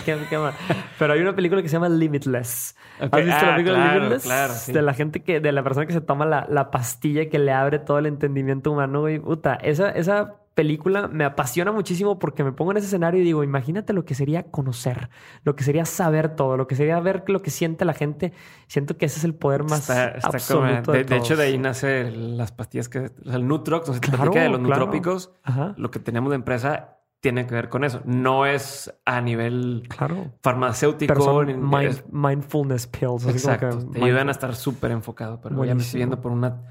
Pero 0.99 1.13
hay 1.13 1.21
una 1.21 1.35
película 1.35 1.63
que 1.63 1.69
se 1.69 1.73
llama 1.75 1.89
Limitless. 1.89 2.77
Ok. 3.01 3.09
¿Has 3.13 3.25
visto 3.25 3.45
Ah, 3.45 3.47
la 3.47 3.57
película 3.57 3.77
claro, 3.77 3.95
Limitless? 3.95 4.23
claro, 4.23 4.55
sí. 4.55 4.73
De 4.73 4.83
la 4.83 4.95
gente 4.95 5.23
que, 5.25 5.41
de 5.41 5.53
la 5.53 5.63
persona 5.65 5.87
que 5.87 5.93
se 5.93 6.01
toma 6.01 6.27
la, 6.27 6.47
la 6.49 6.71
pastilla 6.71 7.29
que 7.29 7.39
le 7.41 7.53
abre 7.53 7.81
todo 7.81 7.99
el 7.99 8.07
entendimiento 8.07 8.71
humano, 8.71 9.01
güey. 9.01 9.19
Puta, 9.19 9.55
esa, 9.57 9.91
esa 9.91 10.37
película 10.57 11.07
me 11.07 11.25
apasiona 11.25 11.71
muchísimo 11.71 12.19
porque 12.19 12.43
me 12.43 12.51
pongo 12.51 12.71
en 12.73 12.79
ese 12.79 12.87
escenario 12.87 13.21
y 13.21 13.25
digo, 13.25 13.45
imagínate 13.45 13.93
lo 13.93 14.05
que 14.07 14.15
sería 14.15 14.45
conocer, 14.51 15.11
lo 15.45 15.55
que 15.55 15.63
sería 15.63 15.85
saber 15.85 16.35
todo, 16.35 16.57
lo 16.57 16.67
que 16.67 16.75
sería 16.75 16.99
ver 16.99 17.23
lo 17.29 17.43
que 17.43 17.51
siente 17.51 17.85
la 17.85 17.93
gente. 17.93 18.33
Siento 18.67 18.97
que 18.97 19.05
ese 19.07 19.19
es 19.19 19.25
el 19.25 19.35
poder 19.35 19.63
más 19.65 19.81
Está, 19.89 20.09
está 20.09 20.23
como- 20.55 20.65
absoluto 20.65 20.93
de, 20.93 20.99
de, 20.99 21.05
de 21.05 21.17
hecho, 21.17 21.37
de 21.37 21.45
ahí 21.45 21.59
nace 21.59 22.11
las 22.11 22.53
pastillas 22.53 22.89
que, 22.89 23.11
el 23.27 23.47
Nutrox, 23.47 23.87
no 23.87 23.95
sé 23.95 24.01
si 24.03 24.11
te 24.11 24.17
Claro, 24.17 24.33
de 24.33 24.49
los 24.49 24.59
claro. 24.61 24.61
nutrópicos, 24.87 25.31
Ajá, 25.45 25.75
lo 25.77 25.91
que 25.91 25.99
tenemos 26.01 26.31
de 26.31 26.37
empresa 26.37 26.95
tiene 27.21 27.47
que 27.47 27.55
ver 27.55 27.69
con 27.69 27.85
eso. 27.85 28.01
No 28.07 28.47
es 28.47 28.95
a 29.05 29.21
nivel 29.21 29.85
claro. 29.89 30.33
farmacéutico. 30.43 31.45
Ni- 31.45 31.53
mind- 31.55 31.89
es- 31.89 32.05
mindfulness 32.11 32.87
pills. 32.87 33.27
así 33.27 33.41
como 33.43 33.55
exacto. 33.55 33.91
que 33.93 33.99
Te 33.99 34.05
ayudan 34.05 34.29
a 34.29 34.33
estar 34.33 34.55
súper 34.55 34.91
enfocado, 34.91 35.39
pero 35.41 35.51
ya 35.51 35.55
me 35.55 35.57
Buenísimo. 35.67 35.83
estoy 35.87 36.01
yendo 36.01 36.21
por 36.21 36.33
una, 36.33 36.63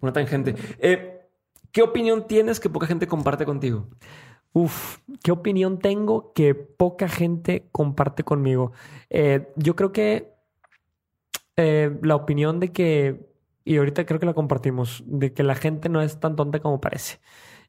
una 0.00 0.12
tangente. 0.12 0.54
Eh, 0.78 1.15
¿Qué 1.76 1.82
opinión 1.82 2.26
tienes 2.26 2.58
que 2.58 2.70
poca 2.70 2.86
gente 2.86 3.06
comparte 3.06 3.44
contigo? 3.44 3.86
Uf, 4.54 5.00
¿qué 5.22 5.30
opinión 5.30 5.78
tengo 5.78 6.32
que 6.32 6.54
poca 6.54 7.06
gente 7.06 7.68
comparte 7.70 8.24
conmigo? 8.24 8.72
Eh, 9.10 9.52
yo 9.56 9.76
creo 9.76 9.92
que 9.92 10.32
eh, 11.56 11.94
la 12.00 12.16
opinión 12.16 12.60
de 12.60 12.72
que, 12.72 13.28
y 13.62 13.76
ahorita 13.76 14.06
creo 14.06 14.18
que 14.18 14.24
la 14.24 14.32
compartimos, 14.32 15.04
de 15.04 15.34
que 15.34 15.42
la 15.42 15.54
gente 15.54 15.90
no 15.90 16.00
es 16.00 16.18
tan 16.18 16.34
tonta 16.34 16.60
como 16.60 16.80
parece. 16.80 17.20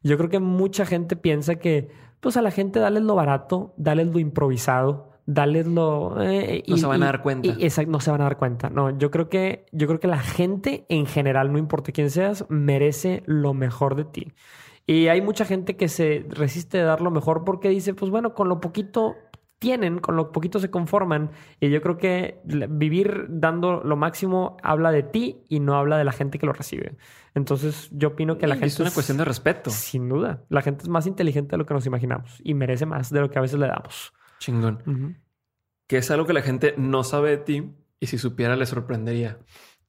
Yo 0.02 0.16
creo 0.16 0.30
que 0.30 0.38
mucha 0.38 0.86
gente 0.86 1.14
piensa 1.14 1.56
que, 1.56 1.90
pues 2.20 2.38
a 2.38 2.40
la 2.40 2.50
gente 2.50 2.80
dale 2.80 3.00
lo 3.00 3.14
barato, 3.14 3.74
dale 3.76 4.06
lo 4.06 4.18
improvisado, 4.18 5.17
dale 5.30 5.62
lo... 5.62 6.20
eh, 6.22 6.64
No 6.66 6.78
se 6.78 6.86
van 6.86 7.02
a 7.02 7.06
dar 7.06 7.22
cuenta. 7.22 7.48
y- 7.48 7.62
exacto, 7.62 7.92
no 7.92 8.00
se 8.00 8.10
van 8.10 8.22
a 8.22 8.24
dar 8.24 8.38
cuenta. 8.38 8.70
No, 8.70 8.96
yo 8.96 9.10
creo 9.10 9.28
que, 9.28 9.66
yo 9.72 9.86
creo 9.86 10.00
que 10.00 10.08
la 10.08 10.20
gente 10.20 10.86
en 10.88 11.04
general, 11.04 11.52
no 11.52 11.58
importa 11.58 11.92
quién 11.92 12.08
seas, 12.10 12.46
merece 12.48 13.22
lo 13.26 13.52
mejor 13.52 13.94
de 13.94 14.04
ti. 14.06 14.32
Y 14.86 15.08
hay 15.08 15.20
mucha 15.20 15.44
gente 15.44 15.76
que 15.76 15.88
se 15.88 16.24
resiste 16.30 16.78
de 16.78 16.84
dar 16.84 17.02
lo 17.02 17.10
mejor 17.10 17.44
porque 17.44 17.68
dice, 17.68 17.92
pues 17.92 18.10
bueno, 18.10 18.32
con 18.32 18.48
lo 18.48 18.58
poquito 18.58 19.16
tienen, 19.58 19.98
con 19.98 20.16
lo 20.16 20.32
poquito 20.32 20.60
se 20.60 20.70
conforman. 20.70 21.30
Y 21.60 21.68
yo 21.68 21.82
creo 21.82 21.98
que 21.98 22.40
vivir 22.44 23.26
dando 23.28 23.82
lo 23.84 23.96
máximo 23.96 24.56
habla 24.62 24.90
de 24.90 25.02
ti 25.02 25.42
y 25.46 25.60
no 25.60 25.74
habla 25.74 25.98
de 25.98 26.04
la 26.04 26.12
gente 26.12 26.38
que 26.38 26.46
lo 26.46 26.54
recibe. 26.54 26.96
Entonces 27.34 27.90
yo 27.92 28.08
opino 28.08 28.38
que 28.38 28.46
la 28.46 28.54
Y 28.54 28.60
gente 28.60 28.72
es 28.72 28.80
una 28.80 28.90
cuestión 28.92 29.18
de 29.18 29.26
respeto. 29.26 29.68
Sin 29.68 30.08
duda. 30.08 30.44
La 30.48 30.62
gente 30.62 30.84
es 30.84 30.88
más 30.88 31.06
inteligente 31.06 31.50
de 31.50 31.58
lo 31.58 31.66
que 31.66 31.74
nos 31.74 31.84
imaginamos 31.84 32.40
y 32.42 32.54
merece 32.54 32.86
más 32.86 33.10
de 33.10 33.20
lo 33.20 33.28
que 33.30 33.38
a 33.38 33.42
veces 33.42 33.60
le 33.60 33.66
damos. 33.66 34.14
Chingón. 34.38 35.16
Que 35.86 35.98
es 35.98 36.10
algo 36.10 36.26
que 36.26 36.32
la 36.32 36.42
gente 36.42 36.74
no 36.76 37.02
sabe 37.04 37.30
de 37.30 37.36
ti 37.38 37.72
y 38.00 38.06
si 38.06 38.18
supiera 38.18 38.56
le 38.56 38.66
sorprendería. 38.66 39.38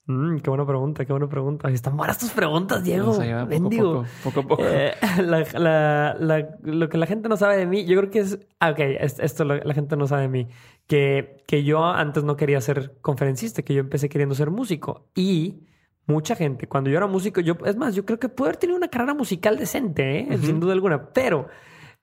Mm, 0.05 0.37
qué 0.39 0.49
buena 0.49 0.65
pregunta, 0.65 1.05
qué 1.05 1.13
buena 1.13 1.29
pregunta. 1.29 1.69
Están 1.69 1.95
buenas 1.95 2.17
tus 2.17 2.31
preguntas, 2.31 2.83
Diego. 2.83 3.19
Allá, 3.19 3.47
poco 3.47 4.05
poco, 4.23 4.47
poco. 4.47 4.63
Eh, 4.65 4.93
la- 5.23 5.45
la- 5.59 6.15
la- 6.19 6.57
lo 6.63 6.89
que 6.89 6.97
la 6.97 7.05
gente 7.05 7.29
no 7.29 7.37
sabe 7.37 7.57
de 7.57 7.65
mí, 7.67 7.85
yo 7.85 7.97
creo 7.99 8.09
que 8.09 8.19
es. 8.19 8.39
ah, 8.59 8.71
Ok, 8.71 8.79
es- 8.79 9.19
esto 9.19 9.45
lo- 9.45 9.57
la 9.57 9.73
gente 9.75 9.95
no 9.97 10.07
sabe 10.07 10.23
de 10.23 10.27
mí. 10.29 10.47
Que, 10.87 11.43
que 11.45 11.63
yo 11.63 11.85
antes 11.85 12.23
no 12.23 12.35
quería 12.37 12.59
ser 12.61 12.97
conferencista, 13.01 13.61
que 13.61 13.75
yo 13.75 13.81
empecé 13.81 14.09
queriendo 14.09 14.33
ser 14.33 14.49
músico. 14.49 15.09
Y 15.13 15.67
mucha 16.07 16.35
gente, 16.35 16.67
cuando 16.67 16.89
yo 16.89 16.97
era 16.97 17.05
músico, 17.05 17.39
yo, 17.41 17.55
es 17.65 17.75
más, 17.75 17.93
yo 17.93 18.03
creo 18.03 18.17
que 18.19 18.29
pude 18.29 18.47
haber 18.49 18.57
tenido 18.57 18.77
una 18.77 18.87
carrera 18.87 19.13
musical 19.13 19.57
decente, 19.59 20.21
¿eh? 20.21 20.37
Sin 20.39 20.59
duda 20.59 20.73
alguna. 20.73 21.09
Pero, 21.13 21.47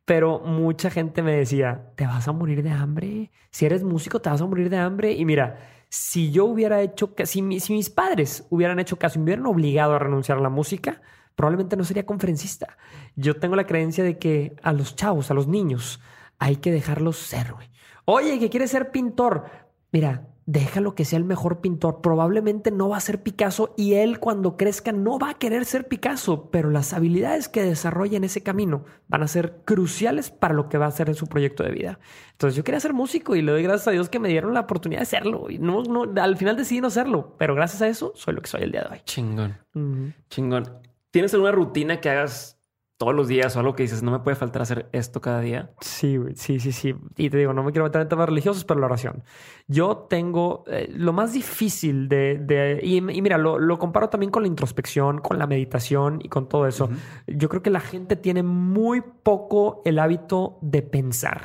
pero 0.06 0.38
mucha 0.38 0.88
gente 0.88 1.22
me 1.22 1.36
decía: 1.36 1.90
Te 1.96 2.06
vas 2.06 2.26
a 2.28 2.32
morir 2.32 2.62
de 2.62 2.70
hambre. 2.70 3.30
Si 3.50 3.66
eres 3.66 3.82
músico, 3.82 4.20
te 4.20 4.30
vas 4.30 4.40
a 4.40 4.46
morir 4.46 4.70
de 4.70 4.78
hambre. 4.78 5.12
Y 5.12 5.26
mira, 5.26 5.58
si 5.90 6.30
yo 6.30 6.46
hubiera 6.46 6.80
hecho, 6.80 7.12
si, 7.24 7.60
si 7.60 7.72
mis 7.72 7.90
padres 7.90 8.46
hubieran 8.48 8.78
hecho 8.78 8.98
caso 8.98 9.18
y 9.18 9.18
me 9.18 9.24
hubieran 9.24 9.46
obligado 9.46 9.94
a 9.94 9.98
renunciar 9.98 10.38
a 10.38 10.40
la 10.40 10.48
música, 10.48 11.02
probablemente 11.34 11.76
no 11.76 11.84
sería 11.84 12.06
conferencista. 12.06 12.78
Yo 13.16 13.34
tengo 13.34 13.56
la 13.56 13.66
creencia 13.66 14.04
de 14.04 14.16
que 14.16 14.56
a 14.62 14.72
los 14.72 14.94
chavos, 14.94 15.30
a 15.30 15.34
los 15.34 15.48
niños, 15.48 16.00
hay 16.38 16.56
que 16.56 16.70
dejarlos 16.70 17.16
ser. 17.16 17.52
Oye, 18.04 18.38
que 18.38 18.48
quieres 18.48 18.70
ser 18.70 18.92
pintor. 18.92 19.44
Mira, 19.90 20.28
déjalo 20.46 20.94
que 20.94 21.04
sea 21.04 21.18
el 21.18 21.24
mejor 21.24 21.60
pintor. 21.60 22.00
Probablemente 22.00 22.70
no 22.70 22.88
va 22.88 22.96
a 22.96 23.00
ser 23.00 23.22
Picasso 23.22 23.74
y 23.76 23.94
él 23.94 24.20
cuando 24.20 24.56
crezca 24.56 24.92
no 24.92 25.18
va 25.18 25.30
a 25.30 25.34
querer 25.34 25.64
ser 25.64 25.88
Picasso, 25.88 26.50
pero 26.50 26.70
las 26.70 26.92
habilidades 26.92 27.48
que 27.48 27.62
desarrolla 27.62 28.16
en 28.16 28.24
ese 28.24 28.42
camino 28.42 28.84
van 29.08 29.22
a 29.22 29.28
ser 29.28 29.62
cruciales 29.64 30.30
para 30.30 30.54
lo 30.54 30.68
que 30.68 30.78
va 30.78 30.86
a 30.86 30.88
hacer 30.88 31.08
en 31.08 31.16
su 31.16 31.26
proyecto 31.26 31.64
de 31.64 31.72
vida. 31.72 31.98
Entonces 32.32 32.56
yo 32.56 32.64
quería 32.64 32.80
ser 32.80 32.92
músico 32.92 33.34
y 33.34 33.42
le 33.42 33.52
doy 33.52 33.62
gracias 33.62 33.88
a 33.88 33.90
Dios 33.90 34.08
que 34.08 34.20
me 34.20 34.28
dieron 34.28 34.54
la 34.54 34.60
oportunidad 34.60 35.00
de 35.00 35.06
serlo. 35.06 35.50
Y 35.50 35.58
no, 35.58 35.82
no, 35.82 36.04
al 36.20 36.36
final 36.36 36.56
decidí 36.56 36.80
no 36.80 36.90
serlo, 36.90 37.34
pero 37.38 37.54
gracias 37.54 37.82
a 37.82 37.88
eso 37.88 38.12
soy 38.14 38.34
lo 38.34 38.40
que 38.40 38.48
soy 38.48 38.62
el 38.62 38.72
día 38.72 38.82
de 38.82 38.94
hoy. 38.94 39.00
Chingón. 39.04 39.58
Chingón. 40.30 40.64
¿Tienes 41.10 41.34
alguna 41.34 41.52
rutina 41.52 42.00
que 42.00 42.10
hagas 42.10 42.55
todos 42.98 43.14
los 43.14 43.28
días 43.28 43.54
o 43.54 43.60
algo 43.60 43.74
que 43.74 43.82
dices, 43.82 44.02
no 44.02 44.10
me 44.10 44.20
puede 44.20 44.36
faltar 44.36 44.62
hacer 44.62 44.88
esto 44.92 45.20
cada 45.20 45.40
día. 45.40 45.70
Sí, 45.80 46.18
sí, 46.34 46.60
sí, 46.60 46.72
sí. 46.72 46.94
Y 47.16 47.28
te 47.28 47.36
digo, 47.36 47.52
no 47.52 47.62
me 47.62 47.72
quiero 47.72 47.84
meter 47.84 48.00
en 48.00 48.08
temas 48.08 48.28
religiosos, 48.28 48.64
pero 48.64 48.80
la 48.80 48.86
oración. 48.86 49.22
Yo 49.68 50.06
tengo 50.08 50.64
eh, 50.66 50.88
lo 50.94 51.12
más 51.12 51.32
difícil 51.34 52.08
de... 52.08 52.80
y, 52.82 53.00
mira, 53.02 53.36
lo, 53.36 53.78
comparo 53.78 54.08
también 54.08 54.30
con 54.30 54.42
la 54.42 54.48
introspección, 54.48 55.18
con 55.18 55.38
la 55.38 55.46
meditación 55.46 56.20
y 56.22 56.28
con 56.28 56.48
todo 56.48 56.66
eso. 56.66 56.88
Yo 57.26 57.48
creo 57.50 57.62
que 57.62 57.70
la 57.70 57.80
gente 57.80 58.16
tiene 58.16 58.42
muy 58.42 59.02
poco 59.22 59.82
el 59.84 59.98
hábito 59.98 60.58
de 60.62 60.80
pensar. 60.82 61.42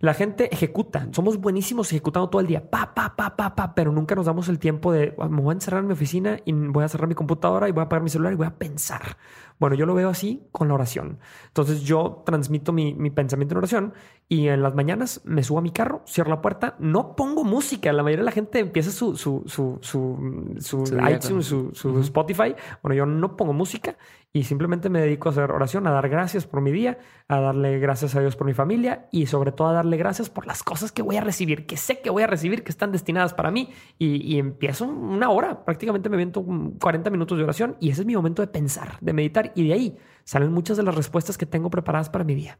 La 0.00 0.14
gente 0.14 0.48
ejecuta. 0.52 1.08
Somos 1.12 1.36
buenísimos 1.36 1.92
ejecutando 1.92 2.30
todo 2.30 2.40
el 2.40 2.46
día. 2.46 2.70
Pa, 2.70 2.94
pa, 2.94 3.14
pa, 3.14 3.36
pa, 3.36 3.54
pa. 3.54 3.74
Pero 3.74 3.92
nunca 3.92 4.14
nos 4.14 4.24
damos 4.24 4.48
el 4.48 4.58
tiempo 4.58 4.92
de 4.92 5.14
ah, 5.18 5.28
me 5.28 5.42
voy 5.42 5.50
a 5.50 5.52
encerrar 5.52 5.82
en 5.82 5.88
mi 5.88 5.92
oficina 5.92 6.38
y 6.46 6.52
voy 6.52 6.84
a 6.84 6.88
cerrar 6.88 7.06
mi 7.06 7.14
computadora 7.14 7.68
y 7.68 7.72
voy 7.72 7.82
a 7.82 7.84
apagar 7.84 8.02
mi 8.02 8.08
celular 8.08 8.32
y 8.32 8.36
voy 8.36 8.46
a 8.46 8.56
pensar. 8.56 9.18
Bueno, 9.60 9.76
yo 9.76 9.84
lo 9.84 9.94
veo 9.94 10.08
así 10.08 10.42
con 10.52 10.68
la 10.68 10.74
oración. 10.74 11.18
Entonces 11.48 11.82
yo 11.82 12.22
transmito 12.24 12.72
mi, 12.72 12.94
pensamiento 13.10 13.52
en 13.52 13.58
oración 13.58 13.94
y 14.26 14.48
en 14.48 14.62
las 14.62 14.74
mañanas 14.74 15.20
me 15.24 15.42
subo 15.42 15.58
a 15.58 15.62
mi 15.62 15.70
carro, 15.70 16.02
cierro 16.06 16.30
la 16.30 16.40
puerta, 16.40 16.76
no 16.78 17.14
pongo 17.14 17.44
música. 17.44 17.92
La 17.92 18.02
mayoría 18.02 18.22
de 18.22 18.24
la 18.24 18.32
gente 18.32 18.58
empieza 18.58 18.90
su, 18.90 19.16
su, 19.16 19.42
su, 19.46 19.78
su, 19.82 20.56
su 20.58 20.82
iTunes, 21.08 21.44
su, 21.46 21.98
Spotify. 22.00 22.54
Bueno, 22.82 22.94
yo 22.94 23.04
no 23.04 23.36
pongo 23.36 23.52
música 23.52 23.98
y 24.32 24.44
simplemente 24.44 24.88
me 24.88 25.00
dedico 25.00 25.28
a 25.28 25.32
hacer 25.32 25.50
oración, 25.50 25.86
a 25.86 25.90
dar 25.90 26.08
gracias 26.08 26.46
por 26.46 26.62
mi 26.62 26.70
día, 26.70 26.98
a 27.28 27.40
darle 27.40 27.78
gracias 27.80 28.14
a 28.14 28.20
Dios 28.20 28.36
por 28.36 28.46
mi 28.46 28.54
familia 28.54 29.08
y 29.10 29.26
sobre 29.26 29.52
todo 29.52 29.68
a 29.68 29.72
darle 29.72 29.96
gracias 29.98 30.30
por 30.30 30.46
las 30.46 30.62
cosas 30.62 30.92
que 30.92 31.02
voy 31.02 31.16
a 31.16 31.20
recibir, 31.20 31.66
que 31.66 31.76
sé 31.76 32.00
que 32.00 32.08
voy 32.08 32.22
a 32.22 32.28
recibir, 32.28 32.62
que 32.62 32.70
están 32.70 32.92
destinadas 32.92 33.34
para 33.34 33.50
mí. 33.50 33.70
Y, 33.98 34.22
y 34.22 34.38
empiezo 34.38 34.86
una 34.86 35.28
hora, 35.28 35.66
prácticamente 35.66 36.08
me 36.08 36.16
viento 36.16 36.42
40 36.80 37.10
minutos 37.10 37.36
de 37.36 37.44
oración 37.44 37.76
y 37.78 37.90
ese 37.90 38.02
es 38.02 38.06
mi 38.06 38.16
momento 38.16 38.40
de 38.40 38.48
pensar, 38.48 38.96
de 39.00 39.12
meditar 39.12 39.49
y 39.54 39.68
de 39.68 39.74
ahí 39.74 39.98
salen 40.24 40.52
muchas 40.52 40.76
de 40.76 40.82
las 40.82 40.94
respuestas 40.94 41.36
que 41.38 41.46
tengo 41.46 41.70
preparadas 41.70 42.10
para 42.10 42.24
mi 42.24 42.34
día. 42.34 42.58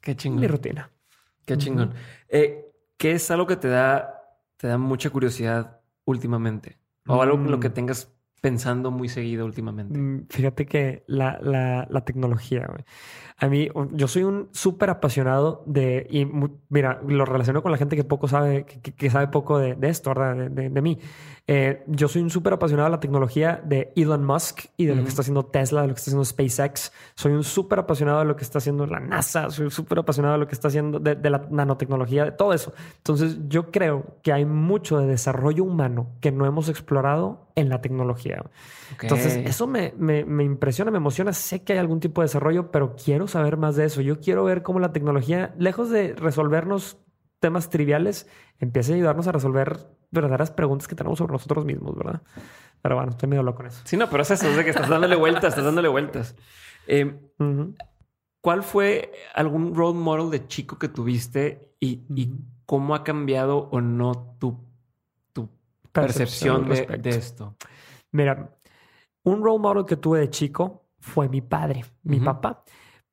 Qué 0.00 0.16
chingón. 0.16 0.40
Mi 0.40 0.46
rutina. 0.46 0.90
Qué 1.46 1.56
chingón. 1.56 1.92
Eh, 2.28 2.66
¿Qué 2.96 3.12
es 3.12 3.30
algo 3.30 3.46
que 3.46 3.56
te 3.56 3.68
da, 3.68 4.22
te 4.56 4.68
da 4.68 4.78
mucha 4.78 5.10
curiosidad 5.10 5.80
últimamente? 6.04 6.78
O 7.06 7.20
algo 7.22 7.36
en 7.36 7.50
lo 7.50 7.60
que 7.60 7.68
mm. 7.68 7.74
tengas 7.74 8.14
pensando 8.40 8.90
muy 8.90 9.08
seguido 9.08 9.46
últimamente? 9.46 9.98
Mm, 9.98 10.26
fíjate 10.28 10.66
que 10.66 11.04
la, 11.06 11.38
la, 11.40 11.86
la 11.88 12.04
tecnología, 12.04 12.68
a 13.36 13.48
mí, 13.48 13.68
yo 13.90 14.06
soy 14.06 14.22
un 14.22 14.48
súper 14.52 14.90
apasionado 14.90 15.64
de, 15.66 16.06
y 16.08 16.24
mira, 16.68 17.00
lo 17.06 17.24
relaciono 17.24 17.62
con 17.62 17.72
la 17.72 17.78
gente 17.78 17.96
que 17.96 18.04
poco 18.04 18.28
sabe, 18.28 18.64
que, 18.64 19.10
sabe 19.10 19.26
poco 19.26 19.58
de, 19.58 19.76
esto, 19.82 20.10
¿verdad? 20.10 20.50
De, 20.50 20.70
de, 20.70 20.80
mí. 20.80 21.00
Eh, 21.48 21.82
yo 21.88 22.06
soy 22.06 22.22
un 22.22 22.30
súper 22.30 22.52
apasionado 22.52 22.88
de 22.88 22.92
la 22.92 23.00
tecnología 23.00 23.60
de 23.64 23.92
Elon 23.96 24.24
Musk 24.24 24.66
y 24.76 24.86
de 24.86 24.94
lo 24.94 25.02
que 25.02 25.08
está 25.08 25.22
haciendo 25.22 25.44
Tesla, 25.46 25.82
de 25.82 25.88
lo 25.88 25.94
que 25.94 25.98
está 25.98 26.10
haciendo 26.10 26.24
SpaceX. 26.24 26.92
Soy 27.16 27.32
un 27.32 27.42
súper 27.42 27.80
apasionado 27.80 28.20
de 28.20 28.24
lo 28.24 28.36
que 28.36 28.44
está 28.44 28.58
haciendo 28.58 28.86
la 28.86 29.00
NASA, 29.00 29.50
soy 29.50 29.68
súper 29.70 29.98
apasionado 29.98 30.34
de 30.34 30.38
lo 30.38 30.46
que 30.46 30.54
está 30.54 30.68
haciendo 30.68 31.00
de, 31.00 31.16
de, 31.16 31.30
la 31.30 31.44
nanotecnología, 31.50 32.24
de 32.24 32.32
todo 32.32 32.52
eso. 32.52 32.72
Entonces, 32.98 33.38
yo 33.48 33.72
creo 33.72 34.16
que 34.22 34.32
hay 34.32 34.44
mucho 34.44 34.98
de 34.98 35.08
desarrollo 35.08 35.64
humano 35.64 36.12
que 36.20 36.30
no 36.30 36.46
hemos 36.46 36.68
explorado 36.68 37.48
en 37.56 37.68
la 37.68 37.80
tecnología. 37.80 38.42
Entonces, 39.00 39.36
eso 39.44 39.66
me, 39.66 39.92
me, 39.98 40.24
me 40.24 40.44
impresiona, 40.44 40.90
me 40.90 40.98
emociona. 40.98 41.32
Sé 41.32 41.62
que 41.62 41.72
hay 41.72 41.78
algún 41.78 42.00
tipo 42.00 42.20
de 42.20 42.26
desarrollo, 42.26 42.70
pero 42.70 42.96
quiero 42.96 43.23
saber 43.28 43.56
más 43.56 43.76
de 43.76 43.84
eso. 43.84 44.00
Yo 44.00 44.20
quiero 44.20 44.44
ver 44.44 44.62
cómo 44.62 44.80
la 44.80 44.92
tecnología, 44.92 45.54
lejos 45.58 45.90
de 45.90 46.14
resolvernos 46.14 46.98
temas 47.40 47.70
triviales, 47.70 48.26
empieza 48.58 48.92
a 48.92 48.96
ayudarnos 48.96 49.26
a 49.28 49.32
resolver 49.32 49.78
verdaderas 50.10 50.50
preguntas 50.50 50.88
que 50.88 50.94
tenemos 50.94 51.18
sobre 51.18 51.32
nosotros 51.32 51.64
mismos, 51.64 51.96
¿verdad? 51.96 52.22
Pero 52.80 52.96
bueno, 52.96 53.10
estoy 53.10 53.28
medio 53.28 53.42
loco 53.42 53.58
con 53.58 53.66
eso. 53.66 53.82
Sí, 53.84 53.96
no, 53.96 54.08
pero 54.08 54.22
es 54.22 54.30
eso, 54.30 54.48
es 54.48 54.56
de 54.56 54.64
que 54.64 54.70
estás 54.70 54.88
dándole 54.88 55.16
vueltas, 55.16 55.44
estás 55.44 55.64
dándole 55.64 55.88
vueltas. 55.88 56.36
Eh, 56.86 57.18
¿Cuál 58.40 58.62
fue 58.62 59.12
algún 59.34 59.74
role 59.74 59.98
model 59.98 60.30
de 60.30 60.46
chico 60.46 60.78
que 60.78 60.88
tuviste 60.88 61.74
y, 61.80 62.02
cómo 62.66 62.94
ha 62.94 63.04
cambiado 63.04 63.68
o 63.70 63.80
no 63.80 64.36
tu, 64.38 64.58
tu 65.32 65.48
percepción, 65.92 66.68
de, 66.68 66.86
de, 66.86 67.10
esto? 67.10 67.56
Mira, 68.10 68.54
un 69.22 69.42
role 69.42 69.58
model 69.58 69.84
que 69.86 69.96
tuve 69.96 70.20
de 70.20 70.30
chico 70.30 70.84
fue 70.98 71.28
mi 71.28 71.40
padre, 71.40 71.84
mi 72.02 72.20
papá. 72.20 72.64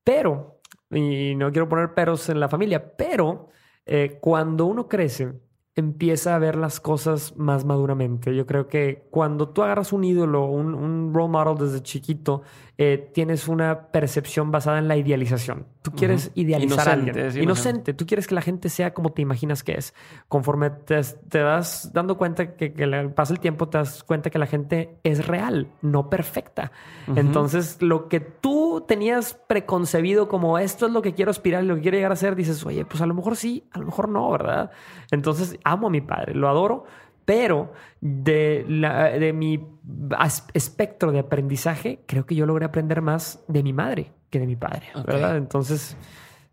Pero, 0.03 0.61
y 0.89 1.35
no 1.35 1.51
quiero 1.51 1.69
poner 1.69 1.93
peros 1.93 2.29
en 2.29 2.39
la 2.39 2.49
familia, 2.49 2.95
pero 2.97 3.49
eh, 3.85 4.19
cuando 4.21 4.65
uno 4.65 4.87
crece, 4.87 5.33
empieza 5.75 6.35
a 6.35 6.39
ver 6.39 6.55
las 6.55 6.79
cosas 6.79 7.35
más 7.37 7.65
maduramente. 7.65 8.35
Yo 8.35 8.45
creo 8.45 8.67
que 8.67 9.07
cuando 9.11 9.49
tú 9.49 9.63
agarras 9.63 9.93
un 9.93 10.03
ídolo, 10.03 10.45
un, 10.45 10.73
un 10.73 11.13
role 11.13 11.29
model 11.29 11.57
desde 11.57 11.81
chiquito, 11.83 12.41
eh, 12.83 13.11
tienes 13.13 13.47
una 13.47 13.89
percepción 13.91 14.49
basada 14.49 14.79
en 14.79 14.87
la 14.87 14.97
idealización. 14.97 15.67
Tú 15.83 15.91
quieres 15.91 16.31
idealizar 16.33 16.89
a 16.89 16.93
alguien. 16.93 17.39
Inocente. 17.39 17.93
Tú 17.93 18.07
quieres 18.07 18.25
que 18.25 18.33
la 18.33 18.41
gente 18.41 18.69
sea 18.69 18.95
como 18.95 19.11
te 19.11 19.21
imaginas 19.21 19.61
que 19.61 19.73
es. 19.73 19.93
Conforme 20.27 20.71
te, 20.71 20.99
te 21.29 21.43
vas 21.43 21.91
dando 21.93 22.17
cuenta 22.17 22.55
que, 22.55 22.71
pasa 23.15 23.33
el 23.33 23.39
tiempo, 23.39 23.69
te 23.69 23.77
das 23.77 24.03
cuenta 24.03 24.31
que 24.31 24.39
la 24.39 24.47
gente 24.47 24.97
es 25.03 25.27
real, 25.27 25.67
no 25.83 26.09
perfecta. 26.09 26.71
Entonces, 27.15 27.83
lo 27.83 28.07
que 28.07 28.19
tú 28.19 28.83
tenías 28.87 29.35
preconcebido 29.35 30.27
como 30.27 30.57
esto 30.57 30.87
es 30.87 30.91
lo 30.91 31.03
que 31.03 31.13
quiero 31.13 31.29
aspirar 31.29 31.63
y 31.63 31.67
lo 31.67 31.75
que 31.75 31.81
quiero 31.81 31.97
llegar 31.97 32.13
a 32.13 32.15
ser, 32.15 32.35
dices, 32.35 32.65
oye, 32.65 32.83
pues 32.83 32.99
a 33.03 33.05
lo 33.05 33.13
mejor 33.13 33.35
sí, 33.37 33.63
a 33.73 33.77
lo 33.77 33.85
mejor 33.85 34.09
no, 34.09 34.31
¿verdad? 34.31 34.71
Entonces, 35.11 35.55
amo 35.63 35.85
a 35.85 35.89
mi 35.91 36.01
padre, 36.01 36.33
lo 36.33 36.49
adoro, 36.49 36.85
pero 37.25 37.73
de, 37.99 38.65
de 39.19 39.33
mi 39.33 39.59
espectro 40.53 41.11
de 41.11 41.19
aprendizaje, 41.19 42.03
creo 42.05 42.25
que 42.25 42.35
yo 42.35 42.45
logré 42.45 42.65
aprender 42.65 43.01
más 43.01 43.43
de 43.47 43.63
mi 43.63 43.73
madre 43.73 44.11
que 44.29 44.39
de 44.39 44.47
mi 44.47 44.55
padre, 44.55 44.87
¿verdad? 45.05 45.37
Entonces, 45.37 45.97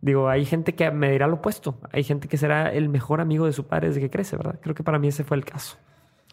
digo, 0.00 0.28
hay 0.28 0.44
gente 0.44 0.74
que 0.74 0.90
me 0.90 1.10
dirá 1.12 1.26
lo 1.26 1.36
opuesto. 1.36 1.78
Hay 1.92 2.02
gente 2.04 2.28
que 2.28 2.36
será 2.36 2.72
el 2.72 2.88
mejor 2.88 3.20
amigo 3.20 3.46
de 3.46 3.52
su 3.52 3.66
padre 3.66 3.88
desde 3.88 4.00
que 4.00 4.10
crece, 4.10 4.36
¿verdad? 4.36 4.58
Creo 4.60 4.74
que 4.74 4.82
para 4.82 4.98
mí 4.98 5.08
ese 5.08 5.24
fue 5.24 5.36
el 5.36 5.44
caso. 5.44 5.78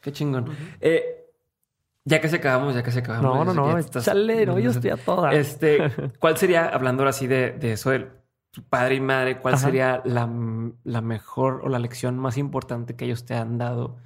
Qué 0.02 0.12
chingón. 0.12 0.50
eh, 0.82 1.26
ya 2.04 2.22
que 2.22 2.30
se 2.30 2.36
acabamos, 2.36 2.76
ya 2.76 2.84
que 2.84 2.92
se 2.92 3.00
acabamos. 3.00 3.46
No, 3.48 3.54
no, 3.54 3.72
no, 3.72 3.78
estás, 3.80 4.08
no, 4.14 4.60
yo 4.60 4.70
estoy 4.70 4.92
a 4.92 4.98
toda. 4.98 5.34
Este, 5.34 5.80
¿cuál 6.20 6.38
sería, 6.38 6.68
hablando 6.68 7.02
ahora 7.02 7.14
sí 7.14 7.26
de, 7.26 7.52
de 7.54 7.74
eso, 7.74 7.90
de 7.90 8.08
tu 8.52 8.64
padre 8.64 8.96
y 8.96 9.02
madre, 9.02 9.40
cuál 9.40 9.58
sería 9.58 10.02
la, 10.06 10.30
la, 10.84 11.02
mejor 11.02 11.62
o 11.64 11.70
la 11.70 11.80
lección 11.80 12.18
más 12.18 12.38
importante 12.38 12.96
que 12.96 13.06
ellos 13.06 13.26
te 13.26 13.34
han 13.34 13.58
dado 13.58 13.98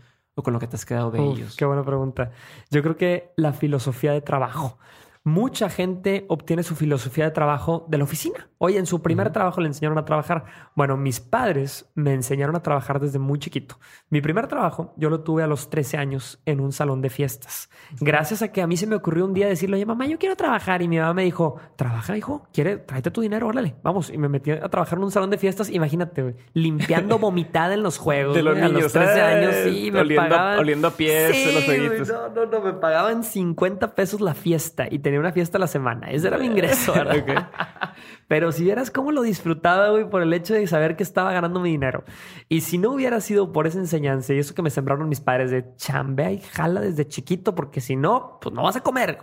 con 0.44 0.54
lo 0.54 0.60
que 0.60 0.68
te 0.68 0.76
has 0.76 0.86
quedado 0.86 1.12
de 1.12 1.24
ellos? 1.24 1.56
Qué 1.56 1.66
buena 1.66 1.84
pregunta. 1.84 2.32
Yo 2.70 2.82
creo 2.82 2.98
que 2.98 3.32
la 3.36 3.54
filosofía 3.54 4.12
de 4.12 4.22
trabajo. 4.22 4.78
Mucha 5.24 5.70
gente 5.70 6.26
obtiene 6.30 6.64
su 6.64 6.76
filosofía 6.76 7.26
de 7.26 7.32
trabajo 7.32 7.86
de 7.88 7.98
la 7.98 8.04
oficina. 8.04 8.49
Oye, 8.62 8.78
en 8.78 8.86
su 8.86 9.02
primer 9.02 9.32
trabajo 9.32 9.62
le 9.62 9.68
enseñaron 9.68 9.98
a 9.98 10.04
trabajar. 10.04 10.44
Bueno, 10.76 10.98
mis 10.98 11.22
padres 11.22 11.90
me 11.96 12.14
enseñaron 12.14 12.58
a 12.58 12.62
trabajar 12.62 13.00
desde 13.00 13.18
muy 13.18 13.40
chiquito. 13.40 13.80
Mi 14.10 14.20
primer 14.20 14.48
trabajo 14.48 14.94
yo 14.98 15.10
lo 15.10 15.22
tuve 15.22 15.44
a 15.44 15.48
los 15.48 15.70
13 15.70 15.96
años 15.96 16.42
en 16.46 16.60
un 16.60 16.74
salón 16.74 17.02
de 17.02 17.10
fiestas. 17.10 17.70
Gracias 18.02 18.42
a 18.42 18.52
que 18.52 18.62
a 18.62 18.68
mí 18.68 18.76
se 18.76 18.86
me 18.86 18.98
ocurrió 18.98 19.24
un 19.24 19.34
día 19.34 19.48
decirle, 19.48 19.78
oye, 19.78 19.86
mamá, 19.86 20.08
yo 20.08 20.18
quiero 20.18 20.36
trabajar. 20.36 20.82
Y 20.82 20.90
mi 20.90 21.00
mamá 21.00 21.14
me 21.14 21.24
dijo, 21.24 21.56
trabaja, 21.78 22.18
hijo, 22.18 22.50
quiere, 22.52 22.76
tráete 22.76 23.12
tu 23.12 23.22
dinero, 23.22 23.48
órale, 23.48 23.78
vamos. 23.82 24.10
Y 24.10 24.18
me 24.18 24.28
metí 24.28 24.52
a 24.52 24.68
trabajar 24.68 24.98
en 24.98 25.06
un 25.06 25.12
salón 25.12 25.30
de 25.30 25.38
fiestas. 25.38 25.70
Imagínate, 25.70 26.36
limpiando 26.52 27.18
vomitada 27.20 27.74
en 27.74 27.82
los 27.82 27.98
juegos. 27.98 28.36
De 28.36 28.44
los 28.44 28.58
niños. 28.58 28.72
A 28.72 28.80
los 28.80 28.92
13 28.92 29.22
años, 29.22 29.56
sí, 29.64 29.90
me 29.90 30.02
oliendo, 30.02 30.24
pagaban. 30.24 30.60
Oliendo 30.60 30.88
a 30.90 30.92
pies 30.92 31.54
los 31.54 32.10
No, 32.10 32.30
no, 32.30 32.46
no, 32.46 32.60
me 32.60 32.74
pagaban 32.74 33.24
50 33.24 33.96
pesos 33.96 34.20
la 34.20 34.34
fiesta 34.34 34.86
y 34.92 35.00
tenía 35.00 35.22
una 35.22 35.32
fiesta 35.32 35.58
a 35.58 35.62
la 35.62 35.68
semana. 35.68 36.12
Ese 36.12 36.28
era 36.28 36.38
mi 36.38 36.48
ingreso, 36.48 36.92
¿verdad? 37.06 37.50
Pero 38.28 38.49
si 38.52 38.64
vieras 38.64 38.92
cómo 38.92 39.12
lo 39.12 39.22
disfrutaba, 39.22 39.90
güey, 39.90 40.10
por 40.10 40.22
el 40.22 40.34
hecho 40.34 40.54
de 40.54 40.66
saber 40.68 40.96
que 40.96 41.04
estaba 41.04 41.32
ganando 41.32 41.60
mi 41.60 41.70
dinero. 41.70 42.04
Y 42.48 42.62
si 42.62 42.78
no 42.78 42.92
hubiera 42.92 43.22
sido 43.22 43.52
por 43.52 43.68
esa 43.68 43.80
enseñanza 43.80 44.34
y 44.34 44.40
eso 44.40 44.54
que 44.54 44.62
me 44.62 44.70
sembraron 44.70 45.10
mis 45.10 45.22
padres 45.22 45.52
de 45.52 45.76
chambea 45.76 46.32
y 46.32 46.40
jala 46.40 46.82
desde 46.82 47.08
chiquito, 47.08 47.56
porque 47.56 47.82
si 47.82 47.96
no, 47.96 48.40
pues 48.42 48.54
no 48.54 48.64
vas 48.64 48.76
a 48.76 48.82
comer. 48.82 49.20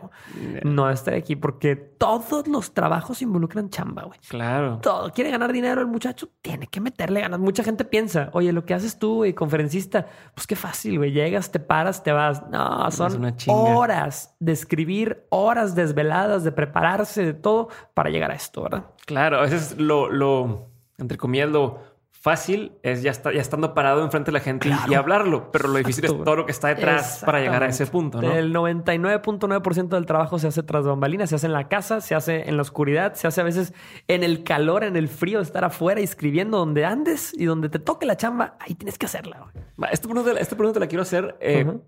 No 0.63 0.91
estaré 0.91 1.19
aquí 1.19 1.37
porque 1.37 1.77
todos 1.77 2.49
los 2.49 2.75
trabajos 2.75 3.23
involucran 3.23 3.71
chamba, 3.71 4.05
güey. 4.05 4.19
Claro. 4.29 4.79
Todo. 4.83 5.11
Quiere 5.13 5.31
ganar 5.31 5.53
dinero 5.53 5.81
el 5.81 5.87
muchacho, 5.87 6.29
tiene 6.43 6.67
que 6.67 6.81
meterle 6.81 7.21
ganas. 7.21 7.41
Mucha 7.41 7.63
gente 7.63 7.85
piensa, 7.85 8.31
oye, 8.33 8.53
lo 8.53 8.65
que 8.65 8.75
haces 8.75 8.99
tú, 8.99 9.17
güey, 9.17 9.35
conferencista, 9.35 10.07
pues 10.35 10.47
qué 10.47 10.57
fácil, 10.57 10.99
güey. 10.99 11.13
Llegas, 11.13 11.51
te 11.51 11.61
paras, 11.61 12.03
te 12.03 12.13
vas. 12.13 12.43
No, 12.51 12.91
son 12.91 13.35
horas 13.49 14.35
de 14.39 14.53
escribir, 14.53 15.27
horas 15.31 15.75
desveladas, 15.75 16.45
de 16.45 16.53
prepararse, 16.53 17.25
de 17.25 17.35
todo 17.35 17.69
para 17.95 18.11
llegar 18.11 18.31
a 18.31 18.35
esto, 18.35 18.63
¿verdad? 18.63 18.85
Claro, 19.07 19.39
a 19.39 19.43
veces 19.43 19.79
lo, 19.79 20.11
lo, 20.11 20.69
entre 20.99 21.17
comillas, 21.17 21.49
lo 21.49 21.81
fácil 22.27 22.73
es 22.83 23.03
ya, 23.03 23.13
está, 23.13 23.33
ya 23.33 23.41
estando 23.41 23.73
parado 23.73 24.03
enfrente 24.03 24.33
de 24.33 24.33
la 24.33 24.41
gente 24.41 24.69
y 24.89 24.95
hablarlo, 24.95 25.53
pero 25.53 25.69
lo 25.69 25.79
difícil 25.79 26.07
es 26.07 26.11
todo 26.11 26.35
lo 26.35 26.45
que 26.45 26.51
está 26.51 26.67
detrás 26.67 27.23
para 27.25 27.39
llegar 27.39 27.63
a 27.63 27.69
ese 27.69 27.87
punto, 27.87 28.21
¿no? 28.21 28.33
El 28.33 28.53
99.9% 28.53 29.89
del 29.91 30.07
trabajo 30.07 30.41
se 30.41 30.49
hace 30.49 30.65
tras 30.65 30.85
bambalinas, 30.85 31.31
se 31.31 31.37
hace 31.37 31.47
en 31.47 31.53
la 31.53 31.69
casa, 31.69 32.01
se 32.01 32.17
hace 32.17 32.49
en 32.49 32.57
la 32.57 32.63
oscuridad, 32.63 33.15
se 33.15 33.29
hace 33.29 33.41
a 33.41 33.45
veces 33.45 33.73
en 34.09 34.25
el 34.25 34.43
calor, 34.43 34.83
en 34.83 34.97
el 34.97 35.07
frío, 35.07 35.39
de 35.39 35.45
estar 35.45 35.65
afuera 35.65 36.01
escribiendo 36.01 36.59
donde 36.59 36.85
andes 36.85 37.33
y 37.33 37.45
donde 37.45 37.69
te 37.69 37.79
toque 37.79 38.07
la 38.07 38.17
chamba, 38.17 38.57
ahí 38.59 38.75
tienes 38.75 38.99
que 38.99 39.07
hacerla. 39.07 39.53
Esta 39.93 40.09
pregunta, 40.09 40.33
esta 40.41 40.57
pregunta 40.57 40.81
la 40.81 40.89
quiero 40.89 41.03
hacer 41.03 41.37
eh, 41.39 41.79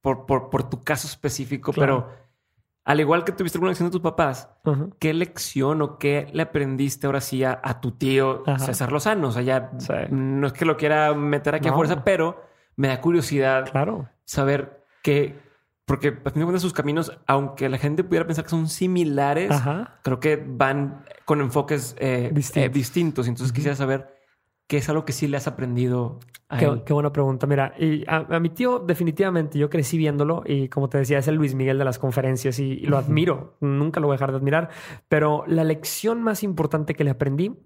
por, 0.00 0.26
por, 0.26 0.70
tu 0.70 0.80
caso 0.80 1.08
específico, 1.08 1.72
pero 1.72 2.08
al 2.88 3.00
igual 3.00 3.22
que 3.22 3.32
tuviste 3.32 3.58
alguna 3.58 3.72
lección 3.72 3.88
de 3.88 3.92
tus 3.92 4.00
papás, 4.00 4.48
¿qué 4.98 5.12
lección 5.12 5.82
o 5.82 5.98
qué 5.98 6.26
le 6.32 6.40
aprendiste 6.40 7.06
ahora 7.06 7.20
sí 7.20 7.44
a, 7.44 7.60
tu 7.82 7.90
tío 7.90 8.44
César 8.56 8.92
Lozano? 8.92 9.28
O 9.28 9.30
sea, 9.30 9.42
ya 9.42 9.72
no 10.08 10.46
es 10.46 10.54
que 10.54 10.64
lo 10.64 10.78
quiera 10.78 11.12
meter 11.12 11.54
aquí 11.54 11.68
a 11.68 11.74
fuerza, 11.74 12.02
pero 12.02 12.42
me 12.76 12.88
da 12.88 13.02
curiosidad 13.02 13.70
claro. 13.70 14.08
saber 14.24 14.86
qué, 15.02 15.38
porque 15.84 16.18
a 16.24 16.30
fin 16.30 16.40
de 16.40 16.44
cuentas 16.44 16.62
sus 16.62 16.72
caminos, 16.72 17.12
aunque 17.26 17.68
la 17.68 17.76
gente 17.76 18.04
pudiera 18.04 18.26
pensar 18.26 18.44
que 18.44 18.50
son 18.50 18.66
similares, 18.70 19.54
creo 20.02 20.18
que 20.18 20.42
van 20.42 21.04
con 21.26 21.42
enfoques 21.42 21.94
eh, 21.98 22.32
eh, 22.54 22.68
distintos. 22.70 23.28
Entonces 23.28 23.52
quisiera 23.52 23.76
saber 23.76 24.17
¿Qué 24.68 24.76
es 24.76 24.88
algo 24.90 25.06
que 25.06 25.14
sí 25.14 25.26
le 25.26 25.38
has 25.38 25.46
aprendido 25.46 26.20
a 26.50 26.58
qué, 26.58 26.66
él? 26.66 26.82
qué 26.84 26.92
buena 26.92 27.10
pregunta. 27.10 27.46
Mira, 27.46 27.72
y 27.78 28.04
a, 28.06 28.38
mi 28.38 28.50
tío 28.50 28.78
definitivamente 28.80 29.58
yo 29.58 29.70
crecí 29.70 29.96
viéndolo 29.96 30.42
y 30.44 30.68
como 30.68 30.90
te 30.90 30.98
decía 30.98 31.18
es 31.18 31.26
el 31.26 31.36
Luis 31.36 31.54
Miguel 31.54 31.78
de 31.78 31.86
las 31.86 31.98
conferencias 31.98 32.58
y, 32.58 32.80
lo 32.80 32.98
admiro, 32.98 33.56
nunca 33.60 33.98
lo 33.98 34.08
voy 34.08 34.14
a 34.14 34.16
dejar 34.16 34.30
de 34.30 34.36
admirar, 34.36 34.68
pero 35.08 35.44
la 35.46 35.64
lección 35.64 36.22
más 36.22 36.42
importante 36.42 36.94
que 36.94 37.02
le 37.02 37.10
aprendí 37.10 37.56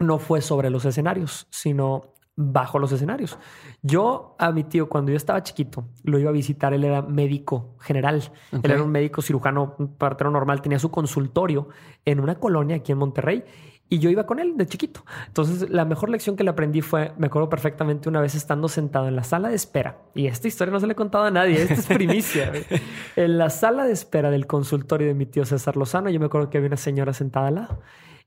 no 0.00 0.18
fue 0.18 0.40
sobre 0.40 0.70
los 0.70 0.84
escenarios, 0.84 1.46
sino 1.50 2.14
bajo 2.34 2.80
los 2.80 2.90
escenarios. 2.90 3.38
Yo 3.82 4.34
a 4.38 4.50
mi 4.50 4.64
tío 4.64 4.88
cuando 4.88 5.12
yo 5.12 5.16
estaba 5.16 5.44
chiquito 5.44 5.84
lo 6.02 6.18
iba 6.18 6.30
a 6.30 6.32
visitar, 6.32 6.74
él 6.74 6.82
era 6.82 7.00
médico 7.00 7.76
general, 7.78 8.22
él 8.50 8.60
era 8.64 8.82
un 8.82 8.90
médico 8.90 9.22
cirujano, 9.22 9.76
un 9.78 9.94
partero 9.96 10.32
normal, 10.32 10.62
tenía 10.62 10.80
su 10.80 10.90
consultorio 10.90 11.68
en 12.04 12.18
una 12.18 12.40
colonia 12.40 12.76
aquí 12.76 12.90
en 12.90 12.98
Monterrey 12.98 13.44
y 13.90 13.98
yo 13.98 14.08
iba 14.08 14.24
con 14.24 14.38
él 14.38 14.56
de 14.56 14.66
chiquito. 14.66 15.04
Entonces, 15.26 15.68
la 15.68 15.84
mejor 15.84 16.08
lección 16.08 16.36
que 16.36 16.44
le 16.44 16.50
aprendí 16.50 16.80
fue, 16.80 17.12
me 17.18 17.26
acuerdo 17.26 17.50
perfectamente 17.50 18.08
una 18.08 18.20
vez 18.20 18.34
estando 18.34 18.68
sentado 18.68 19.08
en 19.08 19.16
la 19.16 19.24
sala 19.24 19.50
de 19.50 19.56
espera, 19.56 19.98
y 20.14 20.28
esta 20.28 20.48
historia 20.48 20.72
no 20.72 20.80
se 20.80 20.86
le 20.86 20.92
he 20.92 20.96
contado 20.96 21.24
a 21.24 21.30
nadie, 21.30 21.60
esta 21.60 21.74
es 21.74 21.86
primicia. 21.86 22.52
en 23.16 23.36
la 23.36 23.50
sala 23.50 23.84
de 23.84 23.92
espera 23.92 24.30
del 24.30 24.46
consultorio 24.46 25.08
de 25.08 25.14
mi 25.14 25.26
tío 25.26 25.44
César 25.44 25.76
Lozano, 25.76 26.08
yo 26.08 26.20
me 26.20 26.26
acuerdo 26.26 26.48
que 26.48 26.58
había 26.58 26.68
una 26.68 26.76
señora 26.76 27.12
sentada 27.12 27.48
al 27.48 27.56
lado. 27.56 27.82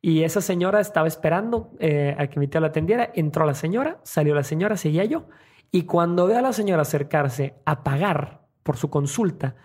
Y 0.05 0.24
esa 0.24 0.41
señora 0.41 0.82
estaba 0.82 1.07
esperando 1.07 1.72
eh, 1.80 2.14
a 2.20 2.28
que 2.28 2.38
mi 2.38 2.49
tío 2.49 2.59
la 2.59 2.68
atendiera. 2.68 3.09
Entró 3.16 3.45
la 3.45 3.53
señora, 3.53 4.01
salió 4.03 4.36
la 4.36 4.43
señora, 4.43 4.76
seguía 4.76 5.05
yo. 5.05 5.30
Y 5.72 5.84
cuando 5.84 6.28
ve 6.28 6.36
a 6.36 6.41
la 6.41 6.51
señora 6.51 6.82
acercarse 6.82 7.55
a 7.64 7.86
pagar 7.86 8.41
por 8.64 8.76
su 8.76 8.89
consulta, 8.89 9.55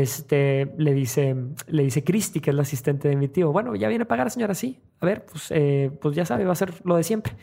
este, 0.00 0.72
le 0.78 0.94
dice, 0.94 1.36
le 1.66 1.82
dice 1.82 2.02
Cristi, 2.02 2.40
que 2.40 2.50
es 2.50 2.56
la 2.56 2.62
asistente 2.62 3.08
de 3.08 3.16
mi 3.16 3.28
tío, 3.28 3.52
bueno, 3.52 3.74
ya 3.74 3.88
viene 3.88 4.04
a 4.04 4.08
pagar, 4.08 4.30
señora, 4.30 4.54
sí. 4.54 4.80
A 5.00 5.06
ver, 5.06 5.26
pues, 5.26 5.50
eh, 5.50 5.90
pues 6.00 6.16
ya 6.16 6.24
sabe, 6.24 6.44
va 6.44 6.52
a 6.52 6.56
ser 6.56 6.72
lo 6.84 6.96
de 6.96 7.02
siempre. 7.02 7.34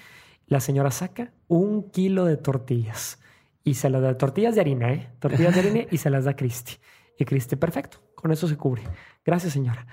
La 0.48 0.60
señora 0.60 0.90
saca 0.90 1.32
un 1.48 1.92
kilo 1.92 2.26
de 2.26 2.38
tortillas 2.38 3.22
y 3.64 3.76
se 3.76 3.92
las 3.92 4.02
da, 4.02 4.18
tortillas 4.18 4.56
de 4.56 4.62
harina, 4.62 4.92
¿eh? 4.92 5.10
Tortillas 5.20 5.54
de 5.54 5.60
harina 5.60 5.80
y 5.92 5.98
se 5.98 6.10
las 6.10 6.26
da 6.26 6.32
a 6.32 6.36
Cristi. 6.36 6.78
Y 7.20 7.26
Cristi, 7.26 7.56
perfecto, 7.56 8.00
con 8.16 8.32
eso 8.32 8.48
se 8.48 8.58
cubre. 8.58 8.82
Gracias, 9.24 9.54
señora. 9.54 9.86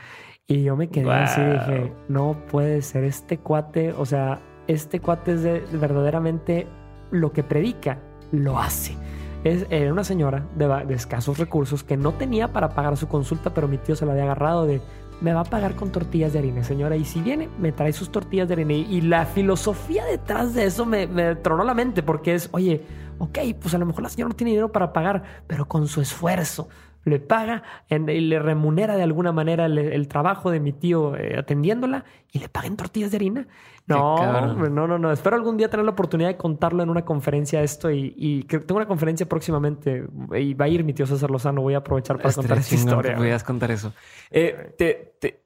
Y 0.47 0.63
yo 0.63 0.77
me 0.77 0.89
quedé 0.89 1.11
así 1.11 1.41
y 1.41 1.53
dije, 1.53 1.93
no 2.09 2.47
puede 2.47 2.81
ser 2.81 3.05
este 3.05 3.37
cuate, 3.37 3.93
o 3.93 4.07
sea, 4.07 4.41
este 4.67 5.01
cuate 5.01 5.33
es 5.33 5.43
de, 5.43 5.61
verdaderamente 5.73 6.67
lo 7.11 7.33
que 7.33 7.43
predica, 7.43 8.01
lo 8.31 8.59
hace 8.59 8.97
era 9.45 9.93
una 9.93 10.05
señora 10.05 10.47
de, 10.57 10.95
escasos 10.95 11.39
recursos 11.39 11.85
que 11.85 11.97
no 11.97 12.13
tenía 12.13 12.53
para 12.53 12.71
pagar 12.71 12.97
su 12.97 13.09
consulta, 13.09 13.55
pero 13.55 13.69
mi 13.69 13.79
tío 13.79 13.97
se 13.97 14.07
la 14.07 14.13
había 14.13 14.25
agarrado 14.25 14.67
de 14.67 14.81
me 15.21 15.33
va 15.33 15.41
a 15.41 15.45
pagar 15.45 15.77
con 15.77 15.91
tortillas 15.91 16.35
de 16.35 16.41
harina, 16.41 16.63
señora. 16.63 16.95
Y 16.97 17.05
si 17.07 17.23
viene, 17.23 17.49
me 17.59 17.73
trae 17.73 17.93
sus 17.93 18.11
tortillas 18.11 18.49
de 18.49 18.55
harina. 18.55 18.75
Y, 18.75 19.01
la 19.01 19.25
filosofía 19.25 20.05
detrás 20.05 20.53
de 20.53 20.67
eso 20.67 20.85
me, 20.85 21.07
me, 21.07 21.37
tronó 21.37 21.65
la 21.65 21.73
mente 21.73 22.03
porque 22.03 22.35
es, 22.35 22.51
oye, 22.53 22.85
ok, 23.19 23.39
pues 23.61 23.75
a 23.75 23.79
lo 23.79 23.87
mejor 23.87 24.03
la 24.03 24.11
señora 24.11 24.29
no 24.29 24.37
tiene 24.37 24.51
dinero 24.51 24.71
para 24.71 24.93
pagar, 24.93 25.23
pero 25.47 25.67
con 25.67 25.89
su 25.89 26.01
esfuerzo 26.01 26.69
le 27.07 27.21
paga 27.21 27.63
y 27.89 27.99
le 27.99 28.39
remunera 28.41 28.97
de 28.97 29.03
alguna 29.05 29.31
manera 29.31 29.67
el, 29.67 30.09
trabajo 30.09 30.51
de 30.51 30.59
mi 30.59 30.73
tío 30.73 31.17
eh, 31.17 31.39
atendiéndola 31.39 32.05
y 32.33 32.41
le 32.41 32.49
paga 32.49 32.67
en 32.67 32.77
tortillas 32.77 33.13
de 33.13 33.17
harina. 33.17 33.47
No, 33.87 34.57
no, 34.69 34.89
no, 34.89 34.99
no. 34.99 35.13
Espero 35.13 35.37
algún 35.37 35.57
día 35.57 35.71
tener 35.71 35.87
la 35.87 35.93
oportunidad 35.93 36.29
de 36.29 36.37
contarlo 36.37 36.83
en 36.83 36.91
una 36.91 37.05
conferencia 37.05 37.63
esto 37.63 37.93
y, 37.93 38.43
que 38.49 38.59
tengo 38.59 38.79
una 38.79 38.89
conferencia 38.89 39.27
próximamente 39.27 40.05
y 40.37 40.55
va 40.55 40.65
a 40.65 40.69
ir 40.69 40.83
mi 40.83 40.93
tío 40.93 41.07
César 41.07 41.31
Lozano. 41.31 41.63
Voy 41.63 41.75
a 41.75 41.79
aprovechar 41.79 42.19
para 42.19 42.35
contar 42.35 42.59
esa 42.59 42.75
historia. 42.75 43.17
Voy 43.17 43.31
a 43.31 43.39
contar 43.39 43.71
eso. 43.71 43.93
Eh, 44.29 44.75
te, 44.77 45.15
te, 45.21 45.45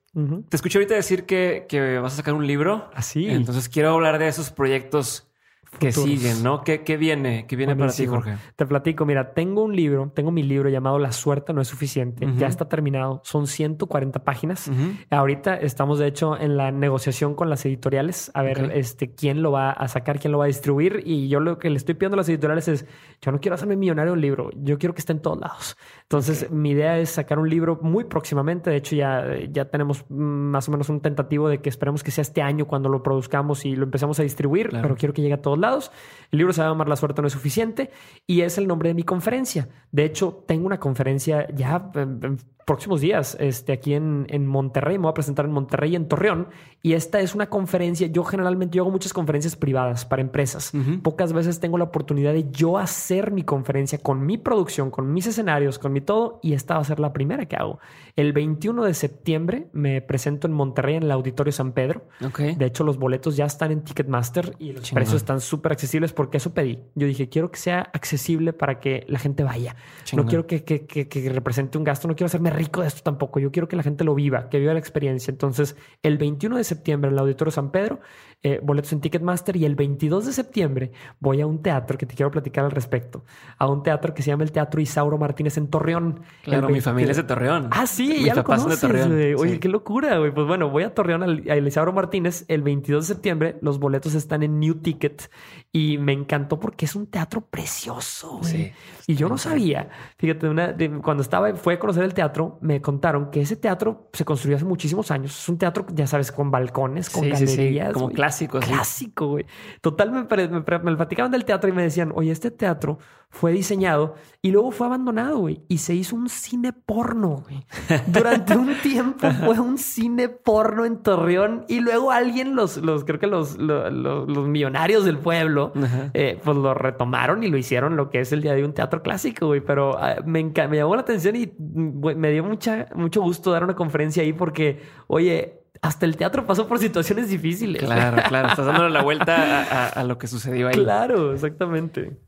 escuché 0.51 0.79
ahorita 0.79 0.95
decir 0.95 1.27
que, 1.27 1.67
que, 1.69 1.99
vas 1.99 2.15
a 2.15 2.17
sacar 2.17 2.33
un 2.33 2.47
libro. 2.47 2.91
Así. 2.95 3.29
Ah, 3.29 3.35
Entonces 3.35 3.69
quiero 3.69 3.91
hablar 3.91 4.19
de 4.19 4.29
esos 4.29 4.51
proyectos 4.51 5.30
que 5.79 5.93
siguen, 5.93 6.43
¿no? 6.43 6.63
¿Qué, 6.63 6.83
¿Qué, 6.83 6.97
viene? 6.97 7.47
¿Qué 7.47 7.57
viene 7.57 7.77
para 7.77 7.93
ti, 7.93 8.07
Jorge? 8.07 8.37
Te 8.57 8.67
platico, 8.67 9.07
mira, 9.07 9.33
tengo 9.33 9.63
un 9.63 9.75
libro, 9.75 10.11
tengo 10.15 10.31
mi 10.31 10.43
libro 10.43 10.69
llamado 10.69 10.99
La 10.99 11.13
suerte 11.13 11.53
no 11.53 11.61
es 11.61 11.69
suficiente. 11.69 12.27
Ya 12.37 12.47
está 12.47 12.69
terminado. 12.69 13.21
Son 13.25 13.47
140 13.47 14.25
páginas. 14.25 14.71
Ahorita 15.11 15.57
estamos, 15.57 15.99
de 15.99 16.09
hecho, 16.09 16.39
en 16.39 16.57
la 16.57 16.71
negociación 16.71 17.35
con 17.35 17.49
las 17.49 17.65
editoriales 17.65 18.31
a 18.35 18.43
ver 18.43 18.73
este, 18.75 19.15
quién 19.15 19.43
lo 19.43 19.53
va 19.53 19.71
a 19.71 19.89
sacar, 19.89 20.19
quién 20.19 20.33
lo 20.33 20.39
va 20.39 20.45
a 20.45 20.49
distribuir. 20.49 21.03
Y 21.05 21.29
yo 21.29 21.41
lo 21.41 21.59
que 21.59 21.71
le 21.71 21.77
estoy 21.77 21.95
pidiendo 21.95 22.17
a 22.17 22.19
las 22.19 22.29
editoriales 22.29 22.69
es, 22.69 22.87
yo 23.23 23.33
no 23.33 23.41
quiero 23.41 23.55
hacerme 23.55 23.77
millonario 23.77 24.13
un 24.13 24.21
libro, 24.21 24.51
yo 24.57 24.79
quiero 24.79 24.95
que 24.95 25.01
esté 25.01 25.13
en 25.13 25.21
todos 25.21 25.39
lados. 25.39 25.77
Entonces, 26.03 26.51
mi 26.51 26.71
idea 26.71 26.99
es 26.99 27.11
sacar 27.11 27.39
un 27.39 27.49
libro 27.49 27.79
muy 27.83 28.05
próximamente. 28.05 28.71
De 28.71 28.77
hecho, 28.77 28.97
ya, 28.97 29.25
ya 29.51 29.67
tenemos 29.67 30.05
más 30.11 30.69
o 30.69 30.73
menos 30.73 30.89
un 30.89 31.01
tentativo 31.01 31.49
de 31.49 31.61
que 31.61 31.69
esperemos 31.69 32.03
que 32.03 32.11
sea 32.11 32.23
este 32.23 32.43
año 32.43 32.67
cuando 32.67 32.89
lo 32.89 33.03
produzcamos 33.03 33.65
y 33.65 33.77
lo 33.77 33.85
empecemos 33.85 34.19
a 34.19 34.23
distribuir, 34.23 34.71
pero 34.71 34.97
quiero 34.97 35.15
que 35.15 35.23
llegue 35.23 35.35
a 35.35 35.43
todos 35.43 35.60
lados. 35.61 35.93
El 36.31 36.39
libro 36.39 36.53
se 36.53 36.63
va 36.63 36.71
a 36.71 36.85
La 36.85 36.97
suerte 36.97 37.23
no 37.23 37.29
es 37.29 37.33
suficiente 37.33 37.91
y 38.27 38.43
es 38.43 38.59
el 38.59 38.67
nombre 38.67 38.89
de 38.89 38.95
mi 38.95 39.03
conferencia. 39.03 39.69
De 39.91 40.05
hecho, 40.05 40.45
tengo 40.47 40.67
una 40.67 40.81
conferencia 40.81 41.49
ya 41.55 41.91
en 41.95 42.39
próximos 42.67 43.01
días 43.01 43.37
este, 43.41 43.73
aquí 43.73 43.95
en, 43.95 44.27
en 44.29 44.47
Monterrey. 44.47 44.97
Me 44.97 45.03
voy 45.03 45.11
a 45.11 45.15
presentar 45.15 45.45
en 45.45 45.53
Monterrey 45.53 45.93
y 45.93 45.97
en 45.97 46.09
Torreón. 46.09 46.49
Y 46.83 46.95
esta 46.95 47.21
es 47.21 47.35
una 47.35 47.51
conferencia. 47.51 48.07
Yo 48.07 48.25
generalmente 48.25 48.77
yo 48.77 48.83
hago 48.83 48.91
muchas 48.91 49.13
conferencias 49.13 49.55
privadas 49.55 50.07
para 50.07 50.23
empresas. 50.23 50.73
Pocas 51.03 51.33
veces 51.33 51.61
tengo 51.61 51.77
la 51.77 51.85
oportunidad 51.85 52.33
de 52.33 52.51
yo 52.51 52.79
hacer 52.79 53.33
mi 53.33 53.43
conferencia 53.43 53.99
con 53.99 54.25
mi 54.25 54.39
producción, 54.39 54.91
con 54.91 55.13
mis 55.13 55.27
escenarios, 55.27 55.79
con 55.79 55.93
mi 55.93 56.01
todo. 56.01 56.41
Y 56.43 56.55
esta 56.55 56.75
va 56.75 56.81
a 56.81 56.85
ser 56.85 56.99
la 56.99 57.13
primera 57.13 57.47
que 57.47 57.57
hago. 57.57 57.81
El 58.17 58.33
21 58.33 58.85
de 58.85 58.95
septiembre 58.95 59.69
me 59.73 60.01
presento 60.01 60.47
en 60.47 60.55
Monterrey 60.55 60.97
en 60.97 61.03
el 61.03 61.11
Auditorio 61.11 61.53
San 61.53 61.73
Pedro. 61.73 62.07
De 62.37 62.65
hecho, 62.65 62.85
los 62.85 62.99
boletos 62.99 63.37
ya 63.37 63.45
están 63.45 63.73
en 63.73 63.83
Ticketmaster 63.83 64.57
y 64.59 64.73
los 64.73 64.91
precios 64.91 65.17
están 65.17 65.41
súper 65.41 65.73
accesibles 65.73 66.13
porque 66.13 66.39
eso 66.39 66.55
pedí. 66.55 66.79
Yo 66.95 67.07
dije, 67.07 67.29
quiero 67.29 67.51
que 67.51 67.59
sea 67.59 67.91
accesible 67.93 68.53
para 68.53 68.81
que 68.81 69.05
la 69.09 69.19
gente 69.19 69.45
vaya. 69.45 69.77
No 70.15 70.25
quiero 70.25 70.47
que, 70.47 70.65
que, 70.65 70.87
que, 70.87 71.31
represente 71.31 71.77
un 71.79 71.85
gasto, 71.85 72.09
no 72.09 72.17
quiero 72.17 72.27
hacerme 72.27 72.51
rico 72.51 72.81
de 72.81 72.89
esto 72.89 73.03
tampoco. 73.03 73.39
Yo 73.39 73.53
quiero 73.53 73.69
que 73.69 73.77
la 73.77 73.83
gente 73.83 74.03
lo 74.05 74.15
viva, 74.15 74.49
que 74.49 74.59
viva 74.59 74.73
la 74.73 74.79
experiencia. 74.79 75.31
Entonces, 75.31 75.77
el 76.03 76.19
21 76.19 76.57
de 76.57 76.65
septiembre 76.71 77.09
en 77.09 77.15
el 77.15 77.19
Auditorio 77.21 77.53
San 77.53 77.71
Pedro 77.71 78.01
eh, 78.43 78.59
boletos 78.63 78.93
en 78.95 79.01
Ticketmaster 79.01 79.55
y 79.57 79.67
el 79.67 79.75
22 79.75 80.25
de 80.25 80.33
septiembre 80.33 80.93
voy 81.19 81.43
a 81.43 81.47
un 81.47 81.61
teatro 81.63 81.99
que 81.99 82.07
te 82.07 82.15
quiero 82.15 82.31
platicar 82.31 82.65
al 82.65 82.71
respecto, 82.71 83.23
a 83.59 83.69
un 83.69 83.83
teatro 83.83 84.15
que 84.15 84.23
se 84.23 84.29
llama 84.29 84.45
el 84.45 84.53
Teatro 84.53 84.81
Isauro 84.81 85.19
Martínez 85.19 85.59
en 85.59 85.69
Torreón. 85.69 86.21
Claro, 86.43 86.71
mi 86.71 86.81
familia 86.81 87.11
es 87.11 87.19
de 87.19 87.25
Torreón. 87.25 87.69
Ah, 87.71 87.87
sí, 87.87 88.25
ya 88.25 88.35
lo 88.35 88.43
conoces, 88.45 88.83
Oye, 88.83 89.61
qué 89.61 89.69
locura, 89.69 90.17
güey. 90.19 90.33
Pues 90.33 90.47
bueno, 90.47 90.71
voy 90.71 90.85
a 90.85 90.95
Torreón 90.95 91.23
al, 91.23 91.67
Isauro 91.67 91.93
Martínez 91.93 92.47
el 92.49 92.63
22 92.63 93.07
de 93.07 93.15
septiembre. 93.15 93.59
Los 93.61 93.79
boletos 93.79 94.15
están 94.15 94.43
en 94.43 94.59
New 94.59 94.77
Ticket 94.77 95.31
y 95.71 95.99
me 95.99 96.13
encantó 96.15 96.59
porque 96.59 96.87
es 96.87 96.95
un 96.95 97.09
teatro 97.09 97.43
precioso, 97.43 98.39
güey. 98.39 98.73
y 99.07 99.17
yo 99.17 99.29
no 99.29 99.37
sabía, 99.37 99.91
fíjate, 100.17 100.49
una, 100.49 100.75
cuando 101.03 101.23
estaba, 101.23 101.55
fue 101.55 101.75
a 101.75 101.79
conocer 101.79 102.05
el 102.05 102.15
teatro, 102.15 102.59
me 102.63 102.81
contaron 102.81 103.31
que 103.31 103.43
ese 103.43 103.57
teatro 103.57 104.09
se 104.13 104.25
construyó 104.25 104.57
hace 104.57 104.65
muchísimos 104.65 105.11
años. 105.11 105.39
Es 105.39 105.49
un 105.49 105.59
teatro, 105.59 105.87
ya 105.93 106.07
sabes, 106.07 106.33
con 106.33 106.51
balcones, 106.51 107.11
con 107.11 107.29
galerías. 107.29 107.93
como 107.93 108.11
clásico. 108.31 108.61
Clásico, 108.61 109.27
güey. 109.29 109.47
Total, 109.81 110.11
me, 110.11 110.23
me, 110.23 110.79
me, 110.79 110.97
platicaban 110.97 111.31
del 111.33 111.45
teatro 111.45 111.69
y 111.69 111.73
me 111.73 111.83
decían, 111.83 112.13
oye, 112.15 112.31
este 112.31 112.51
teatro 112.51 112.99
fue 113.29 113.53
diseñado 113.53 114.17
y 114.43 114.51
luego 114.51 114.73
fue 114.73 114.89
abandonado, 114.89 115.39
güey. 115.39 115.63
Y 115.69 115.79
se 115.79 115.95
hizo 115.95 116.17
un 116.17 116.29
cine 116.29 116.73
porno, 116.73 117.45
güey. 117.47 117.65
Durante 118.07 118.57
un 118.57 118.75
tiempo 118.83 119.31
fue 119.31 119.61
un 119.61 119.79
cine 119.79 120.29
porno 120.29 120.85
en 120.85 121.03
Torreón 121.03 121.65
y 121.69 121.81
luego 121.81 122.11
alguien, 122.11 122.57
los, 122.57 122.77
los 122.79 123.05
creo 123.05 123.21
que 123.21 123.27
los, 123.27 123.57
los, 123.57 123.93
los 123.93 124.49
millonarios 124.49 125.05
del 125.05 125.19
pueblo, 125.19 125.73
eh, 126.15 126.41
pues 126.43 126.57
lo 126.57 126.75
retomaron 126.75 127.45
y 127.45 127.49
lo 127.49 127.57
hicieron 127.57 127.97
lo 127.97 128.11
que 128.11 128.21
es 128.21 128.33
el 128.33 128.43
día 128.43 128.55
de 128.55 128.65
un 128.65 128.75
teatro 128.75 129.03
clásico, 129.03 129.47
güey. 129.47 129.61
Pero 129.61 129.97
ah, 129.99 130.17
me, 130.25 130.43
me 130.43 130.77
llamó 130.77 130.97
la 130.97 131.03
atención 131.03 131.37
y 131.37 131.53
me 131.59 132.31
dio 132.31 132.45
mucha, 132.45 132.89
mucho 132.95 133.23
gusto 133.23 133.53
dar 133.53 133.65
una 133.65 133.77
conferencia 133.77 134.23
ahí 134.23 134.33
porque, 134.33 134.83
oye, 135.07 135.61
hasta 135.83 136.07
el 136.07 136.17
teatro 136.17 136.47
pasó 136.47 136.67
por 136.67 136.79
situaciones 136.79 137.29
difíciles. 137.29 137.83
Claro, 137.83 138.23
claro. 138.29 138.49
Estás 138.49 138.67
dando 138.67 138.89
la 138.89 139.03
vuelta 139.03 139.89
a, 139.89 140.05
lo 140.05 140.19
que 140.19 140.27
sucedió 140.27 140.69
ahí. 140.69 140.75
Claro, 140.75 141.33
exactamente. 141.33 142.19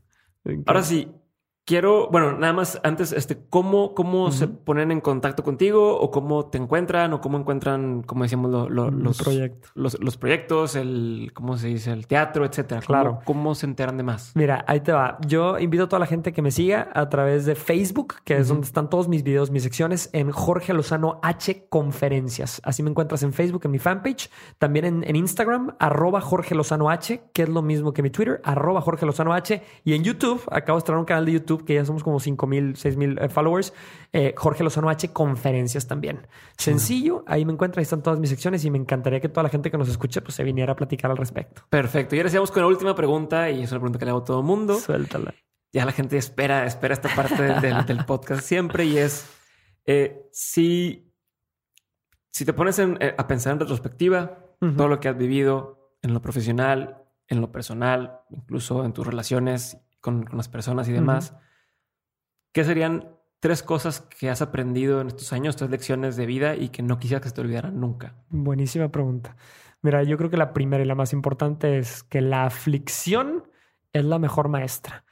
Ahora 0.65 0.83
sí, 0.83 1.11
Quiero, 1.65 2.09
bueno, 2.09 2.37
nada 2.37 2.51
más 2.51 2.77
antes, 2.83 3.13
este, 3.13 3.37
¿cómo, 3.49 3.93
cómo 3.95 4.33
se 4.33 4.49
ponen 4.49 4.91
en 4.91 4.99
contacto 4.99 5.43
contigo 5.43 5.97
o 5.97 6.11
cómo 6.11 6.47
te 6.47 6.57
encuentran 6.57 7.13
o 7.13 7.21
cómo 7.21 7.37
encuentran, 7.37 8.03
como 8.03 8.23
decíamos, 8.23 8.69
los, 8.69 9.17
proyectos. 9.17 9.71
Los, 9.73 10.17
proyectos, 10.17 10.75
el, 10.75 11.31
¿cómo 11.33 11.55
se 11.55 11.67
dice? 11.69 11.93
El 11.93 12.05
teatro, 12.05 12.43
etcétera. 12.43 12.81
Claro. 12.81 13.19
¿Cómo, 13.23 13.55
se 13.55 13.65
enteran 13.65 13.95
de 13.95 14.03
más? 14.03 14.33
Mira, 14.35 14.65
ahí 14.67 14.81
te 14.81 14.91
va. 14.91 15.17
Yo 15.25 15.57
invito 15.57 15.85
a 15.85 15.87
toda 15.87 16.01
la 16.01 16.05
gente 16.05 16.33
que 16.33 16.41
me 16.41 16.51
siga 16.51 16.89
a 16.93 17.07
través 17.07 17.45
de 17.45 17.55
Facebook, 17.55 18.15
que 18.25 18.35
es 18.35 18.49
donde 18.49 18.67
están 18.67 18.89
todos 18.89 19.07
mis 19.07 19.23
videos, 19.23 19.49
mis 19.49 19.63
secciones, 19.63 20.09
en 20.11 20.31
Jorge 20.31 20.73
Lozano 20.73 21.21
H 21.23 21.67
Conferencias. 21.69 22.59
Así 22.65 22.83
me 22.83 22.89
encuentras 22.89 23.23
en 23.23 23.31
Facebook, 23.31 23.61
en 23.63 23.71
mi 23.71 23.79
fanpage. 23.79 24.29
También 24.57 25.05
en, 25.05 25.15
Instagram, 25.15 25.77
arroba 25.79 26.19
Jorge 26.19 26.55
Lozano 26.55 26.89
H, 26.89 27.23
que 27.31 27.43
es 27.43 27.49
lo 27.49 27.61
mismo 27.61 27.93
que 27.93 28.03
mi 28.03 28.09
Twitter, 28.09 28.41
arroba 28.43 28.81
Jorge 28.81 29.05
Lozano 29.05 29.33
H. 29.33 29.63
Y 29.85 29.93
en 29.93 30.03
YouTube, 30.03 30.41
acabo 30.51 30.77
de 30.77 30.79
estrenar 30.79 30.99
un 30.99 31.05
canal 31.05 31.25
de 31.25 31.31
YouTube 31.31 31.52
que 31.59 31.75
ya 31.75 31.85
somos 31.85 32.03
como 32.03 32.19
5 32.19 32.47
mil, 32.47 32.75
6 32.75 32.97
mil 32.97 33.17
eh, 33.19 33.29
followers. 33.29 33.73
Eh, 34.11 34.33
Jorge 34.37 34.63
Lozano 34.63 34.89
H, 34.89 35.11
conferencias 35.11 35.87
también. 35.87 36.27
Sencillo, 36.57 37.23
ahí 37.27 37.45
me 37.45 37.53
encuentran, 37.53 37.79
ahí 37.79 37.83
están 37.83 38.03
todas 38.03 38.19
mis 38.19 38.29
secciones 38.29 38.63
y 38.65 38.71
me 38.71 38.77
encantaría 38.77 39.19
que 39.19 39.29
toda 39.29 39.43
la 39.43 39.49
gente 39.49 39.71
que 39.71 39.77
nos 39.77 39.89
escuche 39.89 40.21
pues 40.21 40.35
se 40.35 40.43
viniera 40.43 40.73
a 40.73 40.75
platicar 40.75 41.11
al 41.11 41.17
respecto. 41.17 41.63
Perfecto. 41.69 42.15
Y 42.15 42.19
ahora 42.19 42.29
sigamos 42.29 42.51
con 42.51 42.61
la 42.61 42.67
última 42.67 42.95
pregunta 42.95 43.49
y 43.49 43.63
es 43.63 43.71
una 43.71 43.79
pregunta 43.79 43.99
que 43.99 44.05
le 44.05 44.11
hago 44.11 44.21
a 44.21 44.25
todo 44.25 44.39
el 44.39 44.45
mundo. 44.45 44.79
Suéltala. 44.79 45.33
Ya 45.71 45.85
la 45.85 45.91
gente 45.91 46.17
espera, 46.17 46.65
espera 46.65 46.93
esta 46.93 47.09
parte 47.15 47.41
del, 47.43 48.05
podcast 48.05 48.43
siempre 48.43 48.85
y 48.85 48.97
es 48.97 49.27
eh, 49.85 50.27
si, 50.31 51.11
si 52.29 52.45
te 52.45 52.53
pones 52.53 52.79
a 52.79 53.27
pensar 53.27 53.53
en 53.53 53.59
retrospectiva, 53.59 54.39
todo 54.77 54.87
lo 54.87 54.99
que 54.99 55.09
has 55.09 55.17
vivido 55.17 55.97
en 56.03 56.13
lo 56.13 56.21
profesional, 56.21 57.03
en 57.27 57.41
lo 57.41 57.51
personal, 57.51 58.21
incluso 58.29 58.85
en 58.85 58.93
tus 58.93 59.07
relaciones 59.07 59.77
con, 60.03 60.25
las 60.33 60.49
personas 60.49 60.89
y 60.89 60.91
demás. 60.91 61.33
¿Qué 62.51 62.65
serían 62.65 63.07
tres 63.39 63.63
cosas 63.63 64.01
que 64.01 64.29
has 64.29 64.41
aprendido 64.41 64.99
en 64.99 65.07
estos 65.07 65.31
años, 65.31 65.55
tres 65.55 65.71
lecciones 65.71 66.17
de 66.17 66.25
vida 66.25 66.55
y 66.55 66.69
que 66.69 66.83
no 66.83 66.99
quisieras 66.99 67.23
que 67.23 67.29
se 67.29 67.35
te 67.35 67.41
olvidaran 67.41 67.79
nunca? 67.79 68.15
Buenísima 68.29 68.89
pregunta. 68.89 69.37
Mira, 69.81 70.03
yo 70.03 70.17
creo 70.17 70.29
que 70.29 70.37
la 70.37 70.53
primera 70.53 70.83
y 70.83 70.87
la 70.87 70.95
más 70.95 71.13
importante 71.13 71.77
es 71.77 72.03
que 72.03 72.21
la 72.21 72.43
aflicción 72.43 73.47
es 73.93 74.03
la 74.03 74.19
mejor 74.19 74.49
maestra. 74.49 75.05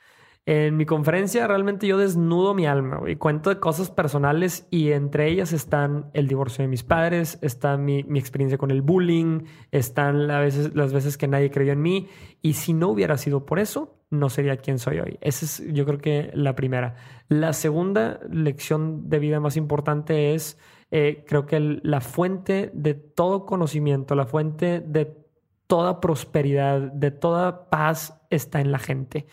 En 0.46 0.76
mi 0.76 0.86
conferencia 0.86 1.48
realmente 1.48 1.88
yo 1.88 1.98
desnudo 1.98 2.54
mi 2.54 2.66
alma 2.66 3.00
y 3.08 3.16
cuento 3.16 3.50
de 3.50 3.60
cosas 3.60 3.92
personales 3.92 4.68
y 4.72 4.92
entre 4.92 5.30
ellas 5.30 5.54
están 5.54 6.10
el 6.14 6.28
divorcio 6.28 6.64
de 6.64 6.68
mis 6.68 6.84
padres, 6.84 7.40
está 7.42 7.78
mi, 7.78 8.00
experiencia 8.00 8.58
con 8.58 8.72
el 8.72 8.82
bullying, 8.82 9.44
están 9.72 10.28
veces, 10.28 10.76
las 10.76 10.92
veces 10.92 11.18
que 11.18 11.28
nadie 11.28 11.52
creyó 11.52 11.72
en 11.72 11.82
mí 11.82 12.10
y 12.42 12.54
si 12.54 12.74
no 12.74 12.90
hubiera 12.90 13.18
sido 13.18 13.46
por 13.46 13.60
eso, 13.60 14.01
no 14.12 14.30
sería 14.30 14.58
quien 14.58 14.78
soy 14.78 15.00
hoy. 15.00 15.18
Esa 15.22 15.46
es 15.46 15.64
yo 15.74 15.86
creo 15.86 16.00
que 16.00 16.32
la 16.36 16.54
primera. 16.54 16.96
La 17.30 17.54
segunda 17.54 18.20
lección 18.30 19.10
de 19.10 19.20
vida 19.20 19.40
más 19.40 19.58
importante 19.58 20.36
es, 20.36 20.60
eh, 20.92 21.24
creo 21.28 21.46
que 21.46 21.80
la 21.82 22.02
fuente 22.02 22.70
de 22.74 22.94
todo 22.94 23.46
conocimiento, 23.46 24.14
la 24.14 24.26
fuente 24.26 24.82
de 24.82 25.18
toda 25.66 26.02
prosperidad, 26.02 26.82
de 26.92 27.12
toda 27.12 27.70
paz 27.70 28.22
está 28.30 28.60
en 28.60 28.72
la 28.72 28.80
gente. 28.80 29.28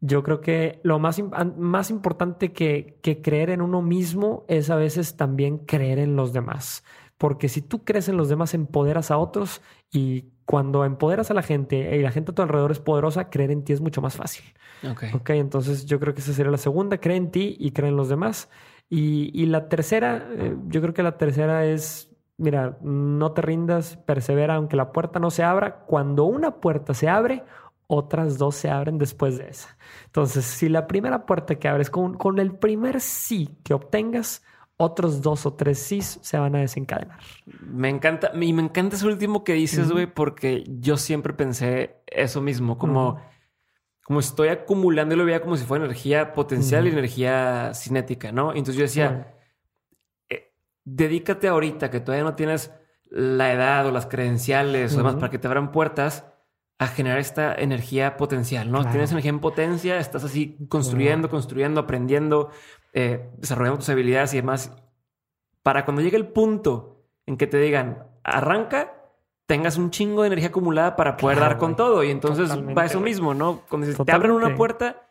Yo 0.00 0.22
creo 0.22 0.40
que 0.40 0.80
lo 0.82 0.98
más, 0.98 1.22
más 1.56 1.90
importante 1.90 2.52
que, 2.52 2.98
que 3.02 3.20
creer 3.20 3.50
en 3.50 3.60
uno 3.60 3.82
mismo 3.82 4.44
es 4.48 4.70
a 4.70 4.76
veces 4.76 5.16
también 5.16 5.58
creer 5.58 5.98
en 5.98 6.16
los 6.16 6.32
demás. 6.32 6.82
Porque 7.18 7.48
si 7.48 7.62
tú 7.62 7.84
crees 7.84 8.08
en 8.08 8.16
los 8.16 8.28
demás, 8.28 8.54
empoderas 8.54 9.10
a 9.10 9.18
otros 9.18 9.60
y 9.92 10.31
cuando 10.44 10.84
empoderas 10.84 11.30
a 11.30 11.34
la 11.34 11.42
gente 11.42 11.96
y 11.96 12.02
la 12.02 12.10
gente 12.10 12.32
a 12.32 12.34
tu 12.34 12.42
alrededor 12.42 12.72
es 12.72 12.78
poderosa, 12.80 13.30
creer 13.30 13.50
en 13.50 13.64
ti 13.64 13.72
es 13.72 13.80
mucho 13.80 14.02
más 14.02 14.16
fácil. 14.16 14.44
Ok. 14.90 15.04
Ok, 15.14 15.30
entonces 15.30 15.86
yo 15.86 16.00
creo 16.00 16.14
que 16.14 16.20
esa 16.20 16.32
sería 16.32 16.50
la 16.50 16.58
segunda, 16.58 16.98
cree 16.98 17.16
en 17.16 17.30
ti 17.30 17.56
y 17.58 17.72
cree 17.72 17.90
en 17.90 17.96
los 17.96 18.08
demás. 18.08 18.50
Y, 18.88 19.30
y 19.32 19.46
la 19.46 19.68
tercera, 19.68 20.28
eh, 20.32 20.56
yo 20.66 20.80
creo 20.82 20.94
que 20.94 21.02
la 21.02 21.16
tercera 21.16 21.64
es, 21.64 22.10
mira, 22.36 22.76
no 22.82 23.32
te 23.32 23.42
rindas, 23.42 23.96
persevera, 23.96 24.56
aunque 24.56 24.76
la 24.76 24.92
puerta 24.92 25.18
no 25.18 25.30
se 25.30 25.42
abra. 25.42 25.84
Cuando 25.86 26.24
una 26.24 26.56
puerta 26.56 26.92
se 26.92 27.08
abre, 27.08 27.44
otras 27.86 28.38
dos 28.38 28.56
se 28.56 28.70
abren 28.70 28.98
después 28.98 29.38
de 29.38 29.48
esa. 29.48 29.76
Entonces, 30.06 30.44
si 30.44 30.68
la 30.68 30.86
primera 30.86 31.26
puerta 31.26 31.54
que 31.54 31.68
abres 31.68 31.90
con, 31.90 32.14
con 32.14 32.38
el 32.38 32.54
primer 32.54 33.00
sí 33.00 33.50
que 33.62 33.74
obtengas, 33.74 34.42
otros 34.82 35.22
dos 35.22 35.46
o 35.46 35.54
tres 35.54 35.78
sí 35.78 36.02
se 36.02 36.38
van 36.38 36.56
a 36.56 36.58
desencadenar. 36.58 37.18
Me 37.60 37.88
encanta, 37.88 38.32
y 38.34 38.52
me 38.52 38.62
encanta 38.62 38.96
ese 38.96 39.06
último 39.06 39.44
que 39.44 39.52
dices, 39.52 39.92
güey, 39.92 40.06
porque 40.06 40.64
yo 40.66 40.96
siempre 40.96 41.32
pensé 41.32 42.02
eso 42.06 42.40
mismo, 42.40 42.78
como, 42.78 43.20
como 44.04 44.18
estoy 44.18 44.48
acumulando 44.48 45.14
y 45.14 45.18
lo 45.18 45.24
veía 45.24 45.40
como 45.40 45.56
si 45.56 45.64
fuera 45.64 45.84
energía 45.84 46.32
potencial 46.32 46.86
y 46.86 46.90
energía 46.90 47.72
cinética, 47.74 48.32
¿no? 48.32 48.50
Entonces 48.50 48.74
yo 48.74 48.82
decía, 48.82 49.36
eh, 50.28 50.52
dedícate 50.84 51.46
ahorita 51.46 51.88
que 51.88 52.00
todavía 52.00 52.24
no 52.24 52.34
tienes 52.34 52.72
la 53.08 53.52
edad 53.52 53.86
o 53.86 53.92
las 53.92 54.06
credenciales 54.06 54.94
o 54.94 54.96
demás 54.96 55.14
para 55.14 55.30
que 55.30 55.38
te 55.38 55.46
abran 55.46 55.70
puertas 55.70 56.24
a 56.78 56.88
generar 56.88 57.20
esta 57.20 57.54
energía 57.54 58.16
potencial, 58.16 58.72
¿no? 58.72 58.82
Tienes 58.90 59.12
energía 59.12 59.30
en 59.30 59.38
potencia, 59.38 59.98
estás 59.98 60.24
así 60.24 60.56
construyendo, 60.68 61.28
construyendo, 61.28 61.82
aprendiendo, 61.82 62.50
eh, 62.92 63.30
desarrollando 63.38 63.78
tus 63.78 63.88
habilidades 63.88 64.34
y 64.34 64.36
demás. 64.36 64.72
Para 65.62 65.84
cuando 65.84 66.02
llegue 66.02 66.16
el 66.16 66.28
punto 66.28 67.04
en 67.26 67.36
que 67.36 67.46
te 67.46 67.58
digan, 67.58 68.06
arranca, 68.24 68.94
tengas 69.46 69.76
un 69.76 69.90
chingo 69.90 70.22
de 70.22 70.28
energía 70.28 70.48
acumulada 70.48 70.96
para 70.96 71.16
poder 71.16 71.40
dar 71.40 71.58
con 71.58 71.76
todo. 71.76 72.02
Y 72.04 72.10
entonces 72.10 72.50
va 72.50 72.84
eso 72.84 73.00
mismo, 73.00 73.34
¿no? 73.34 73.62
Cuando 73.68 74.04
te 74.04 74.12
abren 74.12 74.32
una 74.32 74.54
puerta, 74.54 75.06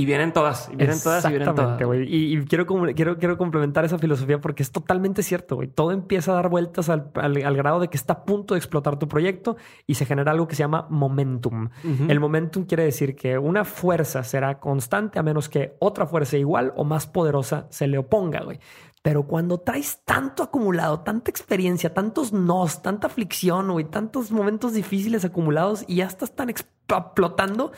y 0.00 0.06
vienen 0.06 0.32
todas, 0.32 0.70
y 0.72 0.76
vienen 0.76 0.98
todas, 1.02 1.22
y 1.26 1.28
vienen 1.28 1.54
todas. 1.54 1.78
Y, 2.08 2.38
y, 2.38 2.44
quiero, 2.46 2.66
quiero, 2.66 3.18
quiero 3.18 3.36
complementar 3.36 3.84
esa 3.84 3.98
filosofía 3.98 4.40
porque 4.40 4.62
es 4.62 4.72
totalmente 4.72 5.22
cierto, 5.22 5.56
güey. 5.56 5.68
Todo 5.68 5.92
empieza 5.92 6.32
a 6.32 6.36
dar 6.36 6.48
vueltas 6.48 6.88
al, 6.88 7.10
al, 7.14 7.54
grado 7.54 7.80
de 7.80 7.88
que 7.88 7.98
está 7.98 8.14
a 8.14 8.24
punto 8.24 8.54
de 8.54 8.58
explotar 8.58 8.98
tu 8.98 9.08
proyecto 9.08 9.58
y 9.86 9.96
se 9.96 10.06
genera 10.06 10.32
algo 10.32 10.48
que 10.48 10.54
se 10.56 10.60
llama 10.60 10.86
momentum. 10.88 11.68
El 12.08 12.18
momentum 12.18 12.64
quiere 12.64 12.84
decir 12.84 13.14
que 13.14 13.36
una 13.36 13.66
fuerza 13.66 14.24
será 14.24 14.58
constante 14.58 15.18
a 15.18 15.22
menos 15.22 15.50
que 15.50 15.76
otra 15.80 16.06
fuerza 16.06 16.38
igual 16.38 16.72
o 16.76 16.84
más 16.84 17.06
poderosa 17.06 17.66
se 17.68 17.86
le 17.86 17.98
oponga, 17.98 18.40
güey. 18.42 18.58
Pero 19.02 19.26
cuando 19.26 19.58
traes 19.58 20.00
tanto 20.06 20.42
acumulado, 20.42 21.00
tanta 21.00 21.30
experiencia, 21.30 21.92
tantos 21.92 22.32
nos, 22.32 22.80
tanta 22.80 23.06
aflicción, 23.06 23.70
güey, 23.70 23.84
tantos 23.84 24.30
momentos 24.30 24.72
difíciles 24.72 25.26
acumulados 25.26 25.84
y 25.86 25.96
ya 25.96 26.06
estás 26.06 26.34
tan 26.34 26.48
explotando, 26.48 27.72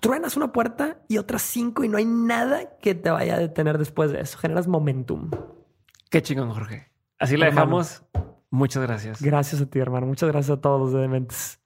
truenas 0.00 0.36
una 0.36 0.52
puerta 0.52 0.98
y 1.08 1.18
otras 1.18 1.42
cinco 1.42 1.84
y 1.84 1.88
no 1.88 1.98
hay 1.98 2.04
nada 2.04 2.78
que 2.80 2.94
te 2.94 3.10
vaya 3.10 3.36
a 3.36 3.38
detener 3.38 3.78
después 3.78 4.12
de 4.12 4.20
eso. 4.20 4.38
Generas 4.38 4.68
momentum. 4.68 5.30
Qué 6.10 6.22
chingón, 6.22 6.50
Jorge. 6.50 6.90
Así 7.18 7.36
la 7.36 7.46
dejamos. 7.46 8.04
Muchas 8.50 8.82
gracias. 8.82 9.20
Gracias 9.20 9.60
a 9.60 9.66
ti, 9.66 9.78
hermano. 9.78 10.06
Muchas 10.06 10.30
gracias 10.30 10.58
a 10.58 10.60
todos 10.60 10.80
los 10.80 10.92
de 10.92 11.00
Dementes. 11.00 11.60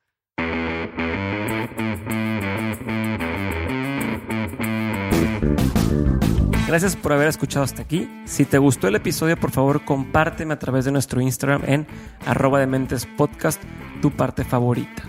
Gracias 6.71 6.95
por 6.95 7.13
haber 7.13 7.27
escuchado 7.27 7.65
hasta 7.65 7.83
aquí. 7.83 8.09
Si 8.27 8.45
te 8.45 8.57
gustó 8.57 8.87
el 8.87 8.95
episodio, 8.95 9.37
por 9.37 9.51
favor, 9.51 9.85
compárteme 9.85 10.55
a 10.55 10.59
través 10.61 10.85
de 10.85 10.93
nuestro 10.93 11.21
Instagram 11.21 11.63
en 11.67 11.87
arroba 12.25 12.61
dementes 12.61 13.07
podcast, 13.07 13.61
tu 14.01 14.13
parte 14.13 14.45
favorita. 14.45 15.03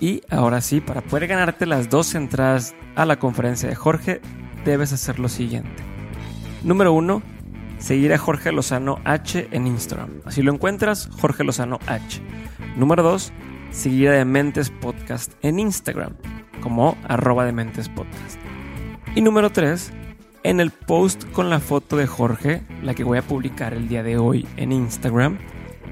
Y 0.00 0.22
ahora 0.30 0.60
sí, 0.60 0.80
para 0.80 1.00
poder 1.00 1.28
ganarte 1.28 1.66
las 1.66 1.88
dos 1.88 2.14
entradas 2.14 2.74
a 2.96 3.06
la 3.06 3.18
conferencia 3.18 3.68
de 3.68 3.74
Jorge, 3.74 4.20
debes 4.64 4.92
hacer 4.92 5.18
lo 5.18 5.28
siguiente. 5.28 5.82
Número 6.62 6.92
uno, 6.92 7.22
seguir 7.78 8.12
a 8.12 8.18
Jorge 8.18 8.52
Lozano 8.52 8.98
H 9.04 9.48
en 9.50 9.66
Instagram. 9.66 10.20
Así 10.24 10.42
lo 10.42 10.52
encuentras, 10.52 11.08
Jorge 11.20 11.44
Lozano 11.44 11.78
H. 11.86 12.22
Número 12.76 13.02
dos, 13.02 13.32
seguir 13.70 14.08
a 14.08 14.12
Dementes 14.12 14.70
Podcast 14.70 15.32
en 15.42 15.58
Instagram, 15.58 16.14
como 16.62 16.96
arroba 17.06 17.44
Dementes 17.44 17.88
Podcast. 17.88 18.38
Y 19.14 19.20
número 19.20 19.50
tres, 19.50 19.92
en 20.42 20.60
el 20.60 20.70
post 20.70 21.24
con 21.32 21.50
la 21.50 21.60
foto 21.60 21.96
de 21.96 22.06
Jorge, 22.06 22.62
la 22.82 22.94
que 22.94 23.04
voy 23.04 23.18
a 23.18 23.22
publicar 23.22 23.74
el 23.74 23.88
día 23.88 24.02
de 24.02 24.18
hoy 24.18 24.46
en 24.56 24.72
Instagram, 24.72 25.38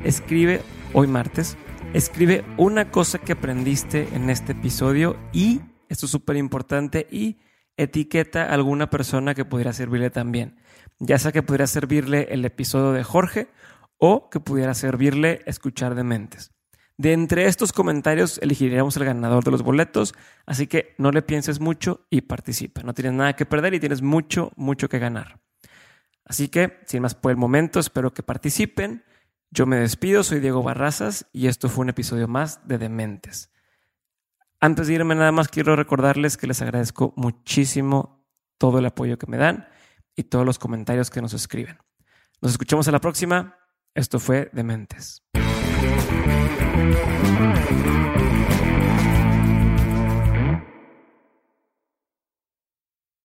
escribe 0.05 0.61
hoy 0.93 1.07
martes 1.07 1.57
Escribe 1.95 2.43
una 2.57 2.91
cosa 2.91 3.19
que 3.19 3.33
aprendiste 3.33 4.09
en 4.15 4.31
este 4.31 4.53
episodio 4.53 5.19
y, 5.31 5.61
esto 5.91 6.07
es 6.07 6.13
súper 6.13 6.37
importante, 6.37 7.07
y 7.11 7.37
etiqueta 7.77 8.45
a 8.45 8.55
alguna 8.55 8.89
persona 8.89 9.35
que 9.35 9.45
pudiera 9.45 9.75
servirle 9.75 10.09
también. 10.09 10.57
Ya 11.01 11.19
sea 11.19 11.33
que 11.33 11.43
pudiera 11.43 11.67
servirle 11.67 12.29
el 12.31 12.47
episodio 12.47 12.93
de 12.93 13.05
Jorge 13.05 13.49
o 13.99 14.31
que 14.31 14.41
pudiera 14.41 14.73
servirle 14.73 15.43
escuchar 15.45 15.95
de 15.95 16.03
mentes. 16.03 16.53
De 16.97 17.13
entre 17.13 17.45
estos 17.45 17.75
comentarios 17.75 18.39
elegiremos 18.39 18.97
el 18.97 19.05
ganador 19.05 19.45
de 19.45 19.51
los 19.51 19.63
boletos, 19.63 20.15
así 20.47 20.67
que 20.67 20.95
no 20.97 21.11
le 21.11 21.21
pienses 21.21 21.61
mucho 21.61 22.07
y 22.09 22.23
participa. 22.23 22.83
No 22.83 22.95
tienes 22.95 23.13
nada 23.13 23.37
que 23.37 23.45
perder 23.45 23.75
y 23.75 23.81
tienes 23.81 24.01
mucho, 24.01 24.51
mucho 24.57 24.89
que 24.89 24.99
ganar. 24.99 25.41
Así 26.25 26.49
que, 26.49 26.79
sin 26.87 27.03
más 27.03 27.15
por 27.15 27.33
el 27.33 27.37
momento, 27.37 27.81
espero 27.81 28.15
que 28.15 28.23
participen 28.23 29.05
Yo 29.55 29.67
me 29.67 29.77
despido, 29.77 30.23
soy 30.25 30.41
Diego 30.41 30.63
Barrazas 30.63 31.27
y 31.31 31.47
esto 31.47 31.69
fue 31.69 31.83
un 31.83 31.91
episodio 31.91 32.27
más 32.27 32.67
de 32.67 32.79
Dementes. 32.79 33.53
Antes 34.61 34.87
de 34.87 34.95
irme 34.95 35.15
nada 35.15 35.31
más 35.31 35.49
quiero 35.49 35.77
recordarles 35.77 36.39
que 36.39 36.47
les 36.47 36.63
agradezco 36.63 37.13
muchísimo 37.17 38.27
todo 38.57 38.79
el 38.79 38.87
apoyo 38.87 39.19
que 39.19 39.27
me 39.27 39.37
dan 39.37 39.69
y 40.17 40.23
todos 40.23 40.47
los 40.47 40.59
comentarios 40.59 41.11
que 41.11 41.21
nos 41.21 41.35
escriben. 41.35 41.77
Nos 42.41 42.53
escuchamos 42.53 42.89
a 42.89 42.93
la 42.93 43.01
próxima. 43.01 43.59
Esto 43.95 44.19
fue 44.19 44.49
Dementes. 44.55 45.23